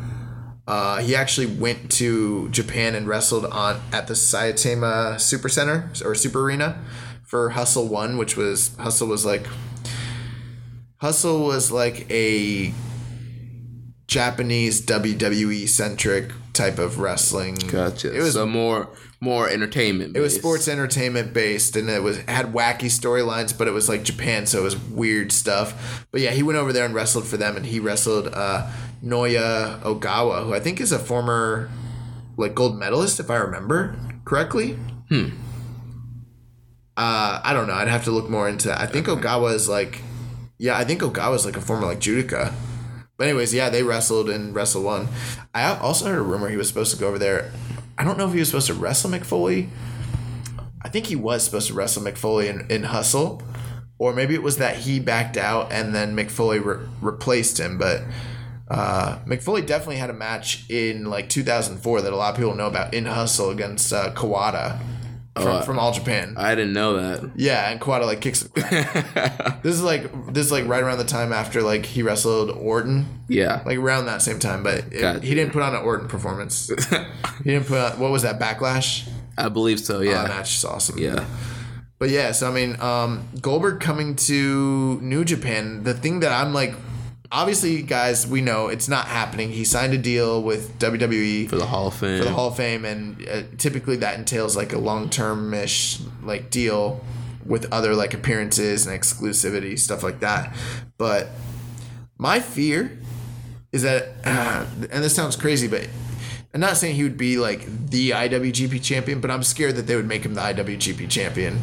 uh, 0.66 0.98
he 0.98 1.14
actually 1.14 1.46
went 1.46 1.90
to 1.92 2.48
Japan 2.48 2.94
and 2.94 3.06
wrestled 3.06 3.44
on 3.46 3.80
at 3.92 4.06
the 4.06 4.14
Saitama 4.14 5.20
Super 5.20 5.48
Center 5.48 5.90
or 6.04 6.14
Super 6.14 6.40
Arena 6.40 6.82
for 7.22 7.50
Hustle 7.50 7.86
One, 7.86 8.16
which 8.16 8.36
was 8.36 8.74
Hustle 8.76 9.08
was 9.08 9.24
like 9.24 9.46
Hustle 11.02 11.44
was 11.44 11.72
like 11.72 12.08
a 12.12 12.72
Japanese 14.06 14.86
WWE 14.86 15.68
centric 15.68 16.30
type 16.52 16.78
of 16.78 17.00
wrestling. 17.00 17.56
Gotcha. 17.56 18.16
It 18.16 18.20
was 18.20 18.34
so 18.34 18.46
more 18.46 18.88
more 19.18 19.48
entertainment. 19.48 20.16
it 20.16 20.20
was 20.20 20.32
sports 20.32 20.68
entertainment 20.68 21.34
based, 21.34 21.74
and 21.74 21.90
it 21.90 22.04
was 22.04 22.18
had 22.28 22.52
wacky 22.52 22.86
storylines, 22.86 23.56
but 23.56 23.66
it 23.66 23.72
was 23.72 23.88
like 23.88 24.04
Japan, 24.04 24.46
so 24.46 24.60
it 24.60 24.62
was 24.62 24.76
weird 24.76 25.32
stuff. 25.32 26.06
But 26.12 26.20
yeah, 26.20 26.30
he 26.30 26.44
went 26.44 26.56
over 26.56 26.72
there 26.72 26.84
and 26.84 26.94
wrestled 26.94 27.26
for 27.26 27.36
them, 27.36 27.56
and 27.56 27.66
he 27.66 27.80
wrestled 27.80 28.28
uh, 28.32 28.70
Naoya 29.02 29.80
Ogawa, 29.82 30.44
who 30.44 30.54
I 30.54 30.60
think 30.60 30.80
is 30.80 30.92
a 30.92 31.00
former 31.00 31.68
like 32.36 32.54
gold 32.54 32.78
medalist, 32.78 33.18
if 33.18 33.28
I 33.28 33.38
remember 33.38 33.96
correctly. 34.24 34.74
Hmm. 35.08 35.30
Uh, 36.96 37.40
I 37.42 37.52
don't 37.54 37.66
know. 37.66 37.74
I'd 37.74 37.88
have 37.88 38.04
to 38.04 38.12
look 38.12 38.30
more 38.30 38.48
into. 38.48 38.68
That. 38.68 38.80
I 38.80 38.86
think 38.86 39.08
Ogawa 39.08 39.52
is 39.52 39.68
like, 39.68 40.00
yeah, 40.62 40.78
I 40.78 40.84
think 40.84 41.00
Ogawa 41.00 41.34
is 41.34 41.44
like 41.44 41.56
a 41.56 41.60
former 41.60 41.86
like 41.86 41.98
judoka. 41.98 42.54
But 43.16 43.26
anyways, 43.26 43.52
yeah, 43.52 43.68
they 43.68 43.82
wrestled 43.82 44.30
in 44.30 44.54
Wrestle 44.54 44.84
One. 44.84 45.08
I 45.52 45.64
also 45.76 46.06
heard 46.06 46.20
a 46.20 46.22
rumor 46.22 46.48
he 46.48 46.56
was 46.56 46.68
supposed 46.68 46.94
to 46.94 47.00
go 47.00 47.08
over 47.08 47.18
there. 47.18 47.50
I 47.98 48.04
don't 48.04 48.16
know 48.16 48.28
if 48.28 48.32
he 48.32 48.38
was 48.38 48.50
supposed 48.50 48.68
to 48.68 48.74
wrestle 48.74 49.10
Mick 49.10 49.24
Foley. 49.24 49.70
I 50.80 50.88
think 50.88 51.06
he 51.06 51.16
was 51.16 51.42
supposed 51.42 51.66
to 51.66 51.74
wrestle 51.74 52.04
Mick 52.04 52.16
Foley 52.16 52.46
in, 52.46 52.70
in 52.70 52.84
Hustle, 52.84 53.42
or 53.98 54.14
maybe 54.14 54.34
it 54.36 54.42
was 54.44 54.58
that 54.58 54.76
he 54.76 55.00
backed 55.00 55.36
out 55.36 55.72
and 55.72 55.92
then 55.92 56.14
Mick 56.14 56.30
Foley 56.30 56.60
re- 56.60 56.86
replaced 57.00 57.58
him. 57.58 57.76
But 57.76 58.02
uh, 58.68 59.18
Mick 59.26 59.42
Foley 59.42 59.62
definitely 59.62 59.96
had 59.96 60.10
a 60.10 60.14
match 60.14 60.70
in 60.70 61.06
like 61.06 61.28
2004 61.28 62.02
that 62.02 62.12
a 62.12 62.16
lot 62.16 62.34
of 62.34 62.36
people 62.36 62.54
know 62.54 62.68
about 62.68 62.94
in 62.94 63.06
Hustle 63.06 63.50
against 63.50 63.92
uh, 63.92 64.14
Kawada 64.14 64.80
from, 65.36 65.46
uh, 65.46 65.62
from 65.62 65.78
All 65.78 65.92
Japan. 65.92 66.34
I 66.36 66.54
didn't 66.54 66.72
know 66.74 66.94
that. 66.96 67.30
Yeah, 67.36 67.70
and 67.70 67.80
Kawada 67.80 68.04
like 68.06 68.20
kicks. 68.20 68.40
this 69.62 69.74
is 69.74 69.82
like 69.82 70.32
this 70.32 70.46
is 70.46 70.52
like 70.52 70.66
right 70.66 70.82
around 70.82 70.98
the 70.98 71.04
time 71.04 71.32
after 71.32 71.62
like 71.62 71.86
he 71.86 72.02
wrestled 72.02 72.50
Orton, 72.50 73.06
Yeah. 73.28 73.62
like 73.64 73.78
around 73.78 74.06
that 74.06 74.22
same 74.22 74.38
time. 74.38 74.62
But 74.62 74.84
it, 74.92 75.22
he 75.22 75.34
didn't 75.34 75.52
put 75.52 75.62
on 75.62 75.74
an 75.74 75.82
Orton 75.82 76.08
performance. 76.08 76.68
he 77.44 77.50
didn't 77.50 77.66
put 77.66 77.78
on 77.78 77.98
what 78.00 78.10
was 78.10 78.22
that 78.22 78.38
backlash? 78.38 79.08
I 79.38 79.48
believe 79.48 79.80
so. 79.80 79.98
Oh, 79.98 80.00
Yeah. 80.02 80.22
that 80.22 80.28
match 80.28 80.54
is 80.56 80.64
awesome. 80.64 80.98
yeah. 80.98 81.24
But 81.98 82.10
yeah, 82.10 82.32
so 82.32 82.50
I 82.50 82.52
mean, 82.52 82.80
um, 82.80 83.28
Goldberg 83.40 83.78
coming 83.80 84.16
to 84.16 84.98
New 85.00 85.24
Japan. 85.24 85.84
The 85.84 85.94
thing 85.94 86.18
that 86.20 86.32
I'm 86.32 86.52
like, 86.52 86.74
obviously, 87.32 87.82
guys, 87.82 88.26
we 88.26 88.40
know 88.40 88.68
it's 88.68 88.88
not 88.88 89.06
happening. 89.08 89.50
He 89.50 89.64
signed 89.64 89.94
a 89.94 89.98
deal 89.98 90.42
with 90.42 90.78
WWE 90.78 91.48
For 91.48 91.56
the 91.56 91.66
Hall 91.66 91.88
of 91.88 91.94
Fame. 91.94 92.18
for 92.18 92.24
the 92.24 92.32
Hall 92.32 92.48
of 92.48 92.56
Fame, 92.56 92.84
and 92.84 93.26
uh, 93.28 93.42
typically 93.58 93.96
that 93.96 94.18
entails 94.18 94.56
like 94.56 94.72
a 94.72 94.78
long 94.78 95.08
term 95.08 95.52
ish 95.54 95.98
like 96.22 96.50
deal 96.50 97.04
with 97.44 97.72
other 97.72 97.94
like 97.94 98.14
appearances 98.14 98.86
and 98.86 98.98
exclusivity 98.98 99.78
stuff 99.78 100.02
like 100.02 100.20
that. 100.20 100.54
But 100.98 101.30
my 102.18 102.38
fear 102.38 102.98
is 103.72 103.82
that, 103.82 104.08
and 104.24 105.02
this 105.02 105.14
sounds 105.14 105.34
crazy, 105.34 105.66
but 105.66 105.88
I'm 106.54 106.60
not 106.60 106.76
saying 106.76 106.96
he 106.96 107.02
would 107.02 107.16
be 107.16 107.38
like 107.38 107.64
the 107.88 108.10
IWGP 108.10 108.82
champion, 108.82 109.20
but 109.20 109.30
I'm 109.30 109.42
scared 109.42 109.76
that 109.76 109.86
they 109.86 109.96
would 109.96 110.06
make 110.06 110.24
him 110.24 110.34
the 110.34 110.42
IWGP 110.42 111.08
champion. 111.10 111.58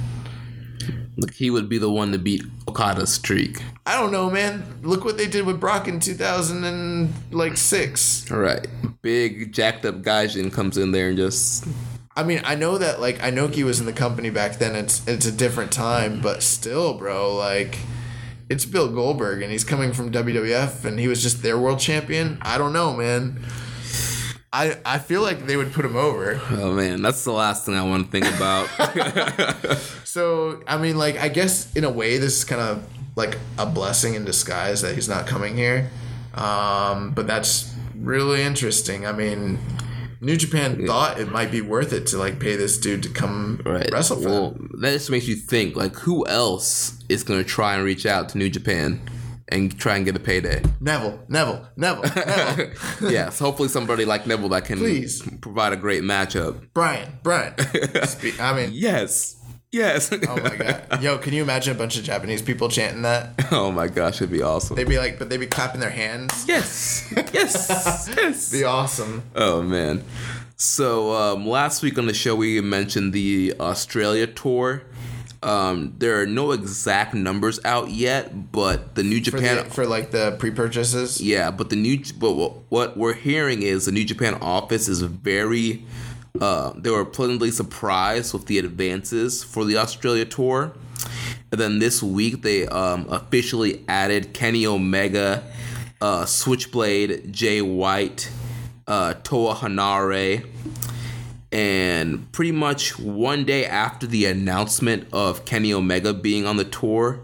Like 1.22 1.34
he 1.34 1.50
would 1.50 1.70
be 1.70 1.78
the 1.78 1.90
one 1.90 2.12
to 2.12 2.18
beat 2.18 2.44
Okada's 2.68 3.14
streak. 3.14 3.62
I 3.86 3.98
don't 4.00 4.12
know, 4.12 4.30
man. 4.30 4.80
Look 4.82 5.06
what 5.06 5.18
they 5.18 5.28
did 5.28 5.46
with 5.46 5.60
Brock 5.60 5.88
in 5.88 6.00
2006. 6.00 8.32
All 8.32 8.38
right. 8.38 8.68
Big 9.02 9.54
jacked 9.54 9.86
up 9.86 10.02
Gaijin 10.02 10.52
comes 10.52 10.78
in 10.78 10.91
there 10.91 11.10
and 11.10 11.18
just 11.18 11.66
I 12.16 12.24
mean, 12.24 12.41
I 12.44 12.56
know 12.56 12.78
that 12.78 13.00
like 13.00 13.20
Inoki 13.20 13.64
was 13.64 13.80
in 13.80 13.86
the 13.86 13.94
company 13.94 14.30
back 14.30 14.58
then. 14.58 14.76
It's 14.76 15.08
it's 15.08 15.26
a 15.26 15.32
different 15.32 15.72
time, 15.72 16.20
but 16.22 16.44
still, 16.44 16.96
bro, 16.96 17.34
like 17.36 17.78
it's 18.50 18.66
Bill 18.66 18.91
Goldberg 18.91 19.41
and 19.41 19.52
he's 19.52 19.64
coming 19.64 19.94
from 19.94 20.12
WWF 20.12 20.84
and 20.84 21.00
he 21.00 21.08
was 21.08 21.24
just 21.24 21.44
their 21.44 21.58
world 21.58 21.80
champion. 21.80 22.38
I 22.41 22.58
don't 22.58 22.74
know, 22.74 22.94
man. 22.94 23.46
I 24.52 24.78
I 24.86 24.98
feel 24.98 25.22
like 25.22 25.46
they 25.46 25.58
would 25.58 25.74
put 25.74 25.86
him 25.86 25.96
over. 25.96 26.40
oh 26.52 26.74
man, 26.74 27.02
that's 27.02 27.24
the 27.24 27.32
last 27.32 27.66
thing 27.66 27.76
I 27.76 27.84
want 27.84 28.12
to 28.12 28.12
think 28.12 28.26
about. 28.36 28.70
So 30.10 30.64
I 30.66 30.78
mean, 30.78 30.98
like 30.98 31.20
I 31.20 31.30
guess 31.30 31.72
in 31.76 31.84
a 31.84 31.90
way, 31.90 32.18
this 32.18 32.40
is 32.40 32.44
kind 32.44 32.62
of 32.62 32.84
like 33.16 33.38
a 33.60 33.66
blessing 33.68 34.16
in 34.16 34.26
disguise 34.26 34.82
that 34.82 34.96
he's 34.96 35.08
not 35.08 35.28
coming 35.28 35.56
here. 35.56 35.92
Um, 36.34 37.12
but 37.12 37.28
that's 37.28 37.76
really 37.96 38.42
interesting. 38.42 39.06
I 39.06 39.12
mean, 39.12 39.60
New 40.20 40.36
Japan 40.36 40.88
thought 40.88 41.20
it 41.20 41.32
might 41.32 41.52
be 41.52 41.62
worth 41.62 41.94
it 41.94 42.08
to 42.08 42.18
like 42.18 42.40
pay 42.40 42.56
this 42.56 42.80
dude 42.80 43.04
to 43.04 43.10
come 43.10 43.62
right. 43.64 43.88
wrestle 43.92 44.20
for 44.20 44.30
well, 44.30 44.52
them. 44.52 44.72
that 44.82 44.94
just 44.94 45.12
makes 45.12 45.28
you 45.28 45.36
think 45.36 45.76
like 45.76 45.96
who 45.98 46.26
else 46.26 46.98
is 47.08 47.24
gonna 47.24 47.44
try 47.44 47.76
and 47.76 47.84
reach 47.84 48.08
out 48.08 48.30
to 48.30 48.40
New 48.40 48.50
Japan 48.50 49.00
and 49.52 49.78
try 49.80 49.96
and 49.98 50.06
get 50.06 50.16
a 50.16 50.20
payday? 50.20 50.62
Neville, 50.80 51.20
Neville, 51.28 51.68
Neville, 51.76 52.04
Neville. 52.16 52.72
yes, 53.12 53.40
hopefully 53.40 53.70
somebody 53.70 54.06
like 54.06 54.26
Neville 54.28 54.50
that 54.50 54.66
can 54.66 54.78
Please. 54.80 55.22
provide 55.42 55.74
a 55.74 55.78
great 55.78 56.04
matchup. 56.04 56.68
Brian, 56.74 57.20
Brian. 57.24 57.54
Spe- 58.06 58.40
I 58.40 58.54
mean, 58.56 58.70
Yes. 58.74 59.36
Yes. 59.72 60.12
oh 60.12 60.18
my 60.42 60.56
god, 60.56 61.04
yo, 61.04 61.20
can 61.20 61.32
you 61.32 61.44
imagine 61.44 61.76
a 61.76 61.78
bunch 61.78 61.96
of 61.96 62.04
Japanese 62.04 62.42
people 62.42 62.70
chanting 62.70 63.04
that? 63.04 63.34
oh 63.52 63.72
my 63.72 63.88
gosh, 63.88 64.16
it'd 64.16 64.32
be 64.32 64.42
awesome. 64.42 64.76
They'd 64.76 64.88
be 64.90 64.98
like, 64.98 65.20
but 65.20 65.30
they'd 65.30 65.38
be 65.38 65.46
clapping 65.46 65.80
their 65.80 65.92
hands. 65.92 66.46
yes. 66.48 67.08
Yes. 67.32 68.10
yes. 68.18 68.52
Be 68.52 68.64
awesome. 68.64 69.22
Oh 69.36 69.62
man. 69.62 70.04
So 70.56 71.14
um, 71.14 71.48
last 71.48 71.84
week 71.84 72.00
on 72.00 72.08
the 72.08 72.14
show 72.16 72.36
we 72.36 72.60
mentioned 72.62 73.14
the 73.14 73.54
Australia 73.60 74.26
tour. 74.26 74.82
Um, 75.41 75.94
there 75.98 76.22
are 76.22 76.26
no 76.26 76.52
exact 76.52 77.14
numbers 77.14 77.60
out 77.64 77.91
yet, 77.91 78.52
but 78.52 78.95
the 78.95 79.03
New 79.03 79.20
For, 79.24 79.32
Japan 79.32 79.57
the, 79.57 79.64
for 79.74 79.86
like 79.86 80.11
the 80.11 80.36
pre-purchases. 80.38 81.22
yeah, 81.22 81.49
but 81.49 81.70
the 81.70 81.78
new 81.78 82.02
but 82.18 82.34
what- 82.34 82.56
what 82.70 82.98
we're 82.98 83.14
hearing 83.14 83.61
is 83.64 83.86
the 83.86 83.91
New 83.94 84.03
Japan 84.06 84.34
office 84.41 84.88
is 84.90 85.02
very 85.02 85.86
uh, 86.41 86.74
they 86.76 86.90
were 86.91 87.06
pleasantly 87.06 87.52
surprised 87.52 88.34
with 88.34 88.45
the 88.45 88.60
advances 88.60 89.44
for 89.44 89.66
the 89.66 89.78
Australia 89.78 90.26
tour. 90.26 90.72
And 91.52 91.60
then 91.60 91.80
this 91.80 92.03
week 92.03 92.44
they 92.44 92.68
um, 92.68 93.07
officially 93.10 93.84
added 93.88 94.34
Kenny 94.34 94.66
Omega, 94.68 95.44
uh, 96.02 96.26
Switchblade, 96.26 97.32
Jay 97.34 97.61
White, 97.61 98.30
uh, 98.88 99.16
Toa 99.24 99.56
Henare, 99.56 100.45
and 101.52 102.32
pretty 102.32 102.52
much 102.52 103.00
one 103.00 103.44
day 103.44 103.66
after 103.66 104.06
the 104.06 104.26
announcement 104.26 105.08
of 105.12 105.46
Kenny 105.46 105.74
Omega 105.74 106.14
being 106.14 106.46
on 106.46 106.58
the 106.58 106.64
tour, 106.64 107.22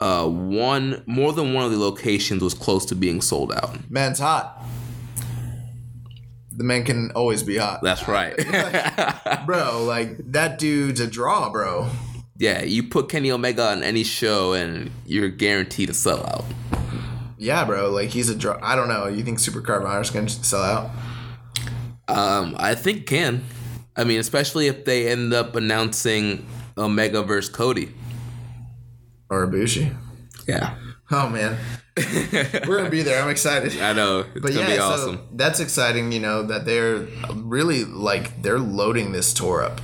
uh, 0.00 0.28
one 0.28 1.02
more 1.06 1.32
than 1.32 1.54
one 1.54 1.64
of 1.64 1.70
the 1.70 1.78
locations 1.78 2.42
was 2.42 2.54
close 2.54 2.84
to 2.86 2.94
being 2.94 3.20
sold 3.20 3.52
out. 3.52 3.90
Man's 3.90 4.18
hot. 4.18 4.62
The 6.52 6.64
man 6.64 6.84
can 6.84 7.10
always 7.12 7.42
be 7.42 7.56
hot. 7.56 7.80
That's 7.82 8.06
right. 8.08 8.36
bro, 9.46 9.84
like 9.84 10.18
that 10.32 10.58
dude's 10.58 11.00
a 11.00 11.06
draw, 11.06 11.50
bro. 11.50 11.88
yeah, 12.36 12.62
you 12.62 12.82
put 12.82 13.08
Kenny 13.08 13.30
Omega 13.30 13.70
on 13.70 13.82
any 13.82 14.02
show 14.04 14.52
and 14.52 14.90
you're 15.06 15.28
guaranteed 15.28 15.88
to 15.88 15.94
sell 15.94 16.26
out. 16.26 16.44
Yeah, 17.38 17.64
bro, 17.64 17.90
like 17.90 18.10
he's 18.10 18.28
a 18.28 18.34
draw. 18.34 18.58
I 18.60 18.74
don't 18.74 18.88
know. 18.88 19.06
You 19.06 19.22
think 19.22 19.38
Super 19.38 19.62
Supercar 19.62 20.12
gonna 20.12 20.28
sell 20.28 20.62
out? 20.62 20.90
Um, 22.08 22.56
I 22.58 22.74
think 22.74 23.06
can. 23.06 23.44
I 23.96 24.04
mean, 24.04 24.20
especially 24.20 24.66
if 24.68 24.84
they 24.84 25.08
end 25.10 25.32
up 25.34 25.56
announcing 25.56 26.46
Omega 26.76 27.22
versus 27.22 27.54
Cody. 27.54 27.94
Or 29.30 29.46
Ibushi? 29.46 29.94
Yeah, 30.46 30.76
Oh 31.10 31.28
man, 31.28 31.58
we're 32.66 32.76
gonna 32.78 32.90
be 32.90 33.02
there. 33.02 33.22
I'm 33.22 33.30
excited. 33.30 33.78
I 33.80 33.92
know. 33.94 34.20
It's 34.20 34.40
But 34.40 34.52
gonna 34.54 34.60
yeah, 34.60 34.76
be 34.76 34.76
so 34.76 35.18
that's 35.32 35.58
exciting. 35.60 36.12
You 36.12 36.20
know 36.20 36.42
that 36.42 36.64
they're 36.66 37.06
really 37.34 37.84
like 37.84 38.42
they're 38.42 38.58
loading 38.58 39.12
this 39.12 39.32
tour 39.32 39.62
up. 39.62 39.80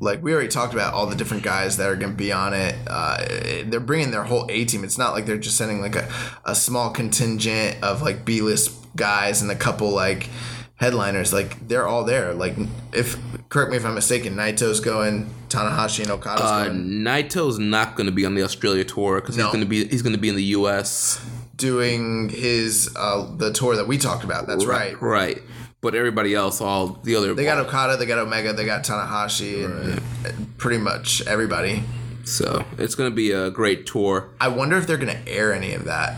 Like 0.00 0.22
we 0.22 0.32
already 0.34 0.48
talked 0.48 0.74
about 0.74 0.92
all 0.92 1.06
the 1.06 1.16
different 1.16 1.42
guys 1.42 1.78
that 1.78 1.88
are 1.88 1.96
going 1.96 2.12
to 2.12 2.16
be 2.16 2.30
on 2.30 2.52
it. 2.52 2.74
Uh, 2.86 3.16
they're 3.64 3.80
bringing 3.80 4.10
their 4.10 4.24
whole 4.24 4.46
A 4.50 4.66
team. 4.66 4.84
It's 4.84 4.98
not 4.98 5.14
like 5.14 5.24
they're 5.24 5.38
just 5.38 5.56
sending 5.56 5.80
like 5.80 5.96
a, 5.96 6.06
a 6.44 6.54
small 6.54 6.90
contingent 6.90 7.82
of 7.82 8.02
like 8.02 8.26
B 8.26 8.42
list 8.42 8.72
guys 8.94 9.40
and 9.40 9.50
a 9.50 9.54
couple 9.54 9.90
like 9.90 10.28
headliners. 10.76 11.32
Like 11.32 11.66
they're 11.68 11.86
all 11.86 12.04
there. 12.04 12.32
Like 12.34 12.56
if 12.92 13.18
correct 13.48 13.70
me 13.70 13.76
if 13.76 13.84
I'm 13.84 13.94
mistaken, 13.94 14.34
Naito's 14.36 14.80
going, 14.80 15.28
Tanahashi 15.48 16.00
and 16.02 16.10
Okada's 16.10 16.42
Uh, 16.44 16.64
going, 16.66 16.78
Naito's 17.02 17.58
not 17.58 17.96
going 17.96 18.06
to 18.06 18.12
be 18.12 18.24
on 18.26 18.34
the 18.34 18.42
Australia 18.42 18.84
tour 18.84 19.20
because 19.20 19.36
No. 19.36 19.44
he's 19.44 19.52
going 19.52 19.64
to 19.64 19.68
be 19.68 19.86
he's 19.88 20.02
going 20.02 20.14
to 20.14 20.20
be 20.20 20.28
in 20.28 20.36
the 20.36 20.44
U.S. 20.58 21.20
doing 21.56 22.28
his 22.28 22.90
uh, 22.96 23.26
the 23.36 23.52
tour 23.52 23.76
that 23.76 23.86
we 23.86 23.98
talked 23.98 24.24
about. 24.24 24.46
That's 24.46 24.64
right. 24.64 25.00
Right. 25.00 25.42
But 25.82 25.94
everybody 25.94 26.34
else, 26.34 26.60
all 26.60 26.98
the 27.04 27.14
other, 27.14 27.34
They 27.34 27.44
got 27.44 27.58
Okada, 27.58 27.96
they 27.96 28.06
got 28.06 28.18
Omega, 28.18 28.52
they 28.52 28.64
got 28.64 28.82
Tanahashi, 28.82 29.64
and 29.64 30.56
pretty 30.58 30.78
much 30.78 31.22
everybody. 31.26 31.84
so 32.24 32.64
it's 32.76 32.94
going 32.96 33.08
to 33.10 33.14
be 33.14 33.30
a 33.30 33.50
great 33.50 33.86
tour. 33.86 34.30
I 34.40 34.48
wonder 34.48 34.76
if 34.78 34.86
they're 34.88 34.96
gonna 34.96 35.20
air 35.28 35.52
any 35.52 35.74
of 35.74 35.84
that 35.84 36.16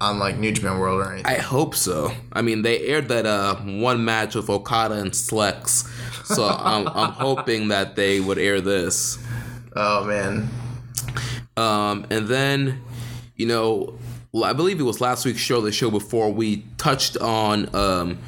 on 0.00 0.18
like 0.18 0.38
New 0.38 0.52
Japan 0.52 0.78
World 0.78 1.00
or 1.00 1.12
anything. 1.12 1.26
I 1.26 1.38
hope 1.38 1.74
so. 1.74 2.12
I 2.32 2.42
mean, 2.42 2.62
they 2.62 2.80
aired 2.86 3.08
that 3.08 3.26
uh, 3.26 3.56
one 3.56 4.04
match 4.04 4.34
with 4.34 4.48
Okada 4.48 4.94
and 4.94 5.10
Slex, 5.12 5.86
so 6.26 6.44
I'm, 6.48 6.88
I'm 6.88 7.12
hoping 7.12 7.68
that 7.68 7.96
they 7.96 8.20
would 8.20 8.38
air 8.38 8.60
this. 8.60 9.18
oh 9.76 10.04
man, 10.04 10.48
Um, 11.56 12.06
and 12.10 12.26
then, 12.28 12.80
you 13.36 13.46
know, 13.46 13.98
I 14.44 14.52
believe 14.52 14.78
it 14.80 14.84
was 14.84 15.00
last 15.00 15.24
week's 15.24 15.40
show, 15.40 15.60
the 15.60 15.72
show 15.72 15.90
before 15.90 16.32
we 16.32 16.64
touched 16.78 17.16
on 17.18 17.74
um, 17.74 18.18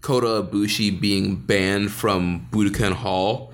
Kota 0.00 0.42
Ibushi 0.42 1.00
being 1.00 1.36
banned 1.36 1.92
from 1.92 2.46
Budokan 2.50 2.92
Hall, 2.92 3.51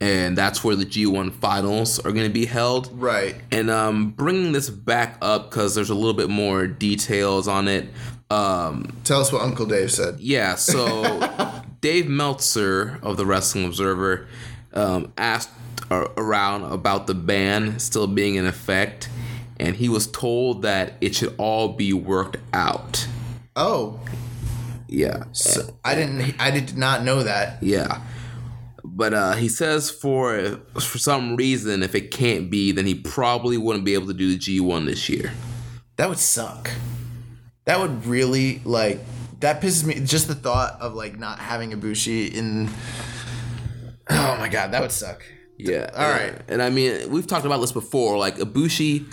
and 0.00 0.36
that's 0.36 0.64
where 0.64 0.74
the 0.76 0.86
G1 0.86 1.32
finals 1.34 1.98
are 1.98 2.12
going 2.12 2.26
to 2.26 2.32
be 2.32 2.46
held. 2.46 2.90
Right. 3.00 3.36
And 3.52 3.70
um, 3.70 4.10
bringing 4.10 4.52
this 4.52 4.70
back 4.70 5.18
up 5.20 5.50
because 5.50 5.74
there's 5.74 5.90
a 5.90 5.94
little 5.94 6.14
bit 6.14 6.30
more 6.30 6.66
details 6.66 7.46
on 7.48 7.68
it. 7.68 7.88
Um, 8.30 8.96
Tell 9.04 9.20
us 9.20 9.32
what 9.32 9.42
Uncle 9.42 9.66
Dave 9.66 9.90
said. 9.90 10.20
yeah, 10.20 10.54
so 10.54 11.62
Dave 11.80 12.08
Meltzer 12.08 12.98
of 13.02 13.16
the 13.16 13.26
Wrestling 13.26 13.64
Observer 13.66 14.26
um, 14.72 15.12
asked 15.18 15.50
around 15.90 16.62
about 16.72 17.08
the 17.08 17.14
ban 17.14 17.78
still 17.80 18.06
being 18.06 18.36
in 18.36 18.46
effect, 18.46 19.08
and 19.58 19.74
he 19.74 19.88
was 19.88 20.06
told 20.06 20.62
that 20.62 20.92
it 21.00 21.14
should 21.16 21.34
all 21.38 21.70
be 21.70 21.92
worked 21.92 22.36
out. 22.52 23.08
Oh, 23.56 23.98
Yeah, 24.86 25.24
so 25.32 25.74
I 25.84 25.96
didn't. 25.96 26.36
I 26.38 26.52
did 26.52 26.76
not 26.76 27.02
know 27.02 27.24
that. 27.24 27.60
yeah. 27.62 28.00
But 28.92 29.14
uh, 29.14 29.32
he 29.32 29.48
says 29.48 29.90
for 29.90 30.58
for 30.74 30.98
some 30.98 31.36
reason, 31.36 31.82
if 31.82 31.94
it 31.94 32.10
can't 32.10 32.50
be, 32.50 32.72
then 32.72 32.86
he 32.86 32.94
probably 32.94 33.56
wouldn't 33.56 33.84
be 33.84 33.94
able 33.94 34.08
to 34.08 34.14
do 34.14 34.30
the 34.32 34.38
G 34.38 34.58
one 34.60 34.84
this 34.86 35.08
year. 35.08 35.32
That 35.96 36.08
would 36.08 36.18
suck. 36.18 36.70
That 37.66 37.78
would 37.78 38.04
really 38.06 38.60
like. 38.64 39.00
That 39.40 39.60
pisses 39.62 39.84
me. 39.84 39.94
Just 40.04 40.28
the 40.28 40.34
thought 40.34 40.80
of 40.80 40.94
like 40.94 41.18
not 41.18 41.38
having 41.38 41.70
Ibushi 41.72 42.32
in. 42.34 42.68
Oh 44.10 44.36
my 44.38 44.48
god, 44.48 44.72
that 44.72 44.80
would 44.82 44.92
suck. 44.92 45.22
Yeah. 45.56 45.88
All 45.94 46.10
right. 46.10 46.34
And 46.48 46.60
I 46.62 46.70
mean, 46.70 47.10
we've 47.10 47.26
talked 47.26 47.46
about 47.46 47.60
this 47.60 47.72
before. 47.72 48.18
Like 48.18 48.36
Ibushi, 48.38 49.04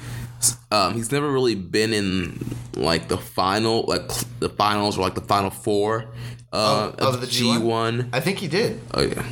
um, 0.71 0.95
he's 0.95 1.11
never 1.11 1.31
really 1.31 1.55
been 1.55 1.93
in 1.93 2.39
like 2.75 3.09
the 3.09 3.17
final, 3.17 3.83
like 3.83 4.07
the 4.39 4.49
finals 4.49 4.97
or 4.97 5.01
like 5.01 5.15
the 5.15 5.21
final 5.21 5.49
four 5.49 6.05
uh, 6.51 6.91
Of- 6.97 7.15
of 7.15 7.21
the 7.21 7.27
G 7.27 7.57
one. 7.57 8.09
I 8.11 8.21
think 8.21 8.39
he 8.39 8.47
did. 8.47 8.81
Oh 8.93 9.01
yeah. 9.01 9.23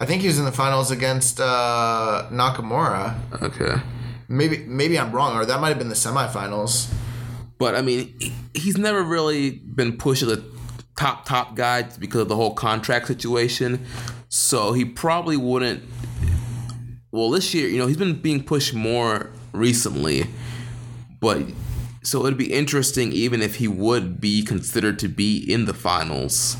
I 0.00 0.06
think 0.06 0.22
he 0.22 0.26
was 0.28 0.38
in 0.38 0.44
the 0.44 0.52
finals 0.52 0.90
against 0.90 1.40
uh, 1.40 2.26
Nakamura. 2.30 3.16
Okay. 3.42 3.80
Maybe 4.28 4.58
maybe 4.66 4.98
I'm 4.98 5.12
wrong, 5.12 5.36
or 5.36 5.44
that 5.44 5.60
might 5.60 5.68
have 5.68 5.78
been 5.78 5.88
the 5.88 5.94
semifinals. 5.94 6.92
But 7.58 7.76
I 7.76 7.82
mean, 7.82 8.18
he's 8.54 8.76
never 8.76 9.02
really 9.02 9.50
been 9.50 9.96
pushed 9.96 10.22
as 10.22 10.32
a 10.32 10.42
top 10.96 11.24
top 11.26 11.54
guy 11.54 11.82
because 11.98 12.22
of 12.22 12.28
the 12.28 12.36
whole 12.36 12.54
contract 12.54 13.06
situation. 13.06 13.84
So 14.28 14.72
he 14.72 14.84
probably 14.84 15.36
wouldn't. 15.36 15.84
Well, 17.12 17.30
this 17.30 17.54
year, 17.54 17.68
you 17.68 17.78
know, 17.78 17.86
he's 17.86 17.96
been 17.96 18.20
being 18.20 18.42
pushed 18.42 18.74
more 18.74 19.30
recently, 19.52 20.26
but 21.20 21.42
so 22.02 22.26
it'd 22.26 22.36
be 22.36 22.52
interesting 22.52 23.12
even 23.12 23.40
if 23.40 23.56
he 23.56 23.68
would 23.68 24.20
be 24.20 24.42
considered 24.42 24.98
to 24.98 25.08
be 25.08 25.38
in 25.38 25.66
the 25.66 25.74
finals. 25.74 26.56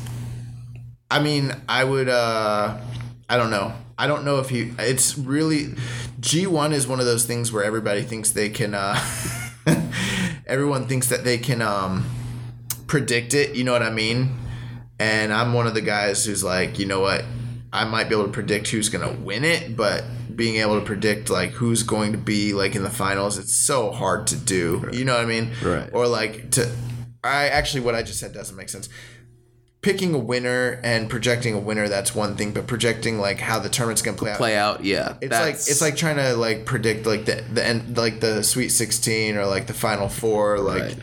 I 1.11 1.19
mean, 1.19 1.51
I 1.67 1.83
would. 1.83 2.07
uh 2.07 2.77
I 3.29 3.37
don't 3.37 3.49
know. 3.49 3.73
I 3.97 4.07
don't 4.07 4.25
know 4.25 4.39
if 4.39 4.49
he. 4.49 4.73
It's 4.77 5.17
really 5.17 5.73
G 6.19 6.47
one 6.47 6.73
is 6.73 6.87
one 6.87 6.99
of 6.99 7.05
those 7.05 7.25
things 7.25 7.51
where 7.51 7.63
everybody 7.63 8.01
thinks 8.01 8.31
they 8.31 8.49
can. 8.49 8.73
uh 8.73 8.99
Everyone 10.45 10.87
thinks 10.87 11.09
that 11.09 11.23
they 11.23 11.37
can 11.37 11.61
um 11.61 12.05
predict 12.87 13.33
it. 13.33 13.55
You 13.55 13.63
know 13.63 13.71
what 13.71 13.81
I 13.83 13.89
mean? 13.89 14.37
And 14.99 15.33
I'm 15.33 15.53
one 15.53 15.67
of 15.67 15.73
the 15.73 15.81
guys 15.81 16.25
who's 16.25 16.43
like, 16.43 16.77
you 16.77 16.85
know 16.85 16.99
what? 16.99 17.25
I 17.73 17.83
might 17.85 18.07
be 18.07 18.15
able 18.15 18.25
to 18.25 18.31
predict 18.31 18.69
who's 18.69 18.89
gonna 18.89 19.13
win 19.13 19.43
it, 19.43 19.75
but 19.75 20.03
being 20.35 20.57
able 20.57 20.79
to 20.79 20.85
predict 20.85 21.29
like 21.29 21.51
who's 21.51 21.83
going 21.83 22.11
to 22.11 22.17
be 22.17 22.53
like 22.53 22.75
in 22.75 22.83
the 22.83 22.89
finals, 22.89 23.37
it's 23.37 23.55
so 23.55 23.91
hard 23.91 24.27
to 24.27 24.35
do. 24.35 24.87
You 24.91 25.05
know 25.05 25.15
what 25.15 25.23
I 25.23 25.25
mean? 25.25 25.51
Right. 25.63 25.89
Or 25.93 26.07
like 26.07 26.51
to. 26.51 26.69
I 27.23 27.47
actually, 27.47 27.81
what 27.81 27.95
I 27.95 28.03
just 28.03 28.19
said 28.19 28.33
doesn't 28.33 28.55
make 28.55 28.69
sense 28.69 28.87
picking 29.85 30.15
a 30.15 30.17
winner 30.17 30.79
and 30.83 31.11
projecting 31.11 31.53
a 31.53 31.59
winner 31.59 31.87
that's 31.87 32.15
one 32.15 32.35
thing 32.35 32.51
but 32.51 32.65
projecting 32.65 33.19
like 33.19 33.39
how 33.39 33.59
the 33.59 33.69
tournament's 33.69 34.01
gonna 34.01 34.17
play 34.17 34.31
out 34.31 34.37
Play 34.37 34.57
out, 34.57 34.83
yeah. 34.83 35.13
it's 35.21 35.31
like 35.31 35.53
it's 35.53 35.79
like 35.79 35.95
trying 35.95 36.15
to 36.15 36.35
like 36.35 36.65
predict 36.65 37.05
like 37.05 37.25
the 37.25 37.43
the 37.53 37.63
end 37.63 37.95
like 37.95 38.19
the 38.19 38.41
sweet 38.41 38.69
16 38.69 39.37
or 39.37 39.45
like 39.45 39.67
the 39.67 39.75
final 39.75 40.09
four 40.09 40.57
like 40.57 40.81
Right. 40.81 40.97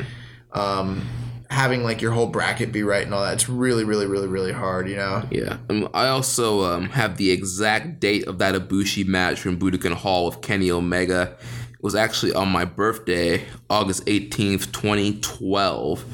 um 0.53 1.07
having 1.49 1.85
like 1.85 2.03
your 2.03 2.11
whole 2.11 2.27
bracket 2.27 2.73
be 2.73 2.83
right 2.83 3.05
and 3.05 3.15
all 3.15 3.23
that 3.23 3.35
it's 3.35 3.49
really 3.49 3.85
really 3.85 4.07
really 4.07 4.27
really 4.27 4.51
hard 4.51 4.89
you 4.89 4.97
know 4.97 5.23
Yeah, 5.31 5.59
um, 5.71 5.89
I 5.95 6.09
also 6.09 6.65
um, 6.65 6.89
have 6.89 7.19
the 7.19 7.31
exact 7.31 8.01
date 8.01 8.27
of 8.27 8.39
that 8.39 8.57
Ibushi 8.57 9.07
match 9.07 9.39
from 9.39 9.61
Budokan 9.61 9.93
Hall 9.93 10.27
with 10.27 10.41
Kenny 10.41 10.73
Omega. 10.73 11.37
It 11.73 11.83
was 11.83 11.95
actually 11.95 12.33
on 12.33 12.49
my 12.49 12.65
birthday, 12.65 13.45
August 13.71 14.07
18th, 14.07 14.73
2012. 14.73 16.05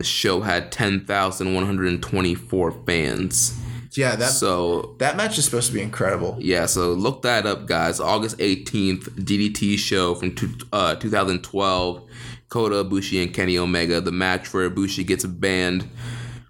The 0.00 0.04
show 0.04 0.40
had 0.40 0.72
10,124 0.72 2.72
fans. 2.86 3.60
yeah 3.92 4.16
that 4.16 4.30
So, 4.30 4.94
that 4.98 5.14
match 5.18 5.36
is 5.36 5.44
supposed 5.44 5.66
to 5.68 5.74
be 5.74 5.82
incredible 5.82 6.38
yeah, 6.40 6.64
so 6.64 6.94
look 6.94 7.20
that 7.20 7.44
up, 7.44 7.66
guys. 7.66 8.00
August 8.00 8.38
18th, 8.38 9.10
DDT 9.22 9.78
show 9.78 10.14
from 10.14 10.34
two, 10.34 10.54
uh, 10.72 10.94
2012. 10.94 12.02
Kota 12.48 12.76
Ibushi 12.82 13.22
and 13.22 13.34
Kenny 13.34 13.58
Omega. 13.58 14.00
The 14.00 14.10
match 14.10 14.54
where 14.54 14.70
Ibushi 14.70 15.06
gets 15.06 15.26
banned 15.26 15.86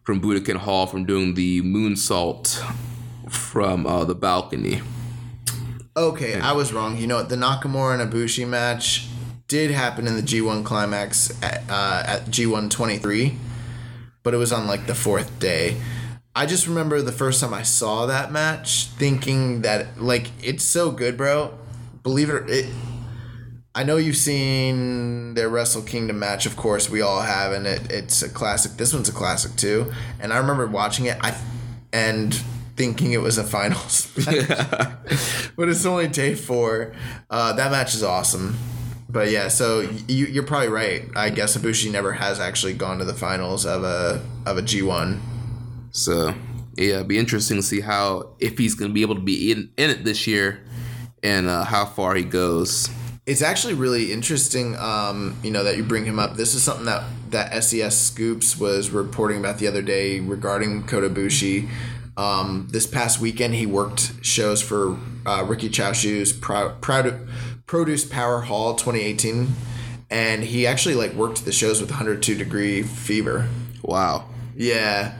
from 0.04 0.20
Budokan 0.20 0.58
Hall 0.58 0.86
from 0.86 1.04
doing 1.04 1.34
the 1.34 1.60
moonsault 1.62 2.56
from 3.28 3.84
uh, 3.84 4.04
the 4.04 4.14
balcony. 4.14 4.80
Okay, 5.96 6.38
I 6.40 6.52
was 6.52 6.72
wrong. 6.72 6.96
You 6.96 7.08
know 7.08 7.16
what? 7.16 7.28
The 7.28 7.36
Nakamura 7.36 8.00
and 8.00 8.12
Ibushi 8.12 8.46
match 8.48 9.08
did 9.50 9.72
happen 9.72 10.06
in 10.06 10.14
the 10.14 10.22
G1 10.22 10.64
climax 10.64 11.36
at, 11.42 11.64
uh, 11.68 12.04
at 12.06 12.26
G1 12.26 12.70
23, 12.70 13.36
but 14.22 14.32
it 14.32 14.36
was 14.36 14.52
on 14.52 14.68
like 14.68 14.86
the 14.86 14.94
fourth 14.94 15.40
day. 15.40 15.76
I 16.36 16.46
just 16.46 16.68
remember 16.68 17.02
the 17.02 17.10
first 17.10 17.40
time 17.40 17.52
I 17.52 17.62
saw 17.62 18.06
that 18.06 18.30
match 18.30 18.86
thinking 18.86 19.62
that, 19.62 20.00
like, 20.00 20.30
it's 20.40 20.62
so 20.62 20.92
good, 20.92 21.16
bro. 21.16 21.58
Believe 22.04 22.30
it 22.30 22.32
or 22.32 22.46
it. 22.48 22.66
I 23.74 23.82
know 23.82 23.96
you've 23.96 24.16
seen 24.16 25.34
their 25.34 25.48
Wrestle 25.48 25.82
Kingdom 25.82 26.20
match, 26.20 26.46
of 26.46 26.56
course, 26.56 26.88
we 26.88 27.00
all 27.00 27.20
have, 27.20 27.52
and 27.52 27.66
it, 27.66 27.90
it's 27.90 28.22
a 28.22 28.28
classic. 28.28 28.72
This 28.72 28.94
one's 28.94 29.08
a 29.08 29.12
classic 29.12 29.56
too. 29.56 29.92
And 30.20 30.32
I 30.32 30.38
remember 30.38 30.68
watching 30.68 31.06
it, 31.06 31.18
I 31.20 31.36
and 31.92 32.32
thinking 32.76 33.12
it 33.12 33.20
was 33.20 33.36
a 33.36 33.44
finals 33.56 34.16
match 34.16 34.48
but 35.56 35.68
it's 35.68 35.84
only 35.84 36.06
day 36.06 36.36
four. 36.36 36.94
Uh, 37.28 37.52
that 37.54 37.72
match 37.72 37.94
is 37.94 38.04
awesome. 38.04 38.56
But 39.10 39.30
yeah, 39.30 39.48
so 39.48 39.80
you, 40.06 40.26
you're 40.26 40.44
probably 40.44 40.68
right. 40.68 41.04
I 41.16 41.30
guess 41.30 41.56
Ibushi 41.56 41.90
never 41.90 42.12
has 42.12 42.38
actually 42.38 42.74
gone 42.74 42.98
to 42.98 43.04
the 43.04 43.14
finals 43.14 43.66
of 43.66 43.82
a 43.82 44.22
of 44.46 44.56
a 44.56 44.62
G1. 44.62 45.18
So, 45.90 46.34
yeah, 46.76 46.96
it'd 46.96 47.08
be 47.08 47.18
interesting 47.18 47.56
to 47.56 47.62
see 47.62 47.80
how, 47.80 48.36
if 48.38 48.56
he's 48.58 48.74
going 48.74 48.90
to 48.90 48.94
be 48.94 49.02
able 49.02 49.16
to 49.16 49.20
be 49.20 49.50
in, 49.50 49.70
in 49.76 49.90
it 49.90 50.04
this 50.04 50.26
year 50.26 50.64
and 51.22 51.48
uh, 51.48 51.64
how 51.64 51.84
far 51.84 52.14
he 52.14 52.22
goes. 52.22 52.88
It's 53.26 53.42
actually 53.42 53.74
really 53.74 54.12
interesting, 54.12 54.76
um, 54.76 55.36
you 55.42 55.50
know, 55.50 55.64
that 55.64 55.76
you 55.76 55.82
bring 55.82 56.04
him 56.04 56.18
up. 56.18 56.36
This 56.36 56.54
is 56.54 56.62
something 56.62 56.86
that 56.86 57.04
that 57.30 57.62
SES 57.62 57.96
Scoops 57.96 58.58
was 58.58 58.90
reporting 58.90 59.38
about 59.38 59.58
the 59.58 59.66
other 59.68 59.82
day 59.82 60.18
regarding 60.20 60.84
Kota 60.84 61.08
Ibushi. 61.08 61.68
Um, 62.16 62.66
this 62.70 62.86
past 62.86 63.20
weekend, 63.20 63.54
he 63.54 63.66
worked 63.66 64.12
shows 64.24 64.60
for 64.60 64.98
uh, 65.24 65.44
Riki 65.46 65.68
Choshu's 65.68 66.32
Pro- 66.32 66.74
Proud 66.80 67.28
Produce 67.70 68.04
Power 68.04 68.40
Hall 68.40 68.74
2018, 68.74 69.46
and 70.10 70.42
he 70.42 70.66
actually 70.66 70.96
like 70.96 71.12
worked 71.12 71.44
the 71.44 71.52
shows 71.52 71.80
with 71.80 71.88
102 71.88 72.34
Degree 72.34 72.82
Fever. 72.82 73.48
Wow. 73.80 74.24
Yeah. 74.56 75.14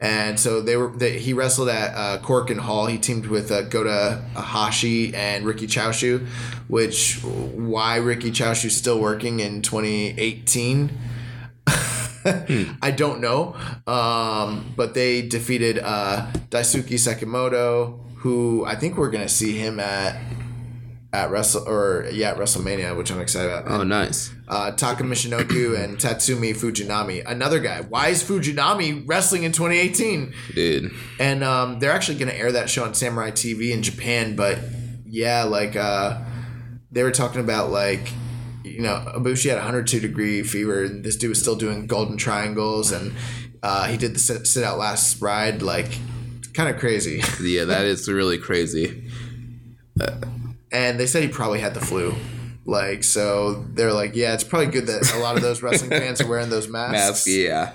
And 0.00 0.40
so 0.40 0.60
they 0.60 0.76
were. 0.76 0.88
They, 0.88 1.20
he 1.20 1.32
wrestled 1.32 1.68
at 1.68 1.94
uh, 1.94 2.18
Korakuen 2.20 2.58
Hall. 2.58 2.86
He 2.86 2.98
teamed 2.98 3.26
with 3.26 3.52
uh, 3.52 3.62
Gota 3.66 4.20
Hashi 4.34 5.14
and 5.14 5.44
Riki 5.44 5.68
Choshu, 5.68 6.26
which 6.66 7.20
why 7.22 7.98
Riki 7.98 8.32
Choshu's 8.32 8.76
still 8.76 8.98
working 8.98 9.38
in 9.38 9.62
2018. 9.62 10.90
I 12.82 12.92
don't 12.96 13.20
know, 13.20 13.54
um, 13.86 14.72
but 14.74 14.94
they 14.94 15.22
defeated 15.22 15.78
uh, 15.78 16.26
Daisuke 16.50 16.94
Sekimoto, 16.94 18.00
who 18.16 18.64
I 18.64 18.74
think 18.74 18.98
we're 18.98 19.10
gonna 19.10 19.28
see 19.28 19.56
him 19.56 19.78
at 19.78 20.20
at 21.12 21.30
Wrestle 21.30 21.68
or 21.68 22.08
yeah 22.10 22.30
at 22.30 22.36
WrestleMania, 22.38 22.96
which 22.96 23.10
I'm 23.10 23.20
excited 23.20 23.50
about. 23.52 23.70
Oh, 23.70 23.84
nice. 23.84 24.32
uh, 24.48 24.70
Taka 24.70 25.02
Michinoku 25.02 25.78
and 25.84 25.98
Tatsumi 25.98 26.56
Fujinami. 26.56 27.22
Another 27.26 27.60
guy. 27.60 27.82
Why 27.82 28.08
is 28.08 28.22
Fujinami 28.24 29.02
wrestling 29.06 29.42
in 29.42 29.52
2018? 29.52 30.32
Dude. 30.54 30.90
And 31.20 31.44
um, 31.44 31.78
they're 31.80 31.92
actually 31.92 32.18
going 32.18 32.30
to 32.30 32.36
air 32.38 32.52
that 32.52 32.70
show 32.70 32.84
on 32.84 32.94
Samurai 32.94 33.30
TV 33.30 33.72
in 33.72 33.82
Japan. 33.82 34.36
But 34.36 34.58
yeah, 35.06 35.44
like 35.44 35.76
uh, 35.76 36.18
they 36.90 37.02
were 37.02 37.10
talking 37.10 37.40
about 37.40 37.70
like 37.70 38.10
you 38.64 38.80
know 38.80 39.04
Ibushi 39.14 39.50
had 39.50 39.56
102 39.56 40.00
degree 40.00 40.42
fever, 40.42 40.84
and 40.84 41.04
this 41.04 41.16
dude 41.16 41.28
was 41.28 41.40
still 41.40 41.56
doing 41.56 41.86
golden 41.86 42.16
triangles, 42.16 42.90
and 42.90 43.12
uh, 43.62 43.86
he 43.86 43.98
did 43.98 44.14
the 44.14 44.18
sit, 44.18 44.46
sit 44.46 44.64
out 44.64 44.78
last 44.78 45.20
ride. 45.20 45.60
Like 45.60 45.98
kind 46.54 46.70
of 46.74 46.80
crazy. 46.80 47.22
Yeah, 47.42 47.64
that 47.64 47.84
is 47.84 48.08
really 48.08 48.38
crazy. 48.38 49.10
and 50.72 50.98
they 50.98 51.06
said 51.06 51.22
he 51.22 51.28
probably 51.28 51.60
had 51.60 51.74
the 51.74 51.80
flu. 51.80 52.14
Like 52.64 53.02
so, 53.04 53.64
they're 53.74 53.92
like, 53.92 54.14
yeah, 54.14 54.34
it's 54.34 54.44
probably 54.44 54.68
good 54.68 54.86
that 54.86 55.12
a 55.14 55.18
lot 55.18 55.36
of 55.36 55.42
those 55.42 55.62
wrestling 55.62 55.90
fans 56.00 56.20
are 56.20 56.28
wearing 56.28 56.48
those 56.50 56.68
masks. 56.68 56.92
Mask, 56.92 57.26
yeah. 57.28 57.72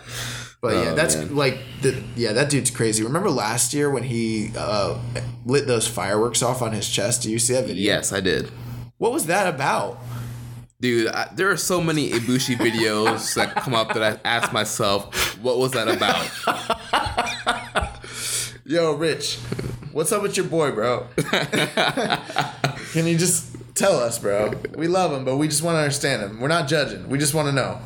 But 0.61 0.73
yeah, 0.73 0.91
Oh, 0.91 0.95
that's 0.95 1.15
man. 1.15 1.35
like, 1.35 1.59
the, 1.81 2.01
yeah, 2.15 2.31
that 2.33 2.49
dude's 2.49 2.71
crazy. 2.71 3.03
Remember 3.03 3.29
last 3.29 3.73
year 3.73 3.89
when 3.91 4.03
he 4.03 4.51
uh, 4.57 4.97
lit 5.45 5.67
those 5.67 5.87
fireworks 5.87 6.41
off 6.41 6.61
on 6.61 6.71
his 6.71 6.89
chest? 6.89 7.21
Do 7.23 7.29
you 7.31 7.37
see 7.37 7.53
that 7.53 7.65
video? 7.65 7.83
Yes, 7.83 8.11
I 8.13 8.21
did. 8.21 8.49
What 8.97 9.11
was 9.11 9.25
that 9.27 9.53
about? 9.53 9.99
Dude, 10.79 11.07
I, 11.09 11.29
there 11.35 11.51
are 11.51 11.57
so 11.57 11.81
many 11.81 12.09
Ibushi 12.11 12.55
videos 12.55 13.33
that 13.35 13.55
come 13.55 13.73
up 13.75 13.93
that 13.93 14.01
I 14.03 14.19
ask 14.27 14.51
myself, 14.53 15.37
what 15.41 15.57
was 15.59 15.71
that 15.73 15.87
about? 15.87 16.29
Yo, 18.65 18.93
Rich, 18.93 19.37
what's 19.91 20.11
up 20.11 20.21
with 20.21 20.37
your 20.37 20.45
boy, 20.47 20.71
bro? 20.71 21.07
Can 22.93 23.07
you 23.07 23.17
just 23.17 23.55
tell 23.75 23.97
us, 23.99 24.17
bro? 24.19 24.51
We 24.75 24.87
love 24.87 25.11
him, 25.13 25.25
but 25.25 25.37
we 25.37 25.47
just 25.47 25.61
want 25.61 25.75
to 25.75 25.79
understand 25.79 26.21
him. 26.21 26.39
We're 26.39 26.47
not 26.47 26.67
judging. 26.67 27.07
We 27.09 27.17
just 27.17 27.33
want 27.33 27.47
to 27.47 27.51
know. 27.51 27.79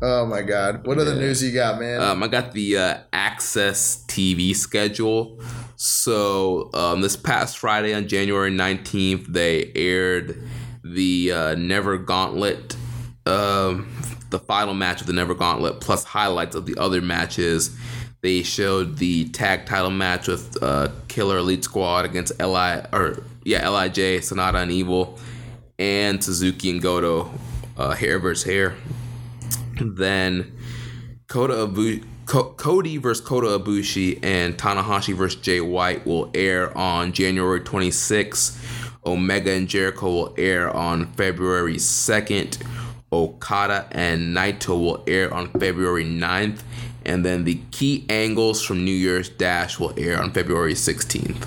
Oh 0.00 0.26
my 0.26 0.42
God! 0.42 0.86
What 0.86 0.98
other 0.98 1.14
Yeah. 1.14 1.20
news 1.20 1.42
you 1.42 1.52
got, 1.52 1.80
man? 1.80 2.00
Um, 2.00 2.22
I 2.22 2.28
got 2.28 2.52
the 2.52 2.76
uh, 2.78 2.98
Access 3.12 4.04
TV 4.06 4.54
schedule. 4.54 5.40
So 5.74 6.70
um, 6.72 7.00
this 7.00 7.16
past 7.16 7.58
Friday 7.58 7.94
on 7.94 8.06
January 8.08 8.50
19th, 8.52 9.26
they 9.26 9.72
aired 9.74 10.40
the 10.84 11.32
uh, 11.32 11.54
Never 11.56 11.98
Gauntlet, 11.98 12.76
um, 13.26 13.88
the 14.30 14.38
final 14.38 14.74
match 14.74 15.00
of 15.00 15.08
the 15.08 15.12
Never 15.12 15.34
Gauntlet, 15.34 15.80
plus 15.80 16.04
highlights 16.04 16.54
of 16.54 16.66
the 16.66 16.76
other 16.78 17.00
matches. 17.02 17.76
They 18.20 18.42
showed 18.42 18.98
the 18.98 19.28
tag 19.30 19.66
title 19.66 19.90
match 19.90 20.26
with 20.28 20.60
uh, 20.62 20.88
Killer 21.08 21.38
Elite 21.38 21.62
Squad 21.64 22.04
against 22.04 22.38
Li 22.40 22.80
or 22.92 23.22
yeah 23.48 23.66
Lij, 23.68 24.20
Sanada 24.20 24.62
and 24.62 24.70
Evil, 24.70 25.18
and 25.78 26.22
Suzuki 26.22 26.70
and 26.70 26.82
Goto, 26.82 27.30
uh, 27.78 27.94
hair 27.94 28.18
versus 28.18 28.44
hair. 28.44 28.76
Then 29.80 30.52
Kota 31.28 31.54
Ibu- 31.66 32.04
Ko- 32.26 32.52
Cody 32.52 32.98
versus 32.98 33.24
Kota 33.24 33.58
Ibushi 33.58 34.18
and 34.22 34.58
Tanahashi 34.58 35.14
versus 35.14 35.40
Jay 35.40 35.62
White 35.62 36.06
will 36.06 36.30
air 36.34 36.76
on 36.76 37.12
January 37.12 37.60
26th. 37.60 38.58
Omega 39.06 39.52
and 39.52 39.66
Jericho 39.66 40.10
will 40.10 40.34
air 40.36 40.68
on 40.74 41.06
February 41.14 41.76
2nd. 41.76 42.58
Okada 43.10 43.86
and 43.92 44.36
Naito 44.36 44.78
will 44.78 45.02
air 45.06 45.32
on 45.32 45.48
February 45.52 46.04
9th. 46.04 46.60
And 47.06 47.24
then 47.24 47.44
the 47.44 47.60
key 47.70 48.04
angles 48.10 48.62
from 48.62 48.84
New 48.84 48.90
Year's 48.90 49.30
Dash 49.30 49.78
will 49.80 49.94
air 49.96 50.20
on 50.20 50.32
February 50.32 50.74
16th. 50.74 51.46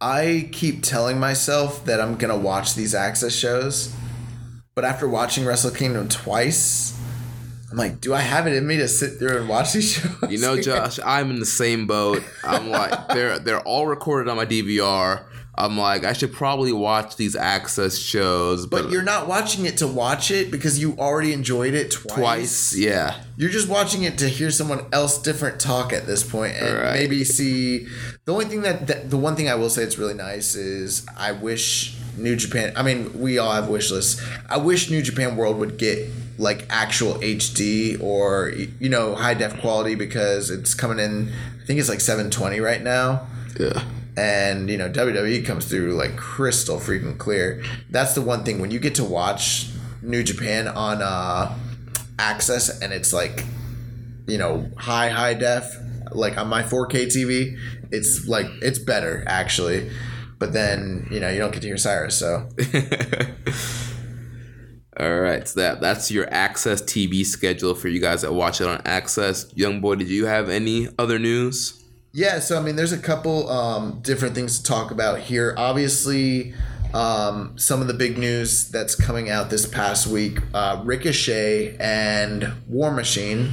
I 0.00 0.48
keep 0.52 0.82
telling 0.82 1.20
myself 1.20 1.84
that 1.84 2.00
I'm 2.00 2.16
gonna 2.16 2.36
watch 2.36 2.74
these 2.74 2.94
Access 2.94 3.34
shows, 3.34 3.94
but 4.74 4.84
after 4.84 5.08
watching 5.08 5.44
Wrestle 5.44 5.70
Kingdom 5.70 6.08
twice, 6.08 6.98
I'm 7.70 7.76
like, 7.76 8.00
do 8.00 8.14
I 8.14 8.20
have 8.20 8.46
it 8.46 8.54
in 8.54 8.66
me 8.66 8.78
to 8.78 8.88
sit 8.88 9.18
through 9.18 9.38
and 9.38 9.48
watch 9.48 9.74
these 9.74 9.92
shows? 9.92 10.30
You 10.30 10.38
know, 10.38 10.60
Josh, 10.60 10.98
I'm 11.04 11.30
in 11.30 11.38
the 11.38 11.46
same 11.46 11.86
boat. 11.86 12.22
I'm 12.42 12.70
like, 12.70 13.08
they're 13.08 13.38
they're 13.38 13.60
all 13.60 13.86
recorded 13.86 14.30
on 14.30 14.36
my 14.36 14.46
DVR. 14.46 15.24
I'm 15.64 15.76
like, 15.78 16.04
I 16.04 16.12
should 16.12 16.32
probably 16.32 16.72
watch 16.72 17.16
these 17.16 17.36
access 17.36 17.98
shows, 17.98 18.66
but, 18.66 18.84
But 18.84 18.92
you're 18.92 19.02
not 19.02 19.28
watching 19.28 19.64
it 19.66 19.76
to 19.78 19.86
watch 19.86 20.30
it 20.30 20.50
because 20.50 20.78
you 20.78 20.96
already 20.98 21.32
enjoyed 21.32 21.74
it 21.74 21.90
twice. 21.90 22.14
twice, 22.16 22.76
yeah. 22.76 23.20
You're 23.36 23.50
just 23.50 23.68
watching 23.68 24.02
it 24.02 24.18
to 24.18 24.28
hear 24.28 24.50
someone 24.50 24.86
else 24.92 25.18
different 25.18 25.60
talk 25.60 25.92
at 25.92 26.06
this 26.06 26.22
point 26.22 26.56
and 26.56 26.76
Right. 26.78 26.94
maybe 26.94 27.24
see. 27.24 27.86
The 28.24 28.32
only 28.32 28.46
thing 28.46 28.62
that, 28.62 28.86
that 28.86 29.10
the 29.10 29.16
one 29.16 29.36
thing 29.36 29.48
I 29.48 29.54
will 29.54 29.70
say 29.70 29.82
it's 29.82 29.98
really 29.98 30.14
nice 30.14 30.54
is 30.54 31.06
I 31.16 31.32
wish 31.32 31.96
New 32.16 32.36
Japan. 32.36 32.72
I 32.76 32.82
mean, 32.82 33.18
we 33.20 33.38
all 33.38 33.52
have 33.52 33.68
wish 33.68 33.90
lists. 33.90 34.20
I 34.48 34.58
wish 34.58 34.90
New 34.90 35.00
Japan 35.02 35.36
World 35.36 35.56
would 35.58 35.78
get 35.78 36.08
like 36.38 36.66
actual 36.70 37.14
HD 37.16 38.00
or 38.02 38.50
you 38.78 38.88
know 38.88 39.14
high 39.14 39.34
def 39.34 39.60
quality 39.60 39.94
because 39.94 40.50
it's 40.50 40.74
coming 40.74 40.98
in. 40.98 41.30
I 41.62 41.66
think 41.66 41.78
it's 41.80 41.88
like 41.88 42.00
720 42.00 42.58
right 42.60 42.82
now 42.82 43.26
Yeah. 43.58 43.82
And 44.16 44.68
you 44.68 44.76
know 44.76 44.88
WWE 44.88 45.44
comes 45.44 45.66
through 45.66 45.94
like 45.94 46.16
crystal 46.16 46.78
freaking 46.78 47.18
clear. 47.18 47.62
That's 47.90 48.14
the 48.14 48.22
one 48.22 48.44
thing 48.44 48.60
when 48.60 48.70
you 48.70 48.78
get 48.78 48.94
to 48.96 49.04
watch 49.04 49.70
New 50.02 50.22
Japan 50.22 50.68
on 50.68 51.02
uh, 51.02 51.56
Access 52.18 52.80
and 52.80 52.92
it's 52.92 53.12
like 53.12 53.44
you 54.26 54.38
know 54.38 54.70
high 54.76 55.08
high 55.08 55.34
def 55.34 55.76
like 56.12 56.36
on 56.38 56.48
my 56.48 56.62
4K 56.62 57.06
TV, 57.06 57.58
it's 57.90 58.26
like 58.26 58.46
it's 58.62 58.78
better 58.78 59.24
actually. 59.26 59.90
But 60.38 60.52
then 60.52 61.06
you 61.10 61.20
know 61.20 61.28
you 61.28 61.38
don't 61.38 61.52
get 61.52 61.62
to 61.62 61.68
hear 61.68 61.76
Cyrus, 61.76 62.18
so 62.18 62.48
All 64.98 65.20
right, 65.20 65.48
so 65.48 65.60
that 65.60 65.80
that's 65.80 66.10
your 66.10 66.28
Access 66.30 66.82
TV 66.82 67.24
schedule 67.24 67.74
for 67.74 67.88
you 67.88 68.00
guys 68.00 68.20
that 68.22 68.34
watch 68.34 68.60
it 68.60 68.66
on 68.66 68.82
Access. 68.84 69.50
Young 69.54 69.80
boy, 69.80 69.94
did 69.94 70.08
you 70.08 70.26
have 70.26 70.50
any 70.50 70.88
other 70.98 71.18
news? 71.18 71.79
Yeah, 72.12 72.40
so 72.40 72.58
I 72.58 72.62
mean, 72.62 72.74
there's 72.74 72.92
a 72.92 72.98
couple 72.98 73.48
um, 73.48 74.00
different 74.00 74.34
things 74.34 74.58
to 74.58 74.64
talk 74.64 74.90
about 74.90 75.20
here. 75.20 75.54
Obviously, 75.56 76.54
um, 76.92 77.56
some 77.56 77.80
of 77.80 77.86
the 77.86 77.94
big 77.94 78.18
news 78.18 78.68
that's 78.68 78.96
coming 78.96 79.30
out 79.30 79.48
this 79.48 79.64
past 79.64 80.08
week 80.08 80.38
uh, 80.52 80.82
Ricochet 80.84 81.76
and 81.78 82.52
War 82.66 82.90
Machine. 82.90 83.52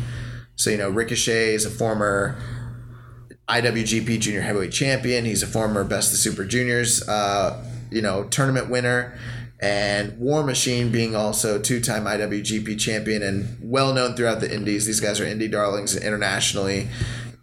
So, 0.55 0.71
you 0.71 0.77
know, 0.77 0.89
Ricochet 0.89 1.53
is 1.53 1.65
a 1.65 1.69
former 1.69 2.41
IWGP 3.47 4.19
Junior 4.19 4.41
Heavyweight 4.41 4.71
Champion, 4.71 5.25
he's 5.25 5.43
a 5.43 5.47
former 5.47 5.83
Best 5.83 6.11
of 6.11 6.17
Super 6.17 6.43
Juniors, 6.43 7.07
uh, 7.07 7.63
you 7.91 8.01
know, 8.01 8.23
tournament 8.23 8.71
winner. 8.71 9.17
And 9.59 10.17
War 10.19 10.43
Machine 10.43 10.91
being 10.91 11.15
also 11.15 11.59
two-time 11.59 12.05
IWGP 12.05 12.79
champion 12.79 13.23
and 13.23 13.57
well 13.59 13.91
known 13.91 14.15
throughout 14.15 14.39
the 14.39 14.53
Indies. 14.53 14.85
These 14.85 14.99
guys 14.99 15.19
are 15.19 15.25
indie 15.25 15.49
darlings 15.49 15.95
internationally 15.95 16.89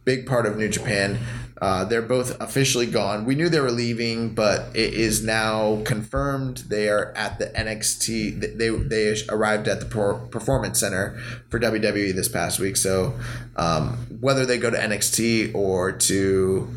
big 0.05 0.27
part 0.27 0.47
of 0.47 0.57
New 0.57 0.69
Japan. 0.69 1.19
Uh, 1.61 1.85
they're 1.85 2.03
both 2.03 2.39
officially 2.43 2.87
gone. 2.87 3.25
We 3.25 3.35
knew 3.35 3.49
they 3.49 3.61
were 3.61 3.71
leaving, 3.71 4.35
but 4.35 4.75
it 4.75 4.93
is 4.93 5.25
now 5.25 5.83
confirmed 5.85 6.59
they 6.69 6.89
are 6.89 7.13
at 7.17 7.39
the 7.39 7.47
NXT. 7.47 8.59
They 8.59 8.69
they 8.69 9.17
arrived 9.31 9.69
at 9.69 9.81
the 9.81 9.87
Performance 10.31 10.81
Center 10.81 11.17
for 11.49 11.61
WWE 11.61 12.15
this 12.15 12.29
past 12.29 12.59
week. 12.59 12.77
So 12.77 13.15
um, 13.57 13.97
whether 14.21 14.45
they 14.45 14.59
go 14.59 14.69
to 14.69 14.77
NXT 14.77 15.55
or 15.55 15.93
to 15.93 16.69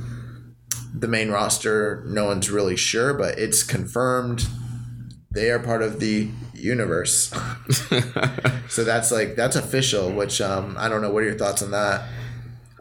the 0.93 1.07
main 1.07 1.31
roster, 1.31 2.03
no 2.05 2.25
one's 2.25 2.49
really 2.49 2.77
sure, 2.77 3.13
but 3.13 3.37
it's 3.37 3.63
confirmed 3.63 4.47
they 5.31 5.51
are 5.51 5.59
part 5.59 5.81
of 5.81 5.99
the 5.99 6.29
universe. 6.53 7.33
so 8.69 8.83
that's 8.83 9.11
like 9.11 9.35
that's 9.35 9.55
official. 9.55 10.11
Which 10.11 10.39
um, 10.39 10.75
I 10.77 10.87
don't 10.87 11.01
know. 11.01 11.09
What 11.09 11.23
are 11.23 11.27
your 11.27 11.37
thoughts 11.37 11.61
on 11.61 11.71
that? 11.71 12.07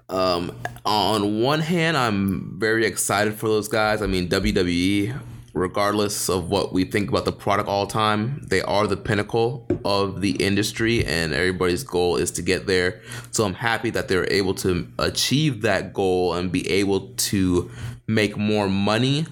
Um, 0.08 0.56
on 0.84 1.40
one 1.42 1.60
hand, 1.60 1.96
I'm 1.96 2.58
very 2.58 2.86
excited 2.86 3.34
for 3.34 3.48
those 3.48 3.68
guys. 3.68 4.02
I 4.02 4.06
mean, 4.06 4.28
WWE, 4.28 5.18
regardless 5.52 6.28
of 6.28 6.48
what 6.48 6.72
we 6.72 6.84
think 6.84 7.08
about 7.08 7.24
the 7.24 7.32
product 7.32 7.68
all 7.68 7.86
time, 7.86 8.46
they 8.48 8.62
are 8.62 8.86
the 8.86 8.96
pinnacle 8.96 9.66
of 9.84 10.20
the 10.20 10.32
industry, 10.32 11.04
and 11.04 11.32
everybody's 11.32 11.82
goal 11.82 12.16
is 12.16 12.30
to 12.32 12.42
get 12.42 12.66
there. 12.66 13.00
So 13.32 13.44
I'm 13.44 13.54
happy 13.54 13.90
that 13.90 14.06
they're 14.06 14.30
able 14.32 14.54
to 14.56 14.86
achieve 14.98 15.62
that 15.62 15.92
goal 15.92 16.34
and 16.34 16.52
be 16.52 16.68
able 16.70 17.08
to 17.16 17.70
make 18.06 18.36
more 18.36 18.68
money. 18.68 19.26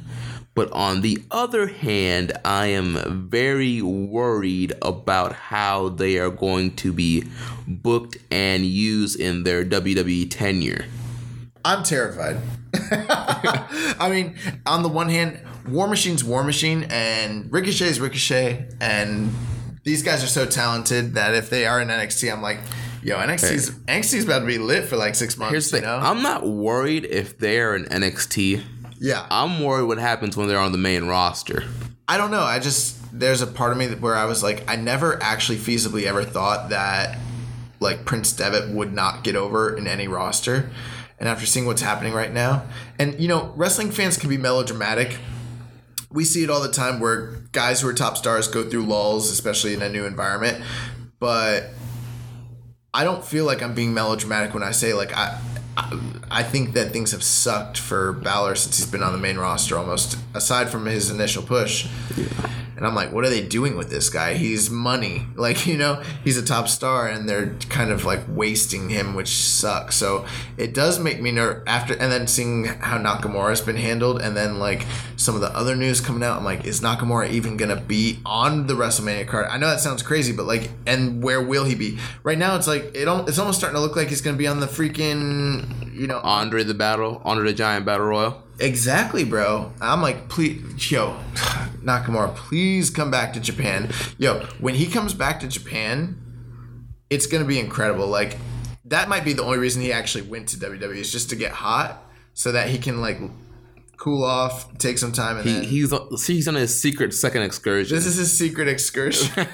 But 0.55 0.71
on 0.71 1.01
the 1.01 1.23
other 1.31 1.67
hand, 1.67 2.33
I 2.45 2.67
am 2.67 3.29
very 3.29 3.83
worried 3.83 4.73
about 4.83 5.33
how 5.33 5.89
they 5.89 6.19
are 6.19 6.31
going 6.31 6.77
to 6.77 6.93
be 6.93 7.25
booked 7.67 8.19
and 8.31 8.65
used 8.65 9.19
in 9.19 9.43
their 9.43 9.65
WWE 9.65 10.31
tenure. 10.31 10.85
I'm 11.65 11.83
terrified. 11.83 12.39
I 12.91 14.09
mean, 14.11 14.37
on 14.67 14.83
the 14.83 14.89
one 14.89 15.09
hand, 15.09 15.41
War 15.69 15.89
Machine's 15.89 16.23
War 16.23 16.45
Machine 16.45 16.85
and 16.91 17.51
Ricochet's 17.53 17.99
Ricochet, 17.99 18.69
and 18.81 19.33
these 19.83 20.03
guys 20.03 20.23
are 20.23 20.29
so 20.29 20.47
talented 20.47 21.15
that 21.15 21.35
if 21.35 21.51
they 21.51 21.67
are 21.67 21.81
in 21.81 21.89
NXT, 21.89 22.33
I'm 22.33 22.43
like, 22.43 22.59
yo, 23.03 23.17
NXT's 23.17 23.71
NXT's 23.71 24.25
about 24.25 24.41
to 24.41 24.47
be 24.47 24.59
lit 24.59 24.85
for 24.85 24.97
like 24.97 25.15
six 25.15 25.37
months. 25.37 25.53
Here's 25.53 25.71
the 25.71 25.79
you 25.79 25.81
thing 25.83 25.91
know? 25.91 25.97
I'm 25.97 26.23
not 26.23 26.47
worried 26.47 27.07
if 27.07 27.39
they're 27.39 27.75
in 27.75 27.85
NXT. 27.85 28.63
Yeah, 29.05 29.27
I'm 29.31 29.63
worried 29.63 29.85
what 29.85 29.99
happens 29.99 30.35
when 30.35 30.49
they're 30.49 30.59
on 30.59 30.73
the 30.73 30.79
main 30.79 31.05
roster. 31.05 31.65
I 32.09 32.17
don't 32.17 32.31
know. 32.31 32.41
I 32.41 32.59
just 32.59 32.97
there's 33.13 33.43
a 33.43 33.47
part 33.47 33.73
of 33.73 33.77
me 33.77 33.89
where 33.97 34.17
I 34.17 34.25
was 34.25 34.43
like, 34.43 34.65
I 34.67 34.77
never 34.77 35.23
actually 35.23 35.59
feasibly 35.59 36.05
ever 36.05 36.25
thought 36.25 36.71
that 36.71 37.19
like 37.81 38.07
Prince 38.07 38.33
Devitt 38.33 38.71
would 38.71 38.95
not 38.95 39.23
get 39.23 39.37
over 39.37 39.77
in 39.77 39.87
any 39.87 40.09
roster. 40.09 40.71
And 41.19 41.29
after 41.29 41.45
seeing 41.45 41.67
what's 41.67 41.83
happening 41.83 42.15
right 42.15 42.33
now, 42.33 42.65
and 42.99 43.21
you 43.21 43.29
know, 43.29 43.53
wrestling 43.57 43.91
fans 43.91 44.17
can 44.17 44.31
be 44.31 44.39
melodramatic. 44.39 45.19
We 46.11 46.25
see 46.25 46.43
it 46.43 46.49
all 46.49 46.63
the 46.63 46.73
time 46.73 46.99
where 46.99 47.43
guys 47.53 47.83
who 47.83 47.89
are 47.89 47.93
top 47.93 48.17
stars 48.17 48.49
go 48.49 48.71
through 48.71 48.87
lulls, 48.87 49.31
especially 49.31 49.75
in 49.75 49.83
a 49.83 49.91
new 49.91 50.07
environment. 50.07 50.65
But 51.19 51.67
I 52.95 53.05
don't 53.05 53.23
feel 53.23 53.45
like 53.45 53.63
I'm 53.63 53.75
being 53.75 53.93
melodramatic 53.93 54.55
when 54.55 54.63
I 54.63 54.71
say 54.71 54.95
like 54.95 55.15
I, 55.15 55.39
I, 55.77 56.43
think 56.43 56.75
that 56.75 56.93
things 56.93 57.13
have 57.13 57.23
sucked 57.23 57.79
for 57.79 58.13
Balor 58.13 58.55
since 58.55 58.77
he's 58.79 58.87
been 58.87 59.03
on 59.03 59.13
the 59.13 59.19
main 59.19 59.37
roster 59.37 59.77
almost, 59.77 60.17
aside 60.35 60.69
from 60.69 60.87
his 60.87 61.11
initial 61.11 61.43
push. 61.43 61.89
And 62.74 62.74
and 62.77 62.87
I'm 62.87 62.95
like, 62.95 63.13
what 63.13 63.25
are 63.25 63.31
they 63.31 63.43
doing 63.43 63.77
with 63.77 63.91
this 63.91 64.09
guy? 64.09 64.35
He's 64.35 64.71
money, 64.71 65.27
like 65.35 65.67
you 65.67 65.77
know, 65.77 66.03
he's 66.23 66.37
a 66.37 66.45
top 66.45 66.69
star, 66.69 67.09
and 67.09 67.29
they're 67.29 67.55
kind 67.69 67.91
of 67.91 68.05
like 68.05 68.21
wasting 68.29 68.89
him, 68.89 69.15
which 69.15 69.29
sucks. 69.29 69.97
So 69.97 70.27
it 70.57 70.75
does 70.75 70.99
make 70.99 71.21
me 71.21 71.33
nerve 71.33 71.63
after, 71.67 71.95
and 71.95 72.11
then 72.11 72.27
seeing 72.27 72.65
how 72.65 72.99
Nakamura's 72.99 73.61
been 73.61 73.77
handled, 73.77 74.21
and 74.21 74.37
then 74.37 74.59
like 74.59 74.85
some 75.17 75.35
of 75.35 75.41
the 75.41 75.55
other 75.57 75.77
news 75.77 76.01
coming 76.01 76.23
out, 76.23 76.39
I'm 76.39 76.45
like, 76.45 76.65
is 76.65 76.81
Nakamura 76.81 77.31
even 77.31 77.57
gonna 77.57 77.81
be 77.81 78.21
on 78.25 78.67
the 78.67 78.75
WrestleMania 78.75 79.27
card? 79.27 79.47
I 79.47 79.59
know 79.59 79.69
that 79.69 79.81
sounds 79.81 80.03
crazy, 80.03 80.33
but 80.33 80.47
like, 80.47 80.71
and 80.87 81.23
where 81.23 81.43
will 81.43 81.65
he 81.65 81.75
be? 81.75 81.99
Right 82.23 82.39
now, 82.39 82.57
it's 82.57 82.67
like 82.67 82.95
it. 82.95 83.09
It's 83.29 83.39
almost 83.39 83.59
starting 83.59 83.77
to 83.77 83.81
look 83.81 83.97
like 83.97 84.09
he's 84.09 84.21
gonna 84.21 84.37
be 84.37 84.47
on 84.47 84.61
the 84.61 84.67
freaking, 84.67 85.95
you 85.95 86.07
know, 86.07 86.21
Andre 86.23 86.65
the 86.65 86.75
Battle, 86.75 87.21
Andre 87.25 87.49
the 87.49 87.55
Giant 87.55 87.87
Battle 87.87 88.07
Royal. 88.07 88.43
Exactly, 88.61 89.25
bro. 89.25 89.73
I'm 89.81 90.01
like, 90.01 90.29
please, 90.29 90.91
yo, 90.91 91.19
Nakamura, 91.83 92.35
please 92.37 92.89
come 92.89 93.11
back 93.11 93.33
to 93.33 93.41
Japan. 93.41 93.91
Yo, 94.17 94.47
when 94.61 94.75
he 94.75 94.87
comes 94.87 95.13
back 95.13 95.41
to 95.41 95.49
Japan, 95.49 96.21
it's 97.11 97.27
gonna 97.27 97.45
be 97.45 97.59
incredible. 97.59 98.07
Like, 98.07 98.39
that 98.85 99.09
might 99.09 99.25
be 99.25 99.33
the 99.33 99.43
only 99.43 99.59
reason 99.59 99.83
he 99.83 99.93
actually 99.93 100.23
went 100.23 100.49
to 100.51 100.57
WWE 100.57 100.97
is 100.97 101.11
just 101.11 101.31
to 101.31 101.37
get 101.37 101.53
hot, 101.53 102.01
so 102.33 102.53
that 102.53 102.69
he 102.69 102.79
can 102.79 103.01
like 103.01 103.19
cool 103.97 104.25
off, 104.25 104.77
take 104.79 104.99
some 104.99 105.13
time, 105.13 105.37
and 105.39 105.47
He, 105.47 105.53
then. 105.55 105.63
he's 105.65 105.93
on- 105.93 106.17
see, 106.19 106.35
he's 106.35 106.49
on 106.49 106.55
his 106.55 106.79
secret 106.81 107.15
second 107.15 107.43
excursion. 107.43 107.95
this 107.97 108.07
is 108.07 108.17
his 108.17 108.37
secret 108.37 108.69
excursion. 108.69 109.31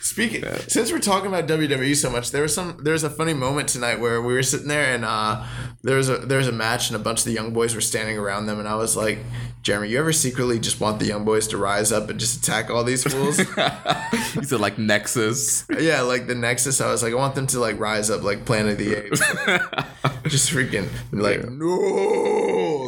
Speaking, 0.00 0.42
since 0.66 0.90
we're 0.90 0.98
talking 0.98 1.28
about 1.28 1.46
WWE 1.46 1.94
so 1.94 2.10
much, 2.10 2.30
there 2.32 2.42
was 2.42 2.54
some 2.54 2.78
there 2.82 2.92
was 2.92 3.04
a 3.04 3.10
funny 3.10 3.34
moment 3.34 3.68
tonight 3.68 4.00
where 4.00 4.20
we 4.20 4.32
were 4.32 4.42
sitting 4.42 4.66
there 4.68 4.92
and 4.94 5.04
uh, 5.04 5.44
there 5.82 5.96
was 5.96 6.08
a 6.08 6.16
there 6.18 6.38
was 6.38 6.48
a 6.48 6.52
match 6.52 6.88
and 6.90 6.96
a 6.96 6.98
bunch 6.98 7.20
of 7.20 7.24
the 7.26 7.32
young 7.32 7.52
boys 7.52 7.74
were 7.74 7.80
standing 7.80 8.18
around 8.18 8.46
them 8.46 8.58
and 8.58 8.66
I 8.66 8.74
was 8.74 8.96
like, 8.96 9.18
Jeremy, 9.62 9.90
you 9.90 9.98
ever 9.98 10.12
secretly 10.12 10.58
just 10.58 10.80
want 10.80 10.98
the 10.98 11.04
young 11.06 11.24
boys 11.24 11.46
to 11.48 11.56
rise 11.56 11.92
up 11.92 12.10
and 12.10 12.18
just 12.18 12.42
attack 12.42 12.68
all 12.70 12.82
these 12.84 13.04
fools? 13.04 13.36
he 14.34 14.44
said 14.44 14.60
like 14.60 14.76
Nexus. 14.78 15.66
yeah, 15.78 16.00
like 16.00 16.26
the 16.26 16.34
Nexus. 16.34 16.80
I 16.80 16.90
was 16.90 17.02
like, 17.02 17.12
I 17.12 17.16
want 17.16 17.34
them 17.36 17.46
to 17.48 17.60
like 17.60 17.78
rise 17.78 18.10
up 18.10 18.22
like 18.22 18.44
Planet 18.44 18.72
of 18.72 18.78
the 18.78 18.94
Apes, 18.96 19.20
just 20.28 20.50
freaking 20.50 20.88
like 21.12 21.48
no, 21.48 22.17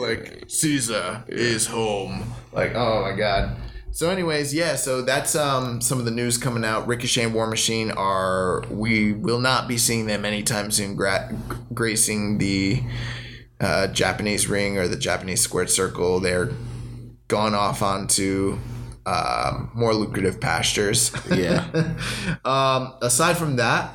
like 0.01 0.45
Caesar 0.49 1.25
is 1.29 1.67
home. 1.67 2.33
Like 2.53 2.75
oh 2.75 3.03
my 3.03 3.17
god. 3.17 3.57
So, 3.93 4.09
anyways, 4.09 4.55
yeah. 4.55 4.77
So 4.77 5.03
that's 5.03 5.35
um 5.35 5.81
some 5.81 5.99
of 5.99 6.05
the 6.05 6.11
news 6.11 6.39
coming 6.39 6.65
out. 6.65 6.87
Ricochet 6.87 7.25
and 7.25 7.35
War 7.35 7.47
Machine 7.47 7.91
are 7.91 8.63
we 8.71 9.13
will 9.13 9.41
not 9.41 9.67
be 9.69 9.77
seeing 9.77 10.07
them 10.07 10.25
anytime 10.25 10.71
soon, 10.71 10.95
gra- 10.95 11.35
gracing 11.75 12.39
the 12.39 12.83
uh, 13.61 13.89
Japanese 13.89 14.49
ring 14.49 14.79
or 14.79 14.87
the 14.89 14.97
Japanese 14.97 15.41
squared 15.41 15.71
circle. 15.71 16.21
They're 16.21 16.51
gone 17.29 17.55
off 17.55 17.83
onto 17.83 18.59
um, 19.07 19.71
more 19.75 19.95
lucrative 19.95 20.41
pastures. 20.41 21.13
Yeah. 21.31 21.67
Um, 22.45 22.95
aside 23.03 23.37
from 23.37 23.57
that, 23.57 23.93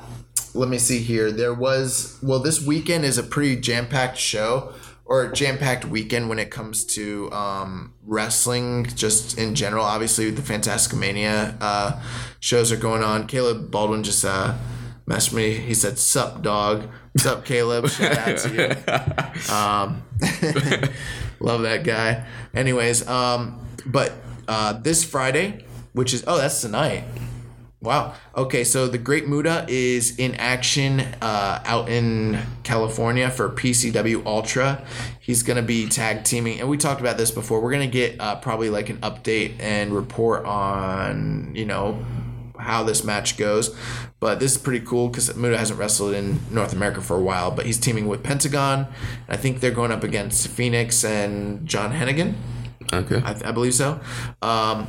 let 0.54 0.70
me 0.70 0.78
see 0.78 1.00
here. 1.00 1.32
There 1.32 1.54
was 1.54 2.20
well, 2.22 2.40
this 2.40 2.62
weekend 2.62 3.06
is 3.06 3.18
a 3.18 3.24
pretty 3.24 3.56
jam 3.60 3.88
packed 3.88 4.18
show 4.18 4.74
or 5.06 5.28
jam 5.28 5.58
packed 5.58 5.86
weekend 5.86 6.30
when 6.30 6.40
it 6.40 6.50
comes 6.50 6.84
to 6.84 7.32
um, 7.32 7.94
wrestling, 8.04 8.86
just 8.96 9.38
in 9.38 9.54
general. 9.54 9.86
Obviously, 9.86 10.32
the 10.32 10.42
Fantastica 10.42 10.98
Mania 10.98 11.56
uh, 11.62 12.02
shows 12.40 12.72
are 12.72 12.78
going 12.78 13.04
on. 13.04 13.28
Caleb 13.28 13.70
Baldwin 13.70 14.04
just 14.04 14.26
uh, 14.26 14.56
messaged 15.08 15.34
me. 15.34 15.54
He 15.54 15.74
said, 15.76 16.00
"Sup, 16.00 16.42
dog? 16.42 16.90
Sup, 17.18 17.46
Caleb? 17.46 17.88
Shout 17.90 18.18
out 18.18 18.38
to 18.40 18.54
you." 18.54 19.54
Um, 19.54 20.04
love 21.40 21.62
that 21.62 21.84
guy. 21.84 22.26
Anyways, 22.54 23.08
um, 23.08 23.60
but 23.86 24.14
uh, 24.48 24.74
this 24.74 25.04
Friday, 25.04 25.66
which 25.94 26.14
is 26.14 26.24
oh, 26.26 26.38
that's 26.38 26.62
tonight. 26.62 27.04
Wow. 27.86 28.16
Okay, 28.36 28.64
so 28.64 28.88
the 28.88 28.98
Great 28.98 29.28
Muta 29.28 29.66
is 29.70 30.18
in 30.18 30.34
action 30.36 31.02
uh, 31.22 31.62
out 31.64 31.88
in 31.88 32.40
California 32.64 33.30
for 33.30 33.50
PCW 33.50 34.26
Ultra. 34.26 34.84
He's 35.20 35.44
going 35.44 35.58
to 35.58 35.64
be 35.64 35.88
tag 35.88 36.24
teaming, 36.24 36.60
and 36.60 36.68
we 36.68 36.78
talked 36.78 37.00
about 37.00 37.18
this 37.18 37.30
before. 37.30 37.62
We're 37.62 37.72
going 37.72 37.90
to 37.90 37.94
get 37.94 38.20
uh, 38.20 38.38
probably 38.38 38.72
like 38.72 38.90
an 38.90 38.98
update 38.98 39.60
and 39.60 39.94
report 39.94 40.46
on, 40.46 41.52
you 41.54 41.66
know, 41.66 42.04
how 42.58 42.84
this 42.84 43.04
match 43.04 43.38
goes. 43.38 43.76
But 44.20 44.40
this 44.40 44.54
is 44.54 44.58
pretty 44.58 44.84
cool 44.84 45.10
because 45.10 45.36
Muta 45.36 45.58
hasn't 45.58 45.80
wrestled 45.80 46.16
in 46.16 46.40
North 46.50 46.74
America 46.74 47.02
for 47.02 47.16
a 47.16 47.22
while, 47.22 47.52
but 47.52 47.68
he's 47.68 47.78
teaming 47.78 48.08
with 48.08 48.24
Pentagon. 48.24 48.88
I 49.30 49.38
think 49.38 49.60
they're 49.60 49.70
going 49.70 49.92
up 49.92 50.04
against 50.04 50.48
Fenix 50.48 51.04
and 51.04 51.68
John 51.68 51.92
Hennigan. 51.92 52.34
Okay. 52.92 53.22
I, 53.24 53.50
I 53.50 53.52
believe 53.52 53.76
so. 53.76 54.00
Um, 54.42 54.88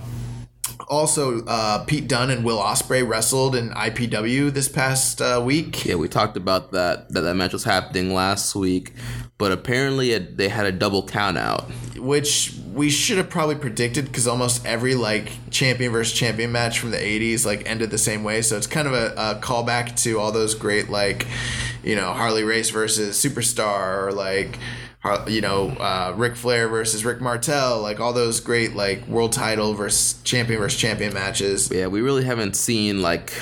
also, 0.89 1.44
uh, 1.47 1.85
Pete 1.85 2.09
Dunne 2.09 2.31
and 2.31 2.44
Will 2.44 2.59
Ospreay 2.59 3.07
wrestled 3.07 3.55
in 3.57 3.70
IPW 3.70 4.53
this 4.53 4.69
past 4.69 5.20
uh, 5.20 5.40
week. 5.44 5.85
Yeah, 5.85 5.97
we 5.97 6.09
talked 6.09 6.36
about 6.36 6.73
that. 6.73 7.09
That 7.11 7.23
that 7.23 7.35
match 7.35 7.53
was 7.53 7.65
happening 7.65 8.12
last 8.15 8.55
week, 8.55 8.93
but 9.39 9.53
apparently 9.53 10.12
it, 10.12 10.36
they 10.36 10.48
had 10.48 10.66
a 10.66 10.73
double 10.73 11.07
count 11.07 11.39
out. 11.39 11.70
which 11.97 12.55
we 12.74 12.90
should 12.90 13.16
have 13.16 13.31
probably 13.31 13.55
predicted 13.57 14.05
because 14.05 14.27
almost 14.27 14.65
every 14.66 14.94
like 14.94 15.32
champion 15.51 15.90
versus 15.93 16.12
champion 16.16 16.53
match 16.53 16.78
from 16.78 16.90
the 16.90 16.98
80s 16.98 17.47
like 17.47 17.66
ended 17.69 17.90
the 17.90 17.97
same 17.98 18.23
way 18.23 18.43
so 18.43 18.57
it's 18.57 18.66
kind 18.66 18.86
of 18.86 18.93
a, 18.93 19.15
a 19.16 19.40
callback 19.43 20.01
to 20.03 20.19
all 20.19 20.31
those 20.31 20.55
great 20.55 20.90
like 20.90 21.27
you 21.82 21.97
know 21.97 22.12
harley 22.12 22.44
race 22.44 22.69
versus 22.69 23.16
superstar 23.16 24.07
or 24.07 24.12
like 24.12 24.59
you 25.28 25.41
know 25.41 25.69
uh, 25.70 26.12
Ric 26.16 26.37
Flair 26.37 26.69
versus 26.69 27.05
Rick 27.05 27.20
Martel 27.20 27.81
like 27.81 28.01
all 28.01 28.12
those 28.12 28.41
great 28.41 28.74
like 28.74 29.07
world 29.07 29.33
title 29.33 29.74
versus 29.74 30.20
champion 30.23 30.59
versus 30.59 30.81
champion 30.81 31.15
matches 31.15 31.70
Yeah, 31.73 31.87
we 31.87 32.01
really 32.01 32.24
haven't 32.24 32.57
seen 32.57 33.03
like 33.03 33.33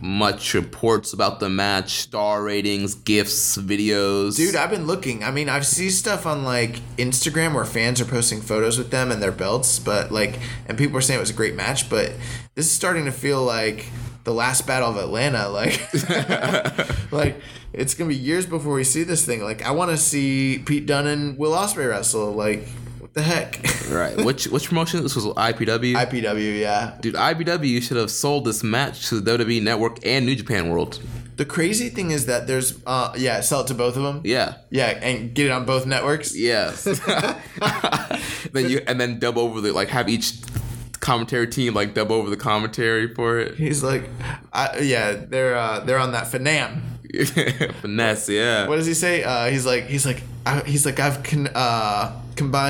much 0.00 0.54
reports 0.54 1.12
about 1.12 1.40
the 1.40 1.48
match, 1.48 1.98
star 2.00 2.42
ratings, 2.42 2.94
gifs, 2.94 3.56
videos. 3.56 4.36
Dude, 4.36 4.56
I've 4.56 4.70
been 4.70 4.86
looking. 4.86 5.24
I 5.24 5.30
mean, 5.30 5.48
I've 5.48 5.66
seen 5.66 5.90
stuff 5.90 6.26
on 6.26 6.44
like 6.44 6.80
Instagram 6.96 7.54
where 7.54 7.64
fans 7.64 8.00
are 8.00 8.04
posting 8.04 8.40
photos 8.40 8.78
with 8.78 8.90
them 8.90 9.10
and 9.10 9.22
their 9.22 9.32
belts, 9.32 9.78
but 9.78 10.12
like, 10.12 10.38
and 10.66 10.76
people 10.76 10.96
are 10.96 11.00
saying 11.00 11.18
it 11.18 11.20
was 11.20 11.30
a 11.30 11.34
great 11.34 11.54
match, 11.54 11.88
but 11.88 12.12
this 12.54 12.66
is 12.66 12.72
starting 12.72 13.04
to 13.06 13.12
feel 13.12 13.42
like 13.42 13.88
the 14.24 14.34
last 14.34 14.66
battle 14.66 14.88
of 14.88 14.96
Atlanta. 14.96 15.48
Like, 15.48 15.80
like 17.12 17.40
it's 17.72 17.94
gonna 17.94 18.08
be 18.08 18.16
years 18.16 18.46
before 18.46 18.74
we 18.74 18.84
see 18.84 19.04
this 19.04 19.24
thing. 19.24 19.42
Like, 19.42 19.64
I 19.64 19.70
want 19.70 19.90
to 19.90 19.96
see 19.96 20.58
Pete 20.58 20.86
Dunne 20.86 21.06
and 21.06 21.38
Will 21.38 21.52
Ospreay 21.52 21.88
wrestle. 21.88 22.32
Like, 22.32 22.66
what 22.98 23.14
the 23.14 23.22
heck? 23.22 23.60
right? 23.90 24.16
Which 24.24 24.46
which 24.48 24.68
promotion? 24.68 25.02
This 25.02 25.14
was 25.14 25.26
IPW. 25.26 25.94
IPW, 25.94 26.58
yeah. 26.58 26.96
Dude, 27.00 27.14
IPW 27.14 27.82
should 27.82 27.96
have 27.96 28.10
sold 28.10 28.44
this 28.44 28.62
match 28.62 29.08
to 29.08 29.20
the 29.20 29.38
WWE 29.38 29.62
Network 29.62 30.04
and 30.04 30.26
New 30.26 30.34
Japan 30.34 30.70
World. 30.70 31.00
The 31.36 31.44
crazy 31.44 31.88
thing 31.88 32.12
is 32.12 32.26
that 32.26 32.46
there's, 32.46 32.78
uh, 32.86 33.12
yeah, 33.16 33.40
sell 33.40 33.62
it 33.62 33.66
to 33.66 33.74
both 33.74 33.96
of 33.96 34.04
them. 34.04 34.20
Yeah. 34.22 34.54
Yeah, 34.70 34.86
and 34.86 35.34
get 35.34 35.46
it 35.46 35.50
on 35.50 35.64
both 35.64 35.84
networks. 35.84 36.36
Yes. 36.36 36.84
then 38.52 38.70
you 38.70 38.82
and 38.86 39.00
then 39.00 39.18
dub 39.18 39.36
over 39.36 39.60
the 39.60 39.72
like 39.72 39.88
have 39.88 40.08
each 40.08 40.34
commentary 41.04 41.46
team 41.46 41.74
like 41.74 41.92
dub 41.92 42.10
over 42.10 42.30
the 42.30 42.36
commentary 42.36 43.14
for 43.14 43.38
it. 43.38 43.56
He's 43.56 43.84
like, 43.84 44.08
I, 44.52 44.78
yeah, 44.80 45.12
they're 45.12 45.54
uh, 45.54 45.80
they're 45.80 45.98
on 45.98 46.12
that 46.12 46.24
Fanam. 46.24 46.80
Finesse, 47.80 48.30
yeah. 48.30 48.66
what 48.66 48.76
does 48.76 48.86
he 48.86 48.94
say? 48.94 49.22
Uh, 49.22 49.48
he's 49.48 49.64
like, 49.64 49.84
he's 49.84 50.04
like, 50.04 50.22
I, 50.44 50.60
he's 50.62 50.84
like, 50.84 50.98
I've 50.98 51.22
con- 51.22 51.50
uh, 51.54 52.20
combined 52.34 52.54